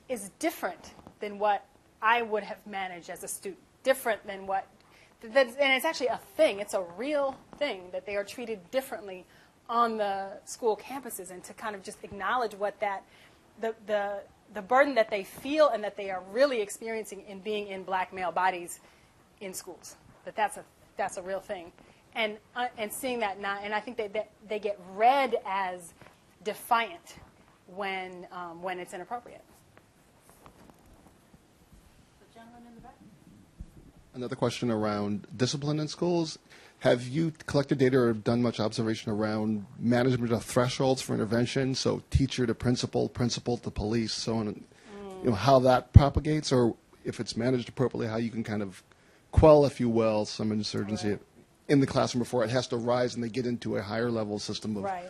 is 0.09 0.31
different 0.37 0.91
than 1.21 1.39
what 1.39 1.65
I 2.01 2.21
would 2.21 2.43
have 2.43 2.65
managed 2.67 3.09
as 3.09 3.23
a 3.23 3.27
student, 3.27 3.61
different 3.83 4.27
than 4.27 4.45
what, 4.45 4.67
and 5.23 5.33
it's 5.57 5.85
actually 5.85 6.07
a 6.07 6.19
thing. 6.35 6.59
It's 6.59 6.73
a 6.73 6.83
real 6.97 7.37
thing 7.57 7.83
that 7.93 8.05
they 8.05 8.17
are 8.17 8.25
treated 8.25 8.69
differently 8.69 9.25
on 9.69 9.97
the 9.97 10.27
school 10.43 10.77
campuses, 10.77 11.31
and 11.31 11.41
to 11.45 11.53
kind 11.53 11.73
of 11.73 11.83
just 11.83 12.03
acknowledge 12.03 12.53
what 12.53 12.77
that, 12.81 13.03
the 13.61 13.73
the 13.87 14.19
the 14.53 14.61
burden 14.61 14.93
that 14.95 15.09
they 15.09 15.23
feel 15.23 15.69
and 15.69 15.83
that 15.83 15.97
they 15.97 16.09
are 16.09 16.21
really 16.31 16.61
experiencing 16.61 17.23
in 17.27 17.39
being 17.39 17.67
in 17.67 17.83
black 17.83 18.13
male 18.13 18.31
bodies 18.31 18.79
in 19.41 19.53
schools. 19.53 19.95
That 20.25 20.35
that's 20.35 20.57
a 20.57 20.63
that's 20.97 21.17
a 21.17 21.21
real 21.21 21.39
thing, 21.39 21.71
and 22.13 22.37
uh, 22.57 22.67
and 22.77 22.91
seeing 22.91 23.19
that 23.19 23.39
not, 23.41 23.61
and 23.63 23.73
I 23.73 23.79
think 23.79 23.95
that, 23.97 24.13
that 24.13 24.29
they 24.47 24.59
get 24.59 24.77
read 24.95 25.37
as 25.45 25.93
defiant 26.43 27.15
when 27.75 28.27
um, 28.31 28.61
when 28.61 28.79
it's 28.79 28.93
inappropriate. 28.93 29.43
The 32.19 32.33
gentleman 32.33 32.63
in 32.67 32.75
the 32.75 32.81
back. 32.81 32.95
Another 34.13 34.35
question 34.35 34.71
around 34.71 35.27
discipline 35.35 35.79
in 35.79 35.87
schools. 35.87 36.39
Have 36.79 37.07
you 37.07 37.33
collected 37.47 37.79
data 37.79 37.97
or 37.97 38.13
done 38.13 38.41
much 38.41 38.59
observation 38.59 39.11
around 39.11 39.65
management 39.79 40.31
of 40.31 40.43
thresholds 40.43 41.01
for 41.01 41.13
intervention? 41.13 41.73
So 41.73 42.03
teacher 42.11 42.45
to 42.45 42.53
principal, 42.53 43.09
principal 43.09 43.57
to 43.57 43.71
police, 43.71 44.13
so 44.13 44.37
on. 44.37 44.47
and- 44.47 44.63
You 45.23 45.29
know 45.31 45.35
how 45.35 45.57
that 45.59 45.91
propagates, 45.93 46.51
or 46.51 46.75
if 47.03 47.19
it's 47.19 47.35
managed 47.35 47.67
appropriately, 47.69 48.07
how 48.07 48.17
you 48.17 48.29
can 48.29 48.43
kind 48.43 48.61
of 48.61 48.83
quell, 49.31 49.65
if 49.65 49.79
you 49.79 49.89
will, 49.89 50.25
some 50.25 50.51
insurgency 50.51 51.17
in 51.67 51.79
the 51.79 51.87
classroom 51.87 52.21
before 52.21 52.43
it 52.43 52.51
has 52.51 52.67
to 52.67 52.77
rise 52.77 53.15
and 53.15 53.23
they 53.23 53.29
get 53.29 53.47
into 53.47 53.77
a 53.77 53.81
higher 53.81 54.11
level 54.11 54.37
system 54.37 54.77
of 54.77 54.83
Right. 54.83 55.09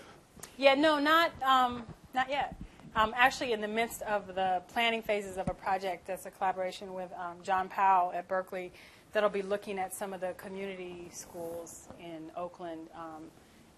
Yeah, 0.58 0.76
no, 0.76 1.00
not 1.00 1.32
um, 1.44 1.84
not 2.18 2.30
yet. 2.30 2.56
Um, 2.96 3.14
actually, 3.16 3.54
in 3.54 3.62
the 3.62 3.68
midst 3.68 4.02
of 4.02 4.34
the 4.34 4.64
planning 4.74 5.04
phases 5.04 5.38
of 5.38 5.48
a 5.48 5.54
project, 5.54 6.08
that's 6.08 6.26
a 6.26 6.32
collaboration 6.32 6.96
with 6.96 7.12
um, 7.14 7.38
John 7.44 7.70
Powell 7.70 8.12
at 8.12 8.28
Berkeley, 8.28 8.72
that'll 9.14 9.30
be 9.30 9.44
looking 9.44 9.78
at 9.78 9.94
some 9.94 10.14
of 10.14 10.20
the 10.20 10.34
community 10.36 11.10
schools 11.14 11.88
in 12.00 12.32
Oakland 12.36 12.88
um, 12.96 13.26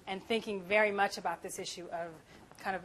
and 0.07 0.23
thinking 0.23 0.61
very 0.61 0.89
much 0.89 1.17
about 1.17 1.43
this 1.43 1.59
issue 1.59 1.85
of 1.91 2.07
kind 2.63 2.77
of 2.77 2.83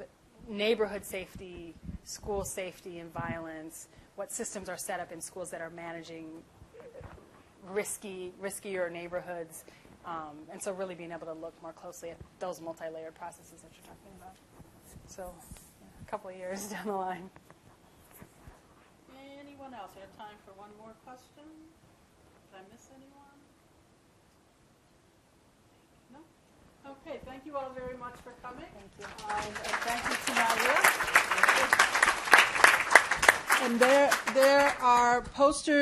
neighborhood 0.49 1.05
safety, 1.05 1.73
school 2.03 2.45
safety, 2.45 2.99
and 2.99 3.13
violence. 3.15 3.87
What 4.17 4.33
systems 4.33 4.69
are 4.69 4.77
set 4.77 4.99
up 4.99 5.13
in 5.13 5.21
schools 5.21 5.51
that 5.51 5.61
are 5.61 5.71
managing 5.71 6.27
risky, 7.71 8.33
riskier 8.43 8.91
neighborhoods, 8.91 9.65
um, 10.05 10.37
and 10.51 10.61
so 10.61 10.73
really 10.73 10.97
being 10.97 11.13
able 11.13 11.27
to 11.27 11.33
look 11.33 11.55
more 11.63 11.73
closely 11.73 12.11
at 12.11 12.19
those 12.41 12.61
multi-layered 12.61 13.15
processes 13.15 13.63
that 13.63 13.71
you're 13.73 13.87
talking 13.87 14.13
about. 14.19 14.35
So, 15.15 15.31
a 16.03 16.11
couple 16.11 16.31
of 16.31 16.37
years 16.37 16.65
down 16.71 16.87
the 16.87 16.93
line. 16.93 17.31
Anyone 19.39 19.73
else? 19.73 19.93
We 19.95 20.01
have 20.01 20.17
time 20.19 20.35
for 20.45 20.51
one 20.59 20.71
more 20.77 20.91
question? 21.05 21.47
Did 22.51 22.59
I 22.59 22.63
miss 22.73 22.91
anyone? 22.91 23.39
No? 26.13 26.19
Okay, 26.91 27.21
thank 27.25 27.47
you 27.47 27.57
all 27.57 27.71
very 27.71 27.97
much 27.97 28.17
for 28.25 28.33
coming. 28.43 28.67
Thank 28.75 28.91
you. 28.99 29.07
And 29.31 29.55
and 29.55 29.79
thank 29.87 30.03
you 30.03 30.17
to 30.27 30.33
Maria. 30.35 30.79
And 33.63 33.79
there, 33.81 34.11
there 34.35 34.77
are 34.83 35.23
posters 35.23 35.73